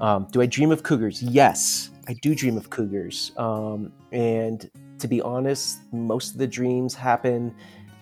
Um, 0.00 0.26
do 0.30 0.40
I 0.40 0.46
dream 0.46 0.70
of 0.72 0.82
cougars? 0.82 1.22
Yes, 1.22 1.90
I 2.08 2.14
do 2.14 2.34
dream 2.34 2.56
of 2.56 2.70
cougars. 2.70 3.32
Um, 3.36 3.92
and 4.12 4.70
to 4.98 5.08
be 5.08 5.20
honest, 5.20 5.78
most 5.92 6.32
of 6.32 6.38
the 6.38 6.46
dreams 6.46 6.94
happen 6.94 7.54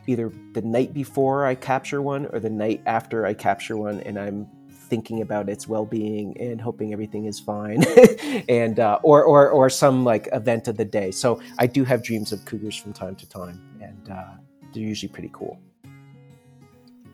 either 0.07 0.33
the 0.55 0.63
night 0.63 0.95
before 0.95 1.45
I 1.45 1.55
capture 1.55 2.01
one 2.01 2.27
or 2.27 2.41
the 2.41 2.51
night 2.51 2.83
after 2.87 3.27
I 3.27 3.35
capture 3.35 3.77
one, 3.77 4.01
and 4.01 4.19
I'm 4.19 4.49
thinking 4.89 5.21
about 5.21 5.51
its 5.51 5.69
well-being 5.69 6.35
and 6.41 6.61
hoping 6.61 6.93
everything 6.93 7.27
is 7.27 7.39
fine, 7.39 7.85
and 8.49 8.81
uh, 8.81 8.99
or, 9.03 9.23
or 9.23 9.51
or 9.51 9.69
some 9.69 10.05
like 10.05 10.29
event 10.33 10.69
of 10.69 10.77
the 10.77 10.85
day. 10.85 11.11
So 11.11 11.41
I 11.59 11.67
do 11.67 11.85
have 11.85 12.03
dreams 12.03 12.33
of 12.33 12.45
cougars 12.45 12.77
from 12.77 12.93
time 12.93 13.17
to 13.17 13.29
time, 13.29 13.61
and 13.83 14.11
uh, 14.11 14.35
they're 14.73 14.83
usually 14.83 15.13
pretty 15.13 15.31
cool. 15.33 15.61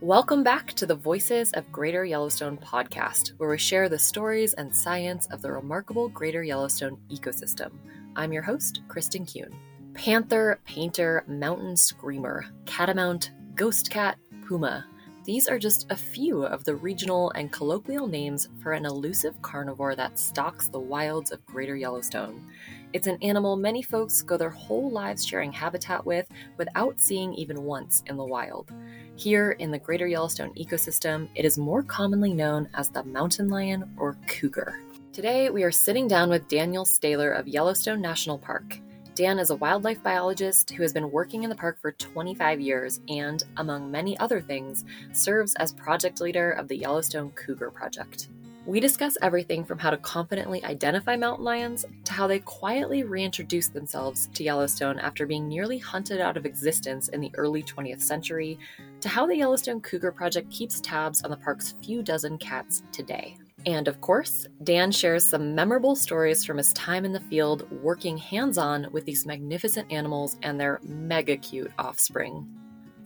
Welcome 0.05 0.43
back 0.43 0.75
to 0.75 0.85
the 0.85 0.95
Voices 0.95 1.51
of 1.53 1.73
Greater 1.73 2.05
Yellowstone 2.05 2.59
podcast, 2.59 3.29
where 3.39 3.49
we 3.49 3.57
share 3.57 3.89
the 3.89 3.99
stories 3.99 4.53
and 4.53 4.77
science 4.77 5.27
of 5.31 5.41
the 5.41 5.51
remarkable 5.51 6.11
Greater 6.11 6.45
Yellowstone 6.45 6.99
ecosystem. 7.11 7.71
I'm 8.15 8.31
your 8.31 8.43
host, 8.43 8.83
Kristen 8.87 9.25
Kuhn. 9.25 9.57
Panther, 9.95 10.61
painter, 10.67 11.25
mountain 11.27 11.75
screamer, 11.75 12.45
catamount, 12.67 13.31
ghost 13.55 13.89
cat, 13.89 14.19
puma. 14.47 14.85
These 15.25 15.49
are 15.49 15.59
just 15.59 15.91
a 15.91 15.97
few 15.97 16.45
of 16.45 16.65
the 16.65 16.77
regional 16.77 17.31
and 17.31 17.51
colloquial 17.51 18.07
names 18.07 18.51
for 18.63 18.73
an 18.73 18.85
elusive 18.85 19.41
carnivore 19.41 19.97
that 19.97 20.19
stalks 20.19 20.69
the 20.69 20.79
wilds 20.79 21.33
of 21.33 21.47
Greater 21.47 21.77
Yellowstone. 21.77 22.47
It's 22.95 23.09
an 23.09 23.19
animal 23.23 23.57
many 23.57 23.83
folks 23.83 24.23
go 24.23 24.37
their 24.37 24.51
whole 24.51 24.89
lives 24.89 25.27
sharing 25.27 25.53
habitat 25.53 26.07
with 26.07 26.29
without 26.59 27.01
seeing 27.01 27.35
even 27.35 27.65
once 27.65 28.05
in 28.07 28.17
the 28.17 28.25
wild. 28.25 28.71
Here 29.17 29.51
in 29.59 29.73
the 29.73 29.81
Greater 29.81 30.07
Yellowstone 30.07 30.55
ecosystem, 30.55 31.29
it 31.35 31.45
is 31.45 31.59
more 31.59 31.83
commonly 31.83 32.33
known 32.33 32.69
as 32.73 32.91
the 32.91 33.03
mountain 33.03 33.49
lion 33.49 33.93
or 33.97 34.17
cougar. 34.29 34.79
Today, 35.13 35.51
we 35.51 35.65
are 35.65 35.73
sitting 35.73 36.07
down 36.07 36.31
with 36.31 36.47
Daniel 36.47 36.85
Stahler 36.85 37.37
of 37.37 37.49
Yellowstone 37.49 38.01
National 38.01 38.39
Park. 38.39 38.79
Dan 39.17 39.41
is 39.41 39.51
a 39.51 39.57
wildlife 39.57 40.01
biologist 40.01 40.71
who 40.71 40.83
has 40.83 40.93
been 40.93 41.11
working 41.11 41.43
in 41.43 41.51
the 41.51 41.57
park 41.57 41.81
for 41.81 41.91
25 41.91 42.61
years 42.61 43.01
and, 43.09 43.43
among 43.57 43.91
many 43.91 44.17
other 44.19 44.41
things, 44.41 44.85
serves 45.13 45.57
as 45.57 45.73
project 45.73 46.21
leader 46.21 46.53
of 46.53 46.69
the 46.69 46.77
Yellowstone 46.77 47.33
Cougar 47.33 47.73
Project. 47.73 48.29
We 48.67 48.81
discuss 48.81 49.19
everything 49.21 49.63
from 49.67 49.79
how 49.79 49.91
to 49.91 49.99
confidently 49.99 50.65
identify 50.65 51.17
mountain 51.17 51.45
lions 51.45 51.85
to 52.05 52.13
how 52.15 52.27
they 52.27 52.39
quietly 52.39 53.03
reintroduce 53.03 53.69
themselves 53.69 54.31
to 54.33 54.43
Yellowstone 54.43 54.99
after 54.99 55.27
being 55.27 55.47
nearly 55.47 55.77
hunted 55.77 56.19
out 56.19 56.39
of 56.39 56.47
existence 56.47 57.09
in 57.09 57.21
the 57.21 57.31
early 57.37 57.63
20th 57.63 58.01
century, 58.01 58.59
to 59.03 59.09
how 59.11 59.27
the 59.27 59.37
Yellowstone 59.37 59.83
Cougar 59.83 60.13
Project 60.13 60.51
keeps 60.51 60.81
tabs 60.81 61.23
on 61.23 61.31
the 61.31 61.37
park's 61.37 61.75
few 61.83 62.03
dozen 62.03 62.39
cats 62.39 62.83
today. 62.91 63.37
And 63.67 63.87
of 63.87 64.01
course, 64.01 64.47
Dan 64.63 64.91
shares 64.91 65.25
some 65.25 65.55
memorable 65.55 65.95
stories 65.95 66.43
from 66.43 66.57
his 66.57 66.73
time 66.73 67.05
in 67.05 67.13
the 67.13 67.21
field 67.21 67.71
working 67.83 68.17
hands 68.17 68.57
on 68.57 68.89
with 68.93 69.05
these 69.05 69.27
magnificent 69.27 69.93
animals 69.93 70.39
and 70.43 70.59
their 70.59 70.81
mega 70.83 71.37
cute 71.37 71.71
offspring. 71.79 72.49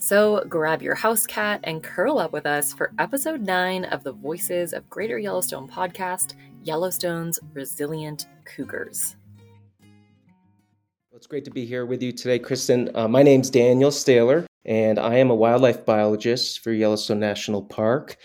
So 0.00 0.44
grab 0.48 0.80
your 0.80 0.94
house 0.94 1.27
cat 1.27 1.58
and 1.64 1.82
curl 1.82 2.18
up 2.18 2.32
with 2.32 2.46
us 2.46 2.72
for 2.72 2.92
episode 3.00 3.41
9 3.41 3.84
of 3.86 4.05
the 4.05 4.12
Voices 4.12 4.72
of 4.72 4.88
Greater 4.88 5.18
Yellowstone 5.18 5.68
podcast 5.68 6.34
Yellowstone's 6.62 7.40
Resilient 7.52 8.28
Cougars. 8.44 9.16
It's 11.10 11.27
great 11.27 11.44
to 11.46 11.50
be 11.50 11.66
here 11.66 11.84
with 11.84 12.00
you 12.00 12.12
today, 12.12 12.38
Kristen. 12.38 12.94
Uh, 12.94 13.08
my 13.08 13.24
name's 13.24 13.50
Daniel 13.50 13.90
Stahler, 13.90 14.46
and 14.64 15.00
I 15.00 15.16
am 15.16 15.30
a 15.30 15.34
wildlife 15.34 15.84
biologist 15.84 16.60
for 16.60 16.70
Yellowstone 16.70 17.18
National 17.18 17.64
Park. 17.64 18.18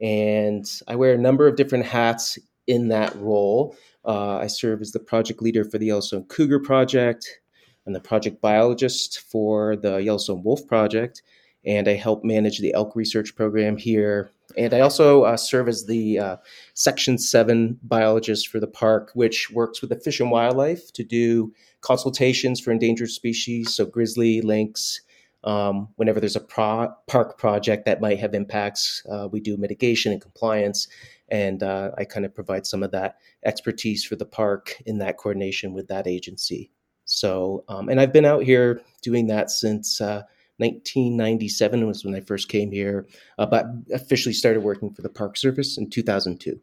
And 0.00 0.68
I 0.88 0.96
wear 0.96 1.14
a 1.14 1.18
number 1.18 1.46
of 1.46 1.54
different 1.54 1.86
hats 1.86 2.40
in 2.66 2.88
that 2.88 3.14
role. 3.14 3.76
Uh, 4.04 4.38
I 4.38 4.48
serve 4.48 4.80
as 4.80 4.90
the 4.90 4.98
project 4.98 5.42
leader 5.42 5.64
for 5.64 5.78
the 5.78 5.86
Yellowstone 5.86 6.24
Cougar 6.24 6.58
Project, 6.58 7.39
I'm 7.86 7.92
the 7.92 8.00
project 8.00 8.40
biologist 8.40 9.20
for 9.20 9.76
the 9.76 9.96
Yellowstone 9.96 10.42
Wolf 10.42 10.66
Project, 10.66 11.22
and 11.64 11.88
I 11.88 11.94
help 11.94 12.24
manage 12.24 12.58
the 12.58 12.74
elk 12.74 12.94
research 12.94 13.34
program 13.34 13.76
here. 13.76 14.30
And 14.56 14.74
I 14.74 14.80
also 14.80 15.22
uh, 15.22 15.36
serve 15.36 15.68
as 15.68 15.86
the 15.86 16.18
uh, 16.18 16.36
Section 16.74 17.18
7 17.18 17.78
biologist 17.82 18.48
for 18.48 18.60
the 18.60 18.66
park, 18.66 19.10
which 19.14 19.50
works 19.50 19.80
with 19.80 19.90
the 19.90 19.96
Fish 19.96 20.20
and 20.20 20.30
Wildlife 20.30 20.92
to 20.94 21.04
do 21.04 21.52
consultations 21.80 22.60
for 22.60 22.70
endangered 22.70 23.10
species, 23.10 23.74
so 23.74 23.86
grizzly, 23.86 24.40
lynx. 24.40 25.00
Um, 25.42 25.88
whenever 25.96 26.20
there's 26.20 26.36
a 26.36 26.40
pro- 26.40 26.92
park 27.06 27.38
project 27.38 27.86
that 27.86 28.00
might 28.00 28.18
have 28.18 28.34
impacts, 28.34 29.02
uh, 29.10 29.28
we 29.30 29.40
do 29.40 29.56
mitigation 29.56 30.12
and 30.12 30.20
compliance. 30.20 30.86
And 31.30 31.62
uh, 31.62 31.92
I 31.96 32.04
kind 32.04 32.26
of 32.26 32.34
provide 32.34 32.66
some 32.66 32.82
of 32.82 32.90
that 32.90 33.16
expertise 33.44 34.04
for 34.04 34.16
the 34.16 34.26
park 34.26 34.74
in 34.84 34.98
that 34.98 35.16
coordination 35.16 35.72
with 35.72 35.88
that 35.88 36.06
agency. 36.06 36.70
So, 37.10 37.64
um, 37.68 37.88
and 37.88 38.00
I've 38.00 38.12
been 38.12 38.24
out 38.24 38.42
here 38.42 38.80
doing 39.02 39.26
that 39.28 39.50
since 39.50 40.00
uh, 40.00 40.22
1997 40.58 41.86
was 41.86 42.04
when 42.04 42.14
I 42.14 42.20
first 42.20 42.48
came 42.48 42.70
here, 42.70 43.06
uh, 43.38 43.46
but 43.46 43.66
officially 43.92 44.32
started 44.32 44.62
working 44.62 44.92
for 44.92 45.02
the 45.02 45.08
Park 45.08 45.36
Service 45.36 45.78
in 45.78 45.90
2002. 45.90 46.60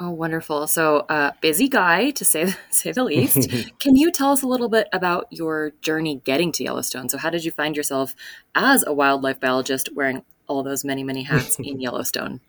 Oh, 0.00 0.10
wonderful! 0.10 0.68
So, 0.68 0.98
uh, 1.08 1.32
busy 1.40 1.68
guy 1.68 2.10
to 2.10 2.24
say 2.24 2.54
say 2.70 2.92
the 2.92 3.02
least. 3.02 3.50
Can 3.80 3.96
you 3.96 4.12
tell 4.12 4.30
us 4.30 4.42
a 4.42 4.46
little 4.46 4.68
bit 4.68 4.88
about 4.92 5.26
your 5.30 5.72
journey 5.80 6.20
getting 6.24 6.52
to 6.52 6.64
Yellowstone? 6.64 7.08
So, 7.08 7.18
how 7.18 7.30
did 7.30 7.44
you 7.44 7.50
find 7.50 7.76
yourself 7.76 8.14
as 8.54 8.84
a 8.86 8.92
wildlife 8.92 9.40
biologist 9.40 9.88
wearing 9.94 10.22
all 10.46 10.62
those 10.62 10.84
many 10.84 11.02
many 11.02 11.24
hats 11.24 11.58
in 11.58 11.80
Yellowstone? 11.80 12.40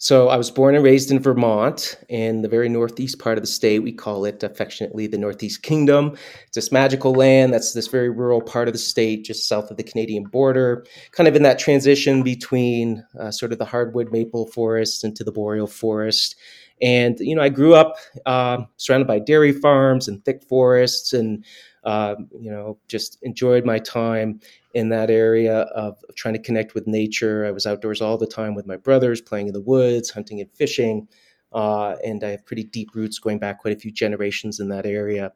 So 0.00 0.28
I 0.28 0.36
was 0.36 0.50
born 0.50 0.76
and 0.76 0.84
raised 0.84 1.10
in 1.10 1.18
Vermont, 1.18 1.98
in 2.08 2.42
the 2.42 2.48
very 2.48 2.68
northeast 2.68 3.18
part 3.18 3.36
of 3.36 3.42
the 3.42 3.48
state. 3.48 3.80
We 3.80 3.92
call 3.92 4.24
it 4.24 4.42
affectionately 4.44 5.08
the 5.08 5.18
Northeast 5.18 5.62
Kingdom. 5.62 6.16
It's 6.46 6.54
this 6.54 6.70
magical 6.70 7.12
land 7.12 7.52
that's 7.52 7.72
this 7.72 7.88
very 7.88 8.08
rural 8.08 8.40
part 8.40 8.68
of 8.68 8.74
the 8.74 8.78
state, 8.78 9.24
just 9.24 9.48
south 9.48 9.72
of 9.72 9.76
the 9.76 9.82
Canadian 9.82 10.24
border, 10.24 10.86
kind 11.10 11.26
of 11.26 11.34
in 11.34 11.42
that 11.42 11.58
transition 11.58 12.22
between 12.22 13.04
uh, 13.18 13.32
sort 13.32 13.52
of 13.52 13.58
the 13.58 13.64
hardwood 13.64 14.12
maple 14.12 14.46
forest 14.46 15.02
into 15.02 15.24
the 15.24 15.32
boreal 15.32 15.66
forest. 15.66 16.36
And 16.80 17.18
you 17.18 17.34
know, 17.34 17.42
I 17.42 17.48
grew 17.48 17.74
up 17.74 17.96
uh, 18.24 18.58
surrounded 18.76 19.08
by 19.08 19.18
dairy 19.18 19.52
farms 19.52 20.06
and 20.06 20.24
thick 20.24 20.44
forests, 20.48 21.12
and 21.12 21.44
uh, 21.88 22.16
you 22.38 22.50
know, 22.50 22.78
just 22.86 23.16
enjoyed 23.22 23.64
my 23.64 23.78
time 23.78 24.38
in 24.74 24.90
that 24.90 25.08
area 25.08 25.60
of 25.60 25.96
trying 26.16 26.34
to 26.34 26.40
connect 26.40 26.74
with 26.74 26.86
nature. 26.86 27.46
I 27.46 27.50
was 27.50 27.64
outdoors 27.64 28.02
all 28.02 28.18
the 28.18 28.26
time 28.26 28.54
with 28.54 28.66
my 28.66 28.76
brothers, 28.76 29.22
playing 29.22 29.46
in 29.46 29.54
the 29.54 29.62
woods, 29.62 30.10
hunting 30.10 30.38
and 30.38 30.52
fishing. 30.52 31.08
Uh, 31.50 31.96
and 32.04 32.22
I 32.22 32.32
have 32.32 32.44
pretty 32.44 32.64
deep 32.64 32.90
roots 32.94 33.18
going 33.18 33.38
back 33.38 33.60
quite 33.60 33.74
a 33.74 33.80
few 33.80 33.90
generations 33.90 34.60
in 34.60 34.68
that 34.68 34.84
area. 34.84 35.32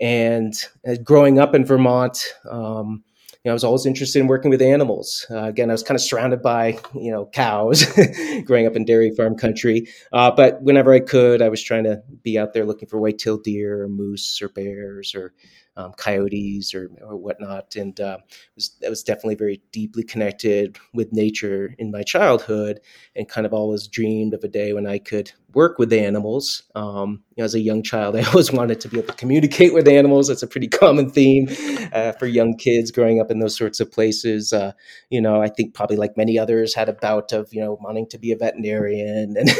And 0.00 0.54
uh, 0.88 0.94
growing 1.02 1.40
up 1.40 1.56
in 1.56 1.64
Vermont, 1.64 2.24
um, 2.48 3.02
you 3.42 3.48
know, 3.48 3.50
I 3.50 3.54
was 3.54 3.64
always 3.64 3.84
interested 3.84 4.20
in 4.20 4.28
working 4.28 4.52
with 4.52 4.62
animals. 4.62 5.26
Uh, 5.28 5.42
again, 5.42 5.70
I 5.70 5.72
was 5.72 5.82
kind 5.82 5.96
of 5.96 6.02
surrounded 6.02 6.40
by, 6.40 6.78
you 6.94 7.10
know, 7.10 7.26
cows 7.26 7.84
growing 8.44 8.68
up 8.68 8.76
in 8.76 8.84
dairy 8.84 9.10
farm 9.10 9.36
country. 9.36 9.88
Uh, 10.12 10.30
but 10.30 10.62
whenever 10.62 10.92
I 10.92 11.00
could, 11.00 11.42
I 11.42 11.48
was 11.48 11.60
trying 11.60 11.82
to 11.82 12.00
be 12.22 12.38
out 12.38 12.52
there 12.52 12.64
looking 12.64 12.86
for 12.88 13.00
white-tailed 13.00 13.42
deer 13.42 13.82
or 13.82 13.88
moose 13.88 14.40
or 14.40 14.48
bears 14.48 15.16
or 15.16 15.32
um, 15.76 15.92
coyotes 15.92 16.74
or, 16.74 16.90
or 17.02 17.16
whatnot. 17.16 17.76
And 17.76 17.98
uh, 18.00 18.18
was, 18.54 18.76
I 18.84 18.88
was 18.88 19.02
definitely 19.02 19.34
very 19.34 19.62
deeply 19.72 20.02
connected 20.02 20.78
with 20.94 21.12
nature 21.12 21.74
in 21.78 21.90
my 21.90 22.02
childhood 22.02 22.80
and 23.14 23.28
kind 23.28 23.46
of 23.46 23.52
always 23.52 23.86
dreamed 23.86 24.34
of 24.34 24.44
a 24.44 24.48
day 24.48 24.72
when 24.72 24.86
I 24.86 24.98
could 24.98 25.32
work 25.56 25.78
with 25.78 25.90
animals. 25.92 26.62
Um, 26.74 27.22
you 27.34 27.40
know, 27.40 27.46
as 27.46 27.54
a 27.54 27.60
young 27.60 27.82
child, 27.82 28.14
I 28.16 28.22
always 28.24 28.52
wanted 28.52 28.80
to 28.82 28.88
be 28.88 28.98
able 28.98 29.08
to 29.08 29.14
communicate 29.14 29.72
with 29.74 29.88
animals. 29.88 30.28
That's 30.28 30.42
a 30.42 30.46
pretty 30.46 30.68
common 30.68 31.10
theme 31.10 31.48
uh, 31.92 32.12
for 32.12 32.26
young 32.26 32.56
kids 32.56 32.90
growing 32.90 33.20
up 33.20 33.30
in 33.30 33.40
those 33.40 33.56
sorts 33.56 33.80
of 33.80 33.90
places. 33.90 34.52
Uh, 34.52 34.72
you 35.10 35.20
know, 35.20 35.42
I 35.42 35.48
think 35.48 35.74
probably 35.74 35.96
like 35.96 36.16
many 36.16 36.38
others 36.38 36.74
had 36.74 36.90
a 36.90 36.92
bout 36.92 37.32
of 37.32 37.52
you 37.52 37.62
know 37.62 37.78
wanting 37.80 38.06
to 38.08 38.18
be 38.18 38.30
a 38.32 38.36
veterinarian, 38.36 39.36
and 39.38 39.50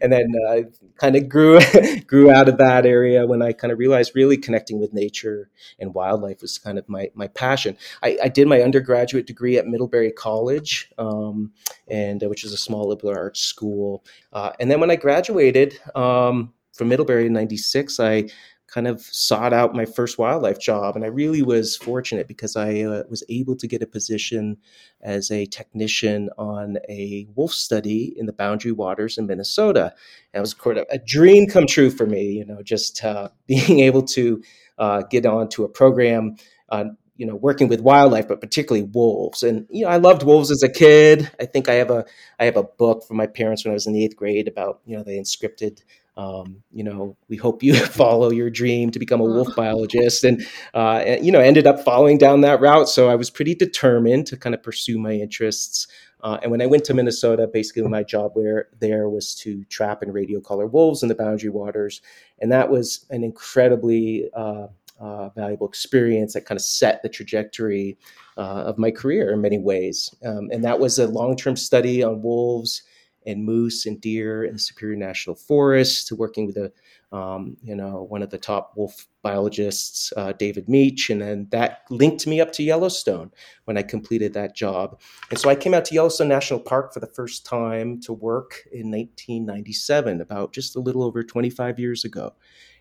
and 0.00 0.12
then 0.12 0.32
uh, 0.48 0.62
kind 0.96 1.16
of 1.16 1.28
grew 1.28 1.60
grew 2.06 2.30
out 2.30 2.48
of 2.48 2.56
that 2.58 2.86
area 2.86 3.26
when 3.26 3.42
I 3.42 3.52
kind 3.52 3.72
of 3.72 3.78
realized 3.78 4.12
really 4.14 4.38
connecting 4.38 4.80
with 4.80 4.94
nature 4.94 5.50
and 5.78 5.94
wildlife 5.94 6.40
was 6.40 6.58
kind 6.58 6.78
of 6.78 6.88
my 6.88 7.10
my 7.14 7.28
passion. 7.28 7.76
I, 8.02 8.18
I 8.24 8.28
did 8.28 8.48
my 8.48 8.62
undergraduate 8.62 9.26
degree 9.26 9.58
at 9.58 9.66
Middlebury 9.66 10.12
College, 10.12 10.90
um, 10.98 11.52
and 11.92 12.24
uh, 12.24 12.28
which 12.28 12.42
is 12.42 12.52
a 12.52 12.58
small 12.58 12.88
liberal 12.88 13.16
arts 13.16 13.40
school. 13.40 14.04
Uh, 14.32 14.50
and 14.58 14.68
then 14.68 14.80
when 14.80 14.90
I 14.90 14.96
graduated 14.96 15.78
um, 15.94 16.52
from 16.72 16.88
Middlebury 16.88 17.26
in 17.26 17.32
'96, 17.32 18.00
I 18.00 18.28
kind 18.72 18.88
of 18.88 19.02
sought 19.02 19.52
out 19.52 19.74
my 19.74 19.84
first 19.84 20.16
wildlife 20.16 20.58
job. 20.58 20.96
And 20.96 21.04
I 21.04 21.08
really 21.08 21.42
was 21.42 21.76
fortunate 21.76 22.26
because 22.26 22.56
I 22.56 22.80
uh, 22.80 23.02
was 23.10 23.22
able 23.28 23.54
to 23.56 23.66
get 23.66 23.82
a 23.82 23.86
position 23.86 24.56
as 25.02 25.30
a 25.30 25.44
technician 25.46 26.30
on 26.38 26.78
a 26.88 27.26
wolf 27.34 27.52
study 27.52 28.14
in 28.16 28.24
the 28.24 28.32
Boundary 28.32 28.72
Waters 28.72 29.18
in 29.18 29.26
Minnesota. 29.26 29.92
And 30.32 30.38
it 30.38 30.40
was 30.40 30.56
sort 30.58 30.78
of 30.78 30.86
a 30.90 30.98
dream 30.98 31.48
come 31.48 31.66
true 31.66 31.90
for 31.90 32.06
me, 32.06 32.22
you 32.32 32.46
know, 32.46 32.62
just 32.62 33.04
uh, 33.04 33.28
being 33.46 33.80
able 33.80 34.02
to 34.04 34.42
uh, 34.78 35.02
get 35.02 35.26
onto 35.26 35.64
a 35.64 35.68
program. 35.68 36.36
Uh, 36.70 36.84
you 37.16 37.26
know, 37.26 37.36
working 37.36 37.68
with 37.68 37.80
wildlife, 37.80 38.28
but 38.28 38.40
particularly 38.40 38.88
wolves. 38.92 39.42
And 39.42 39.66
you 39.70 39.84
know, 39.84 39.90
I 39.90 39.96
loved 39.96 40.22
wolves 40.22 40.50
as 40.50 40.62
a 40.62 40.68
kid. 40.68 41.30
I 41.40 41.46
think 41.46 41.68
I 41.68 41.74
have 41.74 41.90
a 41.90 42.04
I 42.40 42.44
have 42.44 42.56
a 42.56 42.62
book 42.62 43.04
from 43.04 43.16
my 43.16 43.26
parents 43.26 43.64
when 43.64 43.72
I 43.72 43.74
was 43.74 43.86
in 43.86 43.92
the 43.92 44.04
eighth 44.04 44.16
grade 44.16 44.48
about 44.48 44.80
you 44.86 44.96
know 44.96 45.02
they 45.02 45.18
inscripted 45.18 45.82
um, 46.16 46.62
you 46.72 46.84
know, 46.84 47.16
we 47.28 47.36
hope 47.36 47.62
you 47.62 47.74
follow 47.86 48.30
your 48.30 48.50
dream 48.50 48.90
to 48.90 48.98
become 48.98 49.20
a 49.20 49.24
wolf 49.24 49.48
biologist. 49.56 50.24
And, 50.24 50.46
uh, 50.74 51.02
and, 51.06 51.24
you 51.24 51.32
know, 51.32 51.40
ended 51.40 51.66
up 51.66 51.80
following 51.80 52.18
down 52.18 52.42
that 52.42 52.60
route. 52.60 52.88
So 52.88 53.08
I 53.08 53.14
was 53.14 53.30
pretty 53.30 53.54
determined 53.54 54.26
to 54.28 54.36
kind 54.36 54.54
of 54.54 54.62
pursue 54.62 54.98
my 54.98 55.12
interests. 55.12 55.86
Uh, 56.22 56.38
and 56.42 56.50
when 56.50 56.62
I 56.62 56.66
went 56.66 56.84
to 56.84 56.94
Minnesota, 56.94 57.48
basically 57.48 57.82
my 57.82 58.02
job 58.02 58.32
where 58.34 58.68
there 58.78 59.08
was 59.08 59.34
to 59.36 59.64
trap 59.64 60.02
and 60.02 60.14
radio 60.14 60.40
collar 60.40 60.66
wolves 60.66 61.02
in 61.02 61.08
the 61.08 61.16
boundary 61.16 61.50
waters, 61.50 62.00
and 62.40 62.52
that 62.52 62.70
was 62.70 63.06
an 63.10 63.24
incredibly 63.24 64.30
uh, 64.32 64.68
uh, 65.02 65.28
valuable 65.30 65.68
experience 65.68 66.32
that 66.32 66.46
kind 66.46 66.56
of 66.56 66.64
set 66.64 67.02
the 67.02 67.08
trajectory 67.08 67.98
uh, 68.36 68.62
of 68.66 68.78
my 68.78 68.90
career 68.90 69.32
in 69.32 69.40
many 69.40 69.58
ways. 69.58 70.14
Um, 70.24 70.48
and 70.52 70.64
that 70.64 70.78
was 70.78 70.98
a 70.98 71.08
long 71.08 71.36
term 71.36 71.56
study 71.56 72.02
on 72.02 72.22
wolves 72.22 72.82
and 73.26 73.44
moose 73.44 73.86
and 73.86 74.00
deer 74.00 74.44
in 74.44 74.54
the 74.54 74.58
Superior 74.58 74.96
National 74.96 75.36
Forest, 75.36 76.08
to 76.08 76.16
working 76.16 76.46
with 76.46 76.56
a 76.56 76.72
um, 77.16 77.56
you 77.62 77.76
know 77.76 78.06
one 78.08 78.22
of 78.22 78.30
the 78.30 78.38
top 78.38 78.72
wolf 78.76 79.06
biologists, 79.22 80.12
uh, 80.16 80.32
David 80.32 80.68
Mech, 80.68 81.10
and 81.10 81.20
then 81.20 81.46
that 81.50 81.82
linked 81.90 82.26
me 82.26 82.40
up 82.40 82.52
to 82.52 82.62
Yellowstone 82.62 83.30
when 83.64 83.76
I 83.76 83.82
completed 83.82 84.32
that 84.34 84.56
job. 84.56 85.00
And 85.30 85.38
so 85.38 85.50
I 85.50 85.54
came 85.54 85.74
out 85.74 85.84
to 85.86 85.94
Yellowstone 85.94 86.28
National 86.28 86.58
Park 86.58 86.92
for 86.94 87.00
the 87.00 87.06
first 87.06 87.44
time 87.44 88.00
to 88.02 88.12
work 88.12 88.62
in 88.72 88.90
1997, 88.90 90.20
about 90.20 90.52
just 90.52 90.74
a 90.74 90.80
little 90.80 91.04
over 91.04 91.22
25 91.22 91.78
years 91.78 92.04
ago. 92.04 92.34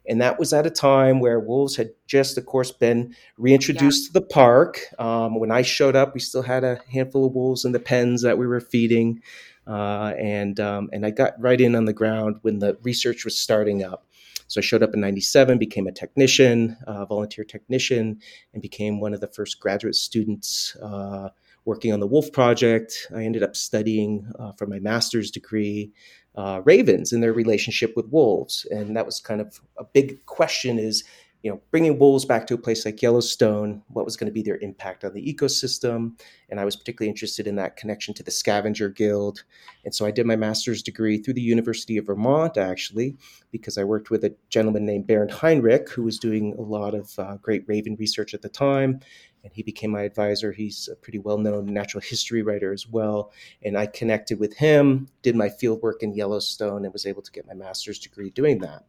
And 0.07 0.21
that 0.21 0.39
was 0.39 0.51
at 0.51 0.65
a 0.65 0.71
time 0.71 1.19
where 1.19 1.39
wolves 1.39 1.75
had 1.75 1.92
just, 2.07 2.38
of 2.38 2.45
course, 2.45 2.71
been 2.71 3.15
reintroduced 3.38 4.06
yeah. 4.06 4.07
to 4.07 4.13
the 4.13 4.25
park. 4.25 4.81
Um, 4.98 5.39
when 5.39 5.51
I 5.51 5.62
showed 5.62 5.95
up, 5.95 6.13
we 6.13 6.19
still 6.19 6.42
had 6.42 6.63
a 6.63 6.80
handful 6.92 7.25
of 7.25 7.33
wolves 7.33 7.65
in 7.65 7.71
the 7.71 7.80
pens 7.80 8.24
that 8.24 8.38
we 8.38 8.48
were 8.48 8.59
feeding. 8.59 9.21
Uh, 9.68 10.13
and 10.19 10.59
um, 10.59 10.89
and 10.92 11.06
I 11.06 11.12
got 11.12 11.33
right 11.39 11.59
in 11.59 11.75
on 11.75 11.86
the 11.86 11.94
ground 11.94 12.38
when 12.42 12.59
the 12.59 12.77
research 12.81 13.25
was 13.25 13.38
starting 13.38 13.83
up. 13.83 14.06
So 14.48 14.59
I 14.59 14.63
showed 14.63 14.83
up 14.83 14.94
in 14.94 15.00
'97, 15.00 15.59
became 15.59 15.88
a 15.88 15.92
technician, 15.92 16.77
uh, 16.88 17.06
volunteer 17.06 17.45
technician, 17.45 18.19
and 18.54 18.62
became 18.62 19.00
one 19.00 19.13
of 19.13 19.21
the 19.21 19.27
first 19.27 19.59
graduate 19.59 19.95
students 19.95 20.75
uh, 20.81 21.30
working 21.63 21.94
on 21.94 22.00
the 22.00 22.07
Wolf 22.07 22.31
Project. 22.31 23.07
I 23.15 23.24
ended 23.24 23.44
up 23.44 23.56
studying 23.56 24.30
uh, 24.39 24.51
for 24.54 24.65
my 24.65 24.80
master's 24.80 25.31
degree 25.31 25.92
uh, 26.36 26.62
ravens 26.63 27.12
and 27.12 27.22
their 27.22 27.33
relationship 27.33 27.94
with 27.95 28.07
wolves, 28.10 28.66
and 28.72 28.95
that 28.95 29.06
was 29.06 29.19
kind 29.19 29.42
of 29.42 29.60
a 29.78 29.83
big 29.83 30.25
question: 30.25 30.80
is 30.80 31.04
you 31.44 31.50
know, 31.50 31.60
bringing 31.72 31.98
wolves 31.98 32.24
back 32.24 32.45
to 32.45 32.54
a 32.54 32.57
place 32.57 32.86
like 32.86 33.01
Yellowstone, 33.01 33.81
what 33.88 34.06
was 34.06 34.16
going 34.16 34.28
to 34.28 34.33
be 34.33 34.44
their 34.44 34.60
impact 34.60 35.04
on 35.04 35.13
the 35.13 35.33
ecosystem? 35.33 36.19
And 36.50 36.60
I 36.60 36.66
was 36.66 36.75
particularly 36.75 37.10
interested 37.10 37.48
in 37.48 37.56
that 37.56 37.78
connection 37.78 38.13
to 38.16 38.24
the 38.24 38.30
Scavenger 38.30 38.89
Guild. 38.89 39.44
And 39.83 39.94
so 39.94 40.06
I 40.06 40.12
did 40.12 40.28
my 40.28 40.36
master's 40.36 40.83
degree 40.83 41.18
through 41.18 41.33
the 41.33 41.42
University 41.42 41.98
of 41.98 42.06
Vermont, 42.06 42.57
actually, 42.57 43.18
because 43.51 43.80
I 43.80 43.83
worked 43.83 44.12
with 44.12 44.24
a 44.24 44.36
gentleman 44.50 44.86
named 44.86 45.07
Bernd 45.07 45.31
Heinrich, 45.31 45.89
who 45.89 46.04
was 46.04 46.19
doing 46.19 46.54
a 46.60 46.62
lot 46.62 46.94
of 46.94 47.18
uh, 47.18 47.38
great 47.38 47.63
raven 47.68 47.95
research 47.95 48.36
at 48.36 48.44
the 48.44 48.50
time. 48.50 49.00
And 49.44 49.52
he 49.54 49.64
became 49.64 49.92
my 49.92 50.04
advisor. 50.04 50.52
He's 50.52 50.88
a 50.92 50.96
pretty 50.96 51.20
well 51.20 51.38
known 51.38 51.66
natural 51.66 52.02
history 52.02 52.42
writer 52.42 52.72
as 52.72 52.88
well. 52.88 53.32
And 53.64 53.78
I 53.78 53.88
connected 53.88 54.40
with 54.40 54.56
him, 54.56 55.08
did 55.22 55.36
my 55.36 55.50
field 55.50 55.82
work 55.82 56.04
in 56.04 56.14
Yellowstone, 56.14 56.84
and 56.84 56.94
was 56.94 57.06
able 57.06 57.22
to 57.22 57.32
get 57.32 57.48
my 57.48 57.54
master's 57.54 58.00
degree 58.00 58.30
doing 58.30 58.60
that. 58.60 58.86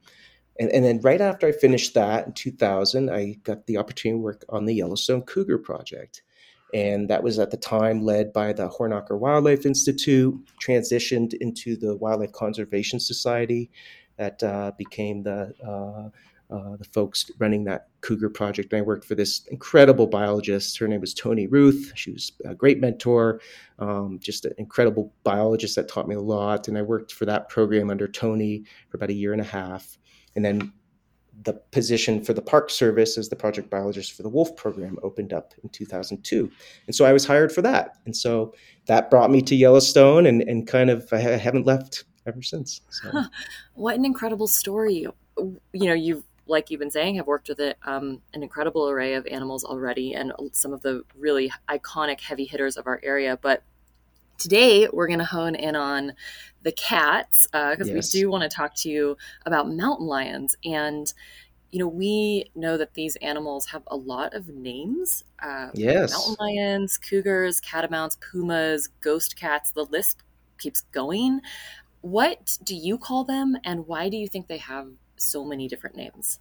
And, 0.61 0.71
and 0.71 0.85
then 0.85 1.01
right 1.01 1.21
after 1.21 1.47
I 1.47 1.53
finished 1.53 1.95
that 1.95 2.27
in 2.27 2.33
2000, 2.35 3.11
I 3.11 3.39
got 3.43 3.67
the 3.67 3.79
opportunity 3.79 4.19
to 4.19 4.23
work 4.23 4.45
on 4.49 4.67
the 4.67 4.75
Yellowstone 4.75 5.23
Cougar 5.23 5.59
Project. 5.59 6.23
And 6.75 7.09
that 7.09 7.23
was 7.23 7.39
at 7.39 7.51
the 7.51 7.57
time 7.57 8.03
led 8.03 8.33
by 8.33 8.53
the 8.53 8.69
Hornocker 8.69 9.19
Wildlife 9.19 9.67
Institute, 9.67 10.35
transitioned 10.63 11.35
into 11.35 11.77
the 11.77 11.97
Wildlife 11.97 12.33
Conservation 12.33 12.99
Society 12.99 13.71
that 14.17 14.43
uh, 14.43 14.73
became 14.79 15.23
the 15.23 15.55
uh, 15.67 16.09
uh, 16.53 16.77
the 16.77 16.85
folks 16.85 17.31
running 17.39 17.65
that 17.65 17.89
cougar 18.03 18.29
project. 18.29 18.73
And 18.73 18.81
I 18.81 18.83
worked 18.83 19.05
for 19.05 19.15
this 19.15 19.47
incredible 19.51 20.07
biologist. 20.07 20.79
Her 20.79 20.87
name 20.87 21.01
was 21.01 21.15
Toni 21.15 21.47
Ruth. 21.47 21.93
She 21.95 22.13
was 22.13 22.33
a 22.45 22.55
great 22.55 22.79
mentor, 22.79 23.41
um, 23.79 24.19
just 24.21 24.45
an 24.45 24.53
incredible 24.59 25.15
biologist 25.25 25.77
that 25.77 25.89
taught 25.89 26.09
me 26.09 26.15
a 26.15 26.21
lot. 26.21 26.69
And 26.69 26.77
I 26.77 26.83
worked 26.83 27.13
for 27.13 27.25
that 27.25 27.49
program 27.49 27.91
under 27.91 28.07
Toni 28.07 28.65
for 28.91 28.99
about 28.99 29.11
a 29.11 29.15
year 29.15 29.33
and 29.33 29.41
a 29.41 29.45
half. 29.45 29.97
And 30.37 30.45
then 30.45 30.73
the 31.45 31.55
position 31.71 32.23
for 32.23 32.35
the 32.35 32.43
Park 32.43 32.69
Service 32.69 33.17
as 33.17 33.29
the 33.29 33.37
project 33.37 33.71
biologist 33.71 34.13
for 34.13 34.23
the 34.23 34.29
Wolf 34.29 34.55
program 34.55 34.99
opened 35.03 35.33
up 35.33 35.55
in 35.63 35.71
2002. 35.71 36.51
And 36.87 36.95
so 36.95 37.05
I 37.05 37.13
was 37.13 37.25
hired 37.25 37.51
for 37.51 37.63
that. 37.63 37.97
And 38.05 38.15
so 38.15 38.55
that 38.87 39.11
brought 39.11 39.31
me 39.31 39.41
to 39.43 39.57
Yellowstone 39.57 40.27
and, 40.27 40.43
and 40.43 40.67
kind 40.67 40.91
of 40.91 41.09
I 41.13 41.19
haven't 41.19 41.67
left 41.67 42.05
ever 42.27 42.43
since. 42.43 42.83
So. 42.91 43.11
Huh. 43.11 43.29
What 43.75 43.97
an 43.97 44.05
incredible 44.05 44.47
story. 44.47 45.07
You 45.39 45.87
know, 45.87 45.95
you've 45.95 46.25
like 46.53 46.71
you've 46.71 46.79
been 46.79 46.91
saying, 46.91 47.17
have 47.17 47.27
worked 47.27 47.49
with 47.49 47.59
it, 47.59 47.77
um, 47.85 48.21
an 48.35 48.43
incredible 48.43 48.89
array 48.89 49.15
of 49.15 49.27
animals 49.27 49.65
already 49.65 50.15
and 50.15 50.33
some 50.53 50.73
of 50.73 50.83
the 50.83 51.03
really 51.19 51.51
iconic 51.69 52.21
heavy 52.21 52.45
hitters 52.45 52.77
of 52.77 52.87
our 52.87 53.01
area. 53.03 53.37
But 53.41 53.65
today 54.39 54.89
we're 54.93 55.07
going 55.07 55.19
to 55.19 55.25
hone 55.25 55.55
in 55.55 55.75
on 55.75 56.13
the 56.63 56.73
cats 56.73 57.47
because 57.51 57.89
uh, 57.89 57.93
yes. 57.93 58.15
we 58.15 58.21
do 58.21 58.31
want 58.31 58.43
to 58.43 58.49
talk 58.49 58.75
to 58.75 58.89
you 58.89 59.17
about 59.47 59.71
mountain 59.71 60.07
lions 60.07 60.57
and 60.65 61.13
you 61.71 61.79
know 61.79 61.89
we 61.89 62.51
know 62.55 62.77
that 62.77 62.95
these 62.95 63.17
animals 63.17 63.67
have 63.67 63.83
a 63.87 63.97
lot 63.97 64.35
of 64.35 64.49
names 64.49 65.25
uh, 65.43 65.69
yes 65.75 66.13
mountain 66.13 66.37
lions 66.41 66.99
cougars 66.99 67.61
catamounts 67.61 68.17
pumas 68.17 68.89
ghost 69.01 69.37
cats 69.37 69.71
the 69.71 69.85
list 69.85 70.23
keeps 70.59 70.83
going 70.93 71.41
what 72.01 72.59
do 72.65 72.75
you 72.75 72.99
call 72.99 73.23
them 73.25 73.57
and 73.65 73.87
why 73.87 74.09
do 74.09 74.17
you 74.17 74.27
think 74.27 74.49
they 74.49 74.59
have 74.59 74.89
so 75.23 75.45
many 75.45 75.69
different 75.69 75.97
names 75.97 76.41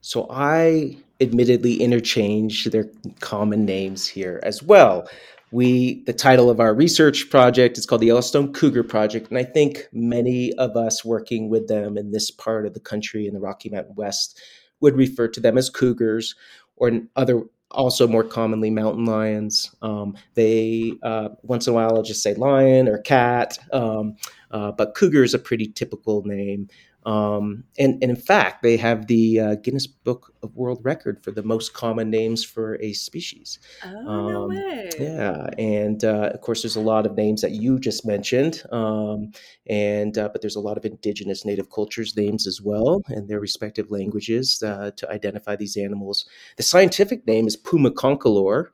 so 0.00 0.26
I 0.30 0.96
admittedly 1.20 1.76
interchange 1.76 2.64
their 2.66 2.90
common 3.20 3.64
names 3.64 4.06
here 4.06 4.40
as 4.42 4.62
well 4.62 5.08
we 5.50 6.02
the 6.04 6.12
title 6.12 6.50
of 6.50 6.60
our 6.60 6.74
research 6.74 7.30
project 7.30 7.78
is 7.78 7.86
called 7.86 8.02
the 8.02 8.08
Yellowstone 8.08 8.52
Cougar 8.52 8.84
Project, 8.84 9.28
and 9.30 9.38
I 9.38 9.44
think 9.44 9.88
many 9.92 10.52
of 10.54 10.76
us 10.76 11.04
working 11.04 11.48
with 11.48 11.68
them 11.68 11.96
in 11.96 12.10
this 12.10 12.30
part 12.30 12.66
of 12.66 12.74
the 12.74 12.80
country 12.80 13.26
in 13.26 13.34
the 13.34 13.40
Rocky 13.40 13.70
Mountain 13.70 13.94
West 13.94 14.40
would 14.80 14.96
refer 14.96 15.28
to 15.28 15.40
them 15.40 15.56
as 15.56 15.70
cougars, 15.70 16.34
or 16.76 16.92
other 17.16 17.42
also 17.70 18.06
more 18.06 18.24
commonly 18.24 18.70
mountain 18.70 19.04
lions. 19.04 19.74
Um, 19.82 20.16
they 20.34 20.92
uh, 21.02 21.30
once 21.42 21.66
in 21.66 21.72
a 21.72 21.74
while 21.74 21.96
I'll 21.96 22.02
just 22.02 22.22
say 22.22 22.34
lion 22.34 22.88
or 22.88 22.98
cat, 22.98 23.58
um, 23.72 24.16
uh, 24.50 24.72
but 24.72 24.94
cougar 24.94 25.22
is 25.22 25.34
a 25.34 25.38
pretty 25.38 25.68
typical 25.68 26.22
name. 26.24 26.68
Um, 27.08 27.64
and, 27.78 27.94
and, 28.02 28.10
in 28.10 28.16
fact, 28.16 28.62
they 28.62 28.76
have 28.76 29.06
the 29.06 29.40
uh, 29.40 29.54
Guinness 29.54 29.86
Book 29.86 30.34
of 30.42 30.54
World 30.54 30.80
Record 30.82 31.24
for 31.24 31.30
the 31.30 31.42
most 31.42 31.72
common 31.72 32.10
names 32.10 32.44
for 32.44 32.78
a 32.82 32.92
species. 32.92 33.58
Oh, 33.82 34.08
um, 34.08 34.32
no 34.32 34.46
way. 34.48 34.90
Yeah. 34.98 35.46
And 35.56 36.04
uh, 36.04 36.30
of 36.34 36.42
course, 36.42 36.60
there's 36.62 36.76
a 36.76 36.80
lot 36.80 37.06
of 37.06 37.16
names 37.16 37.40
that 37.40 37.52
you 37.52 37.78
just 37.78 38.04
mentioned. 38.04 38.62
Um, 38.72 39.32
and 39.66 40.18
uh, 40.18 40.28
But 40.28 40.42
there's 40.42 40.56
a 40.56 40.60
lot 40.60 40.76
of 40.76 40.84
indigenous 40.84 41.46
native 41.46 41.70
cultures 41.70 42.14
names 42.14 42.46
as 42.46 42.60
well, 42.60 43.00
and 43.08 43.26
their 43.26 43.40
respective 43.40 43.90
languages 43.90 44.62
uh, 44.62 44.90
to 44.96 45.10
identify 45.10 45.56
these 45.56 45.78
animals. 45.78 46.26
The 46.58 46.62
scientific 46.62 47.26
name 47.26 47.46
is 47.46 47.56
Puma 47.56 47.90
concolor. 47.90 48.66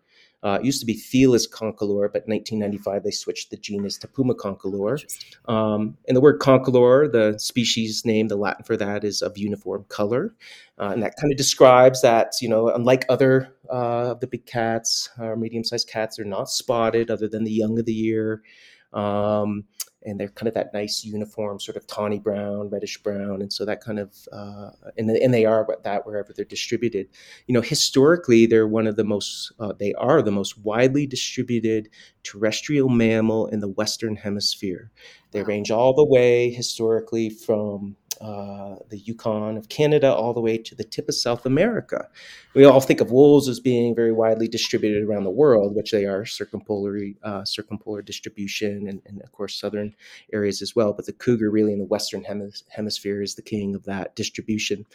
Uh, 0.45 0.59
it 0.61 0.65
used 0.65 0.79
to 0.81 0.87
be 0.87 0.95
Felis 0.95 1.49
concolor, 1.49 2.13
but 2.13 2.29
1995 2.29 3.03
they 3.03 3.11
switched 3.11 3.51
the 3.51 3.57
genus 3.57 3.97
to 3.99 4.07
Puma 4.07 4.35
concolor. 4.35 4.99
Um, 5.49 5.97
and 6.07 6.15
the 6.15 6.21
word 6.21 6.39
concolor, 6.39 7.11
the 7.11 7.39
species 7.39 8.05
name, 8.05 8.29
the 8.29 8.37
Latin 8.37 8.63
for 8.63 8.77
that 8.77 9.05
is 9.05 9.23
of 9.23 9.39
uniform 9.39 9.87
color. 9.89 10.35
Uh, 10.79 10.91
and 10.91 11.03
that 11.03 11.15
kind 11.19 11.33
of 11.33 11.39
describes 11.39 12.03
that, 12.03 12.35
you 12.43 12.49
know, 12.49 12.69
unlike 12.69 13.07
other 13.09 13.55
uh, 13.73 14.11
of 14.11 14.21
the 14.21 14.27
big 14.27 14.45
cats 14.45 15.09
or 15.19 15.35
medium 15.35 15.65
sized 15.65 15.89
cats, 15.89 16.17
they're 16.17 16.27
not 16.27 16.51
spotted 16.51 17.11
other 17.11 17.27
than 17.27 17.45
the 17.45 17.51
young 17.51 17.79
of 17.79 17.87
the 17.87 17.95
year. 17.95 18.43
Um, 18.93 19.65
and 20.05 20.19
they're 20.19 20.29
kind 20.29 20.49
of 20.49 20.55
that 20.55 20.73
nice 20.75 21.05
uniform 21.05 21.59
sort 21.59 21.77
of 21.77 21.87
tawny 21.87 22.19
brown 22.19 22.69
reddish 22.69 23.03
brown 23.03 23.41
and 23.41 23.53
so 23.53 23.65
that 23.65 23.81
kind 23.81 23.99
of 23.99 24.15
uh, 24.33 24.71
and, 24.97 25.11
and 25.11 25.33
they 25.33 25.45
are 25.45 25.67
that 25.83 26.07
wherever 26.07 26.33
they're 26.33 26.45
distributed. 26.45 27.09
You 27.47 27.55
know 27.55 27.61
historically 27.61 28.47
they're 28.47 28.69
one 28.69 28.87
of 28.87 28.97
the 28.97 29.05
most 29.05 29.53
uh, 29.59 29.73
they 29.79 29.95
are 29.95 30.23
the 30.23 30.31
most 30.31 30.59
widely 30.59 31.07
distributed 31.07 31.89
terrestrial 32.23 32.89
mammal 32.89 33.47
in 33.47 33.61
the 33.61 33.69
western 33.69 34.17
hemisphere. 34.17 34.91
They 35.33 35.43
range 35.43 35.71
all 35.71 35.95
the 35.95 36.05
way 36.05 36.51
historically 36.51 37.29
from 37.29 37.97
uh, 38.25 38.77
the 38.89 38.99
Yukon 38.99 39.59
of 39.59 39.69
Canada 39.69 40.13
all 40.13 40.33
the 40.33 40.41
way 40.41 40.57
to 40.57 40.75
the 40.75 40.83
tip 40.83 41.09
of 41.09 41.15
South 41.15 41.45
America. 41.45 42.09
We 42.55 42.65
all 42.65 42.81
think 42.81 43.03
of 43.03 43.11
wolves 43.11 43.49
as 43.49 43.61
being 43.61 43.95
very 43.95 44.13
widely 44.13 44.49
distributed 44.49 45.03
around 45.03 45.25
the 45.25 45.31
world, 45.31 45.75
which 45.75 45.91
they 45.91 46.07
are 46.07 46.25
circumpolar, 46.25 46.99
uh, 47.23 47.45
circumpolar 47.45 48.01
distribution, 48.01 48.89
and, 48.89 49.03
and, 49.05 49.21
of 49.23 49.33
course 49.33 49.61
southern 49.61 49.95
areas 50.33 50.63
as 50.63 50.75
well. 50.75 50.95
But 50.95 51.05
the 51.05 51.13
cougar, 51.13 51.51
really 51.51 51.75
in 51.75 51.79
the 51.79 51.85
western 51.85 52.25
hemis- 52.25 52.63
hemisphere, 52.71 53.21
is 53.21 53.35
the 53.35 53.43
king 53.43 53.75
of 53.75 53.85
that 53.85 54.17
distribution. 54.17 54.87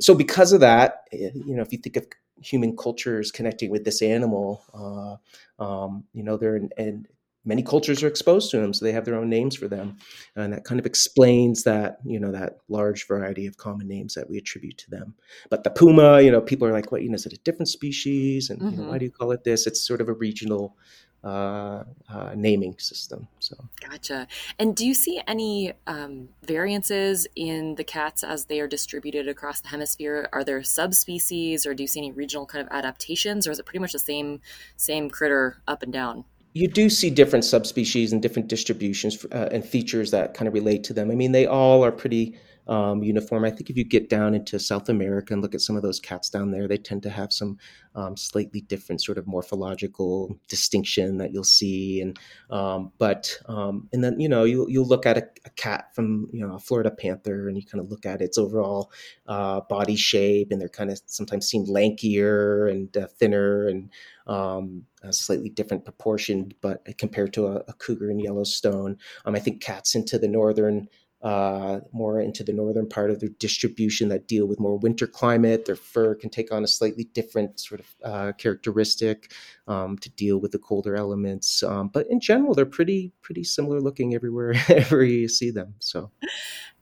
So, 0.00 0.14
because 0.14 0.52
of 0.52 0.60
that, 0.60 1.08
eh, 1.12 1.30
you 1.34 1.56
know, 1.56 1.62
if 1.62 1.72
you 1.72 1.78
think 1.78 1.96
of 1.96 2.06
human 2.40 2.76
cultures 2.76 3.30
connecting 3.30 3.70
with 3.70 3.84
this 3.84 4.00
animal, 4.00 4.62
uh, 4.72 5.62
um, 5.62 6.04
you 6.14 6.22
know, 6.22 6.36
they're 6.36 6.56
in, 6.56 6.70
in 6.78 7.06
many 7.48 7.62
cultures 7.62 8.02
are 8.02 8.06
exposed 8.06 8.50
to 8.50 8.60
them, 8.60 8.72
so 8.72 8.84
they 8.84 8.92
have 8.92 9.06
their 9.06 9.16
own 9.16 9.30
names 9.30 9.56
for 9.56 9.66
them, 9.66 9.96
and 10.36 10.52
that 10.52 10.64
kind 10.64 10.78
of 10.78 10.86
explains 10.86 11.64
that 11.64 11.98
you 12.04 12.20
know 12.20 12.30
that 12.30 12.58
large 12.68 13.08
variety 13.08 13.46
of 13.46 13.56
common 13.56 13.88
names 13.88 14.14
that 14.14 14.28
we 14.30 14.36
attribute 14.36 14.76
to 14.78 14.90
them. 14.90 15.14
But 15.50 15.64
the 15.64 15.70
puma, 15.70 16.20
you 16.20 16.30
know, 16.30 16.42
people 16.42 16.68
are 16.68 16.72
like, 16.72 16.92
"What? 16.92 17.02
You 17.02 17.08
know, 17.08 17.16
is 17.16 17.26
it 17.26 17.32
a 17.32 17.38
different 17.38 17.68
species? 17.68 18.50
And 18.50 18.60
mm-hmm. 18.60 18.70
you 18.70 18.76
know, 18.76 18.82
why 18.84 18.90
mm-hmm. 18.90 18.98
do 18.98 19.04
you 19.06 19.10
call 19.10 19.32
it 19.32 19.44
this?" 19.44 19.66
It's 19.66 19.80
sort 19.80 20.00
of 20.00 20.08
a 20.08 20.12
regional 20.12 20.76
uh, 21.24 21.82
uh, 22.08 22.32
naming 22.36 22.78
system. 22.78 23.26
So, 23.40 23.56
gotcha. 23.80 24.28
And 24.58 24.76
do 24.76 24.86
you 24.86 24.94
see 24.94 25.20
any 25.26 25.72
um, 25.86 26.28
variances 26.44 27.26
in 27.34 27.74
the 27.74 27.84
cats 27.84 28.22
as 28.22 28.44
they 28.44 28.60
are 28.60 28.68
distributed 28.68 29.26
across 29.26 29.60
the 29.60 29.68
hemisphere? 29.68 30.28
Are 30.32 30.44
there 30.44 30.62
subspecies, 30.62 31.66
or 31.66 31.74
do 31.74 31.82
you 31.82 31.88
see 31.88 32.00
any 32.00 32.12
regional 32.12 32.46
kind 32.46 32.64
of 32.64 32.72
adaptations, 32.72 33.48
or 33.48 33.50
is 33.50 33.58
it 33.58 33.66
pretty 33.66 33.80
much 33.80 33.92
the 33.92 33.98
same 33.98 34.40
same 34.76 35.08
critter 35.10 35.60
up 35.66 35.82
and 35.82 35.92
down? 35.92 36.24
You 36.58 36.66
do 36.66 36.90
see 36.90 37.08
different 37.08 37.44
subspecies 37.44 38.12
and 38.12 38.20
different 38.20 38.48
distributions 38.48 39.24
uh, 39.26 39.48
and 39.52 39.64
features 39.64 40.10
that 40.10 40.34
kind 40.34 40.48
of 40.48 40.54
relate 40.54 40.82
to 40.84 40.92
them. 40.92 41.08
I 41.08 41.14
mean, 41.14 41.30
they 41.30 41.46
all 41.46 41.84
are 41.84 41.92
pretty 41.92 42.34
um, 42.68 43.02
uniform. 43.02 43.44
I 43.44 43.50
think 43.50 43.70
if 43.70 43.76
you 43.76 43.84
get 43.84 44.08
down 44.08 44.34
into 44.34 44.58
South 44.58 44.88
America 44.88 45.32
and 45.32 45.42
look 45.42 45.54
at 45.54 45.60
some 45.60 45.76
of 45.76 45.82
those 45.82 45.98
cats 45.98 46.28
down 46.28 46.50
there, 46.50 46.68
they 46.68 46.76
tend 46.76 47.02
to 47.04 47.10
have 47.10 47.32
some 47.32 47.58
um, 47.94 48.16
slightly 48.16 48.60
different 48.60 49.02
sort 49.02 49.18
of 49.18 49.26
morphological 49.26 50.38
distinction 50.48 51.18
that 51.18 51.32
you'll 51.32 51.44
see. 51.44 52.00
And 52.00 52.18
um, 52.50 52.92
but 52.98 53.38
um, 53.46 53.88
and 53.92 54.04
then 54.04 54.20
you 54.20 54.28
know 54.28 54.44
you 54.44 54.66
you'll 54.68 54.86
look 54.86 55.06
at 55.06 55.18
a, 55.18 55.26
a, 55.44 55.50
cat 55.50 55.94
from 55.94 56.28
you 56.32 56.46
know 56.46 56.54
a 56.54 56.58
Florida 56.58 56.90
panther 56.90 57.48
and 57.48 57.56
you 57.56 57.64
kind 57.64 57.82
of 57.82 57.90
look 57.90 58.06
at 58.06 58.20
its 58.20 58.38
overall 58.38 58.92
uh, 59.26 59.60
body 59.62 59.96
shape 59.96 60.52
and 60.52 60.60
they're 60.60 60.68
kind 60.68 60.90
of 60.90 61.00
sometimes 61.06 61.48
seem 61.48 61.66
lankier 61.66 62.70
and 62.70 62.96
uh, 62.96 63.06
thinner 63.18 63.66
and 63.66 63.90
um, 64.26 64.84
slightly 65.10 65.48
different 65.48 65.84
proportioned, 65.84 66.54
but 66.60 66.86
compared 66.98 67.32
to 67.32 67.46
a, 67.46 67.62
a 67.66 67.72
cougar 67.72 68.10
in 68.10 68.20
Yellowstone, 68.20 68.98
um, 69.24 69.34
I 69.34 69.38
think 69.38 69.62
cats 69.62 69.94
into 69.94 70.18
the 70.18 70.28
northern 70.28 70.88
uh, 71.22 71.80
more 71.92 72.20
into 72.20 72.44
the 72.44 72.52
northern 72.52 72.88
part 72.88 73.10
of 73.10 73.20
their 73.20 73.28
distribution 73.28 74.08
that 74.08 74.28
deal 74.28 74.46
with 74.46 74.60
more 74.60 74.78
winter 74.78 75.06
climate. 75.06 75.64
Their 75.64 75.76
fur 75.76 76.14
can 76.14 76.30
take 76.30 76.52
on 76.52 76.62
a 76.62 76.68
slightly 76.68 77.04
different 77.04 77.58
sort 77.58 77.80
of 77.80 77.94
uh, 78.04 78.32
characteristic 78.32 79.32
um, 79.66 79.98
to 79.98 80.10
deal 80.10 80.38
with 80.38 80.52
the 80.52 80.58
colder 80.58 80.94
elements. 80.94 81.62
Um, 81.62 81.88
but 81.88 82.06
in 82.08 82.20
general, 82.20 82.54
they're 82.54 82.66
pretty 82.66 83.12
pretty 83.20 83.44
similar 83.44 83.80
looking 83.80 84.14
everywhere 84.14 84.54
ever 84.68 85.04
you 85.04 85.28
see 85.28 85.50
them. 85.50 85.74
So, 85.80 86.10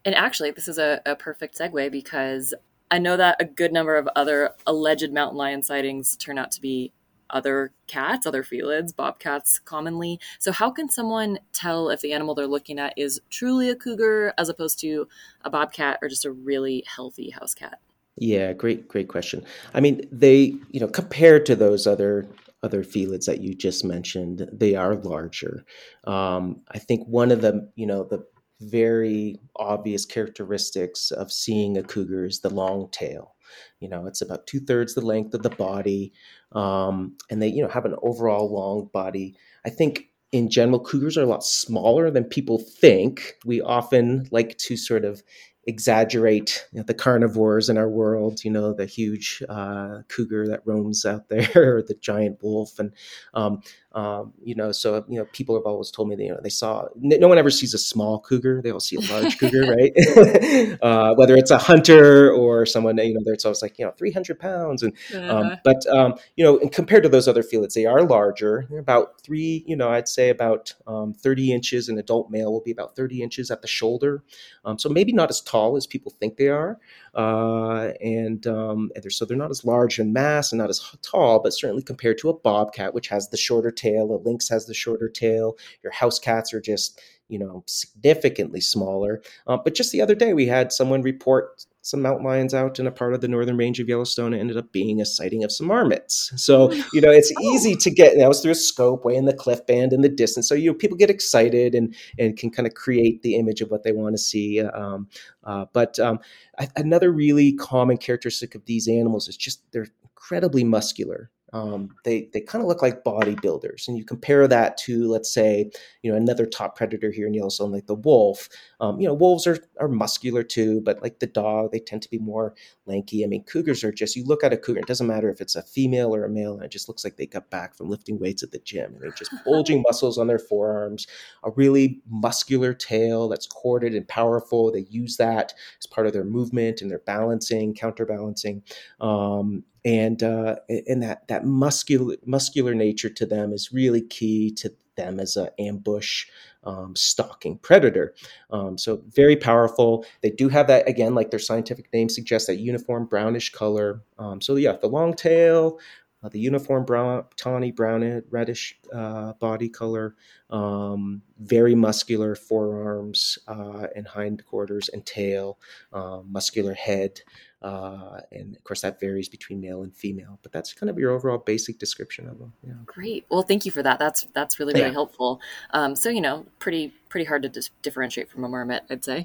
and 0.05 0.15
actually, 0.15 0.51
this 0.51 0.69
is 0.69 0.79
a, 0.79 1.01
a 1.07 1.17
perfect 1.17 1.59
segue 1.59 1.91
because 1.91 2.53
I 2.91 2.99
know 2.99 3.17
that 3.17 3.37
a 3.41 3.45
good 3.45 3.73
number 3.73 3.97
of 3.97 4.09
other 4.15 4.51
alleged 4.67 5.13
mountain 5.13 5.39
lion 5.39 5.63
sightings 5.63 6.17
turn 6.17 6.39
out 6.39 6.51
to 6.53 6.61
be 6.61 6.93
other 7.31 7.73
cats, 7.87 8.27
other 8.27 8.43
felids, 8.43 8.93
bobcats 8.93 9.59
commonly. 9.59 10.21
So, 10.39 10.53
how 10.53 10.71
can 10.71 10.89
someone 10.89 11.39
tell 11.53 11.91
if 11.91 12.01
the 12.01 12.13
animal 12.13 12.35
they're 12.35 12.47
looking 12.47 12.79
at 12.79 12.95
is 12.97 13.21
truly 13.31 13.69
a 13.69 13.77
cougar 13.77 14.33
as 14.39 14.49
opposed 14.49 14.79
to 14.81 15.09
a 15.45 15.51
bobcat 15.51 15.99
or 16.03 16.09
just 16.09 16.25
a 16.25 16.33
really 16.33 16.85
healthy 16.87 17.31
house 17.31 17.55
cat? 17.55 17.81
Yeah, 18.17 18.53
great, 18.55 18.89
great 18.89 19.09
question. 19.09 19.45
I 19.75 19.81
mean, 19.81 20.07
they, 20.11 20.55
you 20.71 20.81
know, 20.81 20.89
compared 20.89 21.47
to 21.47 21.57
those 21.57 21.87
other 21.87 22.29
other 22.63 22.83
felids 22.83 23.27
that 23.27 23.43
you 23.43 23.55
just 23.55 23.85
mentioned, 23.85 24.49
they 24.53 24.75
are 24.75 24.97
larger. 24.97 25.65
Um, 26.05 26.63
I 26.71 26.79
think 26.79 27.07
one 27.07 27.31
of 27.31 27.43
the, 27.43 27.71
you 27.77 27.87
know, 27.87 28.03
the 28.03 28.27
very 28.61 29.39
obvious 29.57 30.05
characteristics 30.07 31.11
of 31.11 31.31
seeing 31.31 31.77
a 31.77 31.83
cougar 31.83 32.25
is 32.25 32.41
the 32.41 32.51
long 32.51 32.89
tail. 32.91 33.36
You 33.81 33.89
know, 33.89 34.07
it's 34.07 34.23
about 34.23 34.47
two 34.47 34.61
thirds 34.61 34.95
the 34.95 35.01
length 35.01 35.35
of 35.35 35.43
the 35.43 35.51
body, 35.51 36.13
um, 36.53 37.17
and 37.31 37.41
they 37.43 37.49
you 37.49 37.63
know 37.63 37.69
have 37.69 37.85
an 37.85 37.97
overall 38.03 38.53
long 38.53 38.91
body. 38.93 39.37
I 39.65 39.71
think 39.71 40.09
in 40.33 40.51
general, 40.51 40.81
cougars 40.81 41.17
are 41.17 41.23
a 41.23 41.27
lot 41.27 41.45
smaller 41.45 42.11
than 42.11 42.25
people 42.25 42.59
think. 42.59 43.35
We 43.45 43.61
often 43.61 44.29
like 44.31 44.59
to 44.59 44.77
sort 44.77 45.05
of 45.05 45.23
exaggerate 45.67 46.65
you 46.73 46.79
know, 46.79 46.85
the 46.85 46.95
carnivores 46.95 47.69
in 47.69 47.77
our 47.77 47.89
world, 47.89 48.45
you 48.45 48.51
know, 48.51 48.73
the 48.73 48.87
huge 48.87 49.43
uh, 49.49 50.03
cougar 50.09 50.47
that 50.47 50.63
roams 50.65 51.05
out 51.05 51.29
there, 51.29 51.77
or 51.77 51.83
the 51.83 51.97
giant 52.01 52.39
wolf. 52.43 52.79
And 52.79 52.93
um, 53.35 53.61
um, 53.97 54.35
you 54.45 54.55
know, 54.55 54.73
so 54.73 55.07
you 55.09 55.19
know, 55.19 55.25
people 55.33 55.55
have 55.55 55.65
always 55.65 55.91
told 55.91 56.11
me 56.11 56.17
that 56.17 56.23
you 56.23 56.29
know 56.29 56.39
they 56.43 56.51
saw. 56.51 56.87
No 56.97 57.29
one 57.29 57.39
ever 57.39 57.51
sees 57.51 57.73
a 57.73 57.79
small 57.79 58.21
cougar; 58.21 58.61
they 58.61 58.71
all 58.71 58.79
see 58.79 58.97
a 58.97 59.01
large 59.01 59.39
cougar, 59.41 59.63
right? 59.63 60.79
uh, 60.83 61.15
whether 61.15 61.35
it's 61.35 61.51
a 61.51 61.57
hunter 61.57 62.31
or 62.31 62.67
someone, 62.67 62.99
you 62.99 63.15
know, 63.15 63.23
it's 63.33 63.47
always 63.47 63.63
like 63.63 63.79
you 63.79 63.87
know, 63.87 63.93
three 63.93 64.13
hundred 64.13 64.39
pounds. 64.39 64.83
And 64.83 64.93
um, 65.15 65.23
uh-huh. 65.23 65.39
um, 65.39 65.57
but 65.65 65.87
um, 65.87 66.15
you 66.37 66.45
know, 66.45 66.59
compared 66.69 67.05
to 67.05 67.09
those 67.09 67.27
other 67.27 67.43
felids, 67.43 67.75
they 67.75 67.87
are 67.87 68.03
larger. 68.03 68.67
They're 68.69 68.81
about 68.81 69.23
three. 69.23 69.65
You 69.67 69.77
know, 69.77 69.89
I'd 69.89 70.09
say 70.09 70.29
about 70.29 70.75
um, 70.87 71.15
thirty 71.15 71.51
inches. 71.51 71.89
An 71.89 71.97
adult 71.97 72.31
male 72.31 72.53
will 72.53 72.61
be 72.61 72.73
about 72.73 72.97
thirty 72.97 73.23
inches 73.23 73.51
at 73.51 73.63
the 73.63 73.69
shoulder, 73.69 74.23
um, 74.67 74.79
so 74.79 74.91
maybe 74.91 75.15
not 75.15 75.31
as 75.31 75.41
tall 75.41 75.75
as 75.75 75.87
people 75.87 76.13
think 76.21 76.37
they 76.37 76.49
are. 76.49 76.79
Uh, 77.17 77.93
and, 78.03 78.47
and 78.47 78.93
they're, 79.03 79.11
so 79.11 79.25
they're 79.25 79.37
not 79.37 79.51
as 79.51 79.65
large 79.65 79.99
in 79.99 80.13
mass 80.13 80.53
and 80.53 80.59
not 80.59 80.69
as 80.69 80.95
tall, 81.01 81.41
but 81.43 81.55
certainly 81.55 81.83
compared 81.83 82.19
to 82.19 82.29
a 82.29 82.35
bobcat, 82.35 82.93
which 82.93 83.09
has 83.09 83.31
the 83.31 83.37
shorter 83.39 83.71
tail. 83.71 84.13
A 84.13 84.21
lynx 84.29 84.49
has 84.51 84.67
the 84.67 84.75
shorter 84.75 85.09
tail. 85.09 85.57
Your 85.83 85.93
house 85.93 86.19
cats 86.19 86.53
are 86.53 86.61
just, 86.61 87.01
you 87.29 87.39
know, 87.39 87.65
significantly 87.67 88.61
smaller. 88.61 89.23
Uh, 89.47 89.57
but 89.57 89.75
just 89.75 89.93
the 89.93 90.01
other 90.01 90.15
day, 90.15 90.33
we 90.33 90.47
had 90.47 90.73
someone 90.73 91.03
report 91.03 91.67
some 91.83 92.03
mountain 92.03 92.27
lions 92.27 92.53
out 92.53 92.81
in 92.81 92.87
a 92.87 92.91
part 92.91 93.15
of 93.15 93.21
the 93.21 93.29
northern 93.29 93.57
range 93.57 93.79
of 93.79 93.89
Yellowstone. 93.89 94.35
It 94.35 94.41
ended 94.41 94.57
up 94.57 94.73
being 94.73 95.01
a 95.01 95.07
sighting 95.07 95.45
of 95.45 95.53
some 95.53 95.69
marmots. 95.69 96.33
So, 96.35 96.73
you 96.93 97.01
know, 97.01 97.11
it's 97.11 97.33
oh. 97.39 97.55
easy 97.55 97.77
to 97.77 97.91
get, 97.91 98.17
that 98.17 98.27
was 98.29 98.41
through 98.41 98.53
a 98.53 98.57
scope 98.57 99.05
way 99.05 99.15
in 99.15 99.25
the 99.25 99.33
cliff 99.33 99.65
band 99.67 99.93
in 99.93 100.01
the 100.01 100.09
distance. 100.09 100.49
So, 100.49 100.57
you 100.57 100.71
know, 100.71 100.75
people 100.75 100.97
get 100.97 101.11
excited 101.11 101.77
and, 101.77 101.95
and 102.19 102.37
can 102.37 102.51
kind 102.51 102.67
of 102.67 102.75
create 102.75 103.23
the 103.23 103.37
image 103.37 103.61
of 103.61 103.71
what 103.71 103.85
they 103.85 103.93
want 103.93 104.15
to 104.15 104.19
see. 104.19 104.61
Um, 104.61 105.09
uh, 105.45 105.67
but 105.73 105.99
um, 106.01 106.19
I, 106.59 106.69
another 106.75 107.13
really 107.13 107.53
common 107.53 107.99
characteristic 107.99 108.57
of 108.57 108.65
these 108.65 108.89
animals 108.89 109.29
is 109.29 109.37
just 109.37 109.63
they're 109.71 109.87
incredibly 110.03 110.65
muscular. 110.65 111.31
Um, 111.53 111.95
they 112.05 112.29
they 112.33 112.41
kind 112.41 112.63
of 112.63 112.69
look 112.69 112.83
like 112.83 113.05
bodybuilders, 113.05 113.87
and 113.87 113.97
you 113.97 114.05
compare 114.05 114.49
that 114.49 114.77
to 114.79 115.09
let's 115.09 115.33
say 115.33 115.71
you 116.03 116.11
know 116.11 116.17
another 116.17 116.45
top 116.45 116.77
predator 116.77 117.11
here 117.11 117.27
in 117.27 117.35
Yellowstone, 117.35 117.71
like 117.73 117.87
the 117.87 117.95
wolf. 117.95 118.49
Um, 118.81 119.01
you 119.01 119.07
know, 119.07 119.15
wolves 119.15 119.47
are 119.47 119.59
are 119.81 119.89
muscular 119.89 120.43
too, 120.43 120.81
but 120.81 121.01
like 121.03 121.21
the 121.21 121.27
dog, 121.27 121.71
they 121.73 121.79
tend 121.79 122.03
to 122.03 122.11
be 122.11 122.19
more 122.19 122.55
lanky. 122.87 123.25
I 123.25 123.27
mean, 123.27 123.45
cougars 123.45 123.85
are 123.85 123.93
just 123.93 124.17
you 124.17 124.25
look 124.25 124.45
at 124.45 124.53
a 124.53 124.57
cougar, 124.57 124.81
it 124.81 124.87
doesn't 124.87 125.07
matter 125.07 125.31
if 125.31 125.41
it's 125.41 125.57
a 125.57 125.63
female 125.63 126.15
or 126.15 126.25
a 126.25 126.29
male, 126.29 126.55
and 126.55 126.65
it 126.65 126.71
just 126.71 126.89
looks 126.89 127.05
like 127.05 127.17
they 127.17 127.27
got 127.27 127.51
back 127.51 127.75
from 127.75 127.89
lifting 127.89 128.19
weights 128.19 128.43
at 128.43 128.53
the 128.53 128.59
gym, 128.59 128.95
and 128.95 129.03
they're 129.03 129.11
just 129.11 129.33
bulging 129.45 129.83
muscles 129.83 130.19
on 130.19 130.27
their 130.27 130.39
forearms, 130.39 131.07
a 131.45 131.51
really 131.53 132.01
muscular 132.09 132.75
tail 132.75 133.29
that's 133.29 133.47
corded 133.47 133.95
and 133.95 134.07
powerful. 134.09 134.71
They 134.71 134.87
use 134.91 135.17
that 135.17 135.53
as 135.81 135.87
part 135.87 136.07
of 136.07 136.13
their 136.13 136.25
movement 136.25 136.83
and 136.83 136.91
their 136.91 137.01
balancing, 137.01 137.75
counterbalancing. 137.75 138.63
Um, 139.01 139.65
and 139.85 140.21
uh, 140.23 140.57
and 140.69 141.03
that 141.03 141.29
that 141.29 141.45
muscular 141.45 142.17
muscular 142.25 142.75
nature 142.75 143.09
to 143.11 143.25
them 143.25 143.53
is 143.53 143.73
really 143.73 144.03
key 144.03 144.51
to 144.55 144.73
them 144.97 145.21
as 145.21 145.37
an 145.37 145.49
ambush 145.59 146.27
um, 146.65 146.97
stalking 146.97 147.59
predator. 147.59 148.15
Um, 148.51 148.77
so 148.77 149.03
very 149.09 149.37
powerful. 149.37 150.05
They 150.23 150.31
do 150.31 150.49
have 150.49 150.67
that 150.67 150.89
again, 150.89 151.15
like 151.15 151.31
their 151.31 151.39
scientific 151.39 151.93
name 151.93 152.09
suggests, 152.09 152.49
that 152.49 152.57
uniform 152.57 153.07
brownish 153.07 153.53
color. 153.53 154.03
Um, 154.19 154.41
so 154.41 154.57
yeah, 154.57 154.73
the 154.73 154.89
long 154.89 155.15
tail, 155.15 155.79
uh, 156.23 156.29
the 156.29 156.41
uniform 156.41 156.85
brown, 156.85 157.25
tawny 157.37 157.71
brown 157.71 158.23
reddish 158.31 158.79
uh, 158.93 159.35
body 159.35 159.69
color, 159.69 160.17
um, 160.51 161.23
very 161.39 161.75
muscular 161.75 162.35
forearms 162.35 163.39
uh, 163.47 163.87
and 163.95 164.09
hindquarters 164.09 164.89
and 164.89 165.05
tail, 165.07 165.59
um, 165.93 166.27
muscular 166.31 166.75
head. 166.75 167.21
Uh, 167.63 168.21
and 168.31 168.55
of 168.55 168.63
course, 168.65 168.83
that 168.83 169.01
varies 169.01 169.29
between 169.29 169.61
male 169.61 169.83
and 169.83 169.95
female, 169.95 170.39
but 170.43 170.53
that's 170.53 170.73
kind 170.73 170.91
of 170.91 170.99
your 170.99 171.13
overall 171.13 171.39
basic 171.39 171.79
description 171.79 172.29
of 172.29 172.39
them. 172.39 172.53
Yeah. 172.63 172.75
Great. 172.85 173.25
Well, 173.31 173.43
thank 173.43 173.65
you 173.65 173.73
for 173.73 173.83
that. 173.83 173.99
That's 173.99 174.27
that's 174.35 174.59
really 174.59 174.75
really 174.75 174.87
yeah. 174.87 174.93
helpful. 174.93 175.41
Um, 175.71 175.97
so 175.97 176.11
you 176.11 176.21
know, 176.21 176.47
pretty 176.59 176.93
pretty 177.09 177.25
hard 177.25 177.43
to 177.43 177.49
dis- 177.49 177.71
differentiate 177.83 178.31
from 178.31 178.45
a 178.45 178.49
marmot, 178.49 178.85
I'd 178.91 179.05
say. 179.05 179.25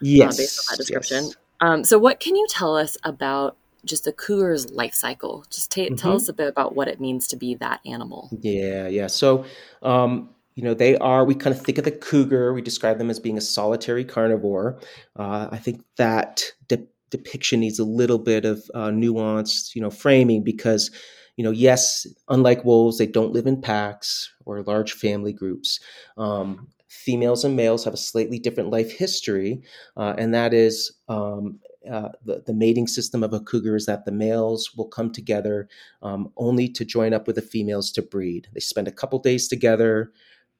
Yes. 0.00 0.34
Uh, 0.34 0.42
based 0.42 0.58
on 0.58 0.72
that 0.72 0.76
description. 0.76 1.24
Yes. 1.24 1.36
Um, 1.60 1.84
so, 1.84 1.98
what 1.98 2.20
can 2.20 2.36
you 2.36 2.46
tell 2.48 2.76
us 2.76 2.96
about 3.04 3.56
just 3.84 4.06
a 4.06 4.12
cougar's 4.12 4.70
life 4.70 4.94
cycle? 4.94 5.44
Just 5.50 5.70
t- 5.70 5.86
mm-hmm. 5.86 5.94
tell 5.94 6.14
us 6.14 6.28
a 6.28 6.32
bit 6.32 6.48
about 6.48 6.74
what 6.74 6.88
it 6.88 7.00
means 7.00 7.26
to 7.28 7.36
be 7.36 7.54
that 7.56 7.80
animal. 7.86 8.28
Yeah, 8.40 8.88
yeah. 8.88 9.06
So, 9.06 9.44
um, 9.82 10.30
you 10.54 10.62
know, 10.62 10.74
they 10.74 10.96
are, 10.98 11.24
we 11.24 11.34
kind 11.34 11.54
of 11.54 11.62
think 11.62 11.78
of 11.78 11.84
the 11.84 11.92
cougar, 11.92 12.52
we 12.52 12.62
describe 12.62 12.98
them 12.98 13.10
as 13.10 13.20
being 13.20 13.38
a 13.38 13.42
solitary 13.42 14.04
carnivore. 14.04 14.80
Uh, 15.16 15.48
I 15.50 15.58
think 15.58 15.84
that 15.96 16.52
de- 16.68 16.86
depiction 17.10 17.60
needs 17.60 17.78
a 17.78 17.84
little 17.84 18.18
bit 18.18 18.44
of 18.44 18.70
uh, 18.74 18.88
nuanced, 18.88 19.74
you 19.74 19.80
know, 19.80 19.90
framing 19.90 20.42
because, 20.42 20.90
you 21.36 21.44
know, 21.44 21.50
yes, 21.50 22.06
unlike 22.28 22.64
wolves, 22.64 22.98
they 22.98 23.06
don't 23.06 23.32
live 23.32 23.46
in 23.46 23.60
packs 23.60 24.32
or 24.44 24.62
large 24.62 24.92
family 24.92 25.32
groups. 25.32 25.80
Um, 26.16 26.68
females 26.88 27.44
and 27.44 27.56
males 27.56 27.84
have 27.84 27.94
a 27.94 27.98
slightly 27.98 28.38
different 28.38 28.70
life 28.70 28.90
history, 28.90 29.62
uh, 29.96 30.14
and 30.18 30.34
that 30.34 30.52
is 30.52 30.92
um, 31.08 31.58
uh, 31.90 32.08
the, 32.24 32.42
the 32.46 32.52
mating 32.52 32.86
system 32.86 33.22
of 33.22 33.32
a 33.32 33.40
cougar 33.40 33.76
is 33.76 33.86
that 33.86 34.04
the 34.04 34.12
males 34.12 34.70
will 34.76 34.88
come 34.88 35.10
together 35.10 35.68
um, 36.02 36.30
only 36.36 36.68
to 36.68 36.84
join 36.84 37.14
up 37.14 37.26
with 37.26 37.36
the 37.36 37.42
females 37.42 37.90
to 37.92 38.02
breed. 38.02 38.48
They 38.52 38.60
spend 38.60 38.88
a 38.88 38.92
couple 38.92 39.18
days 39.18 39.48
together, 39.48 40.12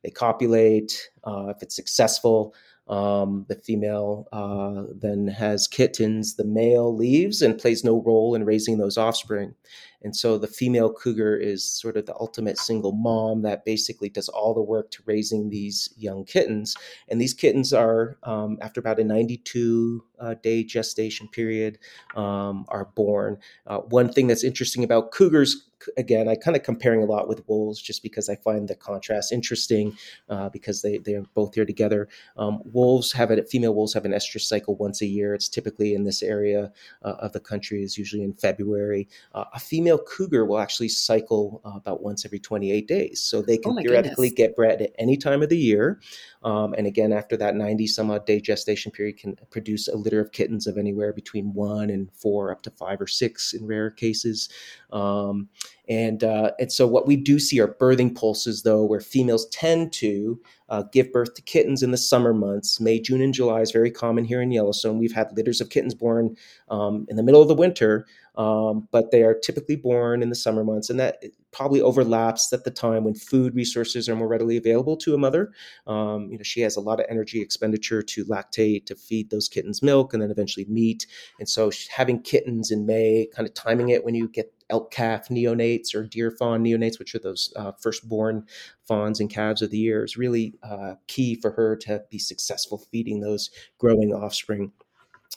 they 0.02 0.10
copulate. 0.10 1.10
Uh, 1.24 1.52
if 1.54 1.62
it's 1.62 1.76
successful, 1.76 2.54
um, 2.90 3.46
the 3.48 3.54
female 3.54 4.28
uh, 4.32 4.82
then 4.92 5.28
has 5.28 5.68
kittens. 5.68 6.34
The 6.34 6.44
male 6.44 6.94
leaves 6.94 7.40
and 7.40 7.58
plays 7.58 7.84
no 7.84 8.02
role 8.02 8.34
in 8.34 8.44
raising 8.44 8.78
those 8.78 8.98
offspring. 8.98 9.54
And 10.02 10.16
so 10.16 10.38
the 10.38 10.46
female 10.46 10.92
cougar 10.92 11.36
is 11.36 11.64
sort 11.64 11.96
of 11.96 12.06
the 12.06 12.14
ultimate 12.14 12.58
single 12.58 12.92
mom 12.92 13.42
that 13.42 13.64
basically 13.64 14.08
does 14.08 14.28
all 14.28 14.54
the 14.54 14.62
work 14.62 14.90
to 14.92 15.02
raising 15.06 15.50
these 15.50 15.90
young 15.96 16.24
kittens. 16.24 16.76
And 17.08 17.20
these 17.20 17.34
kittens 17.34 17.72
are, 17.72 18.16
um, 18.22 18.58
after 18.60 18.80
about 18.80 18.98
a 18.98 19.04
92 19.04 20.04
uh, 20.18 20.34
day 20.42 20.64
gestation 20.64 21.28
period, 21.28 21.78
um, 22.14 22.64
are 22.68 22.86
born. 22.94 23.38
Uh, 23.66 23.78
one 23.78 24.12
thing 24.12 24.26
that's 24.26 24.44
interesting 24.44 24.84
about 24.84 25.12
cougars 25.12 25.70
again, 25.96 26.28
I 26.28 26.36
kind 26.36 26.56
of 26.56 26.62
comparing 26.62 27.02
a 27.02 27.06
lot 27.06 27.28
with 27.28 27.46
wolves 27.48 27.80
just 27.80 28.02
because 28.02 28.28
I 28.28 28.36
find 28.36 28.68
the 28.68 28.74
contrast 28.74 29.32
interesting 29.32 29.96
uh, 30.28 30.48
because 30.48 30.82
they 30.82 30.98
they're 30.98 31.24
both 31.34 31.54
here 31.54 31.64
together. 31.64 32.08
Um, 32.36 32.60
wolves 32.64 33.12
have 33.12 33.30
a 33.30 33.42
female 33.44 33.74
wolves 33.74 33.94
have 33.94 34.04
an 34.04 34.12
estrus 34.12 34.42
cycle 34.42 34.76
once 34.76 35.02
a 35.02 35.06
year. 35.06 35.34
It's 35.34 35.48
typically 35.48 35.94
in 35.94 36.04
this 36.04 36.22
area 36.22 36.72
uh, 37.02 37.14
of 37.18 37.32
the 37.32 37.40
country 37.40 37.82
is 37.82 37.96
usually 37.96 38.22
in 38.22 38.34
February. 38.34 39.08
Uh, 39.34 39.44
a 39.54 39.60
female 39.60 39.89
cougar 39.98 40.44
will 40.44 40.58
actually 40.58 40.88
cycle 40.88 41.60
uh, 41.64 41.72
about 41.76 42.02
once 42.02 42.24
every 42.24 42.38
28 42.38 42.86
days, 42.86 43.20
so 43.20 43.42
they 43.42 43.58
can 43.58 43.72
oh 43.72 43.76
theoretically 43.82 44.28
goodness. 44.28 44.48
get 44.48 44.56
bred 44.56 44.82
at 44.82 44.92
any 44.98 45.16
time 45.16 45.42
of 45.42 45.48
the 45.48 45.58
year. 45.58 46.00
Um, 46.42 46.74
and 46.74 46.86
again, 46.86 47.12
after 47.12 47.36
that 47.36 47.54
90 47.54 47.86
some 47.86 48.10
odd 48.10 48.26
day 48.26 48.40
gestation 48.40 48.92
period, 48.92 49.18
can 49.18 49.36
produce 49.50 49.88
a 49.88 49.96
litter 49.96 50.20
of 50.20 50.32
kittens 50.32 50.66
of 50.66 50.78
anywhere 50.78 51.12
between 51.12 51.52
one 51.52 51.90
and 51.90 52.10
four, 52.12 52.50
up 52.50 52.62
to 52.62 52.70
five 52.70 53.00
or 53.00 53.06
six 53.06 53.52
in 53.52 53.66
rare 53.66 53.90
cases. 53.90 54.48
Um, 54.92 55.48
and 55.88 56.22
uh, 56.22 56.52
and 56.58 56.72
so 56.72 56.86
what 56.86 57.06
we 57.06 57.16
do 57.16 57.38
see 57.38 57.60
are 57.60 57.66
birthing 57.66 58.14
pulses, 58.14 58.62
though, 58.62 58.84
where 58.84 59.00
females 59.00 59.48
tend 59.48 59.92
to 59.94 60.40
uh, 60.68 60.84
give 60.92 61.12
birth 61.12 61.34
to 61.34 61.42
kittens 61.42 61.82
in 61.82 61.90
the 61.90 61.98
summer 61.98 62.32
months. 62.32 62.80
May, 62.80 63.00
June, 63.00 63.20
and 63.20 63.34
July 63.34 63.60
is 63.60 63.72
very 63.72 63.90
common 63.90 64.24
here 64.24 64.40
in 64.40 64.52
Yellowstone. 64.52 64.98
We've 64.98 65.12
had 65.12 65.36
litters 65.36 65.60
of 65.60 65.68
kittens 65.68 65.94
born 65.94 66.36
um, 66.68 67.06
in 67.08 67.16
the 67.16 67.24
middle 67.24 67.42
of 67.42 67.48
the 67.48 67.54
winter, 67.54 68.06
um, 68.40 68.88
but 68.90 69.10
they 69.10 69.22
are 69.22 69.34
typically 69.34 69.76
born 69.76 70.22
in 70.22 70.30
the 70.30 70.34
summer 70.34 70.64
months, 70.64 70.88
and 70.88 70.98
that 70.98 71.22
probably 71.52 71.82
overlaps 71.82 72.50
at 72.54 72.64
the 72.64 72.70
time 72.70 73.04
when 73.04 73.14
food 73.14 73.54
resources 73.54 74.08
are 74.08 74.16
more 74.16 74.28
readily 74.28 74.56
available 74.56 74.96
to 74.96 75.12
a 75.12 75.18
mother. 75.18 75.52
Um, 75.86 76.30
you 76.32 76.38
know, 76.38 76.42
she 76.42 76.62
has 76.62 76.74
a 76.74 76.80
lot 76.80 77.00
of 77.00 77.06
energy 77.10 77.42
expenditure 77.42 78.00
to 78.00 78.24
lactate, 78.24 78.86
to 78.86 78.96
feed 78.96 79.28
those 79.28 79.46
kittens 79.46 79.82
milk, 79.82 80.14
and 80.14 80.22
then 80.22 80.30
eventually 80.30 80.64
meat. 80.70 81.06
And 81.38 81.50
so, 81.50 81.70
having 81.94 82.22
kittens 82.22 82.70
in 82.70 82.86
May, 82.86 83.28
kind 83.36 83.46
of 83.46 83.52
timing 83.52 83.90
it 83.90 84.06
when 84.06 84.14
you 84.14 84.26
get 84.26 84.50
elk 84.70 84.90
calf 84.90 85.28
neonates 85.28 85.94
or 85.94 86.04
deer 86.04 86.30
fawn 86.30 86.64
neonates, 86.64 86.98
which 86.98 87.14
are 87.14 87.18
those 87.18 87.52
uh, 87.56 87.72
firstborn 87.72 88.46
fawns 88.88 89.20
and 89.20 89.28
calves 89.28 89.60
of 89.60 89.70
the 89.70 89.76
year, 89.76 90.02
is 90.02 90.16
really 90.16 90.54
uh, 90.62 90.94
key 91.08 91.34
for 91.34 91.50
her 91.50 91.76
to 91.76 92.02
be 92.10 92.18
successful 92.18 92.78
feeding 92.90 93.20
those 93.20 93.50
growing 93.76 94.14
offspring 94.14 94.72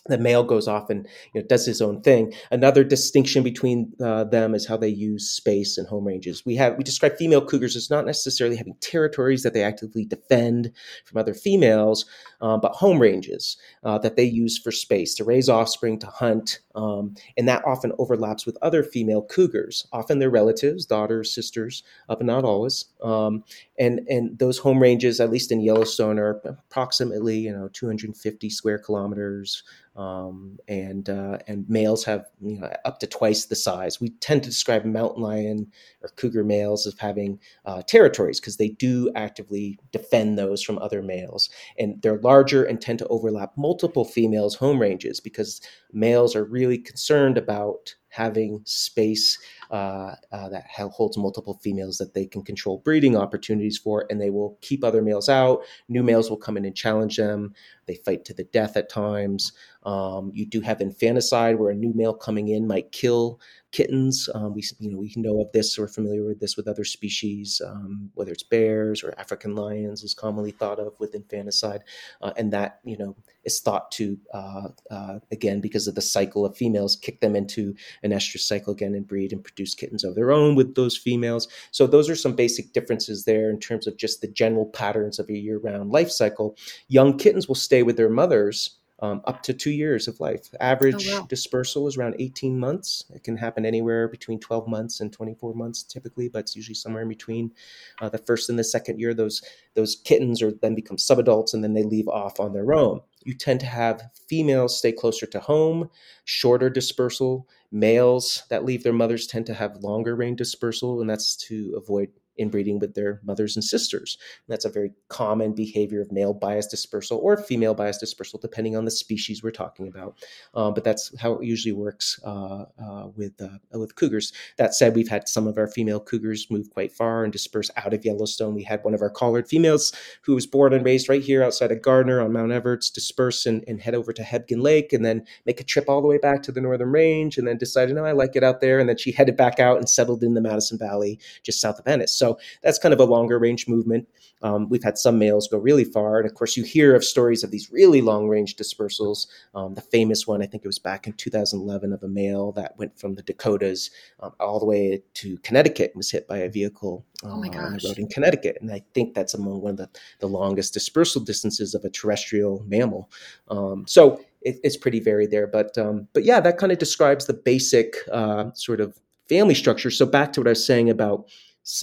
the 0.06 0.18
male 0.18 0.44
goes 0.44 0.68
off 0.68 0.90
and 0.90 1.06
you 1.32 1.40
know, 1.40 1.46
does 1.46 1.64
his 1.64 1.80
own 1.80 2.00
thing. 2.02 2.32
Another 2.50 2.84
distinction 2.84 3.42
between 3.42 3.92
uh, 4.02 4.24
them 4.24 4.54
is 4.54 4.66
how 4.66 4.76
they 4.76 4.88
use 4.88 5.30
space 5.30 5.78
and 5.78 5.88
home 5.88 6.06
ranges. 6.06 6.44
We 6.44 6.56
have 6.56 6.76
we 6.76 6.84
describe 6.84 7.16
female 7.16 7.44
cougars 7.44 7.74
as 7.76 7.90
not 7.90 8.04
necessarily 8.04 8.56
having 8.56 8.76
territories 8.80 9.42
that 9.42 9.54
they 9.54 9.62
actively 9.62 10.04
defend 10.04 10.72
from 11.04 11.18
other 11.18 11.34
females, 11.34 12.04
um, 12.40 12.60
but 12.60 12.72
home 12.72 13.00
ranges 13.00 13.56
uh, 13.82 13.98
that 13.98 14.16
they 14.16 14.24
use 14.24 14.58
for 14.58 14.70
space 14.70 15.14
to 15.14 15.24
raise 15.24 15.48
offspring, 15.48 15.98
to 16.00 16.06
hunt, 16.06 16.60
um, 16.74 17.14
and 17.36 17.48
that 17.48 17.64
often 17.64 17.92
overlaps 17.98 18.44
with 18.44 18.58
other 18.60 18.82
female 18.82 19.22
cougars. 19.22 19.86
Often 19.92 20.18
their 20.18 20.30
relatives, 20.30 20.84
daughters, 20.84 21.34
sisters, 21.34 21.82
uh, 22.08 22.16
but 22.16 22.26
not 22.26 22.44
always. 22.44 22.86
Um, 23.02 23.44
and 23.78 24.00
and 24.08 24.38
those 24.38 24.58
home 24.58 24.80
ranges, 24.80 25.18
at 25.20 25.30
least 25.30 25.50
in 25.50 25.60
Yellowstone, 25.60 26.18
are 26.18 26.40
approximately 26.44 27.38
you 27.38 27.52
know 27.52 27.68
250 27.72 28.50
square 28.50 28.78
kilometers 28.78 29.62
um, 29.96 30.58
and 30.66 31.08
uh, 31.08 31.38
and 31.46 31.68
males 31.68 32.04
have 32.04 32.26
you 32.40 32.58
know 32.58 32.70
up 32.84 32.98
to 33.00 33.06
twice 33.06 33.46
the 33.46 33.56
size. 33.56 34.00
We 34.00 34.10
tend 34.10 34.42
to 34.42 34.50
describe 34.50 34.84
mountain 34.84 35.22
lion 35.22 35.70
or 36.02 36.08
cougar 36.16 36.44
males 36.44 36.86
as 36.86 36.94
having 36.98 37.38
uh, 37.64 37.82
territories 37.82 38.40
because 38.40 38.56
they 38.56 38.70
do 38.70 39.10
actively 39.14 39.78
defend 39.92 40.38
those 40.38 40.62
from 40.62 40.78
other 40.78 41.02
males, 41.02 41.48
and 41.78 42.00
they're 42.02 42.20
larger 42.20 42.64
and 42.64 42.80
tend 42.80 42.98
to 43.00 43.08
overlap 43.08 43.52
multiple 43.56 44.04
females' 44.04 44.56
home 44.56 44.80
ranges 44.80 45.20
because 45.20 45.60
males 45.92 46.34
are 46.34 46.44
really 46.44 46.78
concerned 46.78 47.38
about 47.38 47.94
having 48.14 48.60
space 48.64 49.38
uh, 49.72 50.14
uh, 50.30 50.48
that 50.48 50.64
holds 50.70 51.18
multiple 51.18 51.58
females 51.62 51.98
that 51.98 52.14
they 52.14 52.24
can 52.26 52.42
control 52.42 52.78
breeding 52.78 53.16
opportunities 53.16 53.76
for, 53.76 54.06
and 54.08 54.20
they 54.20 54.30
will 54.30 54.56
keep 54.60 54.84
other 54.84 55.02
males 55.02 55.28
out. 55.28 55.62
New 55.88 56.02
males 56.02 56.30
will 56.30 56.36
come 56.36 56.56
in 56.56 56.64
and 56.64 56.76
challenge 56.76 57.16
them. 57.16 57.52
They 57.86 57.96
fight 57.96 58.24
to 58.26 58.34
the 58.34 58.44
death 58.44 58.76
at 58.76 58.88
times. 58.88 59.52
Um, 59.82 60.30
you 60.32 60.46
do 60.46 60.60
have 60.60 60.80
infanticide, 60.80 61.58
where 61.58 61.70
a 61.70 61.74
new 61.74 61.92
male 61.92 62.14
coming 62.14 62.48
in 62.48 62.68
might 62.68 62.92
kill 62.92 63.40
kittens. 63.72 64.28
Um, 64.32 64.54
we 64.54 64.62
you 64.78 64.92
know 64.92 64.98
we 64.98 65.12
know 65.16 65.40
of 65.40 65.50
this. 65.50 65.76
We're 65.76 65.88
familiar 65.88 66.24
with 66.24 66.38
this 66.38 66.56
with 66.56 66.68
other 66.68 66.84
species, 66.84 67.60
um, 67.66 68.10
whether 68.14 68.30
it's 68.30 68.44
bears 68.44 69.02
or 69.02 69.12
African 69.18 69.56
lions, 69.56 70.04
is 70.04 70.14
commonly 70.14 70.52
thought 70.52 70.78
of 70.78 70.94
with 71.00 71.16
infanticide, 71.16 71.82
uh, 72.22 72.32
and 72.36 72.52
that 72.52 72.78
you 72.84 72.96
know 72.96 73.16
is 73.44 73.60
thought 73.60 73.90
to 73.92 74.18
uh, 74.32 74.68
uh, 74.90 75.18
again 75.32 75.60
because 75.60 75.86
of 75.86 75.94
the 75.94 76.02
cycle 76.02 76.44
of 76.44 76.56
females 76.56 76.96
kick 76.96 77.20
them 77.20 77.36
into 77.36 77.74
an 78.02 78.10
estrus 78.10 78.40
cycle 78.40 78.72
again 78.72 78.94
and 78.94 79.06
breed 79.06 79.32
and 79.32 79.44
produce 79.44 79.74
kittens 79.74 80.04
of 80.04 80.14
their 80.14 80.32
own 80.32 80.54
with 80.54 80.74
those 80.74 80.96
females. 80.96 81.48
So 81.70 81.86
those 81.86 82.08
are 82.08 82.16
some 82.16 82.34
basic 82.34 82.72
differences 82.72 83.24
there 83.24 83.50
in 83.50 83.58
terms 83.60 83.86
of 83.86 83.96
just 83.96 84.20
the 84.20 84.28
general 84.28 84.66
patterns 84.66 85.18
of 85.18 85.28
a 85.28 85.34
year-round 85.34 85.90
life 85.90 86.10
cycle. 86.10 86.56
Young 86.88 87.16
kittens 87.18 87.48
will 87.48 87.54
stay 87.54 87.82
with 87.82 87.96
their 87.96 88.10
mothers 88.10 88.78
um, 89.04 89.20
up 89.26 89.42
to 89.42 89.52
two 89.52 89.70
years 89.70 90.08
of 90.08 90.18
life. 90.18 90.48
Average 90.60 91.08
oh, 91.08 91.20
wow. 91.20 91.26
dispersal 91.28 91.86
is 91.86 91.96
around 91.96 92.16
18 92.18 92.58
months. 92.58 93.04
It 93.14 93.22
can 93.22 93.36
happen 93.36 93.66
anywhere 93.66 94.08
between 94.08 94.40
12 94.40 94.66
months 94.66 95.00
and 95.00 95.12
24 95.12 95.52
months 95.54 95.82
typically, 95.82 96.28
but 96.28 96.40
it's 96.40 96.56
usually 96.56 96.74
somewhere 96.74 97.02
in 97.02 97.08
between 97.08 97.52
uh, 98.00 98.08
the 98.08 98.18
first 98.18 98.48
and 98.48 98.58
the 98.58 98.64
second 98.64 98.98
year. 98.98 99.12
Those 99.12 99.42
those 99.74 99.96
kittens 99.96 100.40
are 100.40 100.52
then 100.52 100.74
become 100.74 100.96
subadults 100.96 101.52
and 101.52 101.62
then 101.62 101.74
they 101.74 101.82
leave 101.82 102.08
off 102.08 102.40
on 102.40 102.54
their 102.54 102.72
own. 102.72 103.00
You 103.24 103.34
tend 103.34 103.60
to 103.60 103.66
have 103.66 104.02
females 104.28 104.78
stay 104.78 104.92
closer 104.92 105.26
to 105.26 105.40
home, 105.40 105.90
shorter 106.24 106.70
dispersal. 106.70 107.46
Males 107.70 108.44
that 108.50 108.64
leave 108.64 108.84
their 108.84 108.92
mothers 108.92 109.26
tend 109.26 109.46
to 109.46 109.54
have 109.54 109.82
longer 109.82 110.14
range 110.14 110.38
dispersal, 110.38 111.00
and 111.00 111.10
that's 111.10 111.36
to 111.48 111.74
avoid 111.76 112.08
inbreeding 112.38 112.78
with 112.78 112.94
their 112.94 113.20
mothers 113.24 113.56
and 113.56 113.64
sisters. 113.64 114.18
And 114.46 114.52
that's 114.52 114.64
a 114.64 114.70
very 114.70 114.92
common 115.08 115.52
behavior 115.54 116.00
of 116.00 116.12
male 116.12 116.34
bias 116.34 116.66
dispersal 116.66 117.18
or 117.18 117.36
female 117.36 117.74
bias 117.74 117.98
dispersal, 117.98 118.38
depending 118.40 118.76
on 118.76 118.84
the 118.84 118.90
species 118.90 119.42
we're 119.42 119.50
talking 119.50 119.88
about. 119.88 120.16
Um, 120.54 120.74
but 120.74 120.84
that's 120.84 121.16
how 121.18 121.34
it 121.34 121.44
usually 121.44 121.72
works 121.72 122.20
uh, 122.24 122.64
uh, 122.82 123.08
with 123.14 123.40
uh, 123.40 123.78
with 123.78 123.94
cougars. 123.96 124.32
That 124.56 124.74
said, 124.74 124.94
we've 124.94 125.08
had 125.08 125.28
some 125.28 125.46
of 125.46 125.58
our 125.58 125.68
female 125.68 126.00
cougars 126.00 126.46
move 126.50 126.70
quite 126.70 126.92
far 126.92 127.24
and 127.24 127.32
disperse 127.32 127.70
out 127.76 127.94
of 127.94 128.04
Yellowstone. 128.04 128.54
We 128.54 128.64
had 128.64 128.84
one 128.84 128.94
of 128.94 129.02
our 129.02 129.10
collared 129.10 129.48
females 129.48 129.92
who 130.22 130.34
was 130.34 130.46
born 130.46 130.72
and 130.72 130.84
raised 130.84 131.08
right 131.08 131.22
here 131.22 131.42
outside 131.42 131.72
of 131.72 131.82
Gardiner 131.82 132.20
on 132.20 132.32
Mount 132.32 132.52
Everts 132.52 132.90
disperse 132.90 133.46
and, 133.46 133.64
and 133.68 133.80
head 133.80 133.94
over 133.94 134.12
to 134.12 134.22
Hebgen 134.22 134.62
Lake 134.62 134.92
and 134.92 135.04
then 135.04 135.26
make 135.46 135.60
a 135.60 135.64
trip 135.64 135.88
all 135.88 136.00
the 136.00 136.08
way 136.08 136.18
back 136.18 136.42
to 136.42 136.52
the 136.52 136.60
Northern 136.60 136.90
Range 136.90 137.36
and 137.38 137.46
then 137.46 137.58
decided, 137.58 137.94
no, 137.94 138.04
I 138.04 138.12
like 138.12 138.36
it 138.36 138.44
out 138.44 138.60
there. 138.60 138.78
And 138.78 138.88
then 138.88 138.96
she 138.96 139.12
headed 139.12 139.36
back 139.36 139.60
out 139.60 139.78
and 139.78 139.88
settled 139.88 140.22
in 140.22 140.34
the 140.34 140.40
Madison 140.40 140.78
Valley 140.78 141.18
just 141.42 141.60
south 141.60 141.78
of 141.78 141.86
Ennis. 141.86 142.12
So 142.12 142.23
so 142.24 142.38
that's 142.62 142.78
kind 142.78 142.94
of 142.94 143.00
a 143.00 143.04
longer 143.04 143.38
range 143.38 143.68
movement. 143.68 144.08
Um, 144.40 144.68
we've 144.70 144.82
had 144.82 144.96
some 144.96 145.18
males 145.18 145.46
go 145.46 145.58
really 145.58 145.84
far. 145.84 146.18
And 146.18 146.26
of 146.26 146.34
course, 146.34 146.56
you 146.56 146.64
hear 146.64 146.94
of 146.94 147.04
stories 147.04 147.44
of 147.44 147.50
these 147.50 147.70
really 147.70 148.00
long 148.00 148.28
range 148.28 148.56
dispersals. 148.56 149.26
Um, 149.54 149.74
the 149.74 149.82
famous 149.82 150.26
one, 150.26 150.42
I 150.42 150.46
think 150.46 150.64
it 150.64 150.68
was 150.68 150.78
back 150.78 151.06
in 151.06 151.12
2011, 151.14 151.92
of 151.92 152.02
a 152.02 152.08
male 152.08 152.52
that 152.52 152.78
went 152.78 152.98
from 152.98 153.14
the 153.14 153.22
Dakotas 153.22 153.90
um, 154.20 154.32
all 154.40 154.58
the 154.58 154.64
way 154.64 155.02
to 155.14 155.36
Connecticut 155.38 155.90
and 155.90 155.98
was 155.98 156.10
hit 156.10 156.26
by 156.26 156.38
a 156.38 156.48
vehicle 156.48 157.04
uh, 157.22 157.28
oh 157.28 157.32
on 157.32 157.42
the 157.42 157.80
road 157.86 157.98
in 157.98 158.08
Connecticut. 158.08 158.56
And 158.60 158.72
I 158.72 158.82
think 158.94 159.12
that's 159.14 159.34
among 159.34 159.60
one 159.60 159.72
of 159.72 159.76
the, 159.76 159.90
the 160.20 160.28
longest 160.28 160.72
dispersal 160.72 161.20
distances 161.20 161.74
of 161.74 161.84
a 161.84 161.90
terrestrial 161.90 162.64
mammal. 162.66 163.10
Um, 163.48 163.84
so 163.86 164.24
it, 164.40 164.56
it's 164.64 164.78
pretty 164.78 165.00
varied 165.00 165.30
there. 165.30 165.46
But, 165.46 165.76
um, 165.76 166.08
but 166.14 166.24
yeah, 166.24 166.40
that 166.40 166.56
kind 166.56 166.72
of 166.72 166.78
describes 166.78 167.26
the 167.26 167.34
basic 167.34 167.96
uh, 168.10 168.50
sort 168.54 168.80
of 168.80 168.98
family 169.28 169.54
structure. 169.54 169.90
So 169.90 170.06
back 170.06 170.32
to 170.34 170.40
what 170.40 170.48
I 170.48 170.50
was 170.50 170.66
saying 170.66 170.90
about 170.90 171.28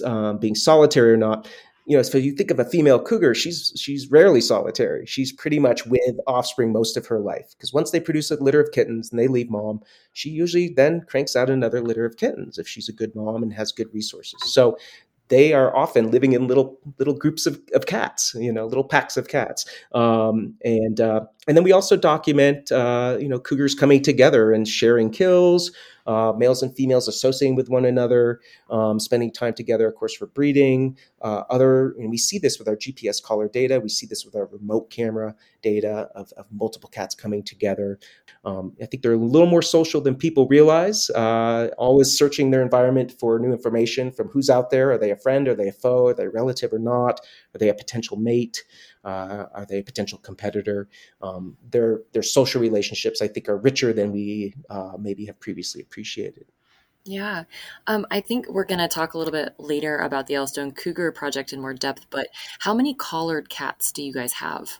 um, 0.04 0.38
being 0.38 0.54
solitary 0.54 1.12
or 1.12 1.16
not 1.16 1.48
you 1.86 1.96
know 1.96 2.02
so 2.02 2.18
if 2.18 2.24
you 2.24 2.32
think 2.32 2.50
of 2.50 2.58
a 2.58 2.64
female 2.64 3.00
cougar 3.00 3.34
she's 3.34 3.72
she's 3.76 4.10
rarely 4.10 4.40
solitary 4.40 5.04
she's 5.06 5.32
pretty 5.32 5.58
much 5.58 5.84
with 5.86 6.16
offspring 6.26 6.72
most 6.72 6.96
of 6.96 7.06
her 7.06 7.18
life 7.18 7.54
because 7.56 7.72
once 7.72 7.90
they 7.90 8.00
produce 8.00 8.30
a 8.30 8.42
litter 8.42 8.60
of 8.60 8.70
kittens 8.72 9.10
and 9.10 9.18
they 9.18 9.28
leave 9.28 9.50
mom 9.50 9.80
she 10.12 10.30
usually 10.30 10.68
then 10.68 11.00
cranks 11.08 11.34
out 11.34 11.50
another 11.50 11.80
litter 11.80 12.04
of 12.04 12.16
kittens 12.16 12.58
if 12.58 12.68
she's 12.68 12.88
a 12.88 12.92
good 12.92 13.14
mom 13.14 13.42
and 13.42 13.52
has 13.52 13.72
good 13.72 13.92
resources 13.92 14.38
so 14.44 14.76
they 15.32 15.54
are 15.54 15.74
often 15.74 16.10
living 16.10 16.32
in 16.32 16.46
little 16.46 16.78
little 16.98 17.14
groups 17.14 17.46
of, 17.46 17.58
of 17.72 17.86
cats, 17.86 18.34
you 18.38 18.52
know, 18.52 18.66
little 18.66 18.84
packs 18.84 19.16
of 19.16 19.28
cats. 19.28 19.64
Um, 19.94 20.54
and 20.62 21.00
uh, 21.00 21.22
and 21.48 21.56
then 21.56 21.64
we 21.64 21.72
also 21.72 21.96
document, 21.96 22.70
uh, 22.70 23.16
you 23.18 23.28
know, 23.28 23.38
cougars 23.38 23.74
coming 23.74 24.02
together 24.02 24.52
and 24.52 24.68
sharing 24.68 25.10
kills, 25.10 25.72
uh, 26.06 26.32
males 26.36 26.62
and 26.62 26.74
females 26.74 27.08
associating 27.08 27.56
with 27.56 27.68
one 27.68 27.84
another, 27.84 28.40
um, 28.70 28.98
spending 28.98 29.32
time 29.32 29.54
together, 29.54 29.86
of 29.86 29.94
course, 29.94 30.14
for 30.14 30.26
breeding. 30.26 30.96
Uh, 31.20 31.44
other, 31.50 31.94
and 31.98 32.10
we 32.10 32.18
see 32.18 32.38
this 32.38 32.58
with 32.58 32.68
our 32.68 32.76
GPS 32.76 33.22
collar 33.22 33.48
data. 33.48 33.80
We 33.80 33.88
see 33.88 34.06
this 34.06 34.24
with 34.24 34.34
our 34.34 34.46
remote 34.46 34.90
camera 34.90 35.34
data 35.62 36.08
of, 36.14 36.32
of 36.36 36.46
multiple 36.50 36.88
cats 36.88 37.14
coming 37.14 37.42
together. 37.42 37.98
Um, 38.44 38.72
I 38.82 38.86
think 38.86 39.02
they're 39.02 39.12
a 39.12 39.16
little 39.16 39.46
more 39.46 39.62
social 39.62 40.00
than 40.00 40.16
people 40.16 40.48
realize. 40.48 41.10
Uh, 41.10 41.68
always 41.78 42.16
searching 42.16 42.50
their 42.50 42.62
environment 42.62 43.12
for 43.12 43.38
new 43.38 43.52
information 43.52 44.10
from 44.10 44.28
who's 44.28 44.50
out 44.50 44.70
there. 44.70 44.90
Are 44.90 44.98
they 44.98 45.10
a 45.10 45.16
friend? 45.16 45.46
Are 45.48 45.54
they 45.54 45.68
a 45.68 45.72
foe? 45.72 46.08
Are 46.08 46.14
they 46.14 46.24
a 46.24 46.30
relative 46.30 46.72
or 46.72 46.78
not? 46.78 47.20
Are 47.54 47.58
they 47.58 47.68
a 47.68 47.74
potential 47.74 48.16
mate? 48.16 48.64
Uh, 49.04 49.46
are 49.52 49.66
they 49.66 49.78
a 49.78 49.82
potential 49.82 50.18
competitor? 50.18 50.88
Um, 51.20 51.56
their 51.70 52.02
their 52.12 52.22
social 52.22 52.60
relationships, 52.60 53.20
I 53.20 53.28
think, 53.28 53.48
are 53.48 53.56
richer 53.56 53.92
than 53.92 54.12
we 54.12 54.54
uh, 54.70 54.92
maybe 54.98 55.26
have 55.26 55.40
previously 55.40 55.82
appreciated. 55.82 56.46
Yeah. 57.04 57.44
Um, 57.88 58.06
I 58.10 58.20
think 58.20 58.48
we're 58.48 58.64
going 58.64 58.78
to 58.78 58.86
talk 58.86 59.14
a 59.14 59.18
little 59.18 59.32
bit 59.32 59.54
later 59.58 59.98
about 59.98 60.28
the 60.28 60.34
Yellowstone 60.34 60.70
Cougar 60.70 61.10
Project 61.12 61.52
in 61.52 61.60
more 61.60 61.74
depth, 61.74 62.06
but 62.10 62.28
how 62.60 62.74
many 62.74 62.94
collared 62.94 63.48
cats 63.48 63.90
do 63.90 64.04
you 64.04 64.12
guys 64.12 64.34
have? 64.34 64.78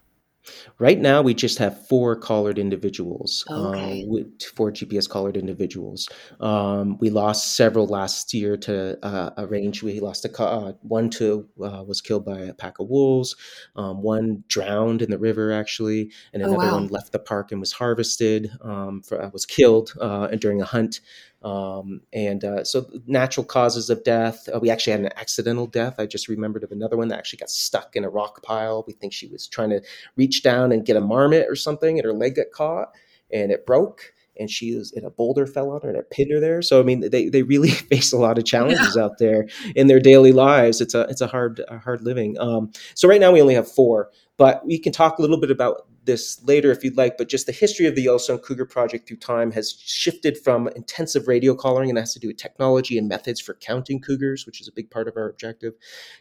Right 0.79 0.99
now, 0.99 1.23
we 1.23 1.35
just 1.35 1.59
have 1.59 1.87
four 1.89 2.17
collared 2.17 2.59
individuals, 2.59 3.47
Okay. 3.49 4.05
uh, 4.05 4.07
with 4.07 4.43
four 4.57 4.71
GPS 4.73 5.07
collared 5.07 5.37
individuals. 5.37 6.09
Um, 6.41 6.99
we 6.99 7.11
lost 7.11 7.57
several 7.57 7.87
last 7.87 8.35
year 8.35 8.57
to 8.59 8.99
uh, 9.05 9.31
a 9.37 9.47
range. 9.47 9.83
We 9.83 10.01
lost 10.01 10.25
a 10.25 10.43
uh, 10.43 10.73
one 10.83 11.11
to 11.11 11.49
uh, 11.63 11.85
was 11.87 12.01
killed 12.01 12.25
by 12.25 12.41
a 12.41 12.55
pack 12.55 12.79
of 12.81 12.89
wolves. 12.89 13.37
Um, 13.77 14.03
one 14.03 14.45
drowned 14.49 15.03
in 15.03 15.11
the 15.11 15.19
river 15.19 15.53
actually, 15.53 16.11
and 16.33 16.43
Oh, 16.43 16.53
another 16.53 16.57
wow. 16.57 16.69
one 16.69 16.89
left 16.89 17.13
the 17.13 17.19
park 17.19 17.53
and 17.53 17.61
was 17.61 17.73
harvested. 17.73 18.51
Um, 18.63 19.03
for, 19.03 19.23
uh, 19.23 19.31
was 19.33 19.47
killed 19.47 19.93
uh, 20.01 20.27
during 20.29 20.61
a 20.61 20.65
hunt. 20.65 21.01
Um, 21.43 22.03
and 22.13 22.45
uh, 22.45 22.65
so, 22.65 22.87
natural 23.07 23.45
causes 23.45 23.91
of 23.91 24.05
death. 24.05 24.49
Uh, 24.55 24.61
we 24.61 24.71
actually 24.71 24.93
had 24.93 25.01
an 25.01 25.11
accidental 25.17 25.67
death. 25.67 25.97
I 25.99 26.07
just 26.07 26.29
remembered 26.29 26.63
of 26.65 26.71
another 26.73 26.97
one 26.97 27.09
that 27.09 27.19
actually 27.19 27.39
got 27.39 27.51
stuck 27.51 27.97
in 27.97 28.05
a 28.05 28.09
rock 28.11 28.43
pile. 28.43 28.85
We 28.87 28.93
think 28.93 29.13
she 29.13 29.27
was 29.27 29.49
trying 29.49 29.71
to 29.71 29.81
reach 30.17 30.43
down 30.43 30.71
and 30.73 30.85
get 30.87 30.97
a 30.97 31.01
marmot 31.01 31.47
or 31.49 31.57
something, 31.57 31.99
and 31.99 32.05
her 32.05 32.13
leg 32.13 32.37
got 32.37 32.51
caught 32.53 32.95
and 33.33 33.51
it 33.51 33.67
broke. 33.67 34.13
And 34.39 34.51
she 34.51 34.75
was 34.75 34.93
in 34.93 35.05
a 35.05 35.11
boulder 35.11 35.47
fell 35.47 35.71
on 35.71 35.83
her 35.83 35.89
and 35.91 35.99
it 35.99 36.11
pinned 36.11 36.31
her 36.33 36.41
there. 36.41 36.63
So 36.63 36.81
I 36.81 36.85
mean, 36.85 37.01
they, 37.11 37.29
they 37.29 37.43
really 37.43 37.71
face 37.91 38.13
a 38.13 38.17
lot 38.19 38.39
of 38.39 38.45
Yeah. 38.51 38.51
challenges 38.51 38.97
out 38.97 39.19
there 39.19 39.47
in 39.77 39.89
their 39.89 40.01
daily 40.01 40.33
lives. 40.33 40.81
It's 40.81 40.95
a 40.95 41.03
it's 41.03 41.21
a 41.21 41.27
hard 41.27 41.61
a 41.69 41.79
hard 41.79 42.03
living. 42.03 42.39
Um, 42.39 42.73
so 42.95 43.09
right 43.09 43.21
now 43.21 43.31
we 43.33 43.43
only 43.43 43.55
have 43.55 43.71
four, 43.71 44.11
but 44.39 44.65
we 44.67 44.79
can 44.79 44.93
talk 44.93 45.19
a 45.19 45.23
little 45.23 45.39
bit 45.39 45.51
about 45.51 45.87
this 46.05 46.43
later 46.45 46.71
if 46.71 46.83
you'd 46.83 46.97
like. 46.97 47.17
But 47.17 47.29
just 47.29 47.47
the 47.47 47.53
history 47.53 47.87
of 47.87 47.95
the 47.95 48.03
Yellowstone 48.03 48.39
Cougar 48.39 48.67
Project 48.67 49.07
through 49.07 49.19
time 49.19 49.53
has 49.53 49.73
shifted 49.79 50.37
from 50.39 50.69
intensive 50.69 51.29
radio 51.29 51.55
collaring, 51.55 51.91
and 51.91 51.97
that 51.97 52.03
has 52.03 52.15
to 52.15 52.19
do 52.19 52.29
with 52.29 52.37
technology 52.37 52.99
and 52.99 53.09
methods 53.09 53.41
for 53.41 53.55
counting 53.55 54.01
cougars, 54.01 54.47
which 54.47 54.61
is 54.61 54.69
a 54.69 54.73
big 54.73 54.91
part 54.91 55.09
of 55.09 55.17
our 55.17 55.29
objective, 55.29 55.75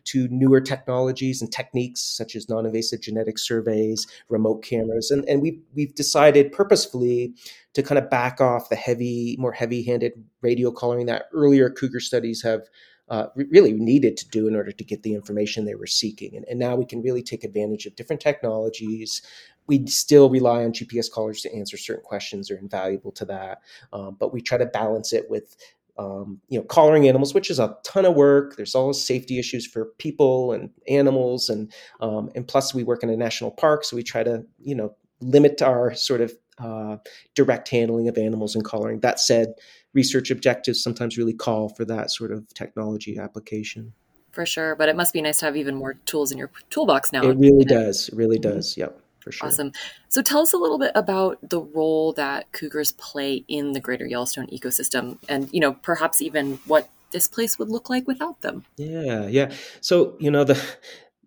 to 0.06 0.28
newer 0.30 0.62
technologies 0.62 1.41
and 1.41 1.52
techniques 1.52 2.02
such 2.02 2.36
as 2.36 2.50
non-invasive 2.50 3.02
genetic 3.02 3.38
surveys, 3.38 4.08
remote 4.30 4.63
cameras, 4.63 5.12
and 5.12 5.28
and 5.28 5.41
we 5.41 5.60
we've 5.74 5.96
decided 5.96 6.52
purposefully 6.52 7.34
to 7.74 7.82
kind 7.82 7.98
of 7.98 8.10
back 8.10 8.41
off 8.41 8.70
the 8.70 8.76
heavy, 8.76 9.36
more 9.39 9.54
heavy-handed 9.54 10.12
radio 10.41 10.72
collaring 10.72 11.06
that 11.06 11.26
earlier 11.34 11.70
cougar 11.70 12.02
studies 12.02 12.41
have 12.41 12.67
uh, 13.10 13.28
really 13.36 13.74
needed 13.74 14.15
to 14.15 14.28
do 14.30 14.48
in 14.48 14.56
order 14.56 14.72
to 14.72 14.84
get 14.86 15.04
the 15.04 15.13
information 15.13 15.65
they 15.65 15.76
were 15.76 15.86
seeking. 15.86 16.36
And, 16.36 16.46
and 16.50 16.58
now 16.58 16.78
we 16.78 16.86
can 16.86 17.02
really 17.02 17.22
take 17.22 17.44
advantage 17.44 17.86
of 17.86 17.96
different 17.98 18.22
technologies. 18.22 19.22
We 19.67 19.86
still 19.88 20.30
rely 20.30 20.63
on 20.63 20.74
GPS 20.74 21.10
collars 21.12 21.41
to 21.41 21.56
answer 21.56 21.78
certain 21.78 22.04
questions; 22.04 22.52
are 22.52 22.58
invaluable 22.58 23.12
to 23.13 23.26
that. 23.26 23.62
Um, 23.93 24.17
but 24.19 24.34
we 24.34 24.41
try 24.41 24.58
to 24.58 24.65
balance 24.65 25.13
it 25.13 25.30
with 25.30 25.56
um, 25.97 26.39
you 26.47 26.58
know, 26.58 26.65
collaring 26.65 27.08
animals, 27.08 27.34
which 27.34 27.50
is 27.50 27.60
a 27.60 27.78
ton 27.84 28.06
of 28.06 28.15
work. 28.15 28.56
There's 28.56 28.76
always 28.76 29.04
safety 29.04 29.39
issues 29.39 29.67
for 29.67 29.86
people 29.97 30.52
and 30.52 30.69
animals, 30.88 31.50
and 31.50 31.71
um, 32.00 32.30
and 32.36 32.47
plus 32.47 32.74
we 32.74 32.84
work 32.84 33.04
in 33.04 33.10
a 33.10 33.17
national 33.17 33.52
park, 33.52 33.84
so 33.84 33.95
we 33.95 34.04
try 34.04 34.24
to 34.24 34.43
you 34.60 34.76
know 34.76 34.95
limit 35.21 35.62
our 35.62 35.93
sort 35.93 36.21
of 36.21 36.34
uh, 36.58 36.97
direct 37.36 37.69
handling 37.69 38.08
of 38.08 38.17
animals 38.17 38.56
and 38.56 38.63
collaring. 38.63 39.00
That 39.02 39.19
said, 39.19 39.54
research 39.93 40.32
objectives 40.32 40.82
sometimes 40.82 41.17
really 41.17 41.34
call 41.34 41.69
for 41.69 41.86
that 41.86 42.12
sort 42.12 42.32
of 42.32 42.52
technology 42.54 43.17
application. 43.17 43.93
For 44.32 44.45
sure. 44.45 44.76
But 44.76 44.88
it 44.89 44.95
must 44.95 45.13
be 45.13 45.21
nice 45.21 45.39
to 45.39 45.45
have 45.45 45.58
even 45.58 45.76
more 45.76 45.95
tools 46.06 46.32
in 46.32 46.38
your 46.38 46.52
toolbox 46.69 47.12
now. 47.12 47.24
It 47.24 47.38
really 47.38 47.65
does. 47.65 48.08
It 48.08 48.15
really 48.15 48.39
does. 48.39 48.78
Yep, 48.78 49.00
for 49.22 49.32
sure. 49.32 49.48
Awesome. 49.48 49.72
So 50.10 50.22
tell 50.22 50.42
us 50.42 50.54
a 50.54 50.58
little 50.58 50.80
bit 50.80 50.92
about 50.96 51.38
the 51.42 51.62
role 51.62 52.14
that 52.14 52.52
cougars 52.52 52.92
play 52.94 53.46
in 53.48 53.72
the 53.72 53.80
greater 53.80 54.06
Yellowstone 54.06 54.48
ecosystem 54.48 55.18
and, 55.30 55.50
you 55.54 55.60
know, 55.60 55.74
perhaps 55.74 56.22
even 56.22 56.60
what 56.66 56.90
this 57.12 57.28
place 57.28 57.60
would 57.60 57.70
look 57.70 57.90
like 57.90 58.08
without 58.08 58.42
them. 58.42 58.66
Yeah, 58.78 59.28
yeah. 59.28 59.54
So 59.82 60.16
you 60.20 60.32
know 60.32 60.44
the 60.44 60.62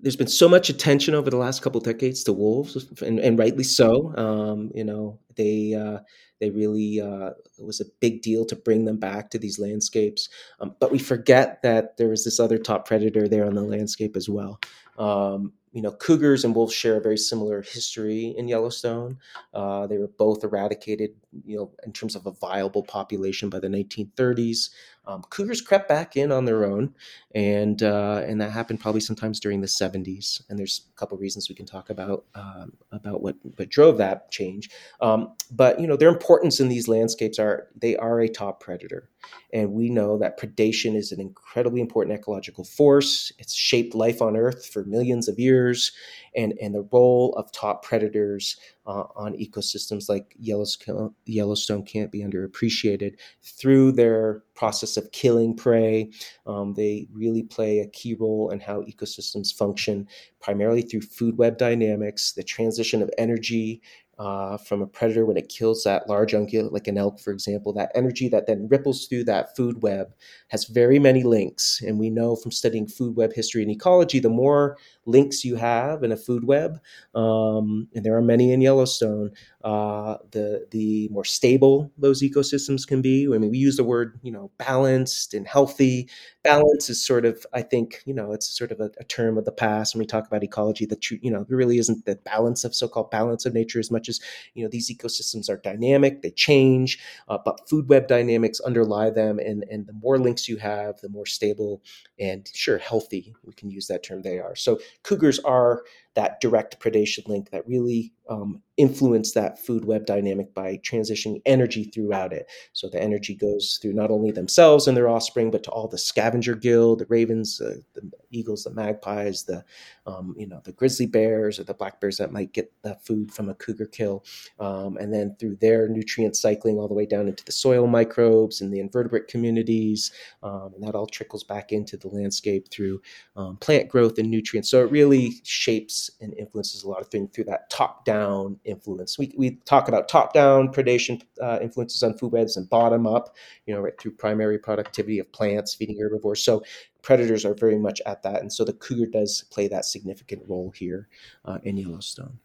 there's 0.01 0.17
been 0.17 0.27
so 0.27 0.49
much 0.49 0.69
attention 0.69 1.15
over 1.15 1.31
the 1.31 1.37
last 1.37 1.63
couple 1.63 1.81
decades 1.81 2.25
to 2.25 2.33
wolves, 2.33 2.77
and, 3.01 3.19
and 3.21 3.39
rightly 3.39 3.65
so. 3.65 4.15
Um, 4.17 4.71
you 4.75 4.85
know 4.85 5.19
they 5.37 5.75
uh, 5.75 6.01
they 6.41 6.51
really 6.51 7.01
uh, 7.01 7.31
it 7.59 7.65
was 7.65 7.81
a 7.81 7.87
big 8.01 8.23
deal 8.23 8.45
to 8.47 8.57
bring 8.57 8.85
them 8.85 8.99
back 8.99 9.31
to 9.31 9.39
these 9.39 9.59
landscapes, 9.59 10.29
um, 10.61 10.75
but 10.81 10.91
we 10.91 10.99
forget 10.99 11.63
that 11.63 11.97
there 11.97 12.09
was 12.09 12.25
this 12.25 12.41
other 12.41 12.59
top 12.59 12.87
predator 12.87 13.29
there 13.29 13.47
on 13.47 13.55
the 13.55 13.63
landscape 13.63 14.17
as 14.17 14.29
well. 14.29 14.61
Um, 14.99 15.53
you 15.75 15.83
know, 15.83 15.91
cougars 15.91 16.45
and 16.45 16.55
wolves 16.55 16.73
share 16.73 16.97
a 16.97 17.01
very 17.01 17.19
similar 17.19 17.61
history 17.61 18.35
in 18.39 18.47
Yellowstone. 18.47 19.19
Uh, 19.53 19.89
they 19.89 19.99
were 19.99 20.07
both 20.07 20.45
eradicated, 20.45 21.15
you 21.45 21.57
know, 21.57 21.71
in 21.85 21.93
terms 21.93 22.15
of 22.15 22.27
a 22.27 22.33
viable 22.33 22.83
population 22.83 23.49
by 23.49 23.61
the 23.61 23.69
1930s. 23.69 24.71
Um, 25.07 25.23
cougars 25.29 25.61
crept 25.61 25.87
back 25.87 26.17
in 26.17 26.33
on 26.33 26.47
their 26.47 26.65
own, 26.65 26.95
and 27.35 27.83
uh, 27.83 28.23
and 28.27 28.41
that 28.41 28.51
happened 28.51 28.81
probably 28.81 29.03
sometimes 29.03 29.39
during 29.39 29.61
the 29.61 29.67
70s. 29.67 30.43
And 30.49 30.59
there's 30.59 30.87
a 30.91 30.99
couple 30.99 31.19
reasons 31.19 31.49
we 31.49 31.55
can 31.55 31.67
talk 31.67 31.91
about 31.91 32.25
um, 32.35 32.73
about 32.91 33.21
what 33.21 33.37
what 33.57 33.69
drove 33.69 33.99
that 33.99 34.31
change. 34.31 34.71
Um, 35.03 35.35
but 35.51 35.79
you 35.79 35.87
know, 35.87 35.97
their 35.97 36.09
importance 36.09 36.59
in 36.59 36.69
these 36.69 36.89
landscapes 36.89 37.39
are 37.39 37.69
they 37.77 37.97
are 37.97 38.21
a 38.21 38.29
top 38.29 38.61
predator, 38.61 39.11
and 39.53 39.73
we 39.73 39.91
know 39.91 40.17
that 40.19 40.41
predation 40.41 40.97
is 40.97 41.13
an 41.13 41.21
incredibly 41.21 41.83
important 41.83 42.19
ecological 42.19 42.65
force. 42.65 43.31
It's 43.39 43.55
shaped 43.55 43.95
life 43.95 44.23
on 44.23 44.39
Earth 44.39 44.67
for 44.67 44.85
millions 44.85 45.29
of 45.29 45.39
years, 45.39 45.93
and 46.35 46.55
and 46.63 46.75
the 46.75 46.89
role 46.91 47.35
of 47.37 47.53
top 47.53 47.85
predators 47.85 48.57
uh, 48.87 49.05
on 49.17 49.35
ecosystems 49.35 50.09
like 50.09 50.35
Yellowstone, 50.39 51.15
Yellowstone 51.27 51.85
can't 51.85 52.13
be 52.13 52.23
underappreciated 52.23 53.17
through 53.43 53.93
their 53.93 54.43
process 54.55 54.97
of 54.97 55.11
killing 55.13 55.57
prey. 55.57 56.11
Um, 56.47 56.75
they 56.75 57.09
really 57.13 57.43
play 57.43 57.81
a 57.81 57.89
key 57.89 58.15
role 58.15 58.51
in 58.51 58.61
how 58.61 58.83
ecosystems 58.83 59.55
function, 59.55 60.07
primarily 60.41 60.83
through 60.83 61.03
food 61.03 61.39
web 61.39 61.59
dynamics, 61.59 62.33
the 62.33 62.43
transition 62.43 63.03
of 63.03 63.11
energy. 63.19 63.83
Uh, 64.17 64.57
from 64.57 64.81
a 64.81 64.87
predator 64.87 65.27
when 65.27 65.37
it 65.37 65.49
kills 65.49 65.83
that 65.83 66.09
large 66.09 66.33
ungulate, 66.33 66.71
like 66.71 66.87
an 66.87 66.97
elk, 66.97 67.19
for 67.19 67.33
example, 67.33 67.73
that 67.73 67.91
energy 67.97 68.29
that 68.29 68.47
then 68.47 68.69
ripples 68.71 69.07
through 69.07 69.25
that 69.25 69.57
food 69.57 69.83
web 69.83 70.15
has 70.49 70.67
very 70.67 71.01
many 71.01 71.25
links. 71.25 71.83
And 71.85 71.99
we 71.99 72.11
know 72.11 72.37
from 72.37 72.53
studying 72.53 72.87
food 72.87 73.17
web 73.17 73.33
history 73.33 73.63
and 73.63 73.71
ecology, 73.73 74.21
the 74.21 74.29
more 74.29 74.77
links 75.05 75.45
you 75.45 75.57
have 75.57 76.05
in 76.05 76.13
a 76.13 76.17
food 76.17 76.45
web, 76.45 76.81
um, 77.15 77.89
and 77.95 78.05
there 78.05 78.17
are 78.17 78.23
many 78.23 78.53
in 78.53 78.61
Yellowstone, 78.61 79.33
uh, 79.65 80.17
the 80.31 80.67
the 80.71 81.09
more 81.11 81.25
stable 81.25 81.91
those 81.99 82.23
ecosystems 82.23 82.87
can 82.87 83.03
be. 83.03 83.27
I 83.33 83.39
mean, 83.39 83.51
we 83.51 83.59
use 83.59 83.77
the 83.77 83.85
word 83.85 84.19
you 84.23 84.31
know 84.33 84.51
balanced 84.59 85.35
and 85.35 85.47
healthy. 85.47 86.09
Balance 86.43 86.91
is 86.91 87.03
sort 87.05 87.25
of, 87.25 87.47
I 87.55 87.63
think, 87.63 88.03
you 88.05 88.13
know, 88.13 88.33
it's 88.33 88.47
sort 88.47 88.71
of 88.71 88.79
a, 88.79 88.91
a 89.01 89.05
term 89.05 89.39
of 89.39 89.47
the 89.47 89.53
past 89.53 89.95
when 89.95 90.01
we 90.01 90.07
talk 90.07 90.27
about 90.27 90.45
ecology. 90.45 90.85
That 90.87 91.11
you 91.11 91.31
know, 91.31 91.45
there 91.49 91.57
really 91.57 91.79
isn't 91.79 92.05
the 92.05 92.17
balance 92.17 92.65
of 92.65 92.75
so-called 92.75 93.11
balance 93.11 93.47
of 93.47 93.55
nature 93.55 93.81
as 93.81 93.91
much 93.91 94.04
as 94.09 94.21
you 94.55 94.63
know 94.63 94.71
these 94.71 94.91
ecosystems 94.91 95.49
are 95.49 95.57
dynamic, 95.57 96.23
they 96.23 96.31
change, 96.31 96.99
uh, 97.29 97.39
but 97.45 97.69
food 97.69 97.89
web 97.89 98.07
dynamics 98.09 98.61
underlie 98.61 99.11
them, 99.11 99.39
and 99.39 99.65
and 99.71 99.87
the 99.87 99.93
more 99.93 100.19
links 100.19 100.49
you 100.49 100.57
have, 100.57 101.01
the 101.01 101.09
more 101.09 101.27
stable 101.27 101.83
and 102.19 102.49
sure 102.55 102.79
healthy 102.79 103.35
we 103.45 103.53
can 103.53 103.71
use 103.71 103.87
that 103.89 104.03
term 104.03 104.23
they 104.23 104.39
are. 104.39 104.55
So 104.57 104.79
cougars 105.03 105.39
are 105.41 105.83
that 106.15 106.41
direct 106.41 106.81
predation 106.81 107.27
link 107.29 107.51
that 107.51 107.67
really 107.67 108.13
um, 108.29 108.63
influence 108.77 109.33
that 109.33 109.59
food 109.59 109.85
web 109.85 110.07
dynamic 110.07 110.55
by 110.55 110.79
transitioning 110.79 111.41
energy 111.45 111.85
throughout 111.85 112.33
it. 112.33 112.47
So 112.73 112.89
the 112.89 113.01
energy 113.01 113.35
goes 113.35 113.79
through 113.81 113.93
not 113.93 114.11
only 114.11 114.31
themselves 114.31 114.89
and 114.89 114.97
their 114.97 115.09
offspring, 115.09 115.51
but 115.51 115.63
to 115.65 115.71
all 115.71 115.89
the 115.89 115.99
scavenger 115.99 116.55
guild, 116.55 117.01
the 117.01 117.07
ravens, 117.07 117.61
uh, 117.61 117.77
the 117.95 118.11
eagles, 118.31 118.65
the 118.65 118.71
magpies, 118.71 119.45
the 119.45 119.65
um, 120.07 120.35
you 120.39 120.47
know 120.47 120.61
the 120.65 120.73
grizzly 120.73 121.07
bears 121.07 121.59
or 121.59 121.65
the 121.65 121.75
black 121.75 122.01
bears 122.01 122.17
that 122.17 122.33
might 122.33 122.53
get 122.53 122.73
the 122.83 122.95
food 122.97 123.33
from 123.33 123.49
a 123.49 123.55
cougar 123.55 123.87
kill, 123.87 124.25
um, 124.59 124.97
and 124.97 125.13
then 125.13 125.37
through 125.39 125.57
their 125.57 125.89
nutrient 125.89 126.37
cycling 126.37 126.79
all 126.79 126.89
the 126.89 126.95
way 126.95 127.07
down 127.07 127.29
into 127.29 127.45
the 127.45 127.53
soil 127.53 127.87
microbes 127.87 128.61
and 128.61 128.73
the 128.73 128.81
invertebrate 128.81 129.29
communities, 129.29 130.13
um, 130.43 130.73
and 130.75 130.83
that 130.83 130.95
all 130.95 131.07
trickles 131.07 131.45
back 131.45 131.73
into 131.73 131.97
the 131.97 132.09
landscape 132.09 132.71
through 132.71 133.01
um, 133.37 133.57
plant 133.59 133.89
growth 133.89 134.19
and 134.19 134.31
nutrients. 134.31 134.71
So 134.71 134.83
it 134.85 134.91
really 134.91 135.35
shapes 135.45 136.04
and 136.21 136.35
influences 136.35 136.83
a 136.83 136.89
lot 136.89 137.01
of 137.01 137.09
things 137.09 137.31
through 137.33 137.45
that 137.45 137.71
top 137.71 138.05
down 138.05 138.59
influence. 138.65 139.19
We, 139.19 139.33
we 139.37 139.57
talk 139.65 139.89
about 139.89 140.09
top 140.09 140.33
down 140.33 140.73
predation 140.73 141.23
uh, 141.41 141.59
influences 141.61 142.03
on 142.03 142.17
food 142.17 142.33
webs 142.33 142.57
and 142.57 142.69
bottom 142.69 143.07
up, 143.07 143.37
you 143.67 143.75
know, 143.75 143.81
right 143.81 143.99
through 144.01 144.13
primary 144.13 144.59
productivity 144.59 145.19
of 145.19 145.31
plants 145.33 145.75
feeding 145.75 145.99
herbivores. 145.99 146.43
So 146.43 146.63
predators 147.03 147.45
are 147.45 147.55
very 147.55 147.79
much 147.79 148.01
at 148.07 148.23
that. 148.23 148.41
And 148.41 148.53
so 148.53 148.65
the 148.65 148.73
cougar 148.73 149.07
does 149.07 149.45
play 149.51 149.69
that 149.69 149.85
significant 149.85 150.43
role 150.49 150.73
here 150.75 151.09
uh, 151.45 151.59
in 151.63 151.77
Yellowstone. 151.77 152.39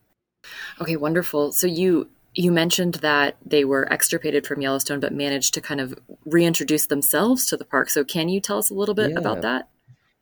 Okay, 0.81 0.95
wonderful. 0.95 1.51
So 1.51 1.67
you 1.67 2.09
you 2.35 2.51
mentioned 2.51 2.95
that 2.95 3.37
they 3.43 3.65
were 3.65 3.91
extirpated 3.91 4.45
from 4.45 4.61
Yellowstone 4.61 4.99
but 4.99 5.11
managed 5.11 5.53
to 5.55 5.61
kind 5.61 5.81
of 5.81 5.97
reintroduce 6.25 6.85
themselves 6.85 7.47
to 7.47 7.57
the 7.57 7.65
park. 7.65 7.89
So 7.89 8.03
can 8.03 8.29
you 8.29 8.39
tell 8.39 8.59
us 8.59 8.69
a 8.69 8.75
little 8.75 8.95
bit 8.95 9.11
yeah. 9.11 9.17
about 9.17 9.41
that? 9.41 9.69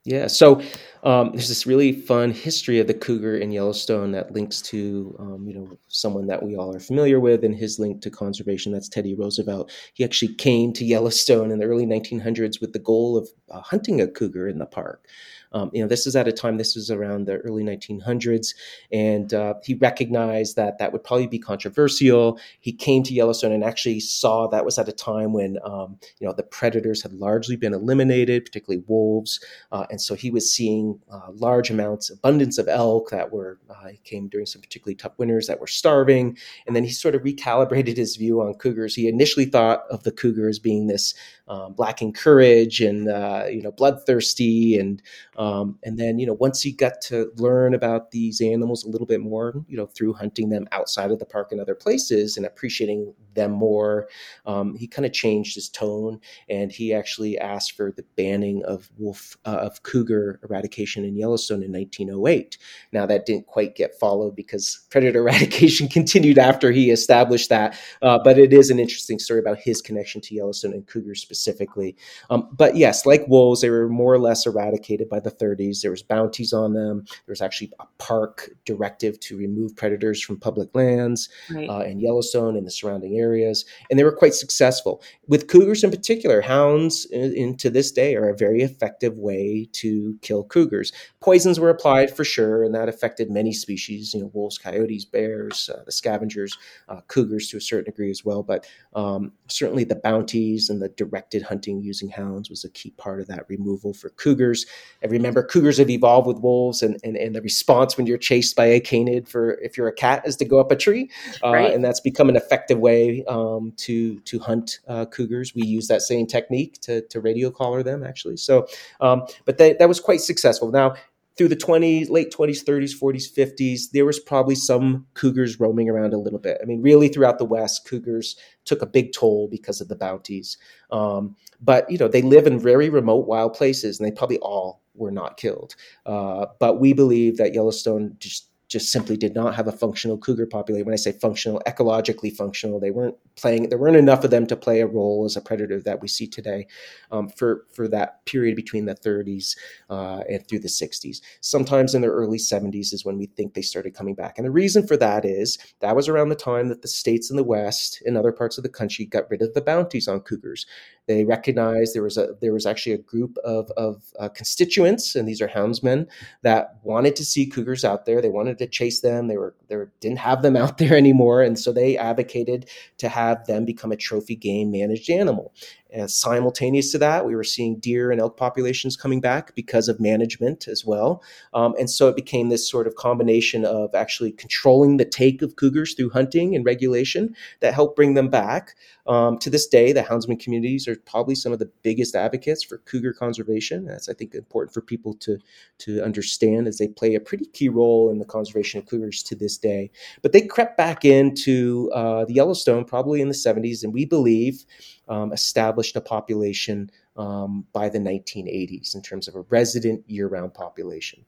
Yeah, 0.07 0.27
so 0.27 0.61
um, 1.03 1.31
there's 1.33 1.49
this 1.49 1.67
really 1.67 1.91
fun 1.91 2.31
history 2.31 2.79
of 2.79 2.87
the 2.87 2.93
cougar 2.93 3.35
in 3.35 3.51
Yellowstone 3.51 4.13
that 4.13 4.31
links 4.31 4.61
to, 4.63 5.13
um, 5.19 5.45
you 5.45 5.53
know, 5.53 5.77
someone 5.89 6.27
that 6.27 6.41
we 6.41 6.55
all 6.55 6.73
are 6.73 6.79
familiar 6.79 7.19
with, 7.19 7.43
and 7.43 7.53
his 7.53 7.77
link 7.77 8.01
to 8.03 8.09
conservation. 8.09 8.71
That's 8.71 8.87
Teddy 8.87 9.15
Roosevelt. 9.15 9.69
He 9.95 10.05
actually 10.05 10.33
came 10.35 10.71
to 10.73 10.85
Yellowstone 10.85 11.51
in 11.51 11.59
the 11.59 11.65
early 11.65 11.85
1900s 11.85 12.61
with 12.61 12.71
the 12.71 12.79
goal 12.79 13.17
of 13.17 13.27
uh, 13.51 13.59
hunting 13.59 13.99
a 13.99 14.07
cougar 14.07 14.47
in 14.47 14.59
the 14.59 14.65
park. 14.65 15.05
Um, 15.53 15.69
you 15.73 15.81
know, 15.81 15.87
this 15.87 16.07
is 16.07 16.15
at 16.15 16.27
a 16.27 16.31
time, 16.31 16.57
this 16.57 16.75
was 16.75 16.91
around 16.91 17.25
the 17.25 17.37
early 17.37 17.63
1900s, 17.63 18.53
and 18.91 19.33
uh, 19.33 19.55
he 19.63 19.75
recognized 19.75 20.55
that 20.55 20.77
that 20.79 20.91
would 20.91 21.03
probably 21.03 21.27
be 21.27 21.39
controversial. 21.39 22.39
He 22.59 22.71
came 22.71 23.03
to 23.03 23.13
Yellowstone 23.13 23.51
and 23.51 23.63
actually 23.63 23.99
saw 23.99 24.47
that 24.47 24.65
was 24.65 24.77
at 24.77 24.89
a 24.89 24.93
time 24.93 25.33
when, 25.33 25.57
um, 25.63 25.97
you 26.19 26.27
know, 26.27 26.33
the 26.33 26.43
predators 26.43 27.01
had 27.01 27.13
largely 27.13 27.55
been 27.55 27.73
eliminated, 27.73 28.45
particularly 28.45 28.83
wolves, 28.87 29.39
uh, 29.71 29.85
and 29.89 30.01
so 30.01 30.15
he 30.15 30.29
was 30.29 30.51
seeing 30.51 30.99
uh, 31.11 31.31
large 31.33 31.69
amounts, 31.69 32.09
abundance 32.09 32.57
of 32.57 32.67
elk 32.67 33.09
that 33.09 33.31
were 33.31 33.59
uh, 33.69 33.89
came 34.03 34.27
during 34.27 34.45
some 34.45 34.61
particularly 34.61 34.95
tough 34.95 35.17
winters 35.17 35.47
that 35.47 35.59
were 35.59 35.67
starving, 35.67 36.37
and 36.65 36.75
then 36.75 36.83
he 36.83 36.91
sort 36.91 37.15
of 37.15 37.21
recalibrated 37.21 37.97
his 37.97 38.15
view 38.15 38.41
on 38.41 38.53
cougars. 38.55 38.95
He 38.95 39.07
initially 39.07 39.45
thought 39.45 39.83
of 39.89 40.03
the 40.03 40.11
cougar 40.11 40.47
as 40.47 40.59
being 40.59 40.87
this 40.87 41.13
um, 41.47 41.75
lacking 41.77 42.11
courage 42.11 42.81
and 42.81 43.09
uh, 43.09 43.45
you 43.49 43.61
know 43.61 43.71
bloodthirsty 43.71 44.77
and 44.77 45.01
um, 45.37 45.77
and 45.83 45.97
then 45.97 46.19
you 46.19 46.25
know 46.25 46.33
once 46.33 46.61
he 46.61 46.71
got 46.71 46.99
to 47.01 47.31
learn 47.37 47.73
about 47.73 48.11
these 48.11 48.41
animals 48.41 48.83
a 48.83 48.89
little 48.89 49.07
bit 49.07 49.21
more 49.21 49.53
you 49.67 49.77
know 49.77 49.85
through 49.85 50.13
hunting 50.13 50.49
them 50.49 50.67
outside 50.71 51.11
of 51.11 51.19
the 51.19 51.25
park 51.25 51.51
and 51.51 51.61
other 51.61 51.75
places 51.75 52.37
and 52.37 52.45
appreciating 52.45 53.13
them 53.33 53.51
more 53.51 54.09
um, 54.45 54.75
he 54.75 54.87
kind 54.87 55.05
of 55.05 55.13
changed 55.13 55.55
his 55.55 55.69
tone 55.69 56.19
and 56.49 56.71
he 56.71 56.93
actually 56.93 57.37
asked 57.37 57.73
for 57.73 57.91
the 57.91 58.03
banning 58.17 58.63
of 58.65 58.89
wolf 58.97 59.37
uh, 59.45 59.59
of 59.61 59.83
cougar 59.83 60.39
eradication 60.43 61.05
in 61.05 61.15
Yellowstone 61.15 61.63
in 61.63 61.71
1908 61.71 62.57
now 62.91 63.05
that 63.05 63.25
didn't 63.25 63.47
quite 63.47 63.75
get 63.75 63.97
followed 63.97 64.35
because 64.35 64.85
predator 64.89 65.19
eradication 65.27 65.87
continued 65.87 66.37
after 66.37 66.71
he 66.71 66.91
established 66.91 67.49
that 67.49 67.79
uh, 68.01 68.19
but 68.21 68.37
it 68.37 68.51
is 68.51 68.69
an 68.69 68.79
interesting 68.79 69.19
story 69.19 69.39
about 69.39 69.57
his 69.57 69.81
connection 69.81 70.19
to 70.19 70.35
Yellowstone 70.35 70.73
and 70.73 70.85
cougars 70.87 71.21
specifically 71.21 71.36
specifically. 71.37 71.95
Um, 72.29 72.49
but 72.51 72.75
yes, 72.75 73.05
like 73.05 73.27
wolves, 73.27 73.61
they 73.61 73.69
were 73.69 73.87
more 73.89 74.13
or 74.13 74.19
less 74.19 74.45
eradicated 74.45 75.09
by 75.09 75.19
the 75.19 75.31
30s. 75.31 75.81
There 75.81 75.91
was 75.91 76.03
bounties 76.03 76.53
on 76.53 76.73
them. 76.73 77.05
There 77.05 77.31
was 77.31 77.41
actually 77.41 77.71
a 77.79 77.85
park 77.97 78.49
directive 78.65 79.19
to 79.21 79.37
remove 79.37 79.75
predators 79.75 80.21
from 80.21 80.39
public 80.39 80.73
lands 80.73 81.29
right. 81.53 81.69
uh, 81.69 81.79
and 81.79 82.01
Yellowstone 82.01 82.55
and 82.57 82.65
the 82.65 82.71
surrounding 82.71 83.17
areas, 83.17 83.65
and 83.89 83.99
they 83.99 84.03
were 84.03 84.15
quite 84.15 84.33
successful. 84.33 85.01
With 85.27 85.47
cougars 85.47 85.83
in 85.83 85.91
particular, 85.91 86.41
hounds 86.41 87.05
in, 87.05 87.33
in 87.33 87.57
to 87.57 87.69
this 87.69 87.91
day 87.91 88.15
are 88.15 88.29
a 88.29 88.37
very 88.37 88.61
effective 88.61 89.17
way 89.17 89.69
to 89.73 90.17
kill 90.21 90.43
cougars. 90.43 90.91
Poisons 91.19 91.59
were 91.59 91.69
applied 91.69 92.15
for 92.15 92.23
sure, 92.23 92.63
and 92.63 92.73
that 92.73 92.89
affected 92.89 93.29
many 93.29 93.53
species. 93.53 94.13
You 94.13 94.21
know, 94.21 94.31
wolves, 94.33 94.57
coyotes, 94.57 95.05
bears, 95.05 95.69
uh, 95.73 95.83
the 95.85 95.91
scavengers, 95.91 96.57
uh, 96.89 97.01
cougars 97.07 97.49
to 97.49 97.57
a 97.57 97.61
certain 97.61 97.85
degree 97.85 98.11
as 98.11 98.23
well. 98.25 98.43
But 98.43 98.67
um, 98.95 99.31
certainly 99.47 99.83
the 99.83 99.95
bounties 99.95 100.69
and 100.69 100.81
the 100.81 100.89
direct 100.89 101.26
directed 101.27 101.47
hunting 101.47 101.81
using 101.81 102.09
hounds 102.09 102.49
was 102.49 102.63
a 102.63 102.69
key 102.69 102.91
part 102.91 103.19
of 103.19 103.27
that 103.27 103.45
removal 103.49 103.93
for 103.93 104.09
cougars. 104.11 104.65
And 105.01 105.11
remember, 105.11 105.43
cougars 105.43 105.77
have 105.77 105.89
evolved 105.89 106.27
with 106.27 106.39
wolves, 106.39 106.81
and, 106.81 106.97
and, 107.03 107.17
and 107.17 107.35
the 107.35 107.41
response 107.41 107.97
when 107.97 108.07
you're 108.07 108.17
chased 108.17 108.55
by 108.55 108.65
a 108.65 108.79
canid 108.79 109.27
for 109.27 109.55
if 109.59 109.77
you're 109.77 109.87
a 109.87 109.93
cat 109.93 110.23
is 110.25 110.35
to 110.37 110.45
go 110.45 110.59
up 110.59 110.71
a 110.71 110.75
tree, 110.75 111.09
uh, 111.43 111.51
right. 111.51 111.73
and 111.73 111.83
that's 111.83 111.99
become 111.99 112.29
an 112.29 112.35
effective 112.35 112.79
way 112.79 113.23
um, 113.27 113.73
to 113.77 114.19
to 114.21 114.39
hunt 114.39 114.79
uh, 114.87 115.05
cougars. 115.05 115.53
We 115.55 115.63
use 115.63 115.87
that 115.87 116.01
same 116.01 116.27
technique 116.27 116.79
to 116.81 117.01
to 117.07 117.19
radio 117.19 117.51
collar 117.51 117.83
them 117.83 118.03
actually. 118.03 118.37
So, 118.37 118.67
um, 119.01 119.23
but 119.45 119.57
that 119.57 119.79
that 119.79 119.87
was 119.87 119.99
quite 119.99 120.21
successful. 120.21 120.71
Now 120.71 120.95
through 121.37 121.47
the 121.47 121.55
20s, 121.55 122.09
late 122.09 122.31
20s, 122.31 122.63
30s, 122.63 122.99
40s, 122.99 123.31
50s, 123.31 123.91
there 123.91 124.05
was 124.05 124.19
probably 124.19 124.55
some 124.55 125.05
cougars 125.13 125.59
roaming 125.59 125.89
around 125.89 126.13
a 126.13 126.17
little 126.17 126.39
bit. 126.39 126.57
I 126.61 126.65
mean, 126.65 126.81
really 126.81 127.07
throughout 127.07 127.37
the 127.37 127.45
West, 127.45 127.87
cougars 127.87 128.35
took 128.65 128.81
a 128.81 128.87
big 128.87 129.13
toll 129.13 129.47
because 129.47 129.79
of 129.79 129.87
the 129.87 129.95
bounties. 129.95 130.57
Um, 130.91 131.35
but, 131.61 131.89
you 131.91 131.97
know, 131.97 132.07
they 132.07 132.23
live 132.23 132.47
in 132.47 132.59
very 132.59 132.89
remote 132.89 133.27
wild 133.27 133.53
places 133.53 133.99
and 133.99 134.07
they 134.07 134.15
probably 134.15 134.39
all 134.39 134.81
were 134.95 135.11
not 135.11 135.37
killed. 135.37 135.75
Uh, 136.05 136.47
but 136.59 136.79
we 136.79 136.93
believe 136.93 137.37
that 137.37 137.53
Yellowstone 137.53 138.15
just 138.17 138.49
just 138.67 138.91
simply 138.91 139.15
did 139.15 139.33
not 139.33 139.55
have 139.55 139.67
a 139.67 139.71
functional 139.71 140.17
cougar 140.17 140.45
population. 140.45 140.85
When 140.85 140.93
I 140.93 140.97
say 140.97 141.13
functional, 141.13 141.61
ecologically 141.65 142.35
functional, 142.35 142.79
they 142.79 142.91
weren't 142.91 143.15
playing. 143.35 143.69
There 143.69 143.77
weren't 143.77 143.95
enough 143.95 144.23
of 144.23 144.31
them 144.31 144.45
to 144.47 144.57
play 144.57 144.81
a 144.81 144.87
role 144.87 145.23
as 145.25 145.37
a 145.37 145.41
predator 145.41 145.79
that 145.81 146.01
we 146.01 146.07
see 146.07 146.27
today 146.27 146.67
um, 147.11 147.29
for 147.29 147.65
for 147.71 147.87
that 147.87 148.25
period 148.25 148.55
between 148.55 148.85
the 148.85 148.95
30s 148.95 149.55
uh, 149.89 150.23
and 150.29 150.45
through 150.47 150.59
the 150.59 150.67
60s. 150.67 151.21
Sometimes 151.39 151.95
in 151.95 152.01
the 152.01 152.07
early 152.07 152.37
70s 152.37 152.93
is 152.93 153.05
when 153.05 153.17
we 153.17 153.27
think 153.27 153.53
they 153.53 153.61
started 153.61 153.93
coming 153.93 154.15
back, 154.15 154.37
and 154.37 154.45
the 154.45 154.51
reason 154.51 154.85
for 154.85 154.97
that 154.97 155.23
is 155.23 155.57
that 155.79 155.95
was 155.95 156.09
around 156.09 156.29
the 156.29 156.35
time 156.35 156.67
that 156.67 156.81
the 156.81 156.87
states 156.87 157.31
in 157.31 157.37
the 157.37 157.43
West 157.43 158.01
and 158.05 158.17
other 158.17 158.31
parts 158.33 158.57
of 158.57 158.63
the 158.63 158.69
country 158.69 159.05
got 159.05 159.29
rid 159.29 159.41
of 159.41 159.53
the 159.53 159.61
bounties 159.61 160.07
on 160.07 160.19
cougars. 160.19 160.65
They 161.07 161.23
recognized 161.23 161.95
there 161.95 162.03
was 162.03 162.17
a 162.17 162.35
there 162.41 162.53
was 162.53 162.65
actually 162.65 162.93
a 162.93 162.97
group 162.97 163.37
of 163.43 163.71
of 163.77 164.03
uh, 164.19 164.29
constituents, 164.29 165.15
and 165.15 165.27
these 165.27 165.41
are 165.41 165.47
houndsmen 165.47 166.07
that 166.43 166.75
wanted 166.83 167.15
to 167.15 167.25
see 167.25 167.45
cougars 167.45 167.85
out 167.85 168.05
there. 168.05 168.21
They 168.21 168.29
wanted 168.29 168.57
to 168.59 168.67
chase 168.67 168.99
them. 168.99 169.27
They 169.27 169.37
were 169.37 169.55
they 169.69 169.77
didn't 170.01 170.19
have 170.19 170.41
them 170.41 170.57
out 170.57 170.77
there 170.79 170.95
anymore, 170.95 171.41
and 171.41 171.57
so 171.57 171.71
they 171.71 171.97
advocated 171.97 172.69
to 172.97 173.09
have 173.09 173.45
them 173.47 173.65
become 173.65 173.91
a 173.91 173.97
trophy 173.97 174.35
game 174.35 174.71
managed 174.71 175.09
animal. 175.09 175.53
And 175.91 176.11
simultaneous 176.11 176.91
to 176.91 176.97
that, 176.99 177.25
we 177.25 177.35
were 177.35 177.43
seeing 177.43 177.79
deer 177.79 178.11
and 178.11 178.19
elk 178.19 178.37
populations 178.37 178.97
coming 178.97 179.21
back 179.21 179.55
because 179.55 179.87
of 179.87 179.99
management 179.99 180.67
as 180.67 180.85
well. 180.85 181.23
Um, 181.53 181.75
and 181.79 181.89
so 181.89 182.07
it 182.07 182.15
became 182.15 182.49
this 182.49 182.69
sort 182.69 182.87
of 182.87 182.95
combination 182.95 183.63
of 183.63 183.95
actually 183.95 184.31
controlling 184.33 184.97
the 184.97 185.05
take 185.05 185.41
of 185.41 185.55
cougars 185.55 185.93
through 185.93 186.09
hunting 186.09 186.55
and 186.55 186.65
regulation 186.65 187.35
that 187.61 187.73
helped 187.73 187.95
bring 187.95 188.15
them 188.15 188.29
back. 188.29 188.75
Um, 189.07 189.37
to 189.39 189.49
this 189.49 189.67
day, 189.67 189.93
the 189.93 190.03
houndsman 190.03 190.39
communities 190.39 190.87
are 190.87 190.97
probably 190.97 191.35
some 191.35 191.53
of 191.53 191.59
the 191.59 191.71
biggest 191.81 192.13
advocates 192.13 192.63
for 192.63 192.79
cougar 192.79 193.13
conservation. 193.13 193.85
That's, 193.85 194.09
I 194.09 194.13
think, 194.13 194.35
important 194.35 194.73
for 194.73 194.81
people 194.81 195.13
to, 195.15 195.39
to 195.79 196.03
understand 196.03 196.67
as 196.67 196.77
they 196.77 196.89
play 196.89 197.15
a 197.15 197.21
pretty 197.21 197.45
key 197.45 197.69
role 197.69 198.09
in 198.09 198.19
the 198.19 198.25
conservation 198.25 198.79
of 198.79 198.85
cougars 198.85 199.23
to 199.23 199.35
this 199.35 199.57
day. 199.57 199.91
But 200.21 200.33
they 200.33 200.41
crept 200.41 200.75
back 200.75 201.05
into 201.05 201.89
uh, 201.93 202.25
the 202.25 202.33
Yellowstone 202.33 202.83
probably 202.83 203.21
in 203.21 203.29
the 203.29 203.33
70s, 203.33 203.83
and 203.83 203.93
we 203.93 204.03
believe 204.03 204.65
um, 205.07 205.31
established 205.33 205.95
a 205.95 206.01
population 206.01 206.91
um, 207.15 207.65
by 207.73 207.89
the 207.89 207.99
1980s 207.99 208.95
in 208.95 209.01
terms 209.01 209.27
of 209.27 209.35
a 209.35 209.41
resident 209.49 210.03
year 210.07 210.27
round 210.27 210.53
population. 210.53 211.25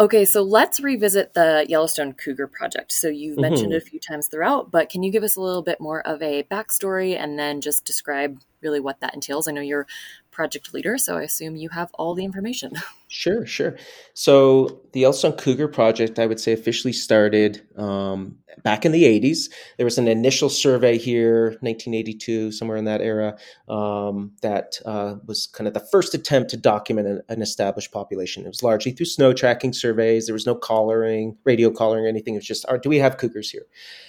Okay, 0.00 0.24
so 0.24 0.42
let's 0.42 0.78
revisit 0.78 1.34
the 1.34 1.66
Yellowstone 1.68 2.12
Cougar 2.12 2.46
Project. 2.46 2.92
So 2.92 3.08
you've 3.08 3.36
mentioned 3.36 3.70
mm-hmm. 3.70 3.78
it 3.78 3.82
a 3.82 3.90
few 3.90 3.98
times 3.98 4.28
throughout, 4.28 4.70
but 4.70 4.90
can 4.90 5.02
you 5.02 5.10
give 5.10 5.24
us 5.24 5.34
a 5.34 5.40
little 5.40 5.62
bit 5.62 5.80
more 5.80 6.06
of 6.06 6.22
a 6.22 6.44
backstory 6.44 7.18
and 7.18 7.36
then 7.36 7.60
just 7.60 7.84
describe 7.84 8.40
really 8.60 8.78
what 8.78 9.00
that 9.00 9.14
entails? 9.14 9.48
I 9.48 9.52
know 9.52 9.60
you're 9.60 9.88
project 10.30 10.72
leader, 10.72 10.98
so 10.98 11.16
I 11.16 11.22
assume 11.22 11.56
you 11.56 11.70
have 11.70 11.90
all 11.94 12.14
the 12.14 12.24
information. 12.24 12.74
Sure, 13.10 13.46
sure. 13.46 13.76
So 14.12 14.82
the 14.92 15.00
Yellowstone 15.00 15.32
Cougar 15.32 15.68
Project, 15.68 16.18
I 16.18 16.26
would 16.26 16.38
say, 16.38 16.52
officially 16.52 16.92
started 16.92 17.66
um, 17.78 18.36
back 18.62 18.84
in 18.84 18.92
the 18.92 19.04
80s. 19.04 19.50
There 19.78 19.86
was 19.86 19.96
an 19.96 20.08
initial 20.08 20.50
survey 20.50 20.98
here, 20.98 21.56
1982, 21.60 22.52
somewhere 22.52 22.76
in 22.76 22.84
that 22.84 23.00
era, 23.00 23.38
um, 23.66 24.32
that 24.42 24.78
uh, 24.84 25.14
was 25.26 25.46
kind 25.46 25.66
of 25.66 25.72
the 25.72 25.80
first 25.80 26.12
attempt 26.12 26.50
to 26.50 26.58
document 26.58 27.08
an, 27.08 27.22
an, 27.30 27.40
established 27.40 27.92
population. 27.92 28.44
It 28.44 28.48
was 28.48 28.62
largely 28.62 28.92
through 28.92 29.06
snow 29.06 29.32
tracking 29.32 29.72
surveys. 29.72 30.26
There 30.26 30.34
was 30.34 30.46
no 30.46 30.54
collaring, 30.54 31.36
radio 31.44 31.70
collaring, 31.70 32.04
or 32.04 32.08
anything. 32.08 32.34
It 32.34 32.38
was 32.38 32.46
just, 32.46 32.66
do 32.82 32.90
we 32.90 32.98
have 32.98 33.16
cougars 33.16 33.50
here? 33.50 33.66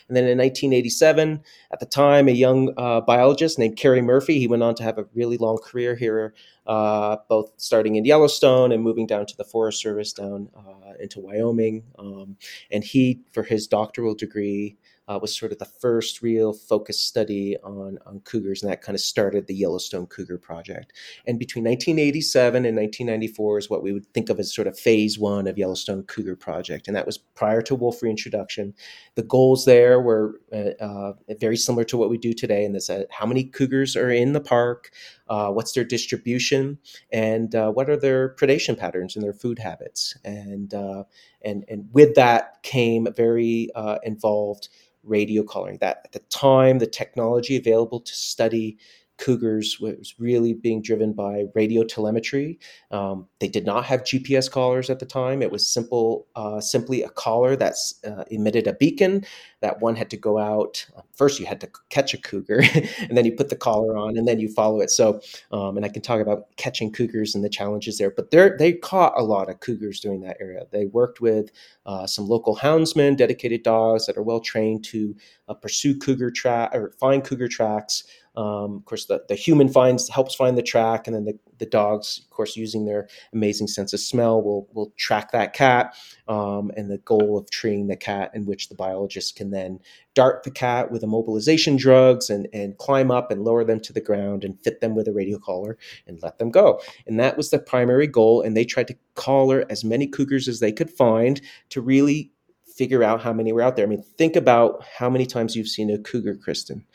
And 0.09 0.17
then 0.17 0.25
in 0.25 0.37
1987, 0.37 1.41
at 1.71 1.79
the 1.79 1.85
time, 1.85 2.27
a 2.27 2.31
young 2.31 2.73
uh, 2.77 2.99
biologist 3.01 3.59
named 3.59 3.77
Kerry 3.77 4.01
Murphy, 4.01 4.39
he 4.39 4.47
went 4.47 4.63
on 4.63 4.75
to 4.75 4.83
have 4.83 4.97
a 4.97 5.05
really 5.13 5.37
long 5.37 5.57
career 5.57 5.95
here 5.95 6.33
uh, 6.69 7.17
both 7.27 7.51
starting 7.57 7.95
in 7.95 8.05
Yellowstone 8.05 8.71
and 8.71 8.83
moving 8.83 9.07
down 9.07 9.25
to 9.25 9.35
the 9.35 9.43
Forest 9.43 9.81
Service 9.81 10.13
down 10.13 10.49
uh, 10.55 10.93
into 10.99 11.19
Wyoming. 11.19 11.83
Um, 11.97 12.37
and 12.71 12.83
he, 12.83 13.21
for 13.31 13.41
his 13.41 13.65
doctoral 13.65 14.13
degree, 14.13 14.77
uh, 15.09 15.17
was 15.19 15.35
sort 15.35 15.51
of 15.51 15.57
the 15.57 15.65
first 15.65 16.21
real 16.21 16.53
focused 16.53 17.07
study 17.07 17.57
on, 17.63 17.97
on 18.05 18.19
cougars, 18.19 18.61
and 18.61 18.71
that 18.71 18.83
kind 18.83 18.95
of 18.95 19.01
started 19.01 19.47
the 19.47 19.55
Yellowstone 19.55 20.05
Cougar 20.05 20.37
Project. 20.37 20.93
And 21.25 21.39
between 21.39 21.63
1987 21.63 22.63
and 22.63 22.77
1994 22.77 23.57
is 23.57 23.69
what 23.71 23.81
we 23.81 23.91
would 23.91 24.05
think 24.13 24.29
of 24.29 24.39
as 24.39 24.53
sort 24.53 24.67
of 24.67 24.77
phase 24.77 25.17
one 25.17 25.47
of 25.47 25.57
Yellowstone 25.57 26.03
Cougar 26.03 26.35
Project, 26.35 26.87
and 26.87 26.95
that 26.95 27.07
was 27.07 27.17
prior 27.17 27.63
to 27.63 27.73
wolf 27.73 28.03
reintroduction. 28.03 28.75
The 29.15 29.23
goals 29.23 29.65
there 29.65 29.99
were 29.99 30.39
uh, 30.53 30.75
uh, 30.79 31.13
very 31.39 31.57
similar 31.57 31.85
to 31.85 31.97
what 31.97 32.11
we 32.11 32.19
do 32.19 32.31
today, 32.31 32.63
and 32.63 32.75
that's 32.75 32.91
uh, 32.91 33.05
how 33.09 33.25
many 33.25 33.45
cougars 33.45 33.95
are 33.95 34.11
in 34.11 34.33
the 34.33 34.41
park, 34.41 34.91
uh, 35.29 35.51
what's 35.51 35.73
their 35.73 35.83
distribution, 35.83 36.77
and 37.11 37.55
uh, 37.55 37.71
what 37.71 37.89
are 37.89 37.97
their 37.97 38.35
predation 38.35 38.77
patterns 38.77 39.15
and 39.15 39.23
their 39.23 39.33
food 39.33 39.59
habits. 39.59 40.17
And 40.23 40.73
uh, 40.73 41.03
and 41.41 41.65
and 41.69 41.87
with 41.93 42.15
that 42.15 42.61
came 42.63 43.07
very 43.15 43.69
uh, 43.75 43.99
involved 44.03 44.69
radio 45.03 45.43
collaring. 45.43 45.77
That 45.79 46.01
at 46.05 46.11
the 46.11 46.19
time, 46.29 46.79
the 46.79 46.87
technology 46.87 47.57
available 47.57 47.99
to 48.01 48.13
study 48.13 48.77
Cougars 49.19 49.79
was 49.79 50.15
really 50.17 50.53
being 50.53 50.81
driven 50.81 51.13
by 51.13 51.45
radio 51.53 51.83
telemetry. 51.83 52.57
Um, 52.89 53.27
they 53.39 53.49
did 53.49 53.65
not 53.65 53.85
have 53.85 54.01
GPS 54.01 54.49
collars 54.49 54.89
at 54.89 54.99
the 54.99 55.05
time. 55.05 55.41
It 55.41 55.51
was 55.51 55.69
simple, 55.69 56.27
uh, 56.35 56.61
simply 56.61 57.03
a 57.03 57.09
collar 57.09 57.55
that 57.57 57.75
uh, 58.07 58.23
emitted 58.31 58.65
a 58.65 58.73
beacon. 58.73 59.25
That 59.61 59.81
one 59.81 59.95
had 59.95 60.09
to 60.11 60.17
go 60.17 60.37
out. 60.37 60.85
First, 61.13 61.39
you 61.39 61.45
had 61.45 61.59
to 61.61 61.69
catch 61.89 62.13
a 62.13 62.17
cougar, 62.17 62.61
and 63.01 63.17
then 63.17 63.25
you 63.25 63.33
put 63.33 63.49
the 63.49 63.55
collar 63.57 63.97
on, 63.97 64.17
and 64.17 64.27
then 64.27 64.39
you 64.39 64.47
follow 64.47 64.79
it. 64.79 64.89
So, 64.89 65.21
um, 65.51 65.75
and 65.75 65.85
I 65.85 65.89
can 65.89 66.01
talk 66.01 66.21
about 66.21 66.55
catching 66.55 66.91
cougars 66.91 67.35
and 67.35 67.43
the 67.43 67.49
challenges 67.49 67.97
there. 67.97 68.11
But 68.11 68.31
they 68.31 68.73
caught 68.73 69.13
a 69.17 69.23
lot 69.23 69.49
of 69.49 69.59
cougars 69.59 69.99
during 69.99 70.21
that 70.21 70.37
era. 70.39 70.65
They 70.71 70.85
worked 70.85 71.19
with 71.19 71.51
uh, 71.85 72.07
some 72.07 72.27
local 72.27 72.55
houndsmen, 72.55 73.17
dedicated 73.17 73.63
dogs 73.63 74.05
that 74.05 74.17
are 74.17 74.23
well 74.23 74.39
trained 74.39 74.85
to 74.85 75.15
uh, 75.49 75.53
pursue 75.53 75.97
cougar 75.97 76.31
track 76.31 76.71
or 76.73 76.93
find 76.99 77.23
cougar 77.23 77.47
tracks. 77.47 78.03
Um, 78.39 78.77
of 78.77 78.85
course, 78.85 79.05
the, 79.05 79.21
the 79.27 79.35
human 79.35 79.67
finds 79.67 80.07
helps 80.07 80.33
find 80.33 80.57
the 80.57 80.63
track, 80.63 81.07
and 81.07 81.15
then 81.15 81.25
the, 81.25 81.37
the 81.57 81.65
dogs, 81.65 82.21
of 82.23 82.29
course, 82.29 82.55
using 82.55 82.85
their 82.85 83.09
amazing 83.33 83.67
sense 83.67 83.91
of 83.91 83.99
smell, 83.99 84.41
will 84.41 84.69
will 84.71 84.93
track 84.97 85.33
that 85.33 85.51
cat. 85.51 85.93
Um, 86.29 86.71
and 86.77 86.89
the 86.89 86.99
goal 86.99 87.37
of 87.37 87.51
treeing 87.51 87.87
the 87.87 87.97
cat, 87.97 88.31
in 88.33 88.45
which 88.45 88.69
the 88.69 88.75
biologist 88.75 89.35
can 89.35 89.51
then 89.51 89.79
dart 90.13 90.43
the 90.43 90.51
cat 90.51 90.89
with 90.89 91.01
immobilization 91.01 91.77
drugs 91.77 92.29
and 92.29 92.47
and 92.53 92.77
climb 92.77 93.11
up 93.11 93.29
and 93.29 93.43
lower 93.43 93.65
them 93.65 93.81
to 93.81 93.91
the 93.91 93.99
ground 93.99 94.45
and 94.45 94.57
fit 94.61 94.79
them 94.79 94.95
with 94.95 95.09
a 95.09 95.13
radio 95.13 95.37
collar 95.37 95.77
and 96.07 96.23
let 96.23 96.37
them 96.37 96.49
go. 96.49 96.79
And 97.07 97.19
that 97.19 97.35
was 97.35 97.49
the 97.49 97.59
primary 97.59 98.07
goal. 98.07 98.41
And 98.41 98.55
they 98.55 98.63
tried 98.63 98.87
to 98.87 98.95
collar 99.15 99.65
as 99.69 99.83
many 99.83 100.07
cougars 100.07 100.47
as 100.47 100.61
they 100.61 100.71
could 100.71 100.89
find 100.89 101.41
to 101.71 101.81
really 101.81 102.31
figure 102.79 103.03
out 103.03 103.21
how 103.21 103.33
many 103.33 103.51
were 103.51 103.61
out 103.61 103.75
there. 103.75 103.85
I 103.85 103.89
mean, 103.89 104.01
think 104.17 104.37
about 104.37 104.81
how 104.97 105.09
many 105.09 105.25
times 105.25 105.53
you've 105.53 105.67
seen 105.67 105.89
a 105.89 105.99
cougar, 105.99 106.35
Kristen, 106.35 106.85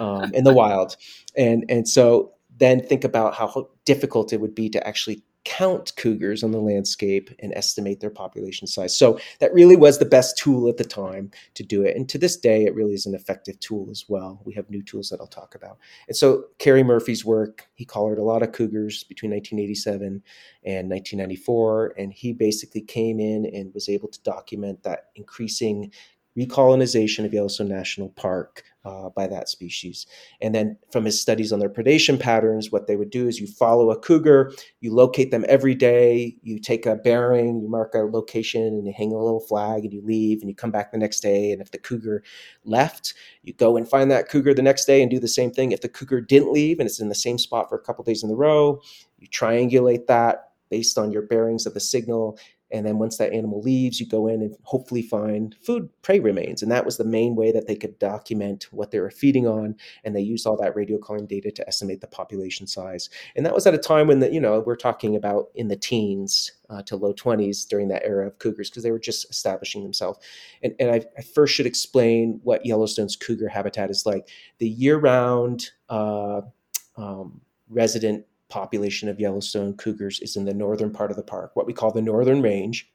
um, 0.00 0.32
in 0.32 0.44
the 0.44 0.52
wild, 0.62 0.96
and 1.36 1.62
and 1.68 1.86
so 1.86 2.32
then 2.58 2.80
think 2.80 3.04
about 3.04 3.34
how 3.34 3.68
difficult 3.84 4.32
it 4.32 4.40
would 4.40 4.54
be 4.54 4.70
to 4.70 4.84
actually 4.88 5.22
count 5.46 5.92
cougars 5.96 6.42
on 6.42 6.50
the 6.50 6.60
landscape 6.60 7.30
and 7.38 7.54
estimate 7.54 8.00
their 8.00 8.10
population 8.10 8.66
size. 8.66 8.96
So 8.96 9.18
that 9.38 9.54
really 9.54 9.76
was 9.76 9.98
the 9.98 10.04
best 10.04 10.36
tool 10.36 10.68
at 10.68 10.76
the 10.76 10.84
time 10.84 11.30
to 11.54 11.62
do 11.62 11.84
it. 11.84 11.96
And 11.96 12.08
to 12.08 12.18
this 12.18 12.36
day, 12.36 12.64
it 12.64 12.74
really 12.74 12.94
is 12.94 13.06
an 13.06 13.14
effective 13.14 13.58
tool 13.60 13.86
as 13.88 14.04
well. 14.08 14.42
We 14.44 14.54
have 14.54 14.68
new 14.68 14.82
tools 14.82 15.08
that 15.10 15.20
I'll 15.20 15.28
talk 15.28 15.54
about. 15.54 15.78
And 16.08 16.16
so 16.16 16.46
Kerry 16.58 16.82
Murphy's 16.82 17.24
work, 17.24 17.68
he 17.74 17.84
collared 17.84 18.18
a 18.18 18.24
lot 18.24 18.42
of 18.42 18.50
cougars 18.50 19.04
between 19.04 19.30
1987 19.30 20.20
and 20.64 20.90
1994. 20.90 21.94
And 21.96 22.12
he 22.12 22.32
basically 22.32 22.80
came 22.80 23.20
in 23.20 23.46
and 23.46 23.72
was 23.72 23.88
able 23.88 24.08
to 24.08 24.22
document 24.24 24.82
that 24.82 25.10
increasing 25.14 25.92
recolonization 26.36 27.24
of 27.24 27.32
Yellowstone 27.32 27.68
National 27.68 28.10
Park 28.10 28.62
uh, 28.84 29.08
by 29.10 29.26
that 29.26 29.48
species. 29.48 30.06
And 30.40 30.54
then 30.54 30.76
from 30.92 31.04
his 31.04 31.20
studies 31.20 31.52
on 31.52 31.58
their 31.58 31.68
predation 31.68 32.20
patterns, 32.20 32.70
what 32.70 32.86
they 32.86 32.94
would 32.94 33.10
do 33.10 33.26
is 33.26 33.40
you 33.40 33.46
follow 33.46 33.90
a 33.90 33.98
cougar, 33.98 34.52
you 34.80 34.94
locate 34.94 35.32
them 35.32 35.44
every 35.48 35.74
day, 35.74 36.36
you 36.42 36.60
take 36.60 36.86
a 36.86 36.94
bearing, 36.94 37.60
you 37.60 37.68
mark 37.68 37.94
a 37.94 37.98
location, 37.98 38.62
and 38.62 38.86
you 38.86 38.92
hang 38.96 39.12
a 39.12 39.18
little 39.18 39.40
flag, 39.40 39.84
and 39.84 39.92
you 39.92 40.02
leave, 40.02 40.40
and 40.40 40.48
you 40.48 40.54
come 40.54 40.70
back 40.70 40.92
the 40.92 40.98
next 40.98 41.20
day. 41.20 41.50
And 41.50 41.60
if 41.60 41.72
the 41.72 41.78
cougar 41.78 42.22
left, 42.64 43.14
you 43.42 43.52
go 43.54 43.76
and 43.76 43.88
find 43.88 44.10
that 44.10 44.28
cougar 44.28 44.54
the 44.54 44.62
next 44.62 44.84
day 44.84 45.02
and 45.02 45.10
do 45.10 45.18
the 45.18 45.26
same 45.26 45.50
thing. 45.50 45.72
If 45.72 45.80
the 45.80 45.88
cougar 45.88 46.20
didn't 46.20 46.52
leave 46.52 46.78
and 46.78 46.86
it's 46.86 47.00
in 47.00 47.08
the 47.08 47.14
same 47.14 47.38
spot 47.38 47.68
for 47.68 47.76
a 47.76 47.82
couple 47.82 48.04
days 48.04 48.22
in 48.22 48.30
a 48.30 48.34
row, 48.34 48.80
you 49.18 49.26
triangulate 49.26 50.06
that 50.06 50.50
based 50.70 50.98
on 50.98 51.12
your 51.12 51.22
bearings 51.22 51.66
of 51.66 51.74
the 51.74 51.80
signal 51.80 52.38
and 52.72 52.84
then 52.84 52.98
once 52.98 53.16
that 53.18 53.32
animal 53.32 53.60
leaves, 53.60 54.00
you 54.00 54.06
go 54.06 54.26
in 54.26 54.42
and 54.42 54.56
hopefully 54.62 55.02
find 55.02 55.54
food 55.62 55.88
prey 56.02 56.18
remains. 56.18 56.62
And 56.62 56.70
that 56.72 56.84
was 56.84 56.96
the 56.96 57.04
main 57.04 57.36
way 57.36 57.52
that 57.52 57.68
they 57.68 57.76
could 57.76 57.98
document 57.98 58.66
what 58.72 58.90
they 58.90 58.98
were 58.98 59.10
feeding 59.10 59.46
on. 59.46 59.76
And 60.04 60.16
they 60.16 60.20
used 60.20 60.46
all 60.46 60.56
that 60.56 60.74
radio 60.74 60.98
calling 60.98 61.26
data 61.26 61.52
to 61.52 61.68
estimate 61.68 62.00
the 62.00 62.08
population 62.08 62.66
size. 62.66 63.08
And 63.36 63.46
that 63.46 63.54
was 63.54 63.66
at 63.66 63.74
a 63.74 63.78
time 63.78 64.08
when 64.08 64.18
the, 64.18 64.32
you 64.32 64.40
know, 64.40 64.60
we're 64.60 64.74
talking 64.74 65.14
about 65.14 65.50
in 65.54 65.68
the 65.68 65.76
teens 65.76 66.50
uh, 66.68 66.82
to 66.82 66.96
low 66.96 67.14
20s 67.14 67.68
during 67.68 67.88
that 67.88 68.04
era 68.04 68.26
of 68.26 68.38
cougars 68.40 68.68
because 68.68 68.82
they 68.82 68.90
were 68.90 68.98
just 68.98 69.30
establishing 69.30 69.84
themselves. 69.84 70.18
And, 70.62 70.74
and 70.80 70.90
I, 70.90 71.04
I, 71.16 71.22
first 71.22 71.54
should 71.54 71.66
explain 71.66 72.40
what 72.42 72.66
Yellowstone's 72.66 73.14
cougar 73.14 73.48
habitat 73.48 73.90
is 73.90 74.04
like. 74.04 74.28
The 74.58 74.68
year 74.68 74.98
round 74.98 75.70
uh, 75.88 76.40
um, 76.96 77.40
resident 77.68 78.26
population 78.48 79.08
of 79.08 79.20
Yellowstone 79.20 79.76
cougars 79.76 80.20
is 80.20 80.36
in 80.36 80.44
the 80.44 80.54
northern 80.54 80.92
part 80.92 81.10
of 81.10 81.16
the 81.16 81.22
park, 81.22 81.52
what 81.54 81.66
we 81.66 81.72
call 81.72 81.90
the 81.92 82.02
northern 82.02 82.42
range. 82.42 82.90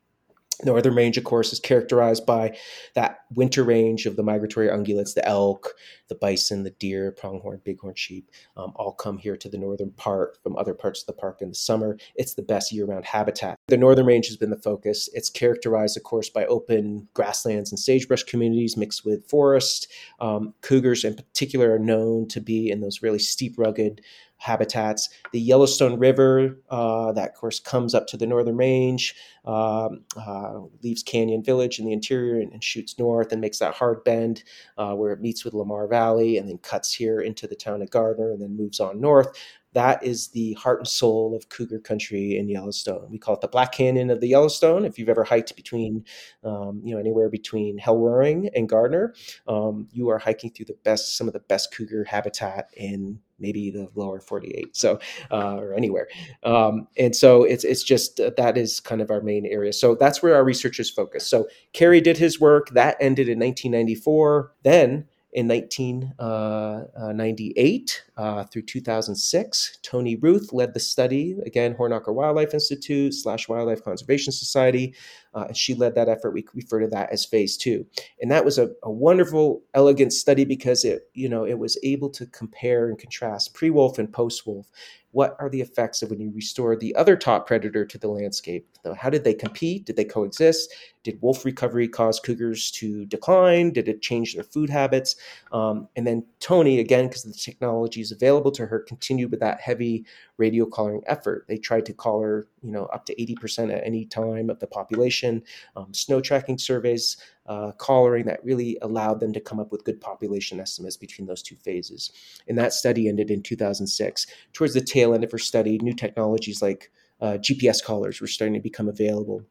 Northern 0.64 0.94
range, 0.94 1.18
of 1.18 1.24
course, 1.24 1.52
is 1.54 1.60
characterized 1.60 2.26
by 2.26 2.56
that 2.94 3.22
winter 3.34 3.64
range 3.64 4.06
of 4.06 4.16
the 4.16 4.22
migratory 4.22 4.68
ungulates, 4.68 5.16
the 5.16 5.28
elk, 5.28 5.74
the 6.08 6.16
bison, 6.16 6.64
the 6.64 6.72
deer, 6.72 7.12
pronghorn, 7.12 7.62
bighorn 7.66 7.96
sheep, 7.96 8.30
um, 8.58 8.72
all 8.76 8.92
come 8.92 9.18
here 9.18 9.36
to 9.38 9.50
the 9.50 9.58
northern 9.58 9.92
part 9.92 10.38
from 10.44 10.56
other 10.58 10.74
parts 10.74 11.02
of 11.02 11.08
the 11.08 11.14
park 11.14 11.42
in 11.42 11.50
the 11.50 11.56
summer. 11.56 11.98
It's 12.16 12.36
the 12.36 12.44
best 12.44 12.72
year 12.72 12.86
round 12.86 13.06
habitat. 13.06 13.58
The 13.68 13.78
northern 13.78 14.06
range 14.06 14.28
has 14.28 14.38
been 14.38 14.50
the 14.50 14.58
focus. 14.58 15.10
It's 15.14 15.30
characterized, 15.30 15.98
of 15.98 16.04
course, 16.04 16.30
by 16.30 16.46
open 16.46 17.08
grasslands 17.14 17.72
and 17.72 17.80
sagebrush 17.80 18.24
communities 18.24 18.78
mixed 18.78 19.04
with 19.06 19.28
forest. 19.28 19.88
Um, 20.20 20.54
cougars, 20.62 21.04
in 21.04 21.16
particular, 21.16 21.74
are 21.74 21.80
known 21.80 22.28
to 22.28 22.42
be 22.42 22.70
in 22.70 22.82
those 22.82 23.02
really 23.02 23.20
steep, 23.20 23.56
rugged, 23.58 24.02
habitats. 24.42 25.08
The 25.34 25.40
Yellowstone 25.40 26.00
River, 26.00 26.58
uh, 26.72 27.12
that 27.12 27.30
of 27.30 27.36
course 27.36 27.60
comes 27.60 27.94
up 27.94 28.08
to 28.08 28.18
the 28.18 28.26
northern 28.26 28.58
range, 28.58 29.16
um, 29.46 30.04
uh, 30.18 30.62
leaves 30.82 31.04
Canyon 31.04 31.44
Village 31.44 31.78
in 31.78 31.86
the 31.86 31.94
interior 31.94 32.40
and, 32.40 32.52
and, 32.52 32.64
shoots 32.64 32.98
north 32.98 33.32
and 33.32 33.40
makes 33.40 33.60
that 33.60 33.76
hard 33.76 34.04
bend 34.04 34.44
uh, 34.80 34.94
where 34.96 35.14
it 35.14 35.22
meets 35.22 35.46
with 35.46 35.54
Lamar 35.54 35.88
Valley 35.88 36.38
and 36.38 36.50
then 36.50 36.58
cuts 36.58 36.92
here 36.92 37.22
into 37.22 37.48
the 37.48 37.56
town 37.56 37.84
of 37.84 37.92
Gardiner 37.92 38.32
and 38.32 38.42
then 38.42 38.58
moves 38.58 38.80
on 38.80 39.00
north 39.00 39.28
that 39.74 40.04
is 40.04 40.30
the 40.30 40.54
heart 40.54 40.80
and 40.80 40.88
soul 40.88 41.36
of 41.36 41.50
cougar 41.50 41.80
country 41.80 42.38
in 42.38 42.50
Yellowstone. 42.50 43.08
We 43.10 43.18
call 43.18 43.36
it 43.36 43.42
the 43.42 43.48
Black 43.48 43.72
Canyon 43.72 44.10
of 44.10 44.20
the 44.20 44.28
Yellowstone. 44.28 44.86
If 44.86 45.00
you've 45.00 45.10
ever 45.10 45.24
hiked 45.24 45.56
between, 45.56 46.06
um, 46.44 46.82
you 46.84 46.94
know, 46.94 47.00
anywhere 47.00 47.30
between 47.30 47.78
Hell 47.78 47.98
Roaring 47.98 48.50
and 48.56 48.68
Gardiner, 48.68 49.14
um, 49.48 49.88
you 49.92 50.10
are 50.10 50.18
hiking 50.18 50.52
through 50.52 50.66
the 50.66 50.78
best, 50.84 51.18
some 51.18 51.28
of 51.28 51.34
the 51.34 51.40
best 51.40 51.74
cougar 51.74 52.04
habitat 52.04 52.70
in 52.76 53.20
maybe 53.42 53.72
the 53.72 53.90
lower 53.96 54.20
48 54.20 54.78
so 54.78 55.00
uh, 55.32 55.56
or 55.56 55.74
anywhere 55.74 56.08
um, 56.44 56.88
and 56.98 57.16
so 57.16 57.44
it's 57.44 57.64
it's 57.64 57.84
just 57.84 58.20
uh, 58.20 58.30
that 58.38 58.56
is 58.58 58.80
kind 58.80 59.02
of 59.02 59.10
our 59.10 59.22
main 59.22 59.46
area 59.48 59.74
so 59.74 59.96
that's 59.96 60.22
where 60.22 60.36
our 60.36 60.44
research 60.44 60.80
is 60.80 60.92
focused 60.92 61.28
so 61.28 61.48
kerry 61.74 62.00
did 62.00 62.18
his 62.18 62.40
work 62.40 62.70
that 62.70 62.96
ended 63.00 63.28
in 63.28 63.40
1994 63.40 64.54
then 64.64 65.08
in 65.34 65.48
1998 65.48 68.04
uh, 68.18 68.22
uh, 68.22 68.44
through 68.46 68.64
2006. 68.64 69.78
Toni 69.82 70.16
Ruth 70.18 70.52
led 70.52 70.74
the 70.74 70.80
study, 70.80 71.38
again, 71.46 71.76
Hornocker 71.76 72.14
Wildlife 72.14 72.54
Institute 72.54 73.14
slash 73.14 73.48
Wildlife 73.48 73.82
Conservation 73.84 74.34
Society. 74.34 74.94
Uh, 75.34 75.46
and 75.48 75.58
she 75.58 75.74
led 75.74 75.96
that 75.96 76.10
effort. 76.10 76.32
We 76.32 76.46
refer 76.54 76.80
to 76.80 76.88
that 76.88 77.12
as 77.12 77.26
phase 77.26 77.58
two. 77.58 77.86
And 78.22 78.30
that 78.32 78.44
was 78.44 78.58
a, 78.58 78.72
a 78.84 78.92
wonderful, 78.92 79.62
elegant 79.74 80.14
study 80.14 80.46
because 80.46 80.84
it, 80.84 81.10
you 81.14 81.30
know, 81.30 81.46
it 81.46 81.58
was 81.58 81.78
able 81.84 82.10
to 82.12 82.26
compare 82.28 82.90
and 82.90 83.00
contrast 83.00 83.54
pre-wolf 83.54 83.98
and 83.98 84.12
post-wolf 84.12 84.68
what 85.12 85.36
are 85.40 85.50
the 85.50 85.62
effects 85.62 86.02
of 86.02 86.10
when 86.10 86.20
you 86.20 86.32
restore 86.34 86.76
the 86.76 86.96
other 86.96 87.16
top 87.18 87.46
predator 87.46 87.86
to 87.86 87.98
the 87.98 88.08
landscape? 88.08 88.66
How 88.98 89.10
did 89.10 89.24
they 89.24 89.34
compete? 89.34 89.86
Did 89.86 89.98
they 89.98 90.06
coexist? 90.06 90.74
Did 91.04 91.22
wolf 91.22 91.44
recovery 91.44 91.88
cause 91.88 92.20
cougars 92.20 92.72
to 92.72 93.06
decline? 93.06 93.72
Did 93.72 93.88
it 93.88 94.02
change 94.02 94.34
their 94.34 94.44
food 94.44 94.70
habits? 94.70 95.16
Um, 95.52 95.88
and 95.96 96.08
then 96.08 96.26
Toni, 96.40 96.80
again, 96.80 97.08
because 97.08 97.24
the 97.24 97.34
technology 97.34 98.02
is 98.02 98.12
available 98.12 98.52
to 98.52 98.66
her, 98.66 98.80
continued 98.80 99.32
with 99.32 99.42
that 99.42 99.60
heavy 99.60 100.06
radio 100.42 100.66
collaring 100.66 101.04
effort. 101.06 101.46
They 101.48 101.58
tried 101.58 101.86
to 101.86 101.94
collar, 101.94 102.48
you 102.64 102.72
know, 102.72 102.86
up 102.86 103.06
to 103.06 103.16
80% 103.16 103.72
at 103.72 103.86
any 103.86 104.06
time 104.06 104.50
of 104.50 104.60
the 104.60 104.68
population, 104.68 105.44
um, 105.76 105.94
snow 105.94 106.20
tracking 106.20 106.58
surveys, 106.58 107.18
uh, 107.46 107.72
collaring 107.78 108.26
that 108.26 108.44
really 108.44 108.78
allowed 108.82 109.20
them 109.20 109.34
to 109.34 109.40
come 109.40 109.60
up 109.60 109.72
with 109.72 109.86
good 109.86 110.02
population 110.02 110.60
estimates 110.60 110.98
between 110.98 111.28
those 111.28 111.44
two 111.44 111.56
phases. 111.56 112.12
And 112.48 112.58
that 112.58 112.74
study 112.74 113.08
ended 113.08 113.30
in 113.30 113.44
2006. 113.44 114.26
Towards 114.54 114.74
the 114.74 114.82
tail 114.82 115.14
end 115.14 115.24
of 115.24 115.32
her 115.32 115.38
study, 115.38 115.78
new 115.78 115.94
technologies 115.94 116.62
like 116.62 116.92
uh, 117.22 117.38
GPS 117.38 117.84
collars 117.84 118.20
were 118.20 118.28
starting 118.28 118.56
to 118.56 118.60
become 118.60 118.90
available. 118.90 119.46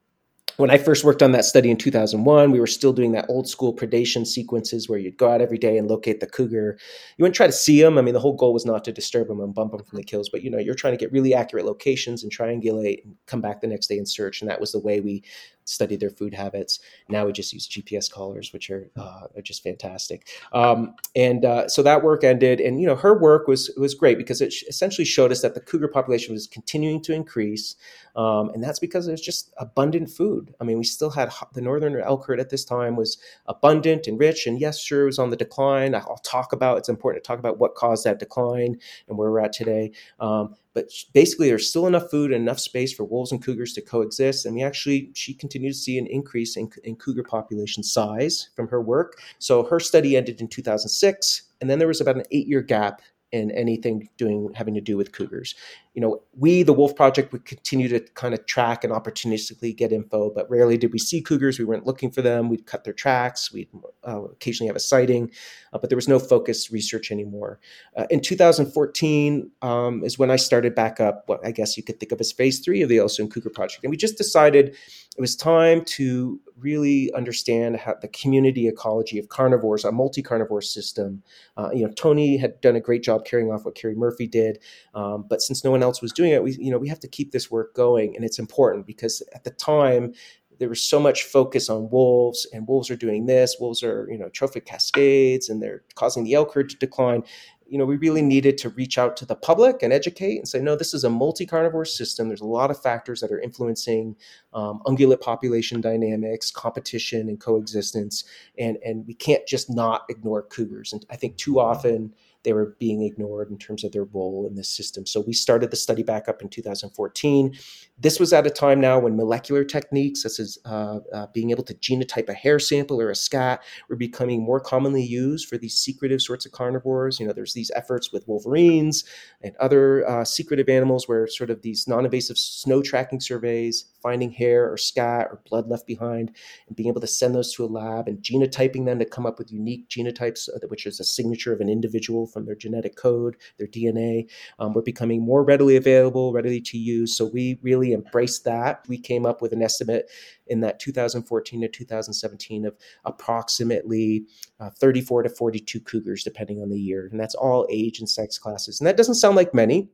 When 0.56 0.70
I 0.70 0.78
first 0.78 1.04
worked 1.04 1.22
on 1.22 1.32
that 1.32 1.44
study 1.44 1.70
in 1.70 1.76
2001, 1.76 2.50
we 2.50 2.60
were 2.60 2.66
still 2.66 2.92
doing 2.92 3.12
that 3.12 3.26
old 3.28 3.48
school 3.48 3.74
predation 3.74 4.26
sequences 4.26 4.88
where 4.88 4.98
you'd 4.98 5.16
go 5.16 5.30
out 5.30 5.40
every 5.40 5.58
day 5.58 5.76
and 5.78 5.88
locate 5.88 6.20
the 6.20 6.26
cougar. 6.26 6.78
You 7.16 7.22
wouldn't 7.22 7.34
try 7.34 7.46
to 7.46 7.52
see 7.52 7.80
them. 7.80 7.98
I 7.98 8.02
mean, 8.02 8.14
the 8.14 8.20
whole 8.20 8.36
goal 8.36 8.52
was 8.52 8.66
not 8.66 8.84
to 8.84 8.92
disturb 8.92 9.28
them 9.28 9.40
and 9.40 9.54
bump 9.54 9.72
them 9.72 9.84
from 9.84 9.96
the 9.96 10.04
kills, 10.04 10.28
but 10.28 10.42
you 10.42 10.50
know, 10.50 10.58
you're 10.58 10.74
trying 10.74 10.92
to 10.92 10.98
get 10.98 11.12
really 11.12 11.34
accurate 11.34 11.64
locations 11.64 12.22
and 12.22 12.32
triangulate 12.32 13.04
and 13.04 13.14
come 13.26 13.40
back 13.40 13.60
the 13.60 13.66
next 13.66 13.88
day 13.88 13.98
and 13.98 14.08
search. 14.08 14.40
And 14.40 14.50
that 14.50 14.60
was 14.60 14.72
the 14.72 14.80
way 14.80 15.00
we 15.00 15.22
study 15.70 15.96
their 15.96 16.10
food 16.10 16.34
habits. 16.34 16.80
Now 17.08 17.26
we 17.26 17.32
just 17.32 17.52
use 17.52 17.68
GPS 17.68 18.10
collars, 18.10 18.52
which 18.52 18.70
are 18.70 18.90
uh, 18.96 19.28
are 19.36 19.42
just 19.42 19.62
fantastic. 19.62 20.28
Um, 20.52 20.94
and 21.14 21.44
uh, 21.44 21.68
so 21.68 21.82
that 21.82 22.02
work 22.02 22.24
ended, 22.24 22.60
and 22.60 22.80
you 22.80 22.86
know 22.86 22.96
her 22.96 23.18
work 23.18 23.46
was 23.46 23.70
was 23.76 23.94
great 23.94 24.18
because 24.18 24.40
it 24.40 24.52
essentially 24.68 25.04
showed 25.04 25.32
us 25.32 25.42
that 25.42 25.54
the 25.54 25.60
cougar 25.60 25.88
population 25.88 26.34
was 26.34 26.46
continuing 26.46 27.00
to 27.02 27.12
increase, 27.12 27.76
um, 28.16 28.50
and 28.50 28.62
that's 28.62 28.78
because 28.78 29.06
there's 29.06 29.20
just 29.20 29.52
abundant 29.58 30.10
food. 30.10 30.54
I 30.60 30.64
mean, 30.64 30.78
we 30.78 30.84
still 30.84 31.10
had 31.10 31.32
the 31.54 31.60
northern 31.60 31.98
elk 32.00 32.26
herd 32.26 32.40
at 32.40 32.50
this 32.50 32.64
time 32.64 32.96
was 32.96 33.18
abundant 33.46 34.06
and 34.06 34.18
rich, 34.18 34.46
and 34.46 34.60
yes, 34.60 34.80
sure, 34.80 35.02
it 35.02 35.06
was 35.06 35.18
on 35.18 35.30
the 35.30 35.36
decline. 35.36 35.94
I'll 35.94 36.20
talk 36.24 36.52
about 36.52 36.78
it's 36.78 36.88
important 36.88 37.22
to 37.22 37.28
talk 37.28 37.38
about 37.38 37.58
what 37.58 37.74
caused 37.74 38.04
that 38.04 38.18
decline 38.18 38.78
and 39.08 39.16
where 39.16 39.30
we're 39.30 39.40
at 39.40 39.52
today. 39.52 39.92
Um, 40.18 40.56
but 40.74 40.90
basically 41.14 41.48
there's 41.48 41.68
still 41.68 41.86
enough 41.86 42.10
food 42.10 42.32
and 42.32 42.42
enough 42.42 42.60
space 42.60 42.92
for 42.92 43.04
wolves 43.04 43.32
and 43.32 43.42
cougars 43.42 43.72
to 43.74 43.80
coexist. 43.80 44.46
And 44.46 44.54
we 44.54 44.62
actually 44.62 45.10
she 45.14 45.34
continued 45.34 45.72
to 45.72 45.78
see 45.78 45.98
an 45.98 46.06
increase 46.06 46.56
in, 46.56 46.70
in 46.84 46.96
cougar 46.96 47.24
population 47.24 47.82
size 47.82 48.50
from 48.54 48.68
her 48.68 48.80
work. 48.80 49.20
So 49.38 49.64
her 49.64 49.80
study 49.80 50.16
ended 50.16 50.40
in 50.40 50.48
2006 50.48 51.42
and 51.60 51.68
then 51.68 51.78
there 51.78 51.88
was 51.88 52.00
about 52.00 52.16
an 52.16 52.24
eight 52.30 52.46
year 52.46 52.62
gap 52.62 53.02
in 53.32 53.50
anything 53.52 54.08
doing 54.16 54.50
having 54.54 54.74
to 54.74 54.80
do 54.80 54.96
with 54.96 55.12
cougars. 55.12 55.54
You 55.94 56.00
know, 56.00 56.22
we, 56.36 56.62
the 56.62 56.72
Wolf 56.72 56.96
Project, 56.96 57.32
would 57.32 57.44
continue 57.44 57.88
to 57.88 58.00
kind 58.14 58.34
of 58.34 58.44
track 58.46 58.84
and 58.84 58.92
opportunistically 58.92 59.76
get 59.76 59.92
info, 59.92 60.30
but 60.30 60.50
rarely 60.50 60.76
did 60.76 60.92
we 60.92 60.98
see 60.98 61.20
cougars. 61.20 61.58
We 61.58 61.64
weren't 61.64 61.86
looking 61.86 62.10
for 62.10 62.22
them. 62.22 62.48
We'd 62.48 62.66
cut 62.66 62.84
their 62.84 62.92
tracks. 62.92 63.52
We'd 63.52 63.68
uh, 64.06 64.22
occasionally 64.24 64.68
have 64.68 64.76
a 64.76 64.80
sighting, 64.80 65.30
uh, 65.72 65.78
but 65.78 65.90
there 65.90 65.96
was 65.96 66.08
no 66.08 66.18
focused 66.18 66.70
research 66.70 67.10
anymore. 67.10 67.60
Uh, 67.96 68.06
in 68.10 68.20
2014 68.20 69.50
um, 69.62 70.04
is 70.04 70.18
when 70.18 70.30
I 70.30 70.36
started 70.36 70.74
back 70.74 71.00
up 71.00 71.24
what 71.26 71.44
I 71.44 71.52
guess 71.52 71.76
you 71.76 71.82
could 71.82 72.00
think 72.00 72.12
of 72.12 72.20
as 72.20 72.32
phase 72.32 72.60
three 72.60 72.82
of 72.82 72.88
the 72.88 72.96
Yellowstone 72.96 73.28
Cougar 73.28 73.50
Project, 73.50 73.84
and 73.84 73.90
we 73.90 73.96
just 73.96 74.16
decided 74.16 74.76
it 75.16 75.20
was 75.20 75.36
time 75.36 75.84
to 75.84 76.40
really 76.60 77.12
understand 77.14 77.76
how 77.76 77.94
the 78.00 78.08
community 78.08 78.68
ecology 78.68 79.18
of 79.18 79.28
carnivores, 79.28 79.84
a 79.84 79.92
multi-carnivore 79.92 80.62
system. 80.62 81.22
Uh, 81.56 81.70
you 81.72 81.86
know, 81.86 81.92
Toni 81.92 82.36
had 82.36 82.60
done 82.60 82.76
a 82.76 82.80
great 82.80 83.02
job 83.02 83.24
carrying 83.24 83.50
off 83.50 83.64
what 83.64 83.74
Kerry 83.74 83.94
Murphy 83.94 84.26
did, 84.26 84.58
um, 84.94 85.24
but 85.28 85.42
since 85.42 85.64
no 85.64 85.70
one 85.70 85.82
else 85.82 86.00
was 86.00 86.12
doing 86.12 86.32
it, 86.32 86.42
we 86.42 86.52
you 86.52 86.70
know 86.70 86.78
we 86.78 86.88
have 86.88 87.00
to 87.00 87.08
keep 87.08 87.32
this 87.32 87.50
work 87.50 87.74
going, 87.74 88.14
and 88.16 88.24
it's 88.24 88.38
important 88.38 88.86
because 88.86 89.22
at 89.34 89.44
the 89.44 89.50
time 89.50 90.14
there 90.60 90.68
was 90.68 90.82
so 90.82 91.00
much 91.00 91.24
focus 91.24 91.70
on 91.70 91.90
wolves 91.90 92.46
and 92.52 92.68
wolves 92.68 92.90
are 92.90 92.96
doing 92.96 93.24
this 93.26 93.56
wolves 93.58 93.82
are 93.82 94.06
you 94.10 94.18
know 94.18 94.28
trophic 94.28 94.66
cascades 94.66 95.48
and 95.48 95.62
they're 95.62 95.82
causing 95.94 96.22
the 96.22 96.34
elk 96.34 96.52
herd 96.52 96.68
to 96.68 96.76
decline 96.76 97.24
you 97.70 97.78
know, 97.78 97.84
we 97.84 97.96
really 97.96 98.20
needed 98.20 98.58
to 98.58 98.68
reach 98.70 98.98
out 98.98 99.16
to 99.18 99.24
the 99.24 99.36
public 99.36 99.82
and 99.82 99.92
educate 99.92 100.38
and 100.38 100.48
say, 100.48 100.58
no, 100.58 100.74
this 100.74 100.92
is 100.92 101.04
a 101.04 101.10
multi-carnivore 101.10 101.84
system. 101.84 102.26
There's 102.26 102.40
a 102.40 102.46
lot 102.46 102.70
of 102.70 102.82
factors 102.82 103.20
that 103.20 103.30
are 103.30 103.40
influencing 103.40 104.16
um, 104.52 104.82
ungulate 104.86 105.20
population 105.20 105.80
dynamics, 105.80 106.50
competition, 106.50 107.28
and 107.28 107.38
coexistence, 107.38 108.24
and 108.58 108.76
and 108.84 109.06
we 109.06 109.14
can't 109.14 109.46
just 109.46 109.70
not 109.70 110.04
ignore 110.08 110.42
cougars. 110.42 110.92
And 110.92 111.06
I 111.10 111.16
think 111.16 111.36
too 111.36 111.60
often 111.60 112.12
they 112.42 112.52
were 112.52 112.76
being 112.78 113.02
ignored 113.02 113.50
in 113.50 113.58
terms 113.58 113.84
of 113.84 113.92
their 113.92 114.04
role 114.04 114.46
in 114.48 114.54
this 114.54 114.68
system. 114.68 115.06
So 115.06 115.20
we 115.20 115.32
started 115.32 115.70
the 115.70 115.76
study 115.76 116.02
back 116.02 116.28
up 116.28 116.40
in 116.40 116.48
2014. 116.48 117.54
This 117.98 118.18
was 118.18 118.32
at 118.32 118.46
a 118.46 118.50
time 118.50 118.80
now 118.80 118.98
when 118.98 119.16
molecular 119.16 119.62
techniques, 119.62 120.22
such 120.22 120.40
as 120.40 120.58
uh, 120.64 121.00
uh, 121.12 121.26
being 121.34 121.50
able 121.50 121.64
to 121.64 121.74
genotype 121.74 122.28
a 122.28 122.34
hair 122.34 122.58
sample 122.58 123.00
or 123.00 123.10
a 123.10 123.14
scat, 123.14 123.62
were 123.88 123.96
becoming 123.96 124.42
more 124.42 124.60
commonly 124.60 125.02
used 125.02 125.48
for 125.48 125.58
these 125.58 125.76
secretive 125.76 126.22
sorts 126.22 126.46
of 126.46 126.52
carnivores. 126.52 127.20
You 127.20 127.26
know, 127.26 127.32
there's 127.32 127.52
these 127.52 127.70
efforts 127.74 128.10
with 128.10 128.26
wolverines 128.26 129.04
and 129.42 129.54
other 129.56 130.08
uh, 130.08 130.24
secretive 130.24 130.68
animals 130.68 131.08
where 131.08 131.26
sort 131.26 131.50
of 131.50 131.60
these 131.60 131.86
non-invasive 131.86 132.38
snow 132.38 132.80
tracking 132.80 133.20
surveys, 133.20 133.84
finding 134.02 134.30
hair 134.30 134.70
or 134.70 134.78
scat 134.78 135.28
or 135.30 135.42
blood 135.48 135.68
left 135.68 135.86
behind, 135.86 136.34
and 136.68 136.76
being 136.76 136.88
able 136.88 137.02
to 137.02 137.06
send 137.06 137.34
those 137.34 137.52
to 137.54 137.64
a 137.64 137.66
lab 137.66 138.08
and 138.08 138.22
genotyping 138.22 138.86
them 138.86 138.98
to 138.98 139.04
come 139.04 139.26
up 139.26 139.38
with 139.38 139.52
unique 139.52 139.88
genotypes, 139.88 140.48
uh, 140.48 140.66
which 140.68 140.86
is 140.86 141.00
a 141.00 141.04
signature 141.04 141.52
of 141.52 141.60
an 141.60 141.68
individual 141.68 142.29
from 142.30 142.46
their 142.46 142.54
genetic 142.54 142.96
code, 142.96 143.36
their 143.58 143.66
DNA, 143.66 144.30
um, 144.58 144.72
were 144.72 144.82
becoming 144.82 145.22
more 145.22 145.44
readily 145.44 145.76
available, 145.76 146.32
readily 146.32 146.60
to 146.60 146.78
use. 146.78 147.16
So 147.16 147.26
we 147.26 147.58
really 147.62 147.92
embraced 147.92 148.44
that. 148.44 148.84
We 148.88 148.98
came 148.98 149.26
up 149.26 149.42
with 149.42 149.52
an 149.52 149.62
estimate 149.62 150.10
in 150.46 150.60
that 150.60 150.80
2014 150.80 151.60
to 151.60 151.68
2017 151.68 152.66
of 152.66 152.76
approximately 153.04 154.24
uh, 154.58 154.70
34 154.70 155.24
to 155.24 155.28
42 155.28 155.80
cougars, 155.80 156.24
depending 156.24 156.60
on 156.60 156.70
the 156.70 156.78
year. 156.78 157.08
And 157.10 157.18
that's 157.18 157.34
all 157.34 157.66
age 157.70 158.00
and 158.00 158.08
sex 158.08 158.38
classes. 158.38 158.80
And 158.80 158.86
that 158.86 158.96
doesn't 158.96 159.14
sound 159.14 159.36
like 159.36 159.54
many, 159.54 159.88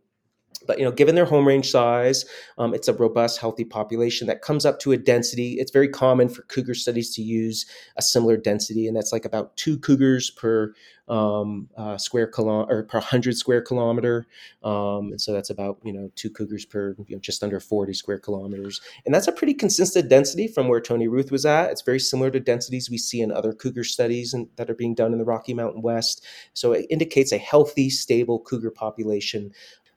but 0.58 0.78
you 0.78 0.84
know 0.84 0.90
given 0.90 1.14
their 1.14 1.24
home 1.24 1.46
range 1.46 1.70
size 1.70 2.24
um, 2.58 2.74
it's 2.74 2.88
a 2.88 2.94
robust 2.94 3.38
healthy 3.38 3.64
population 3.64 4.26
that 4.26 4.42
comes 4.42 4.64
up 4.64 4.78
to 4.80 4.92
a 4.92 4.96
density. 4.96 5.54
It's 5.54 5.70
very 5.70 5.88
common 5.88 6.28
for 6.28 6.42
cougar 6.42 6.74
studies 6.74 7.14
to 7.14 7.22
use 7.22 7.66
a 7.96 8.02
similar 8.02 8.36
density 8.36 8.86
and 8.86 8.96
that's 8.96 9.12
like 9.12 9.24
about 9.24 9.56
two 9.56 9.78
cougars 9.78 10.30
per 10.30 10.74
um, 11.08 11.68
uh, 11.76 11.96
square 11.96 12.26
kilometer 12.26 12.78
or 12.78 12.82
per 12.82 12.98
100 12.98 13.36
square 13.36 13.62
kilometer. 13.62 14.26
Um, 14.64 15.12
and 15.12 15.20
so 15.20 15.32
that's 15.32 15.50
about 15.50 15.78
you 15.84 15.92
know 15.92 16.10
two 16.16 16.30
cougars 16.30 16.64
per 16.64 16.96
you 17.06 17.16
know, 17.16 17.20
just 17.20 17.42
under 17.42 17.60
40 17.60 17.92
square 17.94 18.18
kilometers. 18.18 18.80
And 19.04 19.14
that's 19.14 19.28
a 19.28 19.32
pretty 19.32 19.54
consistent 19.54 20.08
density 20.08 20.48
from 20.48 20.68
where 20.68 20.80
toni 20.80 21.08
ruth 21.08 21.30
was 21.30 21.46
at. 21.46 21.70
It's 21.70 21.82
very 21.82 22.00
similar 22.00 22.30
to 22.30 22.40
densities 22.40 22.90
we 22.90 22.98
see 22.98 23.20
in 23.20 23.30
other 23.30 23.52
cougar 23.52 23.84
studies 23.84 24.34
that 24.56 24.70
are 24.70 24.74
being 24.74 24.94
done 24.94 25.12
in 25.12 25.18
the 25.18 25.24
rocky 25.24 25.54
mountain 25.54 25.82
west. 25.82 26.24
So 26.54 26.72
it 26.72 26.86
indicates 26.90 27.32
a 27.32 27.38
healthy 27.38 27.90
stable 27.90 28.40
cougar 28.40 28.70
population 28.70 29.52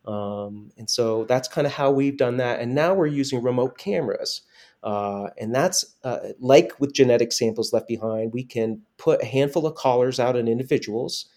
um, 0.09 0.71
and 0.75 0.89
so 0.89 1.25
that's 1.25 1.47
kind 1.47 1.67
of 1.67 1.73
how 1.73 1.91
we've 1.91 2.17
done 2.17 2.37
that. 2.37 2.59
And 2.59 2.73
now 2.73 2.95
we're 2.95 3.05
using 3.05 3.43
remote 3.43 3.77
cameras. 3.77 4.41
Uh, 4.81 5.27
and 5.37 5.53
that's 5.53 5.85
uh, 6.03 6.29
like 6.39 6.71
with 6.79 6.93
genetic 6.93 7.31
samples 7.31 7.73
left 7.73 7.87
behind, 7.87 8.33
we 8.33 8.43
can 8.43 8.81
put 8.97 9.21
a 9.21 9.25
handful 9.25 9.67
of 9.67 9.75
collars 9.75 10.19
out 10.19 10.35
on 10.35 10.47
individuals, 10.47 11.27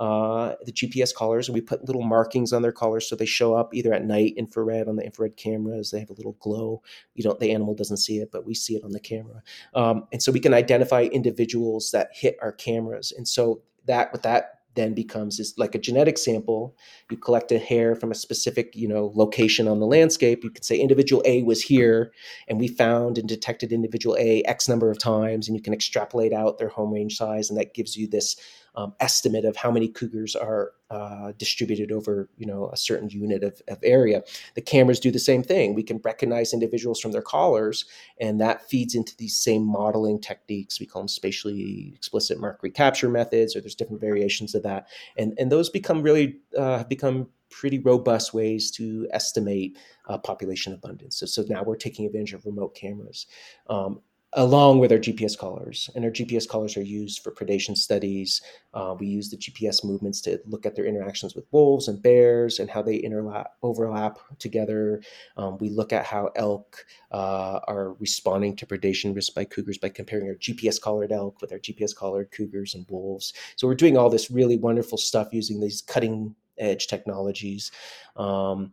uh, 0.00 0.54
the 0.64 0.72
GPS 0.72 1.14
collars, 1.14 1.46
and 1.46 1.54
we 1.54 1.60
put 1.60 1.84
little 1.84 2.02
markings 2.02 2.52
on 2.52 2.62
their 2.62 2.72
collars 2.72 3.08
so 3.08 3.14
they 3.14 3.26
show 3.26 3.54
up 3.54 3.72
either 3.72 3.92
at 3.92 4.04
night, 4.04 4.34
infrared 4.36 4.88
on 4.88 4.96
the 4.96 5.04
infrared 5.04 5.36
cameras. 5.36 5.92
They 5.92 6.00
have 6.00 6.10
a 6.10 6.14
little 6.14 6.36
glow. 6.40 6.82
You 7.14 7.22
don't, 7.22 7.38
the 7.38 7.52
animal 7.52 7.74
doesn't 7.74 7.98
see 7.98 8.18
it, 8.18 8.32
but 8.32 8.44
we 8.44 8.54
see 8.54 8.74
it 8.74 8.82
on 8.82 8.90
the 8.90 9.00
camera. 9.00 9.40
Um, 9.74 10.08
and 10.12 10.20
so 10.20 10.32
we 10.32 10.40
can 10.40 10.54
identify 10.54 11.02
individuals 11.02 11.92
that 11.92 12.08
hit 12.12 12.38
our 12.42 12.52
cameras. 12.52 13.12
And 13.16 13.28
so 13.28 13.62
that 13.84 14.10
with 14.10 14.22
that 14.22 14.55
then 14.76 14.94
becomes 14.94 15.40
is 15.40 15.54
like 15.58 15.74
a 15.74 15.78
genetic 15.78 16.18
sample. 16.18 16.76
You 17.10 17.16
collect 17.16 17.50
a 17.50 17.58
hair 17.58 17.94
from 17.94 18.12
a 18.12 18.14
specific, 18.14 18.76
you 18.76 18.86
know, 18.86 19.12
location 19.14 19.66
on 19.66 19.80
the 19.80 19.86
landscape. 19.86 20.44
You 20.44 20.50
could 20.50 20.64
say 20.64 20.76
individual 20.76 21.22
A 21.26 21.42
was 21.42 21.62
here, 21.62 22.12
and 22.46 22.60
we 22.60 22.68
found 22.68 23.18
and 23.18 23.28
detected 23.28 23.72
individual 23.72 24.16
A 24.18 24.42
X 24.44 24.68
number 24.68 24.90
of 24.90 24.98
times, 24.98 25.48
and 25.48 25.56
you 25.56 25.62
can 25.62 25.74
extrapolate 25.74 26.32
out 26.32 26.58
their 26.58 26.68
home 26.68 26.92
range 26.92 27.16
size, 27.16 27.50
and 27.50 27.58
that 27.58 27.74
gives 27.74 27.96
you 27.96 28.06
this 28.06 28.36
um, 28.76 28.94
estimate 29.00 29.44
of 29.44 29.56
how 29.56 29.70
many 29.70 29.88
cougars 29.88 30.36
are 30.36 30.72
uh, 30.90 31.32
distributed 31.38 31.90
over 31.90 32.28
you 32.36 32.46
know 32.46 32.70
a 32.72 32.76
certain 32.76 33.08
unit 33.08 33.42
of, 33.42 33.60
of, 33.68 33.78
area. 33.82 34.22
The 34.54 34.60
cameras 34.60 35.00
do 35.00 35.10
the 35.10 35.18
same 35.18 35.42
thing. 35.42 35.74
We 35.74 35.82
can 35.82 36.00
recognize 36.04 36.52
individuals 36.52 37.00
from 37.00 37.12
their 37.12 37.22
collars, 37.22 37.86
and 38.20 38.40
that 38.40 38.68
feeds 38.68 38.94
into 38.94 39.16
these 39.16 39.36
same 39.36 39.66
modeling 39.66 40.20
techniques. 40.20 40.78
We 40.78 40.86
call 40.86 41.02
them 41.02 41.08
spatially 41.08 41.92
explicit 41.94 42.38
mark 42.38 42.62
recapture 42.62 43.08
methods, 43.08 43.56
or 43.56 43.60
there's 43.60 43.74
different 43.74 44.00
variations 44.00 44.54
of 44.54 44.62
that, 44.62 44.88
and 45.16 45.34
and 45.38 45.50
those 45.50 45.70
become 45.70 46.02
really 46.02 46.36
uh, 46.56 46.78
have 46.78 46.88
become 46.88 47.28
pretty 47.50 47.78
robust 47.78 48.34
ways 48.34 48.70
to 48.72 49.08
estimate 49.12 49.78
uh, 50.08 50.18
population 50.18 50.72
abundance. 50.72 51.18
So, 51.18 51.26
so 51.26 51.44
now 51.48 51.62
we're 51.62 51.76
taking 51.76 52.04
advantage 52.04 52.34
of 52.34 52.44
remote 52.44 52.74
cameras. 52.74 53.26
Um, 53.68 54.00
along 54.36 54.78
with 54.78 54.92
our 54.92 54.98
GPS 54.98 55.36
collars. 55.36 55.88
And 55.94 56.04
our 56.04 56.10
GPS 56.10 56.46
collars 56.46 56.76
are 56.76 56.82
used 56.82 57.22
for 57.22 57.32
predation 57.32 57.76
studies. 57.76 58.42
Uh, 58.74 58.94
we 58.98 59.06
use 59.06 59.30
the 59.30 59.38
GPS 59.38 59.82
movements 59.82 60.20
to 60.22 60.38
look 60.46 60.66
at 60.66 60.76
their 60.76 60.84
interactions 60.84 61.34
with 61.34 61.46
wolves 61.52 61.88
and 61.88 62.02
bears 62.02 62.58
and 62.58 62.68
how 62.68 62.82
they 62.82 63.00
interlap, 63.00 63.46
overlap 63.62 64.18
together. 64.38 65.02
Um, 65.38 65.56
we 65.58 65.70
look 65.70 65.92
at 65.92 66.04
how 66.04 66.30
elk 66.36 66.84
uh, 67.12 67.60
are 67.66 67.94
responding 67.94 68.54
to 68.56 68.66
predation 68.66 69.14
risk 69.14 69.34
by 69.34 69.44
cougars 69.44 69.78
by 69.78 69.88
comparing 69.88 70.28
our 70.28 70.34
GPS 70.34 70.80
collared 70.80 71.12
elk 71.12 71.40
with 71.40 71.50
our 71.50 71.58
GPS 71.58 71.96
collared 71.96 72.30
cougars 72.30 72.74
and 72.74 72.86
wolves. 72.90 73.32
So 73.56 73.66
we're 73.66 73.74
doing 73.74 73.96
all 73.96 74.10
this 74.10 74.30
really 74.30 74.58
wonderful 74.58 74.98
stuff 74.98 75.28
using 75.32 75.60
these 75.60 75.80
cutting 75.80 76.34
edge 76.58 76.86
technologies. 76.88 77.70
Um, 78.16 78.72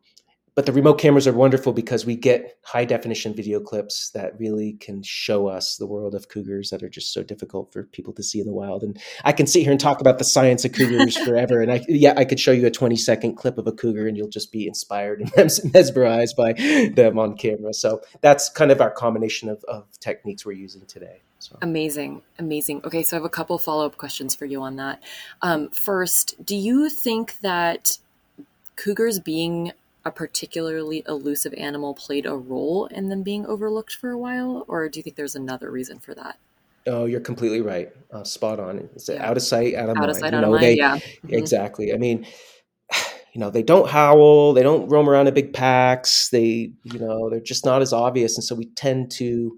but 0.56 0.66
the 0.66 0.72
remote 0.72 1.00
cameras 1.00 1.28
are 1.28 1.34
wonderful 1.34 1.74
because 1.74 2.06
we 2.06 2.16
get 2.16 2.58
high 2.64 2.86
definition 2.86 3.34
video 3.34 3.60
clips 3.60 4.12
that 4.12 4.38
really 4.40 4.74
can 4.74 5.02
show 5.02 5.48
us 5.48 5.78
the 5.78 5.88
world 5.88 6.14
of 6.14 6.30
cougars 6.30 6.70
that 6.70 6.84
are 6.84 6.90
just 6.90 7.12
so 7.12 7.24
difficult 7.24 7.74
for 7.74 7.84
people 7.84 8.14
to 8.14 8.24
see 8.24 8.40
in 8.40 8.46
the 8.46 8.54
wild. 8.54 8.84
And 8.84 9.00
I 9.24 9.32
can 9.32 9.48
sit 9.48 9.64
here 9.64 9.72
and 9.72 9.80
talk 9.80 10.00
about 10.00 10.20
the 10.20 10.24
science 10.24 10.64
of 10.64 10.74
cougars 10.74 11.18
forever. 11.26 11.62
And 11.62 11.72
I, 11.72 11.84
yeah, 11.88 12.14
I 12.16 12.26
could 12.26 12.40
show 12.40 12.52
you 12.52 12.68
a 12.68 12.72
20 12.72 12.96
second 12.96 13.36
clip 13.36 13.58
of 13.58 13.66
a 13.66 13.72
cougar 13.72 14.08
and 14.08 14.16
you'll 14.16 14.30
just 14.30 14.52
be 14.52 14.68
inspired 14.68 15.22
and 15.22 15.32
mesmerized 15.74 16.36
by 16.36 16.54
them 16.94 17.18
on 17.18 17.36
camera. 17.36 17.74
So 17.74 18.02
that's 18.22 18.50
kind 18.50 18.72
of 18.72 18.80
our 18.80 18.92
combination 18.92 19.50
of, 19.50 19.64
of 19.68 19.86
techniques 20.00 20.46
we're 20.46 20.54
using 20.54 20.86
today. 20.86 21.22
So. 21.40 21.58
Amazing, 21.62 22.22
amazing. 22.40 22.82
Okay, 22.86 23.04
so 23.04 23.18
I 23.18 23.20
have 23.20 23.26
a 23.26 23.30
couple 23.30 23.58
follow 23.58 23.86
up 23.86 23.98
questions 23.98 24.34
for 24.34 24.46
you 24.46 24.62
on 24.62 24.78
that. 24.78 25.04
Um, 25.42 25.70
first, 25.72 26.46
do 26.46 26.56
you 26.56 26.90
think 26.90 27.40
that 27.42 27.98
cougars 28.78 29.20
being 29.20 29.74
a 30.06 30.12
particularly 30.12 31.04
elusive 31.08 31.54
animal 31.54 31.94
played 31.94 32.26
a 32.26 32.36
role 32.36 32.86
in 32.88 33.10
them 33.10 33.24
being 33.24 33.46
overlooked 33.46 33.96
for 33.96 34.12
a 34.12 34.18
while, 34.18 34.66
or 34.68 34.90
do 34.90 35.00
you 35.00 35.04
think 35.04 35.16
there's 35.16 35.36
another 35.36 35.72
reason 35.72 36.00
for 36.00 36.14
that? 36.14 36.38
Oh, 36.86 37.06
you're 37.06 37.22
completely 37.22 37.62
right. 37.62 37.92
Uh, 38.12 38.24
spot 38.24 38.60
on. 38.60 38.90
It's 38.96 39.08
yeah. 39.08 39.26
out 39.26 39.38
of 39.38 39.44
sight, 39.44 39.76
out 39.76 39.90
of 39.90 39.92
out 39.92 39.98
mind. 39.98 40.12
Of 40.12 40.18
sight, 40.18 40.34
you 40.34 40.42
know, 40.42 40.48
out 40.48 40.54
of 40.56 40.60
they, 40.60 40.80
mind. 40.80 41.04
Yeah, 41.30 41.38
exactly. 41.38 41.94
I 41.94 41.98
mean, 41.98 42.26
you 43.34 43.40
know, 43.40 43.50
they 43.50 43.64
don't 43.64 43.90
howl. 43.90 44.54
They 44.54 44.64
don't 44.64 44.90
roam 44.90 45.08
around 45.08 45.28
in 45.28 45.34
big 45.34 45.54
packs. 45.54 46.30
They, 46.30 46.74
you 46.84 47.00
know, 47.00 47.30
they're 47.30 47.40
just 47.40 47.66
not 47.66 47.82
as 47.82 47.94
obvious, 47.94 48.36
and 48.36 48.44
so 48.44 48.56
we 48.56 48.66
tend 48.66 49.12
to, 49.12 49.58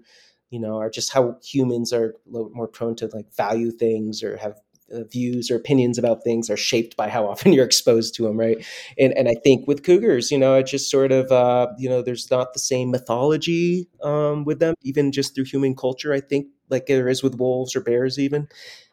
you 0.50 0.60
know, 0.60 0.76
are 0.76 0.90
just 0.90 1.12
how 1.12 1.38
humans 1.42 1.92
are 1.92 2.10
a 2.10 2.30
little 2.30 2.50
more 2.50 2.68
prone 2.68 2.94
to 2.96 3.08
like 3.12 3.34
value 3.34 3.72
things 3.72 4.22
or 4.22 4.36
have 4.36 4.60
views 4.90 5.50
or 5.50 5.56
opinions 5.56 5.98
about 5.98 6.22
things 6.22 6.48
are 6.48 6.56
shaped 6.56 6.96
by 6.96 7.08
how 7.08 7.26
often 7.28 7.52
you're 7.52 7.64
exposed 7.64 8.14
to 8.14 8.24
them, 8.24 8.38
right? 8.38 8.64
And 8.98 9.12
and 9.14 9.28
I 9.28 9.34
think 9.34 9.66
with 9.66 9.82
cougars, 9.82 10.30
you 10.30 10.38
know, 10.38 10.54
it 10.54 10.66
just 10.66 10.90
sort 10.90 11.12
of 11.12 11.30
uh, 11.30 11.68
you 11.78 11.88
know, 11.88 12.02
there's 12.02 12.30
not 12.30 12.52
the 12.52 12.58
same 12.58 12.90
mythology 12.90 13.88
um, 14.02 14.44
with 14.44 14.60
them, 14.60 14.74
even 14.82 15.12
just 15.12 15.34
through 15.34 15.44
human 15.44 15.74
culture. 15.74 16.12
I 16.12 16.20
think 16.20 16.46
like 16.68 16.86
there 16.86 17.08
is 17.08 17.22
with 17.22 17.36
wolves 17.36 17.76
or 17.76 17.80
bears, 17.80 18.18
even. 18.18 18.48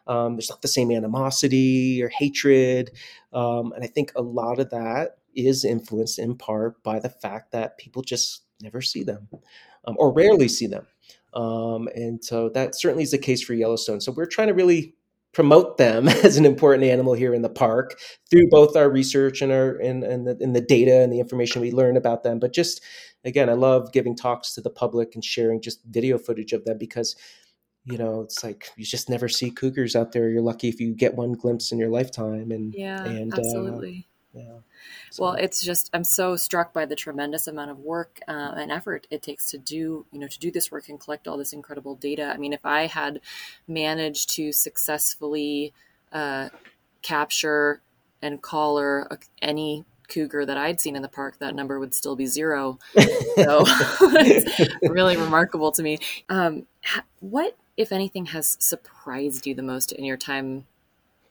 Um, 0.06 0.36
there's 0.36 0.50
not 0.50 0.60
the 0.60 0.68
same 0.68 0.90
animosity 0.90 2.02
or 2.02 2.10
hatred, 2.10 2.90
um, 3.32 3.72
and 3.72 3.82
I 3.82 3.86
think 3.86 4.12
a 4.14 4.20
lot 4.22 4.58
of 4.58 4.68
that 4.70 5.16
is 5.34 5.64
influenced 5.64 6.18
in 6.18 6.36
part 6.36 6.82
by 6.82 6.98
the 6.98 7.08
fact 7.08 7.52
that 7.52 7.78
people 7.78 8.02
just 8.02 8.42
never 8.60 8.82
see 8.82 9.02
them 9.02 9.28
um, 9.86 9.96
or 9.98 10.12
rarely 10.12 10.46
see 10.46 10.66
them. 10.66 10.86
Um, 11.32 11.88
and 11.94 12.24
so 12.24 12.48
that 12.50 12.78
certainly 12.78 13.02
is 13.02 13.10
the 13.10 13.18
case 13.18 13.42
for 13.42 13.54
Yellowstone. 13.54 14.00
So 14.00 14.12
we're 14.12 14.26
trying 14.26 14.48
to 14.48 14.54
really 14.54 14.94
promote 15.34 15.76
them 15.76 16.08
as 16.24 16.36
an 16.36 16.46
important 16.46 16.84
animal 16.84 17.12
here 17.14 17.34
in 17.34 17.42
the 17.42 17.48
park 17.48 17.98
through 18.30 18.48
both 18.50 18.76
our 18.76 18.88
research 18.88 19.42
and 19.42 19.52
our 19.52 19.76
and, 19.76 20.02
and, 20.04 20.26
the, 20.26 20.38
and 20.40 20.56
the 20.56 20.60
data 20.60 21.00
and 21.00 21.12
the 21.12 21.20
information 21.20 21.60
we 21.60 21.72
learn 21.72 21.96
about 21.96 22.22
them. 22.22 22.38
But 22.38 22.54
just 22.54 22.80
again 23.26 23.48
i 23.48 23.54
love 23.54 23.90
giving 23.90 24.14
talks 24.14 24.52
to 24.52 24.60
the 24.60 24.68
public 24.68 25.14
and 25.14 25.24
sharing 25.24 25.58
just 25.60 25.82
video 25.86 26.18
footage 26.18 26.52
of 26.52 26.62
them 26.66 26.76
because 26.76 27.16
you 27.84 27.98
know 27.98 28.20
it's 28.20 28.44
like 28.44 28.68
you 28.76 28.84
just 28.84 29.10
never 29.10 29.28
see 29.28 29.50
cougars 29.50 29.94
out 29.94 30.12
there. 30.12 30.28
You're 30.28 30.42
lucky 30.42 30.68
if 30.68 30.80
you 30.80 30.94
get 30.94 31.14
one 31.14 31.32
glimpse 31.32 31.72
in 31.72 31.78
your 31.78 31.90
lifetime 31.90 32.50
and 32.50 32.74
yeah 32.76 33.04
and 33.04 33.32
uh, 33.32 33.36
absolutely. 33.38 34.06
uh, 34.08 34.13
yeah 34.34 34.58
so. 35.10 35.22
Well, 35.22 35.32
it's 35.34 35.62
just 35.62 35.90
I'm 35.92 36.04
so 36.04 36.36
struck 36.36 36.72
by 36.72 36.86
the 36.86 36.96
tremendous 36.96 37.46
amount 37.46 37.70
of 37.70 37.78
work 37.78 38.20
uh, 38.26 38.54
and 38.56 38.72
effort 38.72 39.06
it 39.10 39.22
takes 39.22 39.50
to 39.52 39.58
do 39.58 40.06
you 40.10 40.18
know 40.18 40.26
to 40.26 40.38
do 40.38 40.50
this 40.50 40.70
work 40.72 40.88
and 40.88 40.98
collect 40.98 41.28
all 41.28 41.36
this 41.36 41.52
incredible 41.52 41.94
data. 41.94 42.32
I 42.34 42.36
mean, 42.36 42.52
if 42.52 42.64
I 42.64 42.86
had 42.86 43.20
managed 43.68 44.30
to 44.30 44.52
successfully 44.52 45.72
uh, 46.12 46.48
capture 47.02 47.80
and 48.22 48.42
collar 48.42 49.18
any 49.40 49.84
cougar 50.08 50.44
that 50.44 50.56
I'd 50.56 50.80
seen 50.80 50.96
in 50.96 51.02
the 51.02 51.08
park, 51.08 51.38
that 51.38 51.54
number 51.54 51.78
would 51.78 51.94
still 51.94 52.16
be 52.16 52.26
zero. 52.26 52.78
So 53.36 53.64
it's 53.66 54.88
really 54.88 55.16
remarkable 55.16 55.72
to 55.72 55.82
me. 55.82 55.98
Um, 56.28 56.66
what, 57.20 57.56
if 57.76 57.92
anything, 57.92 58.26
has 58.26 58.56
surprised 58.60 59.46
you 59.46 59.54
the 59.54 59.62
most 59.62 59.92
in 59.92 60.04
your 60.04 60.16
time 60.16 60.66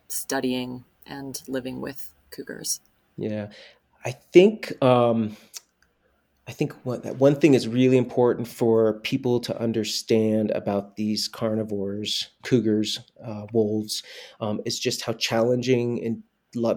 studying 0.08 0.86
and 1.06 1.42
living 1.48 1.82
with 1.82 2.12
cougars? 2.32 2.80
Yeah, 3.18 3.50
I 4.06 4.12
think 4.12 4.82
um, 4.84 5.38
I 6.48 6.52
think 6.52 6.74
one 6.86 7.00
one 7.18 7.36
thing 7.36 7.54
is 7.54 7.68
really 7.68 7.98
important 7.98 8.48
for 8.48 9.00
people 9.00 9.40
to 9.42 9.58
understand 9.62 10.52
about 10.52 10.98
these 10.98 11.28
carnivores, 11.28 12.30
cougars, 12.44 13.00
uh, 13.24 13.46
wolves, 13.54 14.04
um, 14.42 14.60
is 14.66 14.78
just 14.80 15.04
how 15.04 15.14
challenging 15.14 16.04
and 16.04 16.24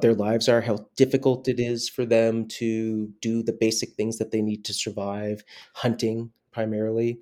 their 0.01 0.15
lives 0.15 0.49
are, 0.49 0.61
how 0.63 0.87
difficult 0.97 1.49
it 1.49 1.61
is 1.61 1.89
for 1.89 2.07
them 2.07 2.47
to 2.49 3.13
do 3.21 3.43
the 3.43 3.53
basic 3.53 3.91
things 3.95 4.19
that 4.19 4.31
they 4.31 4.41
need 4.41 4.65
to 4.65 4.73
survive, 4.73 5.45
hunting 5.75 6.31
primarily. 6.53 7.19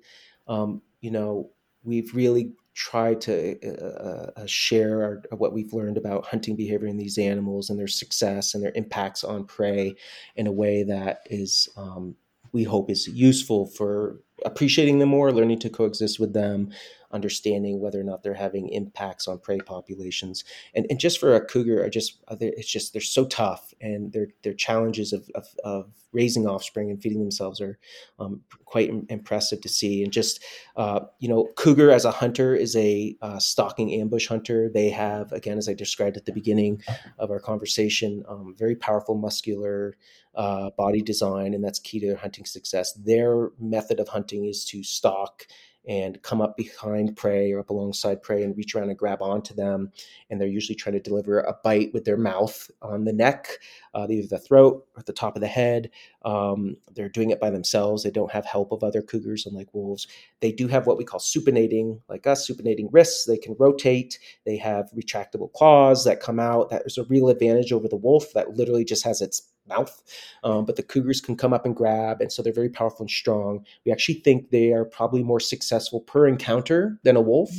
Um, 0.47 0.81
you 1.01 1.11
know, 1.11 1.49
we've 1.83 2.13
really 2.15 2.53
try 2.75 3.15
to 3.15 3.57
uh, 3.81 4.31
uh, 4.41 4.45
share 4.45 5.01
our, 5.01 5.37
what 5.37 5.53
we've 5.53 5.73
learned 5.73 5.97
about 5.97 6.25
hunting 6.25 6.57
behavior 6.57 6.87
in 6.87 6.97
these 6.97 7.17
animals 7.17 7.69
and 7.69 7.79
their 7.79 7.87
success 7.87 8.53
and 8.53 8.61
their 8.61 8.73
impacts 8.75 9.23
on 9.23 9.45
prey 9.45 9.95
in 10.35 10.45
a 10.45 10.51
way 10.51 10.83
that 10.83 11.21
is 11.29 11.69
um, 11.77 12.15
we 12.51 12.63
hope 12.63 12.89
is 12.89 13.07
useful 13.07 13.65
for 13.65 14.19
appreciating 14.45 14.99
them 14.99 15.09
more 15.09 15.31
learning 15.31 15.59
to 15.59 15.69
coexist 15.69 16.19
with 16.19 16.33
them 16.33 16.69
understanding 17.15 17.79
whether 17.79 17.99
or 17.99 18.03
not 18.03 18.21
they're 18.21 18.33
having 18.33 18.67
impacts 18.69 19.27
on 19.27 19.39
prey 19.39 19.59
populations. 19.59 20.43
And, 20.75 20.85
and 20.89 20.99
just 20.99 21.19
for 21.19 21.33
a 21.33 21.43
cougar, 21.43 21.83
I 21.83 21.89
just 21.89 22.19
it's 22.29 22.69
just 22.69 22.91
they're 22.91 23.01
so 23.01 23.25
tough, 23.25 23.73
and 23.81 24.11
their 24.13 24.27
their 24.43 24.53
challenges 24.53 25.13
of, 25.13 25.29
of, 25.33 25.47
of 25.63 25.91
raising 26.11 26.45
offspring 26.47 26.91
and 26.91 27.01
feeding 27.01 27.19
themselves 27.19 27.59
are 27.61 27.79
um, 28.19 28.41
quite 28.65 28.91
impressive 29.09 29.61
to 29.61 29.69
see. 29.69 30.03
And 30.03 30.11
just 30.11 30.43
uh, 30.75 30.99
you 31.19 31.29
know, 31.29 31.47
cougar 31.55 31.89
as 31.89 32.05
a 32.05 32.11
hunter 32.11 32.53
is 32.53 32.75
a 32.75 33.15
uh, 33.21 33.39
stalking 33.39 33.93
ambush 33.93 34.27
hunter. 34.27 34.69
They 34.69 34.89
have 34.89 35.31
again, 35.31 35.57
as 35.57 35.69
I 35.69 35.73
described 35.73 36.17
at 36.17 36.25
the 36.25 36.33
beginning 36.33 36.83
of 37.17 37.31
our 37.31 37.39
conversation, 37.39 38.23
um, 38.27 38.53
very 38.57 38.75
powerful 38.75 39.15
muscular. 39.15 39.95
Uh, 40.35 40.69
body 40.71 41.01
design, 41.01 41.53
and 41.53 41.63
that's 41.63 41.79
key 41.79 41.97
to 41.97 42.07
their 42.07 42.17
hunting 42.17 42.43
success. 42.43 42.91
Their 42.91 43.51
method 43.57 44.01
of 44.01 44.09
hunting 44.09 44.43
is 44.43 44.65
to 44.65 44.83
stalk 44.83 45.47
and 45.87 46.21
come 46.23 46.41
up 46.41 46.57
behind 46.57 47.15
prey 47.15 47.51
or 47.51 47.59
up 47.59 47.69
alongside 47.69 48.21
prey 48.21 48.43
and 48.43 48.57
reach 48.57 48.75
around 48.75 48.89
and 48.89 48.97
grab 48.97 49.21
onto 49.21 49.53
them. 49.53 49.91
And 50.29 50.39
they're 50.39 50.47
usually 50.47 50.75
trying 50.75 50.93
to 50.93 50.99
deliver 50.99 51.41
a 51.41 51.55
bite 51.63 51.93
with 51.93 52.05
their 52.05 52.17
mouth 52.17 52.69
on 52.81 53.05
the 53.05 53.13
neck, 53.13 53.47
uh, 53.93 54.07
either 54.09 54.27
the 54.27 54.39
throat 54.39 54.85
or 54.95 55.03
the 55.03 55.13
top 55.13 55.35
of 55.35 55.41
the 55.41 55.47
head. 55.47 55.89
Um, 56.23 56.77
they're 56.93 57.09
doing 57.09 57.29
it 57.29 57.39
by 57.39 57.49
themselves. 57.49 58.03
They 58.03 58.11
don't 58.11 58.31
have 58.31 58.45
help 58.45 58.71
of 58.71 58.83
other 58.83 59.01
cougars, 59.01 59.45
unlike 59.45 59.73
wolves. 59.73 60.07
They 60.41 60.51
do 60.51 60.67
have 60.67 60.87
what 60.87 60.97
we 60.97 61.03
call 61.03 61.19
supinating, 61.19 62.01
like 62.09 62.25
us, 62.25 62.49
supinating 62.49 62.89
wrists. 62.91 63.25
They 63.25 63.37
can 63.37 63.55
rotate. 63.59 64.19
They 64.45 64.57
have 64.57 64.89
retractable 64.95 65.53
claws 65.53 66.03
that 66.05 66.19
come 66.19 66.39
out. 66.39 66.69
That 66.69 66.83
is 66.85 66.97
a 66.97 67.03
real 67.03 67.29
advantage 67.29 67.71
over 67.71 67.87
the 67.87 67.95
wolf 67.95 68.33
that 68.33 68.55
literally 68.55 68.85
just 68.85 69.03
has 69.03 69.21
its 69.21 69.51
mouth. 69.67 70.01
Um, 70.43 70.65
but 70.65 70.75
the 70.75 70.83
cougars 70.83 71.21
can 71.21 71.35
come 71.35 71.53
up 71.53 71.65
and 71.65 71.75
grab, 71.75 72.21
and 72.21 72.31
so 72.31 72.41
they're 72.41 72.53
very 72.53 72.69
powerful 72.69 73.03
and 73.03 73.09
strong. 73.09 73.65
We 73.85 73.91
actually 73.91 74.15
think 74.15 74.49
they 74.49 74.71
are 74.71 74.85
probably 74.85 75.23
more 75.23 75.39
successful 75.39 76.01
per 76.01 76.27
encounter 76.27 76.99
than 77.03 77.15
a 77.15 77.21
wolf. 77.21 77.51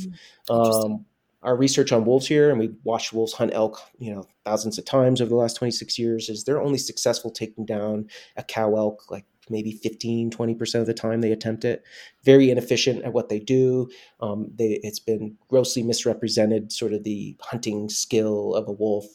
Mm, 0.49 0.85
um, 0.85 1.05
our 1.43 1.55
research 1.55 1.91
on 1.91 2.03
wolves 2.05 2.27
here, 2.27 2.49
and 2.49 2.59
we 2.59 2.71
watched 2.83 3.13
wolves 3.13 3.33
hunt 3.33 3.53
elk, 3.53 3.79
you 3.99 4.13
know, 4.13 4.27
thousands 4.43 4.77
of 4.77 4.85
times 4.85 5.21
over 5.21 5.29
the 5.29 5.35
last 5.35 5.55
26 5.55 5.97
years, 5.99 6.29
is 6.29 6.43
they're 6.43 6.61
only 6.61 6.77
successful 6.77 7.31
taking 7.31 7.65
down 7.65 8.07
a 8.35 8.43
cow 8.43 8.75
elk 8.75 9.09
like 9.09 9.25
maybe 9.49 9.71
15 9.71 10.31
20% 10.31 10.79
of 10.79 10.85
the 10.85 10.93
time 10.93 11.21
they 11.21 11.31
attempt 11.31 11.65
it. 11.65 11.83
Very 12.23 12.49
inefficient 12.49 13.03
at 13.03 13.13
what 13.13 13.29
they 13.29 13.39
do. 13.39 13.89
Um, 14.19 14.51
they, 14.53 14.79
it's 14.83 14.99
been 14.99 15.37
grossly 15.49 15.83
misrepresented 15.83 16.71
sort 16.71 16.93
of 16.93 17.03
the 17.03 17.35
hunting 17.41 17.89
skill 17.89 18.55
of 18.55 18.67
a 18.67 18.71
wolf. 18.71 19.05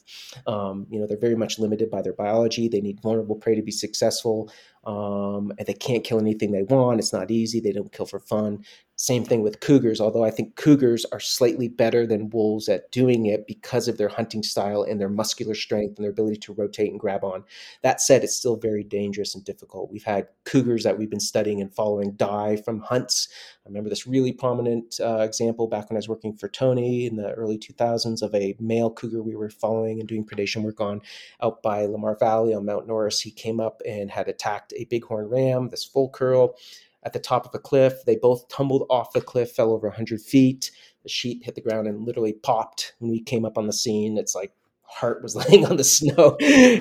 Um, 0.47 0.87
you 0.91 1.01
know 1.01 1.07
they're 1.07 1.19
very 1.19 1.37
much 1.37 1.59
limited 1.59 1.91
by 1.91 2.03
their 2.03 2.13
biology. 2.13 2.69
They 2.69 2.81
need 2.81 3.01
vulnerable 3.03 3.37
prey 3.37 3.55
to 3.55 3.63
be 3.63 3.73
successful. 3.73 4.51
Um, 4.85 5.53
and 5.59 5.67
they 5.67 5.75
can't 5.75 6.03
kill 6.03 6.19
anything 6.19 6.51
they 6.51 6.65
want. 6.65 6.99
It's 6.99 7.13
not 7.13 7.31
easy. 7.31 7.61
They 7.61 7.71
don't 7.71 7.93
kill 7.93 8.07
for 8.07 8.19
fun 8.19 8.65
same 8.97 9.25
thing 9.25 9.43
with 9.43 9.61
cougars, 9.61 10.01
although 10.01 10.25
I 10.25 10.31
think 10.31 10.57
cougars 10.57 11.05
are 11.07 11.19
slightly 11.19 11.69
better 11.69 12.07
than 12.07 12.31
wolves 12.31 12.69
at 12.69 12.91
doing 12.93 13.27
it 13.27 13.47
because 13.47 13.89
of 13.89 13.99
their 13.99 14.09
hunting 14.09 14.43
style 14.43 14.83
and 14.83 15.01
their 15.01 15.09
muscular 15.09 15.55
strength 15.55 15.97
and 15.97 16.05
their 16.05 16.13
ability 16.13 16.37
to 16.37 16.53
rotate 16.53 16.91
and 16.91 17.01
grab 17.01 17.25
on. 17.25 17.43
That 17.83 18.01
said, 18.01 18.23
it's 18.23 18.37
still 18.37 18.57
very 18.57 18.85
dangerous 18.85 19.35
and 19.35 19.45
difficult. 19.45 19.91
We've 19.91 20.05
had 20.05 20.29
cougars 20.45 20.85
that 20.85 20.99
we've 20.99 21.11
been 21.11 21.21
studying 21.21 21.61
and 21.61 21.75
following 21.75 22.13
die 22.13 22.57
from 22.57 22.81
hunts. 22.81 23.29
I 23.65 23.69
remember 23.69 23.89
this 23.89 24.07
really 24.07 24.33
prominent 24.33 25.01
uh, 25.01 25.19
example 25.19 25.67
back 25.67 25.89
when 25.89 25.97
I 25.97 25.99
was 25.99 26.09
working 26.09 26.37
for 26.37 26.49
Toni 26.49 27.07
in 27.07 27.17
the 27.17 27.33
early 27.33 27.59
2000s 27.59 28.23
of 28.23 28.35
a 28.35 28.55
male 28.61 28.91
cougar 28.91 29.23
we 29.23 29.35
were 29.35 29.51
following 29.51 30.01
and 30.01 30.09
doing 30.09 30.25
predation 30.25 30.63
work 30.63 30.81
on 30.81 31.01
out 31.43 31.63
by 31.63 31.87
Lamar 31.87 32.17
Valley 32.19 32.55
on 32.55 32.67
Mount 32.67 32.87
Norris. 32.87 33.21
He 33.21 33.31
came 33.31 33.59
up 33.59 33.81
and 33.87 34.11
had 34.11 34.29
attacked 34.29 34.73
a 34.77 34.85
bighorn 34.85 35.29
ram, 35.29 35.71
this 35.71 35.85
full 35.85 36.11
curl 36.11 36.57
at 37.05 37.13
the 37.13 37.19
top 37.19 37.47
of 37.47 37.55
a 37.55 37.59
cliff. 37.59 38.05
They 38.05 38.17
both 38.17 38.49
tumbled 38.49 38.87
off 38.91 39.13
the 39.13 39.21
cliff, 39.21 39.53
fell 39.53 39.73
over 39.73 39.89
100 39.89 40.21
feet. 40.21 40.71
The 41.03 41.09
sheep 41.09 41.45
hit 41.45 41.55
the 41.55 41.61
ground 41.61 41.87
and 41.87 42.05
literally 42.05 42.33
popped 42.33 42.95
when 42.99 43.11
we 43.11 43.21
came 43.21 43.45
up 43.45 43.59
on 43.59 43.67
the 43.67 43.73
scene. 43.73 44.19
It's 44.19 44.35
like 44.35 44.53
heart 44.93 45.23
was 45.23 45.35
laying 45.49 45.67
on 45.67 45.77
the 45.77 45.85
snow, 45.85 46.37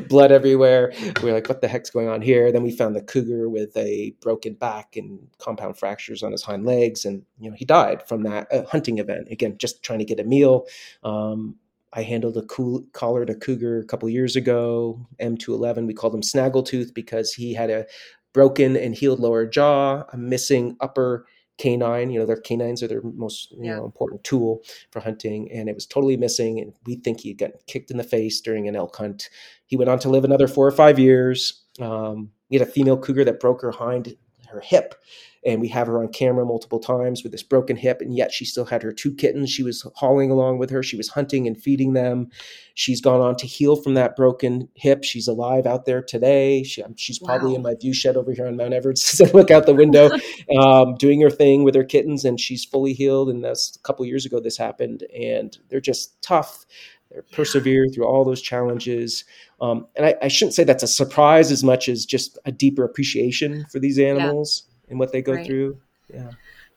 blood 0.09 0.31
everywhere. 0.31 0.93
We 1.23 1.31
are 1.31 1.33
like, 1.33 1.47
what 1.47 1.61
the 1.61 1.67
heck's 1.67 1.89
going 1.89 2.09
on 2.09 2.21
here? 2.21 2.51
Then 2.51 2.63
we 2.63 2.71
found 2.71 2.95
the 2.95 3.01
cougar 3.01 3.49
with 3.49 3.75
a 3.77 4.13
broken 4.21 4.53
back 4.53 4.95
and 4.95 5.27
compound 5.39 5.77
fractures 5.77 6.21
on 6.21 6.31
his 6.31 6.43
hind 6.43 6.65
legs, 6.65 7.05
and 7.05 7.23
you 7.39 7.49
know 7.49 7.55
he 7.55 7.65
died 7.65 8.07
from 8.07 8.23
that 8.23 8.47
uh, 8.51 8.63
hunting 8.65 8.99
event. 8.99 9.27
Again, 9.31 9.57
just 9.57 9.81
trying 9.83 9.99
to 9.99 10.05
get 10.05 10.19
a 10.19 10.23
meal. 10.23 10.65
Um, 11.03 11.55
I 11.93 12.03
handled 12.03 12.37
a 12.37 12.43
cool, 12.43 12.85
collared 12.93 13.29
a 13.29 13.35
cougar 13.35 13.79
a 13.79 13.85
couple 13.85 14.07
years 14.09 14.37
ago, 14.37 15.05
M211. 15.19 15.87
We 15.87 15.93
called 15.93 16.15
him 16.15 16.21
Snaggletooth 16.21 16.93
because 16.93 17.33
he 17.33 17.53
had 17.53 17.69
a 17.69 17.85
broken 18.33 18.75
and 18.77 18.95
healed 18.95 19.19
lower 19.19 19.45
jaw, 19.45 20.03
a 20.11 20.17
missing 20.17 20.77
upper 20.79 21.25
canine. 21.57 22.09
You 22.09 22.19
know, 22.19 22.25
their 22.25 22.37
canines 22.37 22.81
are 22.81 22.87
their 22.87 23.01
most 23.01 23.51
you 23.51 23.65
yeah. 23.65 23.75
know 23.75 23.85
important 23.85 24.23
tool 24.23 24.61
for 24.91 24.99
hunting, 24.99 25.51
and 25.51 25.69
it 25.69 25.75
was 25.75 25.85
totally 25.85 26.17
missing. 26.17 26.59
And 26.59 26.73
we 26.85 26.95
think 26.95 27.19
he 27.19 27.33
got 27.33 27.51
kicked 27.67 27.91
in 27.91 27.97
the 27.97 28.03
face 28.03 28.41
during 28.41 28.67
an 28.67 28.75
elk 28.75 28.95
hunt. 28.95 29.29
He 29.65 29.77
went 29.77 29.89
on 29.89 29.99
to 29.99 30.09
live 30.09 30.25
another 30.25 30.47
four 30.47 30.67
or 30.67 30.71
five 30.71 30.99
years. 30.99 31.63
Um, 31.79 32.31
he 32.49 32.57
had 32.57 32.67
a 32.67 32.71
female 32.71 32.97
cougar 32.97 33.23
that 33.25 33.39
broke 33.39 33.61
her 33.61 33.71
hind 33.71 34.15
her 34.49 34.59
hip 34.59 34.95
and 35.43 35.59
we 35.59 35.67
have 35.67 35.87
her 35.87 35.99
on 35.99 36.07
camera 36.09 36.45
multiple 36.45 36.79
times 36.79 37.23
with 37.23 37.31
this 37.31 37.43
broken 37.43 37.75
hip 37.75 37.99
and 38.01 38.15
yet 38.15 38.31
she 38.31 38.45
still 38.45 38.65
had 38.65 38.83
her 38.83 38.91
two 38.91 39.13
kittens 39.13 39.49
she 39.49 39.63
was 39.63 39.85
hauling 39.95 40.29
along 40.29 40.59
with 40.59 40.69
her. 40.69 40.83
She 40.83 40.97
was 40.97 41.09
hunting 41.09 41.47
and 41.47 41.61
feeding 41.61 41.93
them. 41.93 42.29
She's 42.75 43.01
gone 43.01 43.21
on 43.21 43.35
to 43.37 43.47
heal 43.47 43.75
from 43.75 43.95
that 43.95 44.15
broken 44.15 44.69
hip. 44.75 45.03
She's 45.03 45.27
alive 45.27 45.65
out 45.65 45.85
there 45.85 46.01
today. 46.01 46.63
She, 46.63 46.83
um, 46.83 46.95
she's 46.95 47.19
probably 47.19 47.51
wow. 47.51 47.55
in 47.55 47.61
my 47.63 47.75
view 47.75 47.93
shed 47.93 48.17
over 48.17 48.31
here 48.31 48.47
on 48.47 48.55
mount 48.55 48.73
everts 48.73 49.13
as 49.21 49.29
i 49.29 49.31
look 49.33 49.51
out 49.51 49.65
the 49.65 49.73
window 49.73 50.09
um, 50.59 50.95
doing 50.95 51.21
her 51.21 51.29
thing 51.29 51.63
with 51.63 51.75
her 51.75 51.83
kittens 51.83 52.23
and 52.23 52.39
she's 52.39 52.63
fully 52.63 52.93
healed. 52.93 53.29
And 53.29 53.43
that's 53.43 53.75
a 53.75 53.79
couple 53.79 54.05
years 54.05 54.25
ago 54.25 54.39
this 54.39 54.57
happened 54.57 55.03
and 55.15 55.57
they're 55.69 55.81
just 55.81 56.21
tough. 56.21 56.65
They 57.09 57.19
persevere 57.33 57.87
through 57.89 58.05
all 58.05 58.23
those 58.23 58.41
challenges. 58.41 59.25
Um, 59.59 59.87
and 59.95 60.05
I, 60.05 60.15
I, 60.21 60.27
shouldn't 60.29 60.53
say 60.53 60.63
that's 60.63 60.81
a 60.81 60.87
surprise 60.87 61.51
as 61.51 61.61
much 61.61 61.89
as 61.89 62.05
just 62.05 62.39
a 62.45 62.51
deeper 62.51 62.83
appreciation 62.85 63.65
for 63.69 63.79
these 63.79 63.99
animals 63.99 64.63
and 64.91 64.99
what 64.99 65.11
they 65.11 65.21
go 65.21 65.33
right. 65.33 65.45
through. 65.45 65.79
Yeah. 66.13 66.31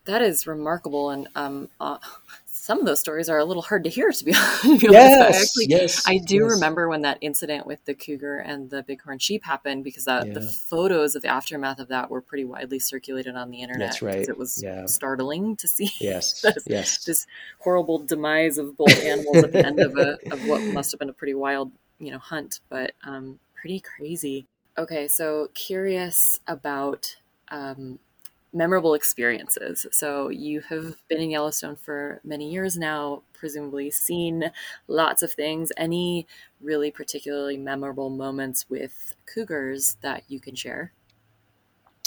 That 0.05 0.21
is 0.21 0.47
remarkable. 0.47 1.09
And 1.09 1.27
um, 1.35 1.69
uh, 1.79 1.97
some 2.65 2.79
of 2.79 2.85
those 2.85 2.99
stories 2.99 3.29
are 3.29 3.37
a 3.37 3.45
little 3.45 3.61
hard 3.61 3.83
to 3.83 3.89
hear, 3.91 4.11
to 4.11 4.25
be, 4.25 4.33
honest. 4.63 4.81
Yes, 4.81 5.21
I 5.21 5.39
actually, 5.39 5.65
yes, 5.67 6.07
I 6.07 6.17
do 6.17 6.37
yes. 6.37 6.51
remember 6.53 6.89
when 6.89 7.03
that 7.03 7.19
incident 7.21 7.67
with 7.67 7.83
the 7.85 7.93
cougar 7.93 8.39
and 8.39 8.69
the 8.71 8.81
bighorn 8.83 9.19
sheep 9.19 9.43
happened 9.43 9.83
because 9.83 10.05
that, 10.05 10.25
yeah. 10.25 10.33
the 10.33 10.41
photos 10.41 11.15
of 11.15 11.21
the 11.21 11.27
aftermath 11.27 11.77
of 11.77 11.89
that 11.89 12.09
were 12.09 12.21
pretty 12.21 12.45
widely 12.45 12.79
circulated 12.79 13.35
on 13.35 13.51
the 13.51 13.61
internet. 13.61 13.89
That's 13.89 14.01
right. 14.01 14.27
It 14.27 14.37
was 14.37 14.63
yeah. 14.63 14.85
startling 14.87 15.55
to 15.57 15.67
see. 15.67 15.91
Yes. 15.99 16.41
this, 16.43 16.63
yes. 16.67 17.03
This 17.03 17.27
horrible 17.59 17.99
demise 17.99 18.57
of 18.57 18.77
both 18.77 18.97
animals 19.03 19.37
at 19.37 19.51
the 19.51 19.65
end 19.65 19.79
of 19.79 19.97
a 19.97 20.17
of 20.31 20.47
what 20.47 20.61
must 20.61 20.91
have 20.91 20.99
been 20.99 21.09
a 21.09 21.13
pretty 21.13 21.33
wild, 21.33 21.71
you 21.99 22.11
know, 22.11 22.19
hunt, 22.19 22.59
but 22.69 22.91
um, 23.03 23.39
pretty 23.59 23.79
crazy. 23.79 24.45
Okay, 24.77 25.07
so 25.07 25.49
curious 25.53 26.39
about 26.47 27.15
um, 27.49 27.99
memorable 28.55 28.93
experiences. 28.93 29.85
So 29.91 30.29
you 30.29 30.61
have 30.61 30.95
been 31.09 31.19
in 31.19 31.29
Yellowstone 31.29 31.75
for 31.75 32.21
many 32.23 32.49
years 32.49 32.77
now, 32.77 33.23
presumably 33.33 33.91
seen 33.91 34.51
lots 34.87 35.21
of 35.21 35.33
things. 35.33 35.73
Any 35.75 36.25
really 36.61 36.89
particularly 36.89 37.57
memorable 37.57 38.09
moments 38.09 38.69
with 38.69 39.13
cougars 39.31 39.97
that 40.01 40.23
you 40.29 40.39
can 40.39 40.55
share? 40.55 40.93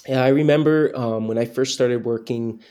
Yeah, 0.09 0.25
I 0.25 0.29
remember 0.29 0.91
um, 0.97 1.29
when 1.29 1.37
I 1.37 1.45
first 1.45 1.75
started 1.75 2.05
working 2.05 2.63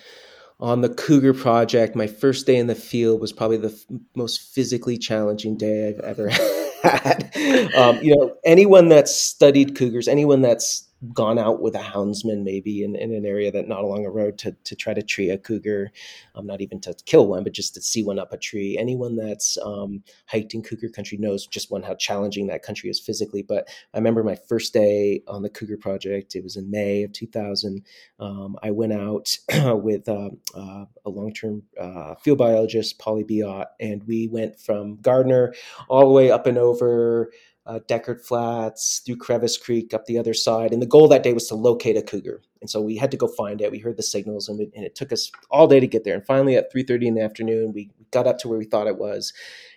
on 0.60 0.82
the 0.82 0.90
Cougar 0.90 1.36
project, 1.36 1.96
my 1.96 2.08
first 2.08 2.48
day 2.48 2.56
in 2.56 2.66
the 2.66 2.74
field 2.74 3.22
was 3.22 3.32
probably 3.32 3.58
the 3.58 3.68
f- 3.70 4.00
most 4.16 4.42
physically 4.42 4.98
challenging 4.98 5.56
day 5.56 5.90
I've 5.90 6.00
ever 6.00 6.30
had. 6.84 7.32
um, 7.76 8.00
you 8.02 8.16
know, 8.16 8.36
anyone 8.44 8.90
that's 8.90 9.16
studied 9.16 9.76
cougars, 9.76 10.08
anyone 10.08 10.42
that's 10.42 10.87
gone 11.14 11.38
out 11.38 11.62
with 11.62 11.76
a 11.76 11.80
houndsman 11.80 12.44
maybe 12.44 12.84
in, 12.84 12.96
in 12.96 13.14
an 13.14 13.26
area 13.26 13.52
that 13.52 13.68
not 13.68 13.84
along 13.84 14.06
a 14.06 14.10
road 14.10 14.38
to, 14.40 14.56
to 14.64 14.76
try 14.76 14.94
to 14.94 15.02
tree 15.02 15.30
a 15.30 15.38
cougar. 15.38 15.92
Um, 16.36 16.48
not 16.48 16.62
even 16.62 16.80
to 16.82 16.96
kill 17.06 17.28
one 17.28 17.44
but 17.44 17.54
just 17.54 17.74
to 17.76 17.82
see 17.82 18.04
one 18.04 18.20
up 18.20 18.34
a 18.34 18.38
tree. 18.38 18.78
Anyone 18.78 19.16
that's 19.16 19.58
um, 19.64 20.04
hiked 20.28 20.54
in 20.54 20.62
cougar 20.62 20.90
country 20.90 21.18
knows 21.18 21.48
just 21.48 21.72
one 21.72 21.84
how 21.84 21.96
challenging 21.96 22.48
that 22.48 22.64
country 22.64 22.90
is 22.90 23.00
physically 23.00 23.42
but 23.42 23.68
i 23.94 23.98
remember 23.98 24.24
my 24.24 24.36
first 24.36 24.74
day 24.74 25.22
on 25.28 25.42
the 25.42 25.50
cougar 25.50 25.78
project 25.78 26.36
it 26.36 26.44
was 26.44 26.56
in 26.56 26.70
may 26.70 27.04
of 27.04 27.12
2000 27.14 27.84
um, 28.20 28.56
i 28.64 28.72
went 28.72 28.94
out 28.94 29.36
with 29.82 30.08
uh, 30.10 30.30
uh, 30.56 30.86
a 31.06 31.10
long-term 31.10 31.64
uh, 31.80 32.16
field 32.16 32.38
biologist 32.38 33.00
polly 33.00 33.24
buotte 33.24 33.72
and 33.80 34.04
we 34.08 34.28
went 34.28 34.60
from 34.60 34.98
gardiner 35.02 35.54
all 35.90 36.02
the 36.02 36.14
way 36.14 36.32
up 36.32 36.48
and 36.48 36.58
over 36.58 37.32
uh, 37.68 37.80
Deckard 37.88 38.26
Flats, 38.26 39.02
through 39.06 39.18
Crevice 39.18 39.58
Creek, 39.58 39.94
up 39.94 40.06
the 40.06 40.18
other 40.18 40.34
side. 40.34 40.72
And 40.72 40.82
the 40.82 40.88
goal 40.88 41.08
that 41.10 41.22
day 41.22 41.34
was 41.34 41.48
to 41.50 41.56
locate 41.56 41.98
a 41.98 42.02
cougar. 42.02 42.42
And 42.62 42.70
so 42.70 42.82
we 42.82 42.96
had 42.96 43.12
to 43.12 43.18
go 43.18 43.28
find 43.28 43.62
it. 43.62 43.72
We 43.72 43.80
heard 43.80 43.98
the 43.98 44.04
signals, 44.04 44.48
and, 44.48 44.58
we, 44.58 44.72
and 44.76 44.86
it 44.86 44.96
took 44.96 45.12
us 45.12 45.32
all 45.52 45.68
day 45.68 45.80
to 45.80 45.88
get 45.88 46.04
there. 46.04 46.16
And 46.16 46.26
finally, 46.26 46.56
at 46.56 46.72
3:30 46.74 47.08
in 47.08 47.16
the 47.16 47.22
afternoon, 47.22 47.74
we 47.74 47.92
got 48.12 48.26
up 48.26 48.40
to 48.40 48.48
where 48.48 48.58
we 48.58 48.66
thought 48.66 48.88
it 48.88 48.98
was. 48.98 49.34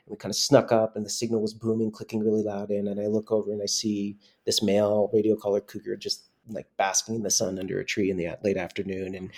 And 0.06 0.12
we 0.12 0.16
kind 0.16 0.30
of 0.30 0.36
snuck 0.36 0.72
up, 0.72 0.96
and 0.96 1.04
the 1.04 1.10
signal 1.10 1.42
was 1.42 1.52
booming, 1.52 1.90
clicking 1.90 2.20
really 2.20 2.42
loud 2.42 2.70
in. 2.70 2.86
And 2.88 3.00
I 3.00 3.06
look 3.06 3.32
over 3.32 3.52
and 3.52 3.62
I 3.62 3.66
see 3.66 4.16
this 4.46 4.62
male 4.62 5.10
radio 5.12 5.36
collar 5.36 5.60
cougar 5.60 5.96
just 5.96 6.29
like 6.48 6.66
basking 6.76 7.14
in 7.14 7.22
the 7.22 7.30
sun 7.30 7.58
under 7.58 7.78
a 7.78 7.84
tree 7.84 8.10
in 8.10 8.16
the 8.16 8.28
late 8.42 8.56
afternoon 8.56 9.14
and 9.14 9.30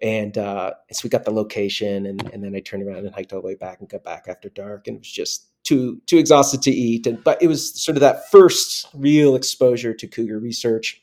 and 0.00 0.38
uh, 0.38 0.72
so 0.92 1.00
we 1.02 1.10
got 1.10 1.24
the 1.24 1.32
location 1.32 2.06
and, 2.06 2.30
and 2.32 2.44
then 2.44 2.54
I 2.54 2.60
turned 2.60 2.86
around 2.86 2.98
and 2.98 3.12
hiked 3.12 3.32
all 3.32 3.40
the 3.40 3.46
way 3.46 3.56
back 3.56 3.80
and 3.80 3.88
got 3.88 4.04
back 4.04 4.26
after 4.28 4.48
dark 4.48 4.86
and 4.86 4.96
it 4.96 5.00
was 5.00 5.10
just 5.10 5.48
too 5.64 6.00
too 6.06 6.18
exhausted 6.18 6.62
to 6.62 6.70
eat. 6.70 7.06
And 7.06 7.22
but 7.22 7.42
it 7.42 7.46
was 7.46 7.82
sort 7.82 7.96
of 7.96 8.00
that 8.00 8.30
first 8.30 8.88
real 8.94 9.34
exposure 9.34 9.92
to 9.92 10.06
cougar 10.06 10.38
research, 10.38 11.02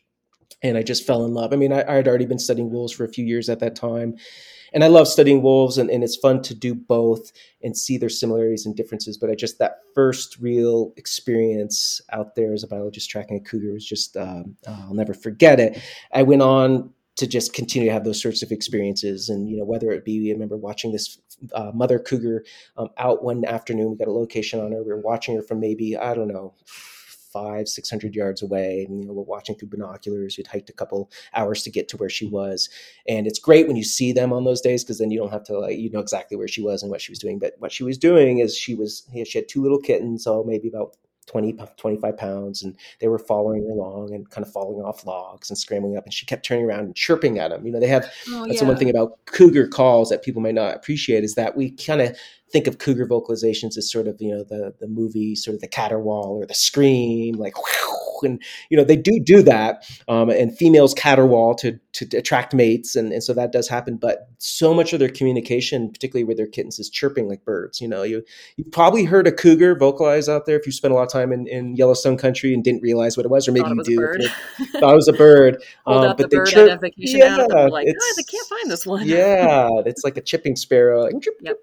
and 0.70 0.78
I 0.78 0.84
just 0.84 1.06
fell 1.06 1.26
in 1.26 1.34
love. 1.34 1.54
I 1.54 1.56
mean, 1.56 1.72
I, 1.72 1.84
I 1.90 1.96
had 1.96 2.08
already 2.08 2.26
been 2.26 2.40
studying 2.40 2.72
wolves 2.72 2.94
for 2.94 3.04
a 3.04 3.10
few 3.10 3.26
years 3.26 3.50
at 3.50 3.60
that 3.60 3.76
time, 3.76 4.16
and 4.74 4.84
I 4.84 4.88
love 4.88 5.08
studying 5.08 5.42
wolves, 5.42 5.78
and, 5.78 5.90
and 5.90 6.04
it's 6.04 6.18
fun 6.18 6.42
to 6.44 6.56
do 6.56 6.74
both 6.74 7.32
and 7.64 7.78
see 7.78 7.98
their 7.98 8.10
similarities 8.10 8.66
and 8.66 8.76
differences. 8.76 9.18
But 9.18 9.30
I 9.30 9.36
just 9.36 9.60
that 9.60 9.80
first 9.94 10.38
real 10.40 10.94
experience 10.98 12.02
out 12.12 12.36
there 12.36 12.54
as 12.54 12.64
a 12.64 12.68
biologist 12.68 13.10
tracking 13.10 13.38
a 13.38 13.50
cougar 13.50 13.74
was 13.74 13.86
just 13.86 14.18
um, 14.18 14.56
I'll 14.68 14.94
never 14.94 15.14
forget 15.14 15.60
it. 15.60 15.82
I 16.14 16.24
went 16.24 16.42
on 16.42 16.92
to 17.16 17.28
just 17.28 17.54
continue 17.54 17.88
to 17.88 17.94
have 17.94 18.04
those 18.04 18.22
sorts 18.22 18.44
of 18.44 18.52
experiences. 18.52 19.30
And, 19.30 19.50
you 19.50 19.58
know, 19.58 19.64
whether 19.64 19.92
it 19.92 20.04
be, 20.04 20.30
I 20.30 20.34
remember 20.34 20.58
watching 20.58 20.92
this 20.92 21.18
uh, 21.54 21.72
mother 21.74 21.98
cougar 21.98 22.44
um, 22.78 22.90
out 22.98 23.24
one 23.24 23.46
afternoon, 23.46 23.92
we 23.92 23.98
got 23.98 24.10
a 24.10 24.12
location 24.12 24.60
on 24.60 24.74
her. 24.74 24.84
We 24.84 24.92
were 24.92 25.00
watching 25.00 25.36
her 25.36 25.42
from 25.42 25.62
maybe, 25.62 25.96
I 25.96 26.14
don't 26.14 26.28
know, 26.28 26.54
five, 27.36 27.68
600 27.68 28.16
yards 28.16 28.42
away. 28.42 28.86
And, 28.88 29.02
you 29.02 29.06
know, 29.06 29.12
we're 29.12 29.24
watching 29.24 29.56
through 29.56 29.68
binoculars. 29.68 30.38
We'd 30.38 30.48
hiked 30.48 30.70
a 30.70 30.74
couple 30.74 31.12
hours 31.34 31.64
to 31.64 31.70
get 31.70 31.90
to 31.90 31.98
where 31.98 32.10
she 32.10 32.26
was. 32.26 32.70
And 33.10 33.28
it's 33.28 33.40
great 33.40 33.68
when 33.68 33.76
you 33.76 33.84
see 33.84 34.14
them 34.14 34.32
on 34.32 34.46
those 34.46 34.62
days 34.62 34.84
because 34.84 35.00
then 35.00 35.12
you 35.12 35.20
don't 35.20 35.34
have 35.34 35.44
to, 35.46 35.60
like, 35.60 35.78
you 35.78 35.90
know 35.92 36.00
exactly 36.00 36.38
where 36.38 36.48
she 36.48 36.62
was 36.62 36.82
and 36.82 36.90
what 36.90 37.02
she 37.02 37.12
was 37.12 37.20
doing. 37.20 37.38
But 37.38 37.56
what 37.60 37.74
she 37.74 37.84
was 37.84 37.98
doing 37.98 38.40
is 38.40 38.58
she 38.58 38.74
was, 38.74 39.06
she 39.26 39.38
had 39.38 39.50
two 39.50 39.62
little 39.62 39.80
kittens, 39.80 40.24
so 40.24 40.46
maybe 40.48 40.70
about 40.70 40.96
20, 41.28 41.58
25 41.78 42.18
pounds, 42.18 42.64
and 42.64 42.78
they 43.00 43.08
were 43.08 43.20
following 43.20 43.70
along 43.70 44.14
and 44.14 44.30
kind 44.30 44.46
of 44.46 44.54
falling 44.54 44.86
off 44.86 45.06
logs 45.06 45.50
and 45.50 45.58
scrambling 45.58 45.98
up. 45.98 46.06
And 46.06 46.14
she 46.14 46.26
kept 46.26 46.46
turning 46.46 46.66
around 46.66 46.82
and 46.82 46.96
chirping 46.96 47.40
at 47.40 47.50
them. 47.50 47.66
You 47.66 47.72
know, 47.72 47.80
they 47.80 47.88
have 47.88 48.06
oh, 48.30 48.46
that's 48.46 48.56
yeah. 48.56 48.60
the 48.62 48.66
one 48.66 48.78
thing 48.78 48.90
about 48.90 49.26
cougar 49.26 49.68
calls 49.68 50.10
that 50.10 50.24
people 50.24 50.42
might 50.42 50.56
not 50.56 50.76
appreciate 50.76 51.24
is 51.24 51.36
that 51.36 51.58
we 51.58 51.72
kind 51.72 52.02
of 52.02 52.18
think 52.56 52.68
of 52.68 52.78
cougar 52.78 53.06
vocalizations 53.06 53.76
as 53.76 53.92
sort 53.92 54.08
of 54.08 54.16
you 54.22 54.34
know 54.34 54.42
the 54.46 54.74
the 54.80 54.88
movie 54.88 55.36
sort 55.36 55.56
of 55.56 55.60
the 55.60 55.68
caterwaul 55.68 56.30
or 56.30 56.46
the 56.46 56.54
scream 56.54 57.36
like 57.36 57.54
and 58.24 58.42
you 58.70 58.78
know 58.78 58.84
they 58.84 58.96
do 58.96 59.20
do 59.20 59.42
that 59.42 59.86
um, 60.08 60.30
and 60.30 60.58
females 60.58 60.94
caterwaul 60.94 61.58
to 61.58 61.78
to 61.92 62.18
attract 62.18 62.54
mates 62.54 62.96
and, 62.96 63.12
and 63.12 63.24
so 63.24 63.34
that 63.34 63.52
does 63.52 63.68
happen 63.68 63.98
but 63.98 64.30
so 64.38 64.74
much 64.74 64.94
of 64.94 65.00
their 65.00 65.10
communication 65.10 65.90
particularly 65.90 66.24
with 66.24 66.38
their 66.38 66.48
kittens 66.48 66.80
is 66.80 66.90
chirping 66.90 67.28
like 67.28 67.44
birds 67.44 67.82
you 67.82 67.88
know 67.88 68.04
you 68.04 68.24
you 68.58 68.64
probably 68.72 69.04
heard 69.04 69.28
a 69.28 69.32
cougar 69.32 69.76
vocalize 69.76 70.30
out 70.30 70.46
there 70.46 70.58
if 70.58 70.66
you 70.66 70.72
spent 70.72 70.94
a 70.94 70.96
lot 70.96 71.04
of 71.04 71.12
time 71.12 71.32
in, 71.32 71.48
in 71.48 71.76
Yellowstone 71.76 72.18
country 72.18 72.54
and 72.54 72.64
didn't 72.64 72.82
realize 72.82 73.18
what 73.18 73.26
it 73.26 73.30
was 73.30 73.48
or 73.48 73.52
maybe 73.52 73.70
you 73.70 73.84
do 73.84 74.28
thought 74.80 74.94
it 74.94 74.96
was 74.96 75.08
a 75.08 75.14
bird 75.14 75.62
um, 75.88 76.16
but 76.16 76.18
the 76.18 76.28
they 76.28 76.52
chirp 76.52 76.82
yeah, 76.98 77.66
like 77.68 77.88
oh, 77.90 78.14
they 78.18 78.24
can't 78.24 78.48
find 78.48 78.72
this 78.72 78.86
one 78.86 79.06
yeah 79.06 79.70
it's 79.86 80.04
like 80.04 80.18
a 80.18 80.22
chipping 80.22 80.56
sparrow 80.56 81.04
like, 81.04 81.26
yep. 81.42 81.58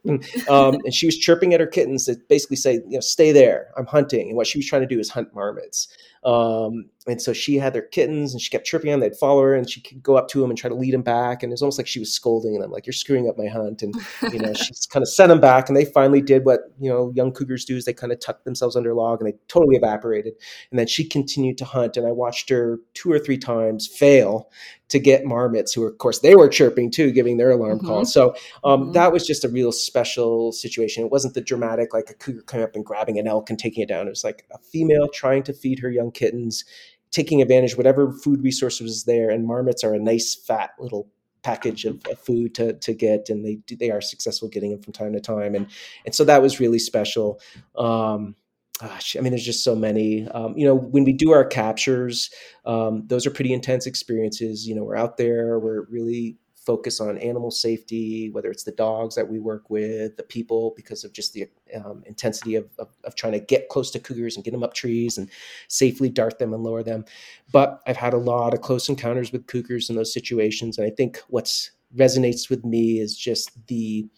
um, 0.48 0.78
and 0.84 0.94
she 0.94 1.06
was 1.06 1.16
chirping 1.16 1.54
at 1.54 1.60
her 1.60 1.66
kittens 1.66 2.06
to 2.06 2.16
basically 2.28 2.56
say, 2.56 2.74
you 2.74 2.94
know, 2.94 3.00
stay 3.00 3.32
there. 3.32 3.68
I'm 3.76 3.86
hunting. 3.86 4.28
And 4.28 4.36
what 4.36 4.46
she 4.46 4.58
was 4.58 4.66
trying 4.66 4.82
to 4.82 4.88
do 4.88 4.98
is 4.98 5.10
hunt 5.10 5.34
marmots. 5.34 5.88
Um, 6.24 6.90
and 7.08 7.20
so 7.20 7.32
she 7.32 7.56
had 7.56 7.72
their 7.72 7.82
kittens 7.82 8.32
and 8.32 8.40
she 8.40 8.48
kept 8.48 8.64
tripping 8.64 8.92
on 8.92 9.00
them. 9.00 9.10
They'd 9.10 9.18
follow 9.18 9.42
her 9.42 9.56
and 9.56 9.68
she 9.68 9.80
could 9.80 10.02
go 10.02 10.16
up 10.16 10.28
to 10.28 10.40
them 10.40 10.50
and 10.50 10.58
try 10.58 10.68
to 10.68 10.76
lead 10.76 10.94
them 10.94 11.02
back. 11.02 11.42
And 11.42 11.52
it's 11.52 11.60
almost 11.60 11.78
like 11.78 11.88
she 11.88 11.98
was 11.98 12.14
scolding 12.14 12.60
them, 12.60 12.70
like, 12.70 12.86
you're 12.86 12.92
screwing 12.92 13.28
up 13.28 13.36
my 13.36 13.48
hunt. 13.48 13.82
And, 13.82 13.94
you 14.32 14.38
know, 14.38 14.52
she's 14.54 14.86
kind 14.86 15.02
of 15.02 15.08
sent 15.08 15.30
them 15.30 15.40
back. 15.40 15.68
And 15.68 15.76
they 15.76 15.84
finally 15.84 16.20
did 16.20 16.44
what, 16.44 16.60
you 16.78 16.88
know, 16.88 17.12
young 17.16 17.32
cougars 17.32 17.64
do 17.64 17.76
is 17.76 17.86
they 17.86 17.92
kind 17.92 18.12
of 18.12 18.20
tucked 18.20 18.44
themselves 18.44 18.76
under 18.76 18.92
a 18.92 18.94
log 18.94 19.20
and 19.20 19.28
they 19.28 19.36
totally 19.48 19.76
evaporated. 19.76 20.34
And 20.70 20.78
then 20.78 20.86
she 20.86 21.04
continued 21.04 21.58
to 21.58 21.64
hunt. 21.64 21.96
And 21.96 22.06
I 22.06 22.12
watched 22.12 22.48
her 22.50 22.78
two 22.94 23.10
or 23.10 23.18
three 23.18 23.38
times 23.38 23.88
fail 23.88 24.48
to 24.90 24.98
get 24.98 25.24
marmots 25.24 25.72
who, 25.72 25.86
of 25.86 25.96
course, 25.96 26.18
they 26.20 26.36
were 26.36 26.48
chirping 26.48 26.90
too, 26.90 27.10
giving 27.10 27.38
their 27.38 27.50
alarm 27.50 27.78
mm-hmm. 27.78 27.86
calls. 27.86 28.12
So 28.12 28.36
um, 28.62 28.82
mm-hmm. 28.82 28.92
that 28.92 29.10
was 29.10 29.26
just 29.26 29.42
a 29.42 29.48
real 29.48 29.72
special 29.72 30.52
situation. 30.52 31.02
It 31.02 31.10
wasn't 31.10 31.32
the 31.32 31.40
dramatic, 31.40 31.94
like 31.94 32.10
a 32.10 32.14
cougar 32.14 32.42
coming 32.42 32.64
up 32.64 32.76
and 32.76 32.84
grabbing 32.84 33.18
an 33.18 33.26
elk 33.26 33.48
and 33.48 33.58
taking 33.58 33.82
it 33.82 33.88
down. 33.88 34.06
It 34.06 34.10
was 34.10 34.22
like 34.22 34.44
a 34.52 34.58
female 34.58 35.08
trying 35.08 35.42
to 35.44 35.54
feed 35.54 35.78
her 35.78 35.90
young 35.90 36.11
kittens 36.14 36.64
taking 37.10 37.42
advantage 37.42 37.76
whatever 37.76 38.12
food 38.12 38.42
resource 38.42 38.80
was 38.80 39.04
there. 39.04 39.30
And 39.30 39.46
marmots 39.46 39.84
are 39.84 39.94
a 39.94 39.98
nice 39.98 40.34
fat 40.34 40.70
little 40.78 41.08
package 41.42 41.84
of, 41.84 42.00
of, 42.06 42.18
food 42.18 42.54
to, 42.54 42.72
to 42.74 42.94
get 42.94 43.28
and 43.28 43.44
they 43.44 43.58
they 43.74 43.90
are 43.90 44.00
successful 44.00 44.48
getting 44.48 44.70
them 44.70 44.80
from 44.80 44.92
time 44.92 45.12
to 45.12 45.18
time 45.18 45.56
and 45.56 45.66
and 46.06 46.14
so 46.14 46.22
that 46.22 46.40
was 46.40 46.60
really 46.60 46.78
special 46.78 47.40
um, 47.76 48.36
gosh, 48.82 49.16
I 49.16 49.20
mean, 49.20 49.32
there's 49.32 49.44
just 49.44 49.64
so 49.64 49.74
many. 49.74 50.26
Um, 50.28 50.54
you 50.56 50.66
know, 50.66 50.74
when 50.74 51.04
we 51.04 51.12
do 51.12 51.32
our 51.32 51.44
captures, 51.44 52.30
um, 52.64 53.04
those 53.06 53.26
are 53.26 53.30
pretty 53.30 53.52
intense 53.52 53.86
experiences. 53.86 54.66
You 54.66 54.74
know, 54.74 54.82
we're 54.82 54.96
out 54.96 55.16
there, 55.16 55.58
we're 55.58 55.82
really 55.84 56.36
focus 56.64 57.00
on 57.00 57.18
animal 57.18 57.50
safety, 57.50 58.30
whether 58.30 58.50
it's 58.50 58.62
the 58.62 58.72
dogs 58.72 59.14
that 59.14 59.28
we 59.28 59.38
work 59.38 59.68
with, 59.68 60.16
the 60.16 60.22
people, 60.22 60.72
because 60.76 61.04
of 61.04 61.12
just 61.12 61.32
the 61.32 61.48
um, 61.74 62.02
intensity 62.06 62.54
of, 62.54 62.68
of, 62.78 62.88
of, 63.04 63.14
trying 63.14 63.32
to 63.32 63.40
get 63.40 63.68
close 63.68 63.90
to 63.90 63.98
cougars 63.98 64.36
and 64.36 64.44
get 64.44 64.52
them 64.52 64.62
up 64.62 64.74
trees 64.74 65.18
and 65.18 65.28
safely 65.68 66.08
dart 66.08 66.38
them 66.38 66.54
and 66.54 66.62
lower 66.62 66.82
them. 66.82 67.04
But 67.50 67.80
I've 67.86 67.96
had 67.96 68.14
a 68.14 68.18
lot 68.18 68.54
of 68.54 68.60
close 68.60 68.88
encounters 68.88 69.32
with 69.32 69.46
cougars 69.46 69.90
in 69.90 69.96
those 69.96 70.12
situations. 70.12 70.78
And 70.78 70.86
I 70.86 70.90
think 70.90 71.20
what's 71.28 71.72
resonates 71.96 72.48
with 72.48 72.64
me 72.64 73.00
is 73.00 73.16
just 73.16 73.66
the 73.66 74.08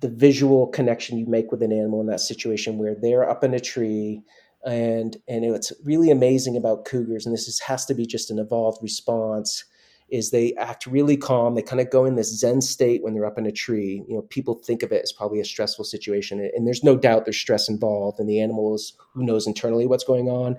the 0.00 0.08
visual 0.08 0.66
connection 0.66 1.16
you 1.16 1.26
make 1.26 1.52
with 1.52 1.62
an 1.62 1.70
animal 1.70 2.00
in 2.00 2.08
that 2.08 2.20
situation 2.20 2.76
where 2.76 2.96
they're 2.96 3.28
up 3.28 3.44
in 3.44 3.54
a 3.54 3.60
tree 3.60 4.20
and 4.66 5.16
and 5.28 5.44
it's 5.44 5.72
really 5.84 6.10
amazing 6.10 6.56
about 6.56 6.84
cougars 6.84 7.24
and 7.24 7.32
this 7.32 7.46
is, 7.46 7.60
has 7.60 7.86
to 7.86 7.94
be 7.94 8.04
just 8.04 8.30
an 8.30 8.38
evolved 8.38 8.82
response 8.82 9.64
is 10.08 10.30
they 10.30 10.54
act 10.54 10.86
really 10.86 11.16
calm. 11.16 11.54
They 11.54 11.62
kind 11.62 11.80
of 11.80 11.90
go 11.90 12.04
in 12.04 12.16
this 12.16 12.38
Zen 12.38 12.60
state 12.60 13.02
when 13.02 13.14
they're 13.14 13.26
up 13.26 13.38
in 13.38 13.46
a 13.46 13.52
tree. 13.52 14.04
You 14.08 14.16
know, 14.16 14.22
people 14.22 14.54
think 14.54 14.82
of 14.82 14.92
it 14.92 15.02
as 15.02 15.12
probably 15.12 15.40
a 15.40 15.44
stressful 15.44 15.84
situation, 15.84 16.40
and 16.54 16.66
there's 16.66 16.84
no 16.84 16.96
doubt 16.96 17.24
there's 17.24 17.38
stress 17.38 17.68
involved. 17.68 18.18
And 18.20 18.28
the 18.28 18.40
animal 18.40 18.74
is 18.74 18.92
who 19.14 19.24
knows 19.24 19.46
internally 19.46 19.86
what's 19.86 20.04
going 20.04 20.28
on, 20.28 20.56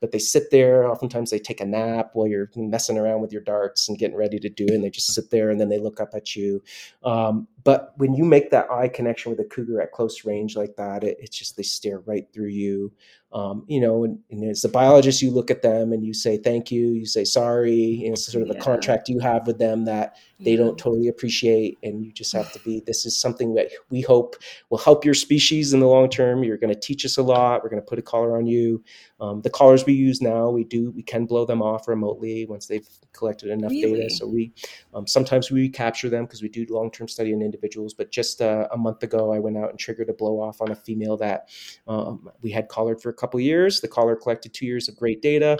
but 0.00 0.12
they 0.12 0.18
sit 0.18 0.50
there. 0.50 0.86
Oftentimes 0.86 1.30
they 1.30 1.38
take 1.38 1.60
a 1.60 1.66
nap 1.66 2.10
while 2.12 2.26
you're 2.26 2.50
messing 2.56 2.98
around 2.98 3.20
with 3.20 3.32
your 3.32 3.42
darts 3.42 3.88
and 3.88 3.98
getting 3.98 4.16
ready 4.16 4.38
to 4.38 4.48
do 4.48 4.64
it. 4.64 4.72
And 4.72 4.84
they 4.84 4.90
just 4.90 5.14
sit 5.14 5.30
there 5.30 5.50
and 5.50 5.60
then 5.60 5.68
they 5.68 5.78
look 5.78 6.00
up 6.00 6.10
at 6.14 6.36
you. 6.36 6.62
Um, 7.02 7.48
but 7.64 7.94
when 7.96 8.12
you 8.14 8.24
make 8.24 8.50
that 8.50 8.70
eye 8.70 8.88
connection 8.88 9.30
with 9.30 9.40
a 9.40 9.44
cougar 9.44 9.80
at 9.80 9.92
close 9.92 10.24
range 10.24 10.54
like 10.54 10.76
that, 10.76 11.02
it, 11.02 11.16
it's 11.18 11.36
just 11.36 11.56
they 11.56 11.62
stare 11.62 12.00
right 12.00 12.26
through 12.32 12.48
you. 12.48 12.92
Um, 13.32 13.64
you 13.66 13.80
know, 13.80 14.04
and, 14.04 14.20
and, 14.30 14.48
as 14.48 14.64
a 14.64 14.68
biologist, 14.68 15.20
you 15.20 15.32
look 15.32 15.50
at 15.50 15.62
them 15.62 15.92
and 15.92 16.06
you 16.06 16.14
say 16.14 16.36
thank 16.36 16.70
you, 16.70 16.92
you 16.92 17.04
say 17.04 17.24
sorry. 17.24 17.74
You 17.74 18.06
know, 18.06 18.12
it's 18.12 18.30
sort 18.30 18.42
of 18.42 18.48
yeah. 18.48 18.60
a 18.60 18.62
contract 18.62 19.08
you 19.08 19.18
have 19.18 19.44
with 19.44 19.58
them 19.58 19.86
that 19.86 20.14
they 20.38 20.52
yeah. 20.52 20.58
don't 20.58 20.78
totally 20.78 21.08
appreciate, 21.08 21.76
and 21.82 22.04
you 22.04 22.12
just 22.12 22.32
have 22.32 22.52
to 22.52 22.60
be. 22.60 22.80
This 22.86 23.04
is 23.04 23.18
something 23.18 23.54
that 23.54 23.70
we 23.90 24.02
hope 24.02 24.36
will 24.70 24.78
help 24.78 25.04
your 25.04 25.14
species 25.14 25.72
in 25.72 25.80
the 25.80 25.88
long 25.88 26.08
term. 26.08 26.44
You're 26.44 26.58
going 26.58 26.72
to 26.72 26.78
teach 26.78 27.04
us 27.04 27.16
a 27.16 27.24
lot. 27.24 27.64
We're 27.64 27.70
going 27.70 27.82
to 27.82 27.86
put 27.86 27.98
a 27.98 28.02
collar 28.02 28.36
on 28.36 28.46
you. 28.46 28.84
Um, 29.18 29.42
the 29.42 29.50
collars 29.50 29.84
we 29.84 29.94
use 29.94 30.22
now, 30.22 30.48
we 30.50 30.62
do 30.62 30.92
we 30.92 31.02
can 31.02 31.26
blow 31.26 31.44
them 31.44 31.60
off 31.60 31.88
remotely 31.88 32.46
once 32.46 32.66
they've 32.66 32.88
collected 33.12 33.50
enough 33.50 33.70
really? 33.70 34.00
data. 34.00 34.10
So 34.10 34.28
we 34.28 34.52
um, 34.94 35.08
sometimes 35.08 35.50
we 35.50 35.68
capture 35.68 36.08
them 36.08 36.24
because 36.26 36.42
we 36.42 36.48
do 36.48 36.66
long 36.70 36.90
term 36.92 37.08
study 37.08 37.32
in 37.32 37.42
individuals. 37.54 37.94
But 37.94 38.10
just 38.10 38.42
uh, 38.42 38.68
a 38.72 38.76
month 38.76 39.02
ago, 39.02 39.32
I 39.32 39.38
went 39.38 39.56
out 39.56 39.70
and 39.70 39.78
triggered 39.78 40.10
a 40.10 40.14
blow 40.14 40.40
off 40.40 40.60
on 40.60 40.70
a 40.70 40.76
female 40.76 41.16
that 41.18 41.48
um, 41.86 42.28
we 42.42 42.50
had 42.50 42.68
collared 42.68 43.00
for 43.00 43.10
a 43.10 43.14
couple 43.14 43.40
years. 43.40 43.80
The 43.80 43.88
collar 43.88 44.16
collected 44.16 44.52
two 44.52 44.66
years 44.66 44.88
of 44.88 44.96
great 44.96 45.22
data 45.22 45.58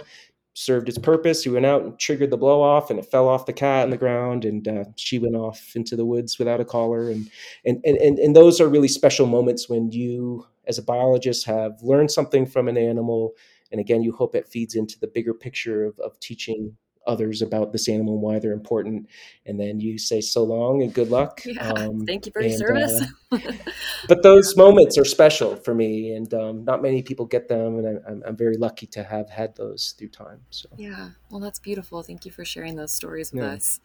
served 0.55 0.87
its 0.87 0.97
purpose. 0.97 1.45
We 1.45 1.51
went 1.51 1.65
out 1.65 1.83
and 1.83 1.99
triggered 1.99 2.31
the 2.31 2.37
blow 2.37 2.61
off, 2.61 2.89
and 2.89 2.97
it 2.97 3.11
fell 3.11 3.27
off 3.27 3.45
the 3.45 3.53
cat 3.53 3.83
in 3.83 3.89
the 3.89 3.97
ground, 3.97 4.45
and 4.45 4.67
uh, 4.67 4.85
she 4.95 5.19
went 5.19 5.35
off 5.35 5.73
into 5.75 5.95
the 5.95 6.05
woods 6.05 6.39
without 6.39 6.61
a 6.61 6.65
collar. 6.65 7.09
And, 7.09 7.29
and 7.65 7.81
and 7.85 7.97
and 7.97 8.17
and 8.17 8.35
those 8.35 8.59
are 8.61 8.69
really 8.69 8.87
special 8.87 9.27
moments 9.27 9.69
when 9.69 9.91
you, 9.91 10.47
as 10.67 10.77
a 10.77 10.83
biologist, 10.83 11.45
have 11.45 11.81
learned 11.83 12.09
something 12.09 12.45
from 12.45 12.67
an 12.67 12.77
animal, 12.77 13.33
and 13.71 13.81
again, 13.81 14.01
you 14.01 14.13
hope 14.13 14.33
it 14.33 14.47
feeds 14.47 14.75
into 14.75 14.97
the 14.99 15.07
bigger 15.07 15.33
picture 15.33 15.83
of, 15.85 15.99
of 15.99 16.19
teaching 16.19 16.75
others 17.07 17.41
about 17.41 17.71
this 17.71 17.87
animal 17.87 18.13
and 18.13 18.21
why 18.21 18.39
they're 18.39 18.53
important. 18.53 19.07
And 19.45 19.59
then 19.59 19.79
you 19.79 19.97
say 19.97 20.21
so 20.21 20.43
long 20.43 20.81
and 20.81 20.93
good 20.93 21.09
luck. 21.09 21.41
Yeah, 21.55 21.69
um, 21.69 22.05
thank 22.05 22.25
you 22.25 22.31
for 22.33 22.41
your 22.41 22.49
and, 22.49 22.89
service. 22.89 23.03
uh, 23.31 23.37
but 24.09 24.23
those 24.23 24.57
moments 24.57 24.97
are 24.97 25.05
special 25.05 25.55
for 25.55 25.73
me, 25.73 26.11
and 26.11 26.33
um, 26.33 26.65
not 26.65 26.81
many 26.81 27.01
people 27.01 27.25
get 27.25 27.47
them, 27.47 27.77
and 27.77 27.87
I, 27.87 28.11
am 28.11 28.23
I'm 28.27 28.35
very 28.35 28.57
lucky 28.57 28.87
to 28.87 29.03
have 29.03 29.29
had 29.29 29.55
those 29.55 29.93
through 29.97 30.09
time. 30.09 30.41
So 30.49 30.67
yeah, 30.75 31.11
well, 31.29 31.39
that's 31.39 31.59
beautiful. 31.59 32.03
Thank 32.03 32.25
you 32.25 32.31
for 32.31 32.43
sharing 32.43 32.75
those 32.75 32.91
stories 32.91 33.31
with 33.31 33.43
yeah. 33.43 33.51
us. 33.51 33.79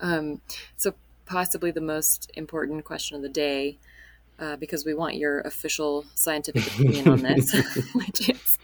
Um, 0.00 0.40
so 0.76 0.94
possibly 1.26 1.70
the 1.70 1.80
most 1.80 2.30
important 2.34 2.84
question 2.84 3.14
of 3.16 3.22
the 3.22 3.28
day 3.28 3.78
uh, 4.42 4.56
because 4.56 4.84
we 4.84 4.92
want 4.92 5.14
your 5.14 5.40
official 5.42 6.04
scientific 6.16 6.66
opinion 6.66 7.08
on 7.08 7.22
this, 7.22 7.52
which 7.94 8.28
is 8.28 8.58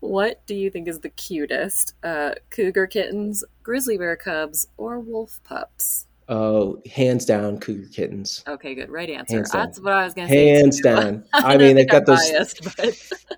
what 0.00 0.46
do 0.46 0.54
you 0.54 0.70
think 0.70 0.86
is 0.86 1.00
the 1.00 1.08
cutest? 1.08 1.94
Uh, 2.04 2.34
cougar 2.50 2.86
kittens, 2.86 3.42
grizzly 3.64 3.98
bear 3.98 4.14
cubs, 4.14 4.68
or 4.76 5.00
wolf 5.00 5.40
pups? 5.42 6.06
Oh, 6.28 6.80
hands 6.94 7.24
down, 7.24 7.58
cougar 7.58 7.88
kittens. 7.88 8.44
Okay, 8.46 8.74
good. 8.74 8.90
Right 8.90 9.10
answer. 9.10 9.44
That's 9.50 9.80
what 9.80 9.94
I 9.94 10.04
was 10.04 10.14
going 10.14 10.28
to 10.28 10.34
say. 10.34 10.46
Hands 10.48 10.80
down. 10.82 11.24
I, 11.32 11.54
I 11.54 11.56
mean, 11.56 11.74
they've 11.74 11.88
got 11.88 12.06
those. 12.06 12.30
Biased, 12.30 12.76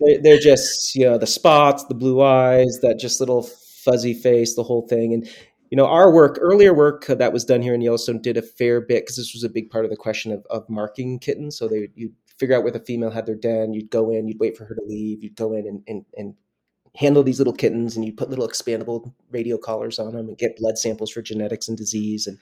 they're, 0.00 0.20
they're 0.20 0.38
just, 0.38 0.94
you 0.94 1.06
know, 1.06 1.16
the 1.16 1.26
spots, 1.26 1.84
the 1.84 1.94
blue 1.94 2.20
eyes, 2.20 2.80
that 2.82 2.98
just 2.98 3.20
little 3.20 3.42
fuzzy 3.44 4.12
face, 4.12 4.54
the 4.54 4.64
whole 4.64 4.86
thing. 4.86 5.14
And 5.14 5.28
you 5.70 5.76
know, 5.76 5.86
our 5.86 6.10
work, 6.10 6.36
earlier 6.40 6.74
work 6.74 7.06
that 7.06 7.32
was 7.32 7.44
done 7.44 7.62
here 7.62 7.74
in 7.74 7.80
Yellowstone, 7.80 8.20
did 8.20 8.36
a 8.36 8.42
fair 8.42 8.80
bit 8.80 9.04
because 9.04 9.16
this 9.16 9.32
was 9.32 9.44
a 9.44 9.48
big 9.48 9.70
part 9.70 9.84
of 9.84 9.90
the 9.90 9.96
question 9.96 10.32
of, 10.32 10.44
of 10.50 10.68
marking 10.68 11.18
kittens. 11.18 11.56
So 11.56 11.68
they 11.68 11.88
you'd 11.94 12.14
figure 12.38 12.56
out 12.56 12.64
where 12.64 12.72
the 12.72 12.80
female 12.80 13.10
had 13.10 13.26
their 13.26 13.36
den, 13.36 13.72
you'd 13.72 13.90
go 13.90 14.10
in, 14.10 14.26
you'd 14.26 14.40
wait 14.40 14.56
for 14.56 14.64
her 14.64 14.74
to 14.74 14.82
leave, 14.84 15.22
you'd 15.22 15.36
go 15.36 15.52
in 15.52 15.66
and, 15.66 15.82
and, 15.86 16.04
and 16.16 16.34
handle 16.96 17.22
these 17.22 17.38
little 17.38 17.52
kittens 17.52 17.96
and 17.96 18.04
you 18.04 18.12
put 18.12 18.30
little 18.30 18.48
expandable 18.48 19.12
radio 19.30 19.56
collars 19.56 19.98
on 19.98 20.12
them 20.12 20.28
and 20.28 20.38
get 20.38 20.56
blood 20.56 20.76
samples 20.76 21.10
for 21.10 21.22
genetics 21.22 21.68
and 21.68 21.78
disease 21.78 22.26
and 22.26 22.38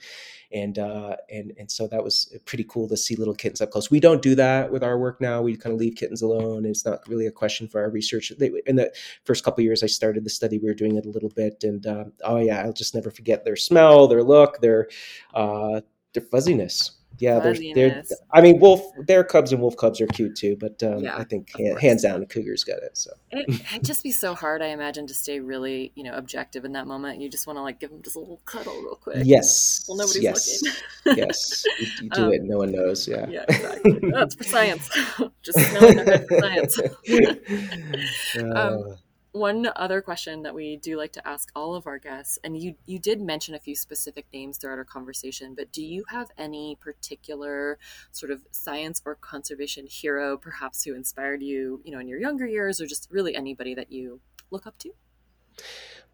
and 0.51 0.79
uh, 0.79 1.15
and 1.29 1.53
and 1.59 1.69
so 1.69 1.87
that 1.87 2.03
was 2.03 2.35
pretty 2.45 2.65
cool 2.67 2.87
to 2.87 2.97
see 2.97 3.15
little 3.15 3.35
kittens 3.35 3.61
up 3.61 3.69
close. 3.69 3.91
We 3.91 3.99
don't 3.99 4.21
do 4.21 4.33
that 4.35 4.71
with 4.71 4.83
our 4.83 4.97
work 4.97 5.21
now. 5.21 5.43
We 5.43 5.55
kind 5.55 5.73
of 5.73 5.79
leave 5.79 5.95
kittens 5.95 6.23
alone. 6.23 6.65
It's 6.65 6.85
not 6.85 7.07
really 7.07 7.27
a 7.27 7.31
question 7.31 7.67
for 7.67 7.81
our 7.81 7.91
research. 7.91 8.31
They, 8.37 8.51
in 8.65 8.75
the 8.75 8.91
first 9.25 9.43
couple 9.43 9.63
years 9.63 9.83
I 9.83 9.87
started 9.87 10.23
the 10.23 10.29
study, 10.31 10.57
we 10.57 10.67
were 10.67 10.73
doing 10.73 10.95
it 10.95 11.05
a 11.05 11.09
little 11.09 11.29
bit, 11.29 11.63
and 11.63 11.85
uh, 11.85 12.05
oh 12.23 12.37
yeah, 12.37 12.63
I'll 12.63 12.73
just 12.73 12.95
never 12.95 13.11
forget 13.11 13.45
their 13.45 13.55
smell, 13.55 14.07
their 14.07 14.23
look, 14.23 14.59
their 14.61 14.87
uh, 15.35 15.81
their 16.13 16.23
fuzziness 16.23 16.98
yeah, 17.19 17.39
they're, 17.39 17.55
they're, 17.73 18.03
I 18.31 18.41
mean, 18.41 18.59
wolf, 18.59 18.81
bear 19.05 19.23
cubs 19.23 19.51
and 19.51 19.61
wolf 19.61 19.75
cubs 19.77 19.99
are 20.01 20.07
cute 20.07 20.35
too, 20.35 20.55
but 20.59 20.81
um, 20.83 20.99
yeah, 20.99 21.17
I 21.17 21.23
think 21.23 21.51
hands 21.79 22.03
down, 22.03 22.21
the 22.21 22.25
cougars 22.25 22.63
got 22.63 22.77
it. 22.77 22.97
So 22.97 23.11
it, 23.31 23.47
would 23.47 23.83
just 23.83 24.03
be 24.03 24.11
so 24.11 24.33
hard, 24.33 24.61
I 24.61 24.67
imagine, 24.67 25.05
to 25.07 25.13
stay 25.13 25.39
really, 25.39 25.91
you 25.95 26.03
know, 26.03 26.13
objective 26.13 26.65
in 26.65 26.71
that 26.73 26.87
moment. 26.87 27.19
You 27.21 27.29
just 27.29 27.45
want 27.45 27.57
to 27.57 27.61
like 27.61 27.79
give 27.79 27.89
them 27.89 28.01
just 28.01 28.15
a 28.15 28.19
little 28.19 28.41
cuddle 28.45 28.75
real 28.81 28.95
quick. 28.95 29.17
Yes. 29.23 29.85
Well, 29.87 29.97
nobody's 29.97 30.23
yes. 30.23 30.61
looking. 31.05 31.25
yes. 31.25 31.63
You, 31.79 31.87
you 32.03 32.09
do 32.09 32.23
um, 32.23 32.33
it, 32.33 32.43
no 32.43 32.57
one 32.57 32.71
knows. 32.71 33.07
Yeah. 33.07 33.27
Yeah, 33.27 33.45
exactly. 33.47 33.99
That's 34.11 34.35
for 34.35 34.43
science. 34.43 34.89
just 35.43 35.59
for 35.59 36.39
science. 36.39 36.79
um, 38.39 38.53
uh, 38.55 38.95
one 39.31 39.69
other 39.75 40.01
question 40.01 40.43
that 40.43 40.55
we 40.55 40.77
do 40.77 40.97
like 40.97 41.13
to 41.13 41.27
ask 41.27 41.51
all 41.55 41.75
of 41.75 41.85
our 41.85 41.99
guests, 41.99 42.39
and 42.43 42.61
you 42.61 42.75
you 42.85 42.99
did 42.99 43.21
mention 43.21 43.53
a 43.55 43.59
few 43.59 43.75
specific 43.75 44.25
names 44.33 44.57
throughout 44.57 44.77
our 44.77 44.83
conversation, 44.83 45.53
but 45.55 45.71
do 45.71 45.83
you 45.83 46.03
have 46.09 46.31
any 46.37 46.77
particular 46.81 47.77
sort 48.11 48.31
of 48.31 48.41
science 48.51 49.01
or 49.05 49.15
conservation 49.15 49.85
hero, 49.87 50.37
perhaps 50.37 50.83
who 50.83 50.95
inspired 50.95 51.43
you, 51.43 51.81
you 51.83 51.91
know, 51.91 51.99
in 51.99 52.07
your 52.07 52.19
younger 52.19 52.47
years, 52.47 52.81
or 52.81 52.87
just 52.87 53.07
really 53.11 53.35
anybody 53.35 53.75
that 53.75 53.91
you 53.91 54.19
look 54.51 54.65
up 54.65 54.77
to? 54.79 54.91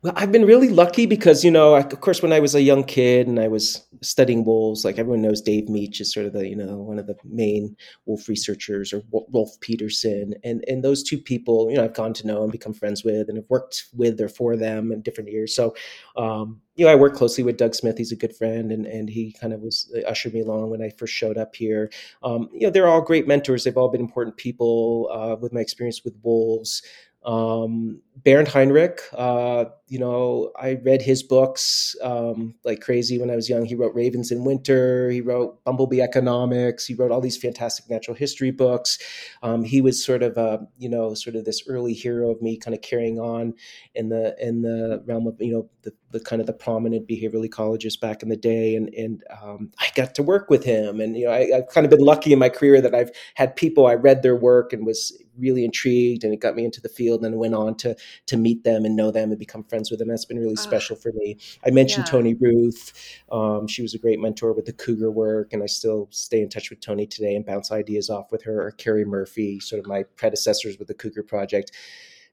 Well, 0.06 0.14
I've 0.16 0.32
been 0.32 0.46
really 0.46 0.70
lucky 0.70 1.08
because, 1.08 1.44
you 1.44 1.50
know, 1.50 1.74
of 1.74 2.00
course, 2.00 2.22
when 2.22 2.32
I 2.32 2.40
was 2.40 2.54
a 2.54 2.62
young 2.62 2.84
kid 2.84 3.26
and 3.26 3.40
I 3.40 3.48
was 3.48 3.84
studying 4.04 4.46
wolves, 4.46 4.86
like 4.86 5.00
everyone 5.00 5.24
knows 5.24 5.42
Dave 5.42 5.68
Mech 5.68 6.00
is 6.00 6.14
sort 6.14 6.28
of 6.28 6.34
the, 6.34 6.48
you 6.48 6.56
know, 6.56 6.78
one 6.78 7.00
of 7.00 7.08
the 7.08 7.16
main 7.24 7.76
wolf 8.06 8.30
researchers 8.30 8.94
or 8.94 9.02
Rolf 9.34 9.60
Peterson. 9.62 10.36
And, 10.44 10.64
and 10.68 10.84
those 10.84 11.02
two 11.02 11.18
people, 11.18 11.72
you 11.72 11.78
know, 11.78 11.84
I've 11.84 11.96
gone 11.96 12.14
to 12.14 12.28
know 12.28 12.44
and 12.44 12.52
become 12.52 12.72
friends 12.72 13.04
with 13.04 13.30
and 13.30 13.38
have 13.40 13.50
worked 13.50 13.86
with 13.96 14.22
or 14.22 14.30
for 14.30 14.56
them 14.56 14.92
in 14.92 15.02
different 15.02 15.32
years. 15.32 15.56
So, 15.56 15.74
um, 16.16 16.62
you 16.76 16.86
know, 16.86 16.92
I 16.92 16.96
work 16.96 17.16
closely 17.16 17.44
with 17.44 17.58
Doug 17.58 17.74
Smith. 17.74 17.98
He's 17.98 18.12
a 18.12 18.18
good 18.18 18.36
friend, 18.36 18.72
and 18.72 18.86
and 18.86 19.10
he 19.10 19.32
kind 19.32 19.54
of 19.54 19.62
was 19.62 19.90
uh, 19.96 20.02
ushered 20.02 20.34
me 20.34 20.42
along 20.42 20.72
when 20.72 20.82
I 20.82 20.90
first 20.90 21.14
showed 21.14 21.38
up 21.38 21.56
here. 21.56 21.90
Um, 22.22 22.50
you 22.52 22.68
know, 22.68 22.70
they're 22.70 22.88
all 22.88 23.02
great 23.02 23.28
mentors. 23.28 23.64
They've 23.64 23.78
all 23.78 23.88
been 23.88 24.02
important 24.02 24.36
people 24.36 25.10
uh, 25.12 25.38
with 25.40 25.54
my 25.54 25.62
experience 25.62 26.04
with 26.04 26.16
wolves. 26.22 26.82
Um, 27.26 28.02
Bernd 28.24 28.48
Heinrich, 28.48 29.02
uh, 29.14 29.66
you 29.88 30.00
know, 30.00 30.52
I 30.60 30.80
read 30.84 31.02
his 31.02 31.22
books 31.22 31.96
um, 32.02 32.56
like 32.64 32.82
crazy 32.82 33.20
when 33.20 33.30
I 33.30 33.36
was 33.36 33.50
young. 33.50 33.66
He 33.66 33.76
wrote 33.76 33.94
Ravens 33.94 34.32
in 34.32 34.46
Winter. 34.46 35.10
He 35.12 35.22
wrote 35.22 35.64
Bumblebee 35.64 36.02
Economics. 36.02 36.86
He 36.86 36.96
wrote 36.96 37.12
all 37.12 37.22
these 37.22 37.38
fantastic 37.38 37.90
natural 37.90 38.16
history 38.16 38.52
books. 38.52 38.98
Um, 39.44 39.64
he 39.64 39.82
was 39.82 40.04
sort 40.04 40.24
of 40.24 40.38
a, 40.38 40.66
you 40.78 40.90
know, 40.90 41.14
sort 41.14 41.36
of 41.36 41.46
this 41.46 41.62
early 41.68 41.94
hero 41.94 42.32
of 42.32 42.42
me, 42.42 42.58
kind 42.58 42.74
of 42.74 42.82
carrying 42.82 43.20
on 43.20 43.54
in 43.94 44.10
the 44.10 44.36
in 44.40 44.62
the 44.62 45.04
realm 45.06 45.28
of, 45.28 45.36
you 45.40 45.54
know, 45.54 45.70
the, 45.84 45.92
the 46.12 46.20
kind 46.20 46.40
of 46.40 46.48
the 46.48 46.54
prominent 46.54 47.08
behavioral 47.08 47.48
ecologist 47.48 48.00
back 48.00 48.24
in 48.24 48.30
the 48.30 48.38
day. 48.38 48.76
And 48.76 48.94
and 48.94 49.24
um, 49.42 49.72
I 49.80 49.88
got 49.96 50.16
to 50.16 50.24
work 50.24 50.50
with 50.50 50.64
him. 50.64 51.00
And 51.00 51.18
you 51.18 51.26
know, 51.26 51.32
I, 51.32 51.50
I've 51.56 51.68
kind 51.68 51.86
of 51.86 51.92
been 51.92 52.00
lucky 52.00 52.32
in 52.34 52.40
my 52.40 52.50
career 52.50 52.82
that 52.82 52.96
I've 52.96 53.12
had 53.36 53.56
people 53.56 53.88
I 53.88 53.96
read 53.96 54.22
their 54.22 54.36
work 54.36 54.74
and 54.74 54.86
was 54.86 55.12
really 55.38 55.66
intrigued, 55.66 56.24
and 56.24 56.34
it 56.34 56.40
got 56.40 56.56
me 56.56 56.64
into 56.64 56.80
the 56.80 56.90
field. 56.90 57.26
And 57.26 57.36
went 57.38 57.54
on 57.54 57.76
to 57.78 57.96
to 58.28 58.38
meet 58.38 58.64
them 58.64 58.86
and 58.86 58.96
know 58.96 59.12
them 59.12 59.32
and 59.32 59.40
become 59.40 59.64
friends 59.64 59.90
with 59.90 60.00
them. 60.00 60.08
That's 60.08 60.26
been 60.26 60.40
really 60.40 60.56
special 60.56 60.96
for 60.96 61.12
me. 61.14 61.38
I 61.66 61.72
mentioned 61.72 62.06
yeah. 62.08 62.12
Toni 62.12 62.34
Ruth. 62.36 62.94
Um, 63.32 63.68
she 63.68 63.82
was 63.82 63.94
a 63.94 64.00
great 64.00 64.20
mentor 64.20 64.54
with 64.54 64.66
the 64.66 64.74
Cougar 64.74 65.12
work, 65.12 65.54
and 65.54 65.64
I 65.64 65.68
still 65.68 66.08
stay 66.12 66.42
in 66.42 66.50
touch 66.50 66.70
with 66.70 66.80
Toni 66.80 67.08
today 67.08 67.36
and 67.36 67.46
bounce 67.46 67.72
ideas 67.72 68.10
off 68.10 68.32
with 68.32 68.44
her. 68.44 68.66
Or 68.66 68.72
Kerry 68.72 69.06
Murphy, 69.06 69.60
sort 69.60 69.80
of 69.80 69.88
my 69.88 70.04
predecessors 70.16 70.78
with 70.78 70.88
the 70.88 70.94
Cougar 70.94 71.24
Project. 71.24 71.72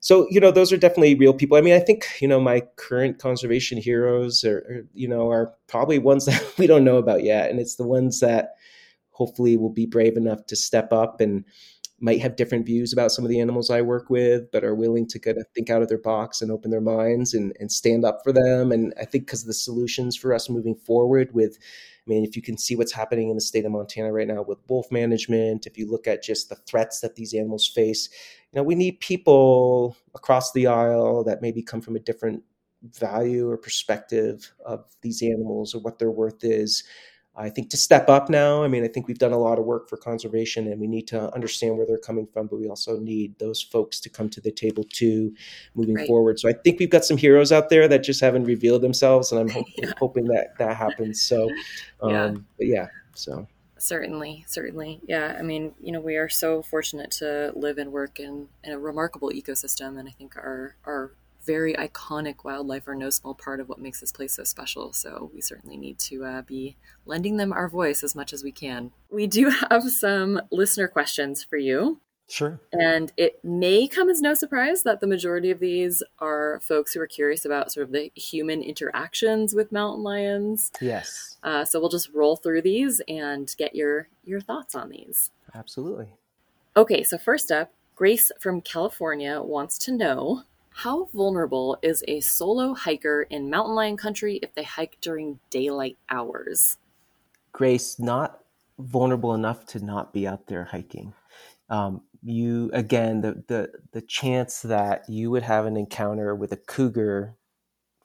So 0.03 0.27
you 0.31 0.41
know, 0.41 0.51
those 0.51 0.73
are 0.73 0.77
definitely 0.77 1.15
real 1.15 1.33
people. 1.33 1.57
I 1.57 1.61
mean, 1.61 1.75
I 1.75 1.79
think 1.79 2.05
you 2.21 2.27
know 2.29 2.41
my 2.41 2.63
current 2.77 3.21
conservation 3.21 3.79
heroes 3.79 4.45
are, 4.45 4.59
are 4.59 4.87
you 4.93 5.09
know 5.09 5.31
are 5.31 5.55
probably 5.69 5.99
ones 5.99 6.25
that 6.27 6.45
we 6.59 6.67
don't 6.67 6.85
know 6.85 6.99
about 6.99 7.23
yet, 7.23 7.51
and 7.51 7.61
it's 7.61 7.77
the 7.77 7.87
ones 7.87 8.21
that 8.21 8.57
hopefully 9.11 9.57
will 9.57 9.71
be 9.71 9.87
brave 9.87 10.17
enough 10.17 10.45
to 10.47 10.57
step 10.57 10.93
up 10.93 11.21
and 11.21 11.45
might 12.01 12.21
have 12.21 12.35
different 12.35 12.67
views 12.67 12.93
about 12.93 13.13
some 13.13 13.25
of 13.25 13.29
the 13.31 13.39
animals 13.39 13.71
I 13.71 13.81
work 13.81 14.11
with, 14.11 14.51
but 14.51 14.65
are 14.65 14.75
willing 14.75 15.07
to 15.07 15.21
kind 15.21 15.39
of 15.39 15.47
think 15.55 15.71
out 15.71 15.83
of 15.83 15.89
their 15.89 15.99
box 15.99 16.43
and 16.43 16.51
open 16.51 16.73
their 16.73 16.81
minds 16.81 17.33
and, 17.33 17.57
and 17.61 17.71
stand 17.71 18.05
up 18.05 18.23
for 18.25 18.33
them. 18.33 18.73
And 18.73 18.93
I 19.01 19.05
think 19.05 19.27
because 19.27 19.45
the 19.45 19.55
solutions 19.55 20.17
for 20.17 20.35
us 20.35 20.51
moving 20.51 20.75
forward 20.75 21.33
with, 21.33 21.59
I 22.07 22.11
mean, 22.11 22.25
if 22.25 22.35
you 22.35 22.43
can 22.43 22.59
see 22.59 22.75
what's 22.75 22.93
happening 22.93 23.29
in 23.29 23.37
the 23.37 23.41
state 23.41 23.65
of 23.65 23.73
Montana 23.73 24.13
right 24.13 24.27
now 24.27 24.43
with 24.43 24.59
wolf 24.69 24.91
management, 24.91 25.67
if 25.67 25.79
you 25.79 25.89
look 25.89 26.09
at 26.09 26.23
just 26.23 26.49
the 26.49 26.57
threats 26.57 27.01
that 27.01 27.15
these 27.15 27.33
animals 27.33 27.69
face, 27.69 28.09
you 28.53 28.59
know, 28.59 28.65
we 28.65 28.75
need 28.75 28.99
people 29.01 29.97
across 30.15 30.53
the 30.53 30.67
aisle 30.67 31.23
that 31.25 31.43
maybe 31.43 31.63
come 31.63 31.81
from 31.81 31.95
a 31.95 32.01
different 32.01 32.43
value 32.83 33.49
or 33.49 33.57
perspective 33.57 34.53
of 34.67 34.85
these 35.03 35.23
animals 35.23 35.75
or 35.75 35.81
what 35.81 36.01
their 36.01 36.11
worth 36.11 36.43
is 36.43 36.83
I 37.35 37.49
think 37.49 37.71
to 37.71 37.79
step 37.79 38.11
up 38.11 38.29
now. 38.29 38.63
I 38.63 38.69
mean, 38.69 38.85
I 38.85 38.89
think 38.89 39.09
we've 39.09 39.19
done 39.19 39.33
a 39.33 39.39
lot 39.39 39.59
of 39.59 39.65
work 39.65 39.89
for 39.89 39.97
conservation 39.97 40.67
and 40.67 40.79
we 40.79 40.87
need 40.87 41.09
to 41.09 41.33
understand 41.35 41.79
where 41.79 41.87
they're 41.87 41.97
coming 41.97 42.27
from, 42.27 42.47
but 42.47 42.57
we 42.57 42.69
also 42.69 42.99
need 42.99 43.39
those 43.39 43.63
folks 43.63 44.01
to 44.01 44.11
come 44.11 44.29
to 44.31 44.41
the 44.41 44.51
table 44.51 44.85
too 44.91 45.35
moving 45.75 45.95
right. 45.95 46.07
forward. 46.07 46.39
So 46.39 46.49
I 46.49 46.53
think 46.53 46.79
we've 46.79 46.91
got 46.91 47.07
some 47.07 47.17
heroes 47.17 47.51
out 47.51 47.71
there 47.71 47.89
that 47.89 48.03
just 48.03 48.21
haven't 48.21 48.45
revealed 48.45 48.83
themselves 48.83 49.33
and 49.33 49.41
I'm 49.41 49.49
hope, 49.55 49.67
yeah. 49.77 49.93
hoping 49.99 50.27
that 50.27 50.59
that 50.59 50.77
happens. 50.77 51.23
So, 51.23 51.49
um, 52.03 52.47
yeah. 52.59 52.67
yeah, 52.67 52.87
so. 53.15 53.49
Certainly, 53.79 54.45
certainly. 54.47 55.01
Yeah. 55.09 55.35
I 55.37 55.43
mean, 55.43 55.75
you 55.81 55.91
know, 55.91 56.01
we 56.01 56.17
are 56.17 56.29
so 56.29 56.63
fortunate 56.63 57.11
to 57.13 57.53
live 57.57 57.79
and 57.79 57.91
work 57.91 58.21
in, 58.21 58.49
in 58.63 58.73
a 58.73 58.79
remarkable 58.79 59.31
ecosystem. 59.31 59.99
And 59.99 60.07
I 60.07 60.13
think 60.13 60.37
our, 60.37 60.77
our 60.85 61.13
very 61.45 61.75
iconic 61.75 62.45
wildlife 62.45 62.87
are 62.89 62.95
no 62.95 63.11
small 63.11 63.35
part 63.35 63.61
of 63.61 63.69
what 63.69 63.79
makes 63.79 64.01
this 64.01 64.13
place 64.13 64.35
so 64.35 64.45
special. 64.45 64.93
So 64.93 65.31
we 65.35 65.41
certainly 65.41 65.77
need 65.77 65.99
to 66.01 66.25
uh, 66.25 66.43
be 66.43 66.77
lending 67.07 67.37
them 67.37 67.53
our 67.53 67.69
voice 67.69 68.03
as 68.03 68.15
much 68.15 68.33
as 68.33 68.43
we 68.43 68.53
can. 68.53 68.93
We 69.11 69.27
do 69.27 69.51
have 69.71 69.91
some 69.91 70.41
listener 70.51 70.89
questions 70.89 71.43
for 71.43 71.57
you. 71.57 72.01
Sure. 72.29 72.61
And 72.73 73.13
it 73.19 73.45
may 73.45 73.87
come 73.87 74.09
as 74.09 74.23
no 74.23 74.33
surprise 74.33 74.85
that 74.85 75.01
the 75.01 75.07
majority 75.07 75.51
of 75.51 75.59
these 75.59 76.03
are 76.19 76.61
folks 76.63 76.95
who 76.95 77.01
are 77.01 77.07
curious 77.07 77.45
about 77.45 77.71
sort 77.71 77.85
of 77.85 77.93
the 77.93 78.11
human 78.15 78.63
interactions 78.63 79.55
with 79.55 79.71
mountain 79.71 80.03
lions. 80.03 80.73
Yes. 80.81 81.37
Uh, 81.43 81.65
so 81.67 81.79
we'll 81.79 81.91
just 81.91 82.11
roll 82.15 82.37
through 82.37 82.63
these 82.63 83.03
and 83.07 83.55
get 83.59 83.75
your 83.75 84.09
your 84.25 84.41
thoughts 84.41 84.75
on 84.75 84.89
these. 84.89 85.31
Absolutely. 85.55 86.15
Okay, 86.75 87.03
so 87.03 87.19
first 87.19 87.51
up, 87.51 87.73
Grace 87.97 88.33
from 88.41 88.63
California 88.63 89.43
wants 89.43 89.77
to 89.79 89.93
know 89.93 90.45
how 90.75 91.05
vulnerable 91.13 91.79
is 91.83 92.05
a 92.09 92.21
solo 92.21 92.75
hiker 92.75 93.23
in 93.23 93.51
mountain 93.51 93.75
lion 93.75 93.97
country 93.97 94.37
if 94.43 94.55
they 94.55 94.65
hike 94.65 94.99
during 95.01 95.39
daylight 95.51 95.99
hours? 96.09 96.79
Grace, 97.53 97.99
not 97.99 98.41
vulnerable 98.79 99.35
enough 99.35 99.67
to 99.67 99.85
not 99.85 100.13
be 100.13 100.27
out 100.27 100.47
there 100.47 100.65
hiking. 100.65 101.13
Um, 101.69 102.03
you 102.23 102.71
again, 102.73 103.21
the, 103.21 103.43
the 103.49 103.71
the 103.93 104.03
chance 104.03 104.63
that 104.63 105.09
you 105.09 105.31
would 105.31 105.43
have 105.43 105.67
an 105.67 105.77
encounter 105.77 106.35
with 106.35 106.53
a 106.53 106.57
cougar, 106.57 107.37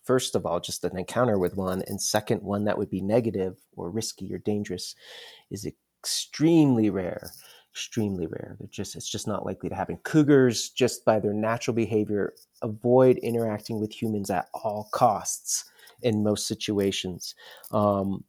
first 0.03 0.35
of 0.35 0.45
all, 0.45 0.59
just 0.59 0.83
an 0.83 0.97
encounter 0.97 1.37
with 1.37 1.55
one, 1.55 1.83
and 1.87 2.01
second, 2.01 2.41
one 2.41 2.65
that 2.65 2.77
would 2.77 2.89
be 2.89 3.01
negative 3.01 3.57
or 3.75 3.89
risky 3.89 4.33
or 4.33 4.39
dangerous, 4.39 4.95
is 5.51 5.65
extremely 5.65 6.89
rare 6.89 7.31
extremely 7.77 8.25
rare. 8.25 8.55
They're 8.59 8.67
just 8.71 8.95
it's 8.95 9.07
just 9.07 9.27
not 9.27 9.45
likely 9.45 9.69
to 9.69 9.75
happen. 9.75 9.97
Cougars, 9.97 10.69
just 10.69 11.05
by 11.05 11.19
their 11.19 11.33
natural 11.33 11.75
behavior, 11.75 12.33
avoid 12.63 13.17
interacting 13.17 13.79
with 13.79 14.01
humans 14.01 14.31
at 14.31 14.49
all 14.51 14.89
costs 14.91 15.65
in 16.01 16.23
most 16.23 16.47
situations. 16.47 17.35
Um, 17.71 18.23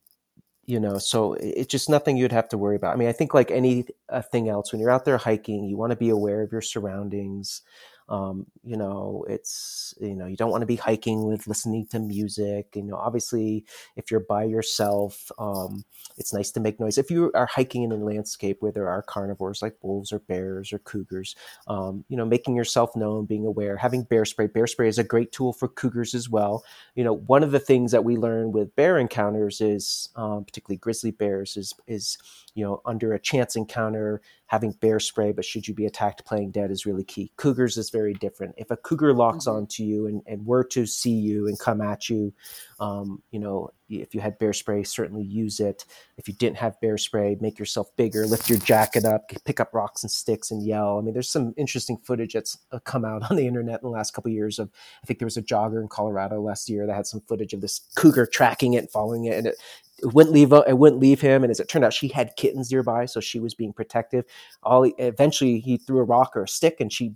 you 0.66 0.78
know, 0.78 0.98
so 0.98 1.32
it's 1.40 1.72
just 1.72 1.88
nothing 1.88 2.18
you'd 2.18 2.30
have 2.30 2.50
to 2.50 2.58
worry 2.58 2.76
about. 2.76 2.92
I 2.92 2.98
mean, 2.98 3.08
I 3.08 3.12
think 3.12 3.32
like 3.32 3.50
anything 3.50 4.50
else, 4.50 4.70
when 4.70 4.82
you're 4.82 4.90
out 4.90 5.06
there 5.06 5.16
hiking, 5.16 5.64
you 5.64 5.78
want 5.78 5.92
to 5.92 5.96
be 5.96 6.10
aware 6.10 6.42
of 6.42 6.52
your 6.52 6.60
surroundings. 6.60 7.62
Um, 8.08 8.46
you 8.64 8.76
know, 8.76 9.24
it's, 9.28 9.94
you 10.00 10.14
know, 10.14 10.26
you 10.26 10.36
don't 10.36 10.50
want 10.50 10.62
to 10.62 10.66
be 10.66 10.76
hiking 10.76 11.24
with 11.24 11.46
listening 11.46 11.86
to 11.90 11.98
music. 11.98 12.68
You 12.74 12.82
know, 12.82 12.96
obviously, 12.96 13.64
if 13.96 14.10
you're 14.10 14.20
by 14.20 14.44
yourself, 14.44 15.30
um, 15.38 15.84
it's 16.16 16.32
nice 16.32 16.50
to 16.52 16.60
make 16.60 16.80
noise. 16.80 16.98
If 16.98 17.10
you 17.10 17.30
are 17.34 17.46
hiking 17.46 17.82
in 17.82 17.92
a 17.92 17.96
landscape 17.96 18.58
where 18.60 18.72
there 18.72 18.88
are 18.88 19.02
carnivores 19.02 19.62
like 19.62 19.76
wolves 19.82 20.12
or 20.12 20.20
bears 20.20 20.72
or 20.72 20.78
cougars, 20.78 21.36
um, 21.66 22.04
you 22.08 22.16
know, 22.16 22.24
making 22.24 22.56
yourself 22.56 22.96
known, 22.96 23.26
being 23.26 23.46
aware, 23.46 23.76
having 23.76 24.02
bear 24.04 24.24
spray. 24.24 24.46
Bear 24.46 24.66
spray 24.66 24.88
is 24.88 24.98
a 24.98 25.04
great 25.04 25.32
tool 25.32 25.52
for 25.52 25.68
cougars 25.68 26.14
as 26.14 26.28
well. 26.28 26.64
You 26.94 27.04
know, 27.04 27.14
one 27.14 27.42
of 27.42 27.50
the 27.50 27.60
things 27.60 27.92
that 27.92 28.04
we 28.04 28.16
learn 28.16 28.52
with 28.52 28.74
bear 28.74 28.98
encounters 28.98 29.60
is, 29.60 30.08
um, 30.16 30.44
particularly 30.44 30.78
grizzly 30.78 31.10
bears, 31.10 31.56
is, 31.56 31.74
is, 31.86 32.18
you 32.58 32.64
know, 32.64 32.82
under 32.84 33.12
a 33.12 33.20
chance 33.20 33.54
encounter, 33.54 34.20
having 34.46 34.72
bear 34.72 34.98
spray, 34.98 35.30
but 35.30 35.44
should 35.44 35.68
you 35.68 35.74
be 35.74 35.86
attacked 35.86 36.24
playing 36.24 36.50
dead 36.50 36.72
is 36.72 36.84
really 36.84 37.04
key. 37.04 37.30
Cougars 37.36 37.76
is 37.76 37.90
very 37.90 38.14
different. 38.14 38.52
If 38.58 38.72
a 38.72 38.76
cougar 38.76 39.14
locks 39.14 39.44
mm-hmm. 39.44 39.58
onto 39.58 39.84
you 39.84 40.08
and, 40.08 40.22
and 40.26 40.44
were 40.44 40.64
to 40.64 40.84
see 40.84 41.12
you 41.12 41.46
and 41.46 41.56
come 41.56 41.80
at 41.80 42.08
you, 42.08 42.34
um, 42.80 43.22
you 43.30 43.38
know, 43.38 43.70
if 43.88 44.12
you 44.12 44.20
had 44.20 44.40
bear 44.40 44.52
spray, 44.52 44.82
certainly 44.82 45.22
use 45.22 45.60
it. 45.60 45.84
If 46.16 46.26
you 46.26 46.34
didn't 46.34 46.56
have 46.56 46.80
bear 46.80 46.98
spray, 46.98 47.36
make 47.40 47.60
yourself 47.60 47.94
bigger, 47.96 48.26
lift 48.26 48.50
your 48.50 48.58
jacket 48.58 49.04
up, 49.04 49.30
pick 49.44 49.60
up 49.60 49.72
rocks 49.72 50.02
and 50.02 50.10
sticks 50.10 50.50
and 50.50 50.66
yell. 50.66 50.98
I 50.98 51.02
mean, 51.02 51.14
there's 51.14 51.30
some 51.30 51.54
interesting 51.56 51.96
footage 51.98 52.32
that's 52.32 52.58
uh, 52.72 52.80
come 52.80 53.04
out 53.04 53.22
on 53.30 53.36
the 53.36 53.46
internet 53.46 53.82
in 53.82 53.88
the 53.88 53.96
last 53.96 54.14
couple 54.14 54.30
of 54.30 54.34
years 54.34 54.58
of, 54.58 54.68
I 55.04 55.06
think 55.06 55.20
there 55.20 55.26
was 55.26 55.36
a 55.36 55.42
jogger 55.42 55.80
in 55.80 55.88
Colorado 55.88 56.40
last 56.40 56.68
year 56.68 56.86
that 56.86 56.96
had 56.96 57.06
some 57.06 57.20
footage 57.20 57.52
of 57.52 57.60
this 57.60 57.82
cougar 57.94 58.26
tracking 58.26 58.74
it, 58.74 58.90
following 58.90 59.26
it, 59.26 59.38
and 59.38 59.46
it, 59.46 59.56
it 60.02 60.12
wouldn't 60.12 60.34
leave 60.34 60.52
it 60.52 60.78
wouldn't 60.78 61.00
leave 61.00 61.20
him 61.20 61.42
and 61.42 61.50
as 61.50 61.60
it 61.60 61.68
turned 61.68 61.84
out 61.84 61.92
she 61.92 62.08
had 62.08 62.36
kittens 62.36 62.70
nearby 62.70 63.06
so 63.06 63.20
she 63.20 63.40
was 63.40 63.54
being 63.54 63.72
protective. 63.72 64.24
All 64.62 64.90
eventually 64.98 65.60
he 65.60 65.76
threw 65.76 65.98
a 65.98 66.04
rock 66.04 66.36
or 66.36 66.44
a 66.44 66.48
stick 66.48 66.76
and 66.80 66.92
she 66.92 67.14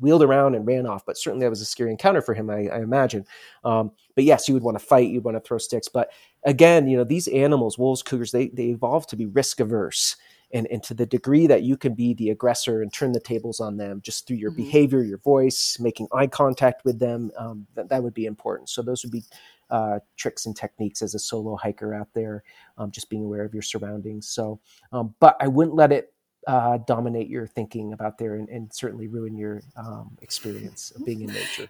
wheeled 0.00 0.24
around 0.24 0.54
and 0.54 0.66
ran 0.66 0.86
off 0.86 1.06
but 1.06 1.16
certainly 1.16 1.44
that 1.44 1.50
was 1.50 1.60
a 1.60 1.64
scary 1.64 1.90
encounter 1.92 2.20
for 2.20 2.34
him 2.34 2.50
i, 2.50 2.66
I 2.68 2.80
imagine. 2.80 3.24
Um, 3.64 3.92
but 4.14 4.24
yes 4.24 4.48
you 4.48 4.54
would 4.54 4.64
want 4.64 4.78
to 4.78 4.84
fight 4.84 5.08
you'd 5.08 5.24
want 5.24 5.36
to 5.36 5.40
throw 5.40 5.58
sticks 5.58 5.88
but 5.88 6.10
again 6.44 6.88
you 6.88 6.96
know 6.96 7.04
these 7.04 7.28
animals 7.28 7.78
wolves 7.78 8.02
cougars 8.02 8.32
they, 8.32 8.48
they 8.48 8.66
evolve 8.66 9.06
to 9.08 9.16
be 9.16 9.26
risk 9.26 9.60
averse 9.60 10.16
and, 10.52 10.66
and 10.68 10.82
to 10.82 10.94
the 10.94 11.06
degree 11.06 11.46
that 11.46 11.62
you 11.62 11.76
can 11.76 11.94
be 11.94 12.14
the 12.14 12.30
aggressor 12.30 12.82
and 12.82 12.92
turn 12.92 13.12
the 13.12 13.20
tables 13.20 13.60
on 13.60 13.76
them 13.76 14.00
just 14.02 14.26
through 14.26 14.36
your 14.36 14.50
mm-hmm. 14.50 14.62
behavior 14.62 15.02
your 15.02 15.18
voice 15.18 15.78
making 15.80 16.08
eye 16.12 16.26
contact 16.26 16.84
with 16.84 16.98
them 16.98 17.30
um, 17.36 17.66
that, 17.74 17.88
that 17.88 18.02
would 18.02 18.14
be 18.14 18.26
important. 18.26 18.68
So 18.68 18.82
those 18.82 19.02
would 19.02 19.12
be 19.12 19.24
uh, 19.70 19.98
tricks 20.16 20.46
and 20.46 20.56
techniques 20.56 21.02
as 21.02 21.14
a 21.14 21.18
solo 21.18 21.56
hiker 21.56 21.94
out 21.94 22.08
there, 22.14 22.42
um, 22.76 22.90
just 22.90 23.10
being 23.10 23.24
aware 23.24 23.44
of 23.44 23.52
your 23.52 23.62
surroundings. 23.62 24.28
So, 24.28 24.60
um, 24.92 25.14
but 25.20 25.36
I 25.40 25.48
wouldn't 25.48 25.76
let 25.76 25.92
it 25.92 26.12
uh, 26.46 26.78
dominate 26.78 27.28
your 27.28 27.46
thinking 27.46 27.92
about 27.92 28.18
there 28.18 28.36
and, 28.36 28.48
and 28.48 28.72
certainly 28.72 29.06
ruin 29.06 29.36
your 29.36 29.62
um, 29.76 30.16
experience 30.22 30.92
of 30.92 31.04
being 31.04 31.20
in 31.22 31.32
nature. 31.32 31.68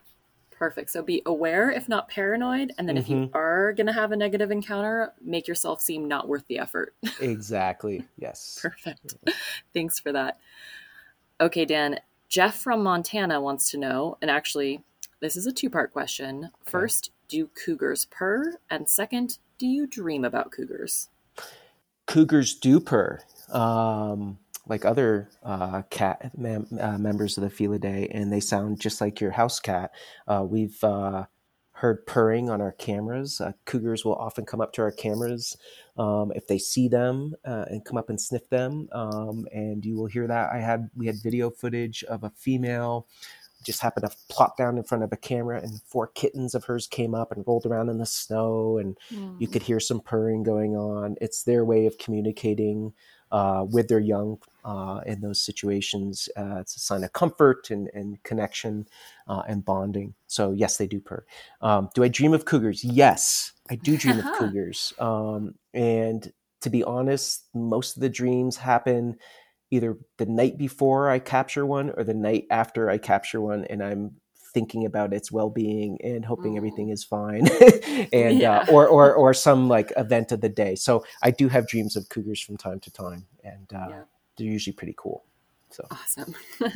Perfect. 0.51 0.91
So 0.91 1.03
be 1.03 1.23
aware, 1.25 1.71
if 1.71 1.89
not 1.89 2.09
paranoid. 2.09 2.73
And 2.79 2.89
then 2.89 2.97
mm-hmm. 2.97 3.03
if 3.03 3.09
you 3.09 3.17
mm-hmm. 3.17 3.37
are 3.37 3.73
going 3.75 3.87
to 3.87 3.93
have 3.93 4.11
a 4.11 4.17
negative 4.17 4.51
encounter, 4.51 5.13
make 5.23 5.47
yourself 5.47 5.81
seem 5.81 6.09
not 6.09 6.27
worth 6.27 6.47
the 6.49 6.59
effort. 6.59 6.95
exactly. 7.21 8.05
Yes. 8.19 8.59
Perfect. 8.61 9.15
Thanks 9.73 10.01
for 10.01 10.13
that. 10.13 10.39
Okay, 11.41 11.65
Dan. 11.65 12.01
Jeff 12.29 12.61
from 12.61 12.83
Montana 12.83 13.41
wants 13.41 13.71
to 13.71 13.79
know, 13.79 14.19
and 14.21 14.31
actually, 14.31 14.83
this 15.21 15.37
is 15.37 15.47
a 15.47 15.53
two 15.53 15.71
part 15.71 15.93
question. 15.93 16.45
Okay. 16.45 16.71
First, 16.71 17.13
do 17.29 17.49
cougars 17.49 18.07
purr? 18.11 18.59
And 18.71 18.89
second, 18.89 19.39
do 19.59 19.67
you 19.67 19.87
dream 19.87 20.25
about 20.25 20.51
cougars? 20.51 21.09
Cougars 22.07 22.55
do 22.55 22.81
purr. 22.81 23.21
Um, 23.51 24.39
like 24.67 24.85
other 24.85 25.31
uh, 25.43 25.83
cat 25.91 26.31
mem- 26.37 26.69
uh, 26.81 26.99
members 26.99 27.39
of 27.39 27.45
the 27.45 27.51
Felidae, 27.51 28.09
and 28.11 28.33
they 28.33 28.41
sound 28.41 28.81
just 28.81 29.01
like 29.01 29.21
your 29.21 29.31
house 29.31 29.61
cat. 29.61 29.93
Uh, 30.27 30.45
we've 30.47 30.83
uh, 30.85 31.25
heard 31.73 32.05
purring 32.07 32.51
on 32.51 32.61
our 32.61 32.73
cameras. 32.73 33.41
Uh, 33.41 33.53
cougars 33.65 34.05
will 34.05 34.17
often 34.17 34.45
come 34.45 34.61
up 34.61 34.73
to 34.73 34.83
our 34.83 34.91
cameras 34.91 35.57
um, 35.97 36.33
if 36.35 36.47
they 36.47 36.59
see 36.59 36.89
them 36.89 37.35
uh, 37.45 37.65
and 37.69 37.85
come 37.85 37.97
up 37.97 38.11
and 38.11 38.21
sniff 38.21 38.49
them, 38.51 38.89
um, 38.93 39.47
and 39.53 39.85
you 39.85 39.97
will 39.97 40.07
hear 40.07 40.27
that. 40.27 40.51
I 40.53 40.59
had 40.59 40.91
we 40.97 41.07
had 41.07 41.17
video 41.23 41.51
footage 41.51 42.05
of 42.05 42.25
a 42.25 42.31
female 42.31 43.07
just 43.65 43.81
happened 43.81 44.09
to 44.09 44.17
plop 44.29 44.57
down 44.57 44.79
in 44.79 44.85
front 44.85 45.05
of 45.05 45.13
a 45.13 45.17
camera 45.17 45.61
and 45.61 45.81
four 45.83 46.07
kittens 46.09 46.55
of 46.55 46.65
hers 46.65 46.87
came 46.87 47.15
up 47.15 47.33
and 47.33 47.45
rolled 47.47 47.67
around 47.67 47.89
in 47.89 47.99
the 47.99 48.07
snow 48.07 48.79
and 48.79 48.97
mm. 49.13 49.35
you 49.41 49.49
could 49.49 49.63
hear 49.63 49.81
some 49.81 50.01
purring 50.01 50.43
going 50.43 50.77
on. 50.77 51.17
It's 51.21 51.43
their 51.43 51.65
way 51.65 51.87
of 51.87 51.99
communicating 51.99 52.93
uh, 53.31 53.67
with 53.69 53.89
their 53.89 53.99
young 53.99 54.39
uh, 54.65 55.01
in 55.07 55.21
those 55.21 55.41
situations 55.43 56.29
uh, 56.37 56.57
it's 56.61 56.77
a 56.77 56.81
sign 56.81 57.05
of 57.05 57.13
comfort 57.13 57.71
and, 57.71 57.91
and 57.95 58.23
connection 58.23 58.87
uh, 59.27 59.43
and 59.49 59.65
bonding. 59.65 60.15
So 60.27 60.53
yes 60.53 60.77
they 60.77 60.87
do 60.87 61.01
purr. 61.01 61.25
Um, 61.61 61.91
do 61.95 62.05
i 62.05 62.09
dream 62.09 62.33
of 62.35 62.45
cougars? 62.45 62.85
Yes 62.85 63.53
i 63.71 63.75
do 63.75 63.97
dream 63.97 64.19
of 64.19 64.25
cougars. 64.39 64.93
Um, 64.99 65.55
and 65.75 66.33
to 66.61 66.71
be 66.71 66.83
honest 66.85 67.45
most 67.55 67.97
of 67.97 68.03
the 68.03 68.09
dreams 68.09 68.57
happen 68.57 69.19
either 69.71 69.99
the 70.17 70.27
night 70.27 70.59
before 70.59 71.11
I 71.11 71.19
capture 71.19 71.67
one 71.67 71.91
or 71.97 72.05
the 72.05 72.15
night 72.15 72.47
after 72.51 72.91
I 72.91 72.99
capture 72.99 73.41
one, 73.41 73.65
and 73.67 73.83
I'm 73.83 74.17
thinking 74.53 74.87
about 74.87 75.13
its 75.13 75.31
well-being 75.31 75.99
and 76.03 76.25
hoping 76.25 76.55
mm. 76.55 76.57
everything 76.57 76.89
is 76.89 77.05
fine 77.05 77.47
and 78.13 78.37
uh, 78.37 78.41
yeah. 78.41 78.59
uh, 78.69 78.73
or, 78.73 78.87
or 78.87 79.15
or 79.15 79.35
some 79.35 79.69
like 79.69 79.93
event 79.97 80.33
of 80.33 80.41
the 80.41 80.49
day 80.49 80.75
so 80.75 81.05
i 81.23 81.31
do 81.31 81.49
have 81.49 81.69
dreams 81.69 81.97
of 81.97 82.09
cougars 82.09 82.41
from 82.41 82.57
time 82.57 82.81
to 82.81 82.91
time 82.91 83.27
and 83.45 83.73
uh, 83.75 83.87
yeah. 83.91 84.03
they're 84.37 84.47
usually 84.47 84.73
pretty 84.73 84.95
cool 84.97 85.25
so 85.71 85.85
awesome 85.91 86.35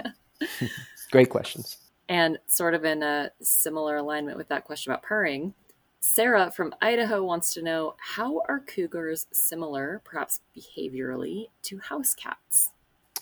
great 1.10 1.30
questions 1.30 1.78
and 2.08 2.38
sort 2.46 2.74
of 2.74 2.84
in 2.84 3.02
a 3.02 3.30
similar 3.40 3.96
alignment 3.96 4.36
with 4.36 4.48
that 4.48 4.64
question 4.64 4.92
about 4.92 5.02
purring 5.02 5.54
sarah 6.00 6.50
from 6.54 6.74
idaho 6.82 7.24
wants 7.24 7.54
to 7.54 7.62
know 7.62 7.94
how 7.98 8.42
are 8.48 8.60
cougars 8.60 9.26
similar 9.32 10.02
perhaps 10.04 10.40
behaviorally 10.56 11.46
to 11.62 11.78
house 11.78 12.14
cats 12.14 12.70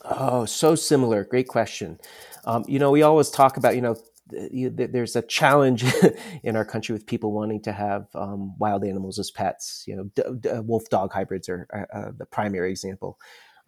Oh, 0.04 0.44
so 0.46 0.74
similar. 0.74 1.24
Great 1.24 1.48
question. 1.48 1.98
Um, 2.44 2.64
you 2.66 2.78
know, 2.78 2.90
we 2.90 3.02
always 3.02 3.30
talk 3.30 3.56
about, 3.56 3.74
you 3.76 3.82
know, 3.82 3.96
there's 4.30 5.16
a 5.16 5.22
challenge 5.22 5.84
in 6.42 6.56
our 6.56 6.64
country 6.64 6.92
with 6.92 7.06
people 7.06 7.32
wanting 7.32 7.60
to 7.62 7.72
have 7.72 8.06
um, 8.14 8.56
wild 8.58 8.84
animals 8.84 9.18
as 9.18 9.30
pets. 9.30 9.84
You 9.86 9.96
know, 9.96 10.04
d- 10.14 10.22
d- 10.40 10.58
wolf 10.60 10.88
dog 10.88 11.12
hybrids 11.12 11.48
are, 11.48 11.66
uh, 11.92 12.12
the 12.16 12.26
primary 12.26 12.70
example 12.70 13.18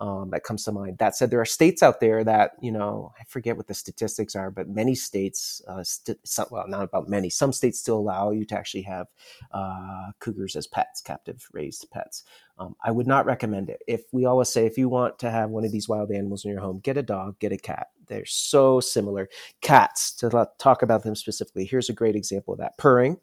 um, 0.03 0.31
that 0.31 0.43
comes 0.43 0.65
to 0.65 0.73
mind. 0.73 0.99
That 0.99 1.15
said, 1.15 1.31
there 1.31 1.41
are 1.41 1.45
states 1.45 1.81
out 1.81 2.01
there 2.01 2.25
that, 2.25 2.53
you 2.61 2.73
know, 2.73 3.13
I 3.21 3.23
forget 3.29 3.57
what 3.57 3.69
the 3.69 3.75
statistics 3.75 4.35
are, 4.35 4.51
but 4.51 4.69
many 4.69 4.97
states, 4.97 5.63
uh, 5.69 5.85
st- 5.85 6.19
some, 6.25 6.49
well, 6.51 6.67
not 6.67 6.83
about 6.83 7.09
many, 7.09 7.31
some 7.31 7.53
states 7.53 7.79
still 7.79 7.99
allow 7.99 8.33
you 8.33 8.45
to 8.47 8.59
actually 8.59 8.83
have 8.83 9.07
uh, 9.53 10.11
cougars 10.19 10.57
as 10.57 10.67
pets, 10.67 11.01
captive 11.01 11.49
raised 11.53 11.89
pets. 11.93 12.25
Um, 12.59 12.75
I 12.85 12.91
would 12.91 13.07
not 13.07 13.27
recommend 13.27 13.71
it. 13.71 13.81
If 13.87 14.03
we 14.11 14.25
always 14.25 14.49
say, 14.49 14.67
if 14.67 14.77
you 14.77 14.89
want 14.89 15.21
to 15.21 15.31
have 15.31 15.51
one 15.51 15.65
of 15.65 15.71
these 15.71 15.89
wild 15.89 16.11
animals 16.11 16.45
in 16.45 16.51
your 16.51 16.61
home, 16.61 16.81
get 16.81 16.97
a 16.97 17.03
dog, 17.03 17.39
get 17.39 17.53
a 17.53 17.57
cat. 17.57 17.87
They're 18.09 18.27
so 18.27 18.81
similar. 18.81 19.29
Cats, 19.61 20.13
to 20.17 20.49
talk 20.59 20.83
about 20.83 21.05
them 21.05 21.15
specifically, 21.15 21.65
here's 21.65 21.89
a 21.89 21.95
great 21.95 22.17
example 22.17 22.55
of 22.55 22.59
that 22.59 22.77
purring. 22.77 23.19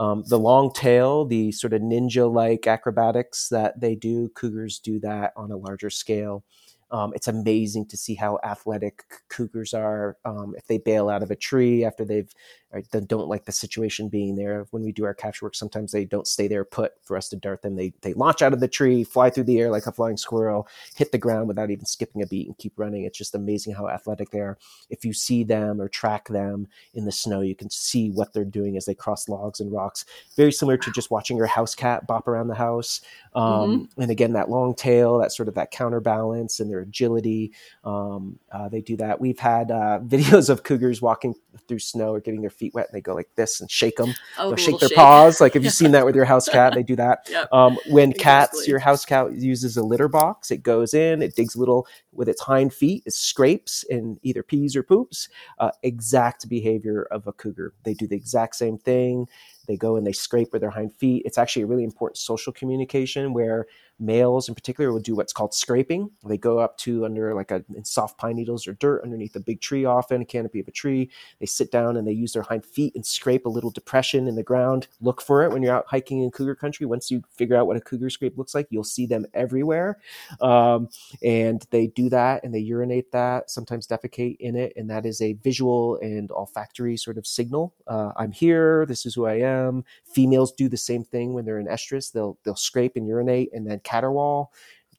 Um, 0.00 0.24
the 0.26 0.38
long 0.38 0.72
tail, 0.72 1.26
the 1.26 1.52
sort 1.52 1.74
of 1.74 1.82
ninja 1.82 2.32
like 2.32 2.66
acrobatics 2.66 3.48
that 3.50 3.78
they 3.80 3.94
do, 3.94 4.30
cougars 4.30 4.80
do 4.80 4.98
that 5.00 5.34
on 5.36 5.52
a 5.52 5.58
larger 5.58 5.90
scale. 5.90 6.42
Um, 6.90 7.12
it's 7.14 7.28
amazing 7.28 7.86
to 7.88 7.96
see 7.98 8.14
how 8.14 8.40
athletic 8.42 9.04
cougars 9.28 9.74
are. 9.74 10.16
Um, 10.24 10.54
if 10.56 10.66
they 10.66 10.78
bail 10.78 11.10
out 11.10 11.22
of 11.22 11.30
a 11.30 11.36
tree 11.36 11.84
after 11.84 12.04
they've 12.04 12.32
right, 12.72 13.08
don't 13.08 13.28
like 13.28 13.44
the 13.44 13.52
situation 13.52 14.08
being 14.08 14.36
there. 14.36 14.66
When 14.70 14.82
we 14.82 14.92
do 14.92 15.04
our 15.04 15.14
capture 15.14 15.46
work, 15.46 15.54
sometimes 15.54 15.92
they 15.92 16.04
don't 16.04 16.26
stay 16.26 16.48
there 16.48 16.64
put 16.64 16.92
for 17.02 17.16
us 17.16 17.28
to 17.30 17.36
dart 17.36 17.62
them. 17.62 17.76
They 17.76 17.92
they 18.02 18.14
launch 18.14 18.42
out 18.42 18.52
of 18.52 18.60
the 18.60 18.68
tree, 18.68 19.04
fly 19.04 19.30
through 19.30 19.44
the 19.44 19.58
air 19.58 19.70
like 19.70 19.86
a 19.86 19.92
flying 19.92 20.16
squirrel, 20.16 20.68
hit 20.94 21.12
the 21.12 21.18
ground 21.18 21.48
without 21.48 21.70
even 21.70 21.84
skipping 21.84 22.22
a 22.22 22.26
beat, 22.26 22.46
and 22.46 22.56
keep 22.58 22.72
running. 22.76 23.04
It's 23.04 23.18
just 23.18 23.34
amazing 23.34 23.74
how 23.74 23.88
athletic 23.88 24.30
they 24.30 24.40
are. 24.40 24.58
If 24.88 25.04
you 25.04 25.12
see 25.12 25.42
them 25.42 25.80
or 25.80 25.88
track 25.88 26.28
them 26.28 26.68
in 26.94 27.04
the 27.04 27.12
snow, 27.12 27.40
you 27.40 27.54
can 27.54 27.70
see 27.70 28.10
what 28.10 28.32
they're 28.32 28.44
doing 28.44 28.76
as 28.76 28.84
they 28.84 28.94
cross 28.94 29.28
logs 29.28 29.60
and 29.60 29.72
rocks. 29.72 30.04
Very 30.36 30.52
similar 30.52 30.76
to 30.78 30.92
just 30.92 31.10
watching 31.10 31.36
your 31.36 31.46
house 31.46 31.74
cat 31.74 32.06
bop 32.06 32.28
around 32.28 32.48
the 32.48 32.54
house. 32.54 33.00
Um, 33.34 33.44
mm-hmm. 33.44 34.02
And 34.02 34.10
again, 34.10 34.32
that 34.34 34.50
long 34.50 34.74
tail, 34.74 35.18
that 35.18 35.32
sort 35.32 35.48
of 35.48 35.54
that 35.54 35.70
counterbalance 35.70 36.60
and 36.60 36.70
their 36.70 36.80
agility. 36.80 37.52
Um, 37.84 38.38
uh, 38.52 38.68
they 38.68 38.80
do 38.80 38.96
that. 38.98 39.20
We've 39.20 39.38
had 39.38 39.70
uh, 39.70 40.00
videos 40.04 40.48
of 40.50 40.62
cougars 40.62 41.02
walking 41.02 41.34
through 41.66 41.80
snow 41.80 42.12
or 42.12 42.20
getting 42.20 42.40
their 42.40 42.50
feet 42.60 42.74
wet 42.74 42.86
and 42.88 42.96
they 42.96 43.00
go 43.00 43.14
like 43.14 43.30
this 43.34 43.60
and 43.60 43.70
shake 43.70 43.96
them. 43.96 44.14
Oh, 44.38 44.48
They'll 44.50 44.56
shake 44.56 44.78
their 44.78 44.90
shake. 44.90 44.96
paws. 44.96 45.40
Like, 45.40 45.54
have 45.54 45.64
you 45.64 45.70
seen 45.80 45.90
that 45.92 46.04
with 46.04 46.14
your 46.14 46.26
house 46.26 46.48
cat? 46.48 46.74
They 46.74 46.82
do 46.82 46.94
that. 46.96 47.26
yep. 47.30 47.48
um, 47.52 47.78
when 47.88 48.10
exactly. 48.10 48.22
cats, 48.22 48.68
your 48.68 48.78
house 48.78 49.04
cat 49.04 49.32
uses 49.32 49.76
a 49.76 49.82
litter 49.82 50.08
box, 50.08 50.50
it 50.50 50.62
goes 50.62 50.94
in, 50.94 51.22
it 51.22 51.34
digs 51.34 51.56
a 51.56 51.58
little 51.58 51.86
with 52.12 52.28
its 52.28 52.42
hind 52.42 52.72
feet, 52.72 53.02
it 53.06 53.14
scrapes 53.14 53.84
and 53.90 54.18
either 54.22 54.42
pees 54.42 54.76
or 54.76 54.82
poops. 54.82 55.28
Uh, 55.58 55.70
exact 55.82 56.48
behavior 56.48 57.08
of 57.10 57.26
a 57.26 57.32
cougar. 57.32 57.72
They 57.84 57.94
do 57.94 58.06
the 58.06 58.16
exact 58.16 58.54
same 58.56 58.78
thing. 58.78 59.26
They 59.66 59.76
go 59.76 59.96
and 59.96 60.06
they 60.06 60.12
scrape 60.12 60.52
with 60.52 60.62
their 60.62 60.70
hind 60.70 60.94
feet. 60.96 61.22
It's 61.24 61.38
actually 61.38 61.62
a 61.62 61.66
really 61.66 61.84
important 61.84 62.18
social 62.18 62.52
communication 62.52 63.32
where 63.32 63.66
males 64.00 64.48
in 64.48 64.54
particular 64.54 64.92
will 64.92 65.00
do 65.00 65.14
what's 65.14 65.32
called 65.32 65.54
scraping. 65.54 66.10
They 66.26 66.38
go 66.38 66.58
up 66.58 66.76
to 66.78 67.04
under 67.04 67.34
like 67.34 67.50
a 67.50 67.64
soft 67.82 68.18
pine 68.18 68.36
needles 68.36 68.66
or 68.66 68.72
dirt 68.74 69.02
underneath 69.02 69.36
a 69.36 69.40
big 69.40 69.60
tree, 69.60 69.84
often 69.84 70.22
a 70.22 70.24
canopy 70.24 70.60
of 70.60 70.68
a 70.68 70.72
tree. 70.72 71.10
They 71.38 71.46
sit 71.46 71.70
down 71.70 71.96
and 71.96 72.06
they 72.06 72.12
use 72.12 72.32
their 72.32 72.42
hind 72.42 72.64
feet 72.64 72.94
and 72.94 73.04
scrape 73.04 73.46
a 73.46 73.50
little 73.50 73.70
depression 73.70 74.26
in 74.26 74.36
the 74.36 74.42
ground. 74.42 74.88
Look 75.00 75.20
for 75.20 75.42
it 75.44 75.50
when 75.50 75.62
you're 75.62 75.74
out 75.74 75.86
hiking 75.86 76.22
in 76.22 76.30
cougar 76.30 76.54
country. 76.54 76.86
Once 76.86 77.10
you 77.10 77.22
figure 77.30 77.56
out 77.56 77.66
what 77.66 77.76
a 77.76 77.80
cougar 77.80 78.10
scrape 78.10 78.38
looks 78.38 78.54
like, 78.54 78.66
you'll 78.70 78.84
see 78.84 79.06
them 79.06 79.26
everywhere. 79.34 79.98
Um, 80.40 80.88
and 81.22 81.64
they 81.70 81.88
do 81.88 82.08
that 82.10 82.42
and 82.44 82.54
they 82.54 82.58
urinate 82.58 83.12
that, 83.12 83.50
sometimes 83.50 83.86
defecate 83.86 84.38
in 84.40 84.56
it. 84.56 84.72
And 84.76 84.88
that 84.90 85.06
is 85.06 85.20
a 85.20 85.34
visual 85.34 85.96
and 85.96 86.30
olfactory 86.32 86.96
sort 86.96 87.18
of 87.18 87.26
signal. 87.26 87.74
Uh, 87.86 88.12
I'm 88.16 88.32
here. 88.32 88.86
This 88.86 89.04
is 89.06 89.14
who 89.14 89.26
I 89.26 89.34
am. 89.34 89.84
Females 90.04 90.52
do 90.52 90.68
the 90.68 90.76
same 90.76 91.04
thing 91.04 91.32
when 91.32 91.44
they're 91.44 91.58
in 91.58 91.66
estrus. 91.66 92.12
They'll 92.12 92.38
they'll 92.44 92.56
scrape 92.56 92.96
and 92.96 93.06
urinate 93.06 93.50
and 93.52 93.66
then 93.66 93.80
caterwaul 93.90 94.48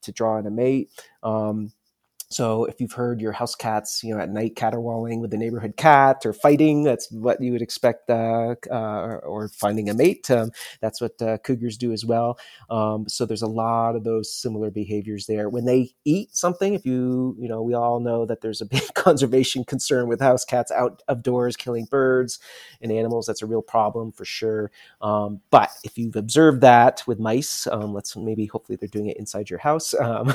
to 0.02 0.12
draw 0.12 0.38
in 0.38 0.48
a 0.48 0.52
mate. 0.52 0.90
Um, 1.24 1.72
so 2.32 2.66
if 2.66 2.80
you've 2.80 2.94
heard 2.94 3.22
your 3.22 3.32
house 3.34 3.56
cats, 3.56 4.04
you 4.04 4.14
know, 4.14 4.22
at 4.22 4.30
night 4.30 4.56
caterwauling 4.56 5.20
with 5.22 5.32
the 5.32 5.38
neighborhood 5.38 5.76
cat 5.78 6.26
or 6.26 6.34
fighting, 6.34 6.84
that's 6.84 7.12
what 7.12 7.42
you 7.42 7.52
would 7.52 7.62
expect, 7.62 8.10
uh, 8.10 8.56
uh, 8.70 9.20
or 9.24 9.50
finding 9.50 9.90
a 9.90 9.94
mate. 9.94 10.30
Um, 10.32 10.52
that's 10.80 11.02
what 11.02 11.22
uh, 11.22 11.38
cougars 11.40 11.78
do 11.78 11.92
as 11.92 12.06
well. 12.06 12.40
Um, 12.70 13.08
so 13.08 13.26
there's 13.26 13.42
a 13.42 13.48
lot 13.48 13.96
of 13.96 14.04
those 14.04 14.34
similar 14.34 14.72
behaviors 14.72 15.26
there. 15.26 15.50
When 15.50 15.66
they 15.66 15.92
eat 16.06 16.36
something, 16.36 16.74
if 16.74 16.86
you, 16.86 17.36
you 17.40 17.48
know, 17.48 17.62
we 17.62 17.74
all 17.74 18.00
know 18.00 18.26
that 18.26 18.42
there's 18.42 18.62
a 18.62 18.66
big 18.72 18.94
conservation 18.94 19.64
concern 19.64 20.08
with 20.08 20.22
house 20.22 20.46
cats 20.46 20.72
out 20.72 21.04
of 21.08 21.24
doors 21.24 21.56
killing 21.58 21.86
birds 21.86 22.40
and 22.82 22.92
animals. 22.92 23.26
That's 23.26 23.42
a 23.42 23.46
real 23.48 23.62
problem 23.62 24.12
for 24.12 24.26
sure. 24.26 24.72
Um, 25.02 25.42
but 25.50 25.70
if 25.84 25.98
you've 25.98 26.16
observed 26.16 26.62
that 26.62 27.04
with 27.08 27.20
mice, 27.20 27.68
um, 27.68 27.94
let's 27.94 28.16
maybe 28.16 28.46
hopefully 28.46 28.78
they're 28.80 28.88
doing 28.88 29.08
it 29.08 29.18
inside 29.18 29.50
your 29.50 29.60
house. 29.60 29.94
Um, 30.12 30.34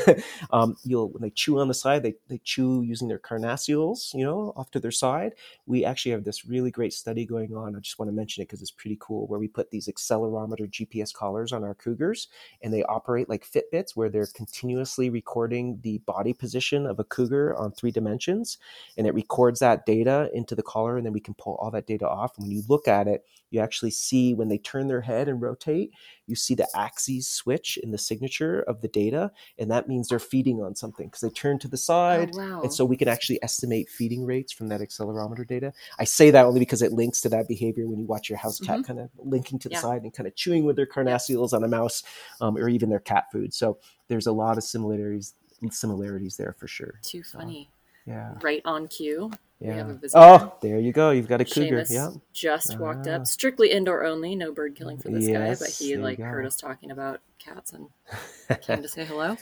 um, 0.53 0.77
you'll 0.85 1.11
when 1.11 1.23
they 1.23 1.31
chew 1.31 1.59
on 1.59 1.69
the 1.69 1.75
side, 1.87 2.03
they, 2.03 2.15
they 2.29 2.41
chew 2.43 2.83
using 2.83 3.07
their 3.09 3.19
carnassials, 3.19 4.13
you 4.13 4.25
know, 4.25 4.53
off 4.57 4.71
to 4.73 4.81
their 4.81 4.91
side. 4.91 5.33
We 5.67 5.85
actually 5.85 6.13
have 6.13 6.25
this 6.25 6.45
really 6.45 6.71
great 6.71 6.93
study 6.93 7.25
going 7.25 7.55
on. 7.55 7.77
I 7.77 7.79
just 7.79 7.99
want 7.99 8.09
to 8.11 8.13
mention 8.15 8.43
it 8.43 8.47
because 8.47 8.61
it's 8.61 8.73
pretty 8.73 8.99
cool, 9.01 9.27
where 9.29 9.39
we 9.39 9.47
put 9.47 9.71
these 9.71 9.87
accelerometer 9.87 10.69
GPS 10.69 11.13
collars 11.13 11.53
on 11.53 11.63
our 11.63 11.75
cougars 11.75 12.27
and 12.63 12.73
they 12.73 12.83
operate 12.85 13.29
like 13.29 13.47
Fitbits, 13.47 13.95
where 13.95 14.09
they're 14.09 14.27
continuously 14.35 15.11
recording 15.11 15.79
the 15.83 15.99
body 15.99 16.33
position 16.33 16.87
of 16.87 16.99
a 16.99 17.05
cougar 17.05 17.57
on 17.57 17.71
three 17.71 17.93
dimensions. 17.93 18.59
And 18.97 19.07
it 19.07 19.15
records 19.15 19.61
that 19.61 19.87
data 19.87 20.29
into 20.35 20.57
the 20.57 20.63
collar, 20.63 20.97
and 20.97 21.07
then 21.07 21.13
we 21.13 21.21
can 21.21 21.35
pull 21.35 21.55
all 21.61 21.71
that 21.71 21.87
data 21.87 22.09
off. 22.09 22.37
And 22.37 22.47
when 22.47 22.57
you 22.57 22.63
look 22.69 22.89
at 22.89 23.07
it, 23.07 23.25
you 23.51 23.61
actually 23.61 23.91
see 23.91 24.35
when 24.35 24.49
they 24.49 24.59
turn 24.59 24.89
their 24.89 25.01
head 25.01 25.29
and 25.29 25.41
rotate, 25.41 25.93
you 26.27 26.35
see 26.35 26.55
the 26.55 26.69
axes 26.75 27.29
switch 27.29 27.79
in 27.83 27.91
the 27.91 27.99
signature 27.99 28.61
of 28.63 28.81
the 28.81 28.89
data, 28.89 29.31
and 29.59 29.71
that 29.71 29.89
means 29.89 30.09
they're 30.09 30.19
feeding 30.19 30.61
on 30.63 30.75
something 30.75 31.07
because 31.07 31.21
they 31.21 31.31
turn 31.31 31.59
to 31.61 31.69
the 31.69 31.77
side. 31.77 32.31
Oh, 32.35 32.39
wow. 32.39 32.63
And 32.63 32.73
so 32.73 32.85
we 32.85 32.97
can 32.97 33.09
actually 33.09 33.43
estimate 33.43 33.89
feeding 33.89 34.25
rates 34.25 34.53
from 34.53 34.69
that 34.69 34.81
accelerometer 34.81 35.47
data. 35.47 35.73
I 35.99 36.05
say 36.05 36.31
that 36.31 36.45
only 36.45 36.61
because 36.61 36.83
it 36.83 36.93
links 36.93 37.21
to 37.23 37.29
that 37.31 37.49
behavior 37.49 37.87
when 37.87 37.99
you 37.99 38.07
watch 38.07 38.29
your 38.29 38.39
house 38.39 38.59
cat 38.59 38.79
mm-hmm. 38.79 38.83
kind 38.83 39.01
of 39.01 39.11
linking 39.19 39.59
to 39.61 39.69
the 39.69 39.75
yeah. 39.75 39.81
side 39.81 40.03
and 40.03 40.13
kind 40.13 40.27
of 40.27 40.35
chewing 40.35 40.65
with 40.65 40.77
their 40.77 40.87
carnassials 40.87 41.53
on 41.53 41.63
a 41.63 41.69
mouse 41.69 42.03
um, 42.41 42.57
or 42.57 42.69
even 42.69 42.89
their 42.89 43.01
cat 43.01 43.25
food. 43.33 43.55
So 43.55 43.79
there's 44.09 44.27
a 44.27 44.33
lot 44.33 44.57
of 44.57 44.65
similarities 44.65 45.35
similarities 45.71 46.37
there 46.37 46.55
for 46.59 46.69
sure. 46.69 47.01
Too 47.03 47.23
funny. 47.23 47.71
So, 48.05 48.13
yeah. 48.13 48.35
Right 48.43 48.63
on 48.65 48.89
cue. 48.89 49.31
Yeah. 49.61 49.95
Oh, 50.15 50.55
there 50.61 50.79
you 50.79 50.93
go. 50.93 51.11
You've 51.11 51.29
got 51.29 51.41
a 51.41 51.45
cougar. 51.45 51.83
Seamus 51.83 51.91
yeah. 51.91 52.11
Just 52.33 52.79
walked 52.79 53.07
up. 53.07 53.23
Ah. 53.23 53.25
Strictly 53.25 53.71
indoor 53.71 54.05
only. 54.05 54.37
No 54.37 54.53
bird 54.53 54.77
killing 54.77 54.99
for 54.99 55.09
this 55.09 55.27
yes, 55.27 55.59
guy, 55.59 55.65
but 55.65 55.71
he 55.73 55.97
like 55.97 56.19
heard 56.19 56.45
us 56.45 56.57
talking 56.57 56.91
about 56.91 57.21
cats 57.39 57.73
and 57.73 57.89
came 58.63 58.83
to 58.83 58.89
say 58.89 59.05
hello. 59.05 59.37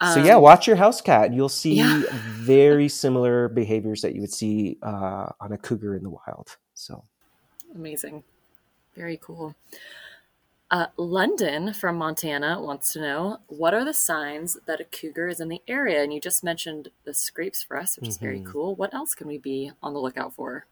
Um, 0.00 0.14
so 0.14 0.22
yeah, 0.22 0.36
um, 0.36 0.42
watch 0.42 0.66
your 0.66 0.76
house 0.76 1.00
cat. 1.00 1.32
You'll 1.32 1.48
see 1.48 1.74
yeah. 1.74 2.02
very 2.12 2.88
similar 2.88 3.48
behaviors 3.48 4.02
that 4.02 4.14
you 4.14 4.20
would 4.20 4.32
see 4.32 4.78
uh, 4.82 5.30
on 5.40 5.52
a 5.52 5.58
cougar 5.58 5.96
in 5.96 6.02
the 6.02 6.10
wild. 6.10 6.56
So 6.74 7.02
amazing, 7.74 8.22
very 8.94 9.18
cool. 9.20 9.54
Uh, 10.70 10.86
London 10.98 11.72
from 11.72 11.96
Montana 11.96 12.60
wants 12.60 12.92
to 12.92 13.00
know 13.00 13.38
what 13.46 13.72
are 13.72 13.84
the 13.84 13.94
signs 13.94 14.58
that 14.66 14.80
a 14.80 14.84
cougar 14.84 15.28
is 15.28 15.40
in 15.40 15.48
the 15.48 15.62
area? 15.66 16.02
And 16.02 16.12
you 16.12 16.20
just 16.20 16.44
mentioned 16.44 16.90
the 17.04 17.14
scrapes 17.14 17.62
for 17.62 17.78
us, 17.78 17.96
which 17.96 18.04
mm-hmm. 18.04 18.10
is 18.10 18.18
very 18.18 18.40
mm-hmm. 18.40 18.52
cool. 18.52 18.74
What 18.74 18.92
else 18.92 19.14
can 19.14 19.28
we 19.28 19.38
be 19.38 19.72
on 19.82 19.94
the 19.94 20.00
lookout 20.00 20.34
for? 20.34 20.66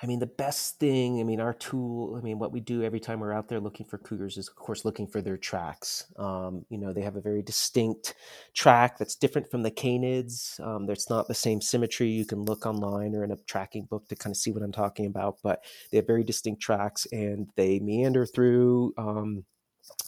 I 0.00 0.06
mean, 0.06 0.20
the 0.20 0.26
best 0.26 0.78
thing, 0.78 1.18
I 1.18 1.24
mean, 1.24 1.40
our 1.40 1.52
tool, 1.52 2.14
I 2.16 2.20
mean, 2.20 2.38
what 2.38 2.52
we 2.52 2.60
do 2.60 2.84
every 2.84 3.00
time 3.00 3.18
we're 3.18 3.32
out 3.32 3.48
there 3.48 3.58
looking 3.58 3.84
for 3.84 3.98
cougars 3.98 4.38
is, 4.38 4.46
of 4.46 4.54
course, 4.54 4.84
looking 4.84 5.08
for 5.08 5.20
their 5.20 5.36
tracks. 5.36 6.06
Um, 6.16 6.64
you 6.68 6.78
know, 6.78 6.92
they 6.92 7.00
have 7.02 7.16
a 7.16 7.20
very 7.20 7.42
distinct 7.42 8.14
track 8.54 8.96
that's 8.96 9.16
different 9.16 9.50
from 9.50 9.64
the 9.64 9.72
canids. 9.72 10.60
Um, 10.60 10.86
there's 10.86 11.10
not 11.10 11.26
the 11.26 11.34
same 11.34 11.60
symmetry. 11.60 12.08
You 12.08 12.24
can 12.24 12.44
look 12.44 12.64
online 12.64 13.16
or 13.16 13.24
in 13.24 13.32
a 13.32 13.36
tracking 13.48 13.86
book 13.86 14.06
to 14.08 14.14
kind 14.14 14.32
of 14.32 14.36
see 14.36 14.52
what 14.52 14.62
I'm 14.62 14.70
talking 14.70 15.06
about, 15.06 15.38
but 15.42 15.64
they 15.90 15.96
have 15.96 16.06
very 16.06 16.22
distinct 16.22 16.62
tracks 16.62 17.06
and 17.10 17.48
they 17.56 17.80
meander 17.80 18.24
through. 18.24 18.94
Um, 18.98 19.44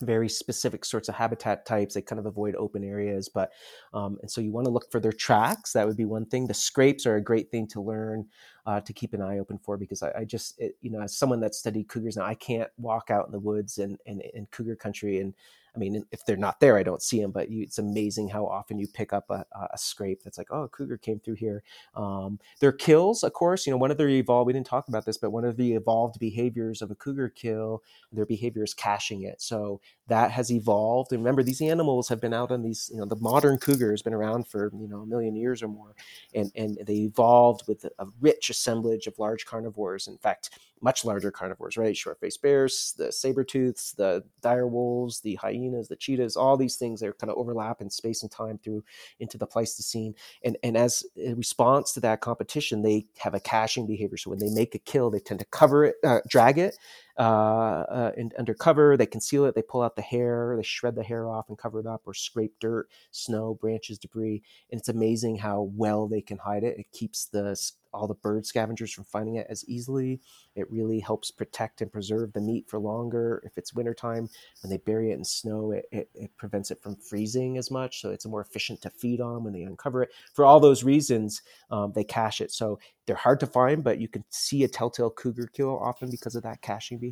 very 0.03 0.29
specific 0.29 0.85
sorts 0.85 1.09
of 1.09 1.15
habitat 1.15 1.67
types. 1.67 1.95
They 1.95 2.03
kind 2.03 2.19
of 2.19 2.27
avoid 2.27 2.55
open 2.57 2.85
areas, 2.85 3.29
but 3.29 3.51
um, 3.95 4.19
and 4.21 4.31
so 4.31 4.41
you 4.41 4.53
want 4.53 4.67
to 4.67 4.71
look 4.71 4.91
for 4.91 5.01
their 5.01 5.13
tracks. 5.13 5.73
That 5.73 5.87
would 5.87 5.97
be 5.97 6.05
one 6.05 6.27
thing. 6.27 6.47
The 6.47 6.55
scrapes 6.55 7.07
are 7.07 7.17
a 7.17 7.23
great 7.23 7.51
thing 7.51 7.67
to 7.69 7.81
learn 7.81 8.27
uh, 8.67 8.81
to 8.81 8.93
keep 8.93 9.15
an 9.15 9.23
eye 9.23 9.39
open 9.39 9.59
for 9.59 9.77
because 9.77 10.03
I, 10.03 10.13
I 10.19 10.25
just 10.25 10.59
it, 10.61 10.77
you 10.81 10.91
know 10.91 11.01
as 11.01 11.17
someone 11.17 11.41
that 11.41 11.55
studied 11.55 11.89
cougars 11.89 12.17
now 12.17 12.25
I 12.25 12.35
can't 12.35 12.71
walk 12.79 13.11
out 13.11 13.27
in 13.27 13.33
the 13.33 13.39
woods 13.39 13.79
and 13.79 13.99
and 14.07 14.21
in 14.21 14.47
cougar 14.47 14.77
country 14.77 15.21
and 15.21 15.35
I 15.75 15.79
mean, 15.79 16.05
if 16.11 16.25
they're 16.25 16.37
not 16.37 16.61
there, 16.61 16.77
I 16.77 16.83
don't 16.83 17.03
see 17.03 17.21
them. 17.21 17.31
But 17.31 17.51
you, 17.51 17.63
it's 17.63 17.79
amazing 17.79 18.29
how 18.29 18.47
often 18.47 18.79
you 18.79 18.87
pick 18.89 19.13
up 19.13 19.31
a, 19.31 19.45
a 19.73 19.79
scrape 19.79 20.23
that's 20.23 20.39
like, 20.39 20.49
oh, 20.51 20.65
a 20.65 20.69
cougar 20.69 20.97
came 20.97 21.21
through 21.21 21.35
here. 21.35 21.63
Um, 21.95 22.39
their 22.61 22.73
kills, 22.73 23.23
of 23.23 23.33
course, 23.33 23.67
you 23.67 23.71
know, 23.73 23.77
one 23.77 23.91
of 23.91 23.99
their 23.99 24.09
evolved. 24.09 24.47
We 24.47 24.53
didn't 24.53 24.67
talk 24.67 24.89
about 24.89 25.05
this, 25.05 25.19
but 25.19 25.31
one 25.31 25.45
of 25.45 25.57
the 25.57 25.75
evolved 25.75 26.19
behaviors 26.19 26.83
of 26.83 26.91
a 26.91 26.95
cougar 26.95 27.29
kill, 27.29 27.83
their 28.13 28.27
behavior 28.27 28.65
is 28.65 28.75
caching 28.75 29.23
it. 29.23 29.41
So 29.41 29.81
that 30.09 30.31
has 30.31 30.51
evolved. 30.53 31.13
And 31.13 31.23
remember, 31.23 31.43
these 31.43 31.63
animals 31.63 32.09
have 32.09 32.21
been 32.21 32.35
out 32.35 32.51
on 32.51 32.63
these. 32.63 32.91
You 32.93 32.99
know, 32.99 33.07
the 33.07 33.17
modern 33.17 33.59
cougar 33.59 33.91
has 33.93 34.03
been 34.03 34.15
around 34.15 34.47
for 34.47 34.71
you 34.75 34.89
know 34.89 35.01
a 35.01 35.07
million 35.07 35.37
years 35.37 35.63
or 35.63 35.69
more, 35.69 35.95
and 36.35 36.51
and 36.55 36.79
they 36.85 36.97
evolved 36.97 37.63
with 37.69 37.85
a 37.85 38.07
rich 38.21 38.51
assemblage 38.51 39.07
of 39.07 39.19
large 39.19 39.47
carnivores. 39.47 40.09
In 40.09 40.19
fact 40.19 40.51
much 40.81 41.05
larger 41.05 41.31
carnivores, 41.31 41.77
right? 41.77 41.97
Short-faced 41.97 42.43
bears, 42.43 42.95
the 42.97 43.13
saber-tooths, 43.13 43.93
the 43.93 44.25
dire 44.41 44.67
wolves, 44.67 45.21
the 45.21 45.35
hyenas, 45.37 45.89
the 45.89 45.97
cheetahs, 45.97 46.37
all 46.37 46.57
these 46.57 46.77
things 46.77 47.01
that 47.01 47.19
kind 47.19 47.31
of 47.31 47.37
overlap 47.37 47.81
in 47.81 47.91
space 47.91 48.23
and 48.23 48.31
time 48.31 48.59
through 48.59 48.83
into 49.19 49.39
the 49.39 49.47
Pleistocene. 49.47 50.15
And 50.45 50.57
and 50.63 50.77
as 50.77 51.05
a 51.17 51.35
response 51.35 51.93
to 51.93 52.01
that 52.01 52.21
competition, 52.21 52.83
they 52.83 53.07
have 53.19 53.35
a 53.35 53.41
caching 53.41 53.87
behavior. 53.87 54.17
So 54.17 54.31
when 54.31 54.39
they 54.39 54.51
make 54.51 54.75
a 54.75 54.79
kill, 54.79 55.11
they 55.11 55.21
tend 55.21 55.41
to 55.41 55.47
cover 55.47 55.85
it, 55.85 55.97
uh, 56.05 56.21
drag 56.29 56.59
it, 56.59 56.77
uh, 57.21 57.85
uh, 57.91 58.13
in, 58.17 58.33
under. 58.39 58.97
They 58.97 59.05
conceal 59.05 59.45
it. 59.45 59.55
They 59.55 59.61
pull 59.61 59.83
out 59.83 59.95
the 59.95 60.01
hair. 60.01 60.55
They 60.57 60.63
shred 60.63 60.95
the 60.95 61.03
hair 61.03 61.29
off 61.29 61.51
and 61.51 61.59
cover 61.59 61.79
it 61.79 61.87
up, 61.87 62.01
or 62.07 62.15
scrape 62.15 62.55
dirt, 62.61 62.89
snow, 63.11 63.59
branches, 63.61 63.99
debris. 63.99 64.43
And 64.73 64.81
it's 64.81 64.89
amazing 64.89 65.37
how 65.37 65.71
well 65.75 66.09
they 66.09 66.23
can 66.23 66.39
hide 66.39 66.65
it. 66.65 66.79
It 66.79 66.91
keeps 66.93 67.27
the 67.27 67.55
all 67.93 68.07
the 68.07 68.15
bird 68.15 68.47
scavengers 68.47 68.93
from 68.93 69.05
finding 69.05 69.37
it 69.37 69.47
as 69.51 69.65
easily. 69.69 70.21
It 70.55 70.71
really 70.71 71.01
helps 71.01 71.31
protect 71.31 71.81
and 71.81 71.93
preserve 71.93 72.33
the 72.33 72.41
meat 72.41 72.69
for 72.69 72.79
longer. 72.79 73.43
If 73.45 73.59
it's 73.59 73.75
wintertime, 73.75 74.29
when 74.63 74.71
they 74.71 74.79
bury 74.79 75.11
it 75.11 75.19
in 75.19 75.25
snow, 75.25 75.73
it, 75.73 75.87
it, 75.91 76.09
it, 76.15 76.37
prevents 76.37 76.71
it 76.71 76.81
from 76.81 76.97
freezing 76.97 77.59
as 77.59 77.71
much. 77.71 78.01
So 78.01 78.11
it's 78.11 78.27
more 78.27 78.41
efficient 78.41 78.81
to 78.83 78.91
feed 78.91 79.21
on 79.21 79.45
when 79.45 79.53
they 79.53 79.63
uncover 79.63 80.03
it. 80.03 80.11
For 80.35 80.45
all 80.45 80.61
those 80.61 80.85
reasons, 80.85 81.43
um, 81.71 81.93
they 81.93 82.05
cache 82.05 82.41
it. 82.41 82.53
So 82.53 82.79
they're 83.07 83.17
hard 83.17 83.41
to 83.41 83.47
find, 83.47 83.83
but 83.83 83.99
you 83.99 84.09
can 84.09 84.25
see 84.31 84.65
a 84.65 84.69
telltale 84.69 85.11
cougar 85.11 85.49
kill 85.53 85.79
often 85.79 86.11
because 86.11 86.37
of 86.37 86.43
that 86.45 86.63
caching 86.63 86.99
behavior. 86.99 87.10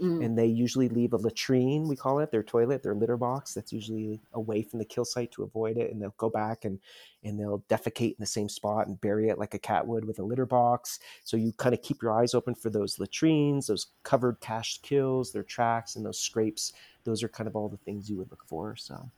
Mm. 0.00 0.24
And 0.24 0.38
they 0.38 0.46
usually 0.46 0.88
leave 0.88 1.12
a 1.12 1.16
latrine, 1.16 1.88
we 1.88 1.96
call 1.96 2.18
it, 2.18 2.30
their 2.30 2.42
toilet, 2.42 2.82
their 2.82 2.94
litter 2.94 3.16
box 3.16 3.54
that's 3.54 3.72
usually 3.72 4.20
away 4.34 4.62
from 4.62 4.78
the 4.78 4.84
kill 4.84 5.04
site 5.04 5.32
to 5.32 5.42
avoid 5.42 5.76
it. 5.76 5.90
And 5.90 6.00
they'll 6.00 6.14
go 6.18 6.28
back 6.28 6.64
and, 6.64 6.78
and 7.24 7.40
they'll 7.40 7.64
defecate 7.70 8.10
in 8.10 8.16
the 8.20 8.26
same 8.26 8.48
spot 8.48 8.86
and 8.86 9.00
bury 9.00 9.28
it 9.28 9.38
like 9.38 9.54
a 9.54 9.58
cat 9.58 9.86
would 9.86 10.04
with 10.04 10.18
a 10.18 10.22
litter 10.22 10.46
box. 10.46 10.98
So 11.24 11.36
you 11.36 11.52
kind 11.52 11.74
of 11.74 11.82
keep 11.82 12.02
your 12.02 12.12
eyes 12.12 12.34
open 12.34 12.54
for 12.54 12.70
those 12.70 12.98
latrines, 12.98 13.68
those 13.68 13.86
covered 14.02 14.40
cached 14.40 14.82
kills, 14.82 15.32
their 15.32 15.42
tracks, 15.42 15.96
and 15.96 16.04
those 16.04 16.18
scrapes. 16.18 16.72
Those 17.04 17.22
are 17.22 17.28
kind 17.28 17.48
of 17.48 17.56
all 17.56 17.68
the 17.68 17.76
things 17.78 18.10
you 18.10 18.16
would 18.18 18.30
look 18.30 18.44
for. 18.46 18.76
So. 18.76 19.10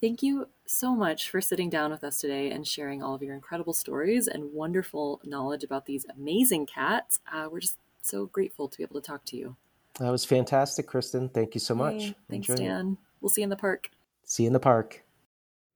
Thank 0.00 0.22
you 0.22 0.48
so 0.66 0.94
much 0.94 1.30
for 1.30 1.40
sitting 1.40 1.70
down 1.70 1.90
with 1.90 2.04
us 2.04 2.20
today 2.20 2.50
and 2.50 2.66
sharing 2.66 3.02
all 3.02 3.14
of 3.14 3.22
your 3.22 3.34
incredible 3.34 3.72
stories 3.72 4.28
and 4.28 4.52
wonderful 4.52 5.20
knowledge 5.24 5.64
about 5.64 5.86
these 5.86 6.04
amazing 6.14 6.66
cats. 6.66 7.20
Uh, 7.32 7.48
we're 7.50 7.60
just 7.60 7.78
so 8.04 8.26
grateful 8.26 8.68
to 8.68 8.76
be 8.76 8.84
able 8.84 9.00
to 9.00 9.06
talk 9.06 9.24
to 9.26 9.36
you. 9.36 9.56
That 9.98 10.10
was 10.10 10.24
fantastic, 10.24 10.86
Kristen. 10.86 11.28
Thank 11.28 11.54
you 11.54 11.60
so 11.60 11.74
much. 11.74 12.02
Hey, 12.02 12.14
thanks, 12.28 12.48
Enjoy 12.48 12.64
Dan. 12.64 12.92
It. 12.92 12.98
We'll 13.20 13.30
see 13.30 13.42
you 13.42 13.44
in 13.44 13.50
the 13.50 13.56
park. 13.56 13.90
See 14.24 14.42
you 14.42 14.48
in 14.48 14.52
the 14.52 14.60
park. 14.60 15.04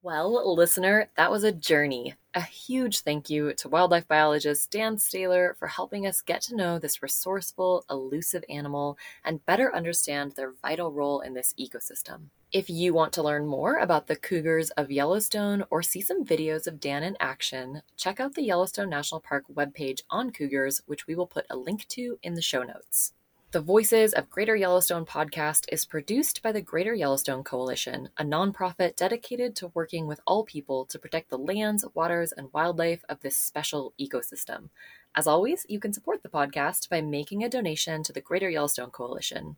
Well, 0.02 0.54
listener, 0.54 1.10
that 1.16 1.30
was 1.30 1.44
a 1.44 1.52
journey. 1.52 2.14
A 2.34 2.40
huge 2.40 3.00
thank 3.00 3.28
you 3.28 3.52
to 3.54 3.68
wildlife 3.68 4.06
biologist 4.06 4.70
Dan 4.70 4.96
Stahler 4.96 5.56
for 5.56 5.66
helping 5.66 6.06
us 6.06 6.20
get 6.20 6.40
to 6.42 6.56
know 6.56 6.78
this 6.78 7.02
resourceful, 7.02 7.84
elusive 7.90 8.44
animal 8.48 8.96
and 9.24 9.44
better 9.44 9.74
understand 9.74 10.32
their 10.32 10.54
vital 10.62 10.92
role 10.92 11.20
in 11.20 11.34
this 11.34 11.52
ecosystem. 11.58 12.30
If 12.50 12.70
you 12.70 12.94
want 12.94 13.12
to 13.12 13.22
learn 13.22 13.46
more 13.46 13.76
about 13.76 14.06
the 14.06 14.16
cougars 14.16 14.70
of 14.70 14.90
Yellowstone 14.90 15.64
or 15.68 15.82
see 15.82 16.00
some 16.00 16.24
videos 16.24 16.66
of 16.66 16.80
Dan 16.80 17.02
in 17.02 17.14
action, 17.20 17.82
check 17.94 18.20
out 18.20 18.36
the 18.36 18.42
Yellowstone 18.42 18.88
National 18.88 19.20
Park 19.20 19.44
webpage 19.54 20.00
on 20.08 20.30
cougars, 20.30 20.80
which 20.86 21.06
we 21.06 21.14
will 21.14 21.26
put 21.26 21.44
a 21.50 21.58
link 21.58 21.86
to 21.88 22.18
in 22.22 22.32
the 22.32 22.40
show 22.40 22.62
notes. 22.62 23.12
The 23.50 23.60
Voices 23.60 24.14
of 24.14 24.30
Greater 24.30 24.56
Yellowstone 24.56 25.04
podcast 25.04 25.66
is 25.70 25.84
produced 25.84 26.42
by 26.42 26.52
the 26.52 26.62
Greater 26.62 26.94
Yellowstone 26.94 27.44
Coalition, 27.44 28.08
a 28.16 28.24
nonprofit 28.24 28.96
dedicated 28.96 29.54
to 29.56 29.70
working 29.74 30.06
with 30.06 30.20
all 30.26 30.42
people 30.42 30.86
to 30.86 30.98
protect 30.98 31.28
the 31.28 31.36
lands, 31.36 31.84
waters, 31.92 32.32
and 32.32 32.48
wildlife 32.54 33.04
of 33.10 33.20
this 33.20 33.36
special 33.36 33.92
ecosystem. 34.00 34.70
As 35.14 35.26
always, 35.26 35.66
you 35.68 35.78
can 35.78 35.92
support 35.92 36.22
the 36.22 36.30
podcast 36.30 36.88
by 36.88 37.02
making 37.02 37.44
a 37.44 37.50
donation 37.50 38.02
to 38.04 38.12
the 38.14 38.22
Greater 38.22 38.48
Yellowstone 38.48 38.90
Coalition. 38.90 39.56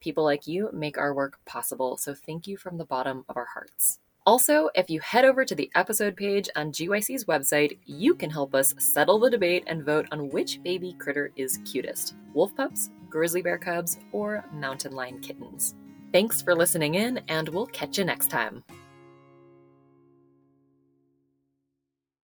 People 0.00 0.24
like 0.24 0.46
you 0.46 0.70
make 0.72 0.96
our 0.96 1.14
work 1.14 1.38
possible, 1.44 1.96
so 1.96 2.14
thank 2.14 2.46
you 2.46 2.56
from 2.56 2.78
the 2.78 2.84
bottom 2.84 3.24
of 3.28 3.36
our 3.36 3.46
hearts. 3.52 3.98
Also, 4.26 4.68
if 4.74 4.88
you 4.88 5.00
head 5.00 5.24
over 5.24 5.44
to 5.44 5.54
the 5.54 5.70
episode 5.74 6.16
page 6.16 6.48
on 6.56 6.72
GYC's 6.72 7.24
website, 7.24 7.78
you 7.86 8.14
can 8.14 8.30
help 8.30 8.54
us 8.54 8.74
settle 8.78 9.18
the 9.18 9.30
debate 9.30 9.64
and 9.66 9.84
vote 9.84 10.06
on 10.12 10.28
which 10.30 10.62
baby 10.62 10.94
critter 10.98 11.32
is 11.36 11.58
cutest 11.64 12.14
wolf 12.34 12.54
pups, 12.54 12.90
grizzly 13.08 13.42
bear 13.42 13.58
cubs, 13.58 13.98
or 14.12 14.44
mountain 14.52 14.92
lion 14.92 15.20
kittens. 15.20 15.74
Thanks 16.12 16.42
for 16.42 16.54
listening 16.54 16.94
in, 16.96 17.20
and 17.28 17.48
we'll 17.48 17.66
catch 17.66 17.98
you 17.98 18.04
next 18.04 18.30
time. 18.30 18.64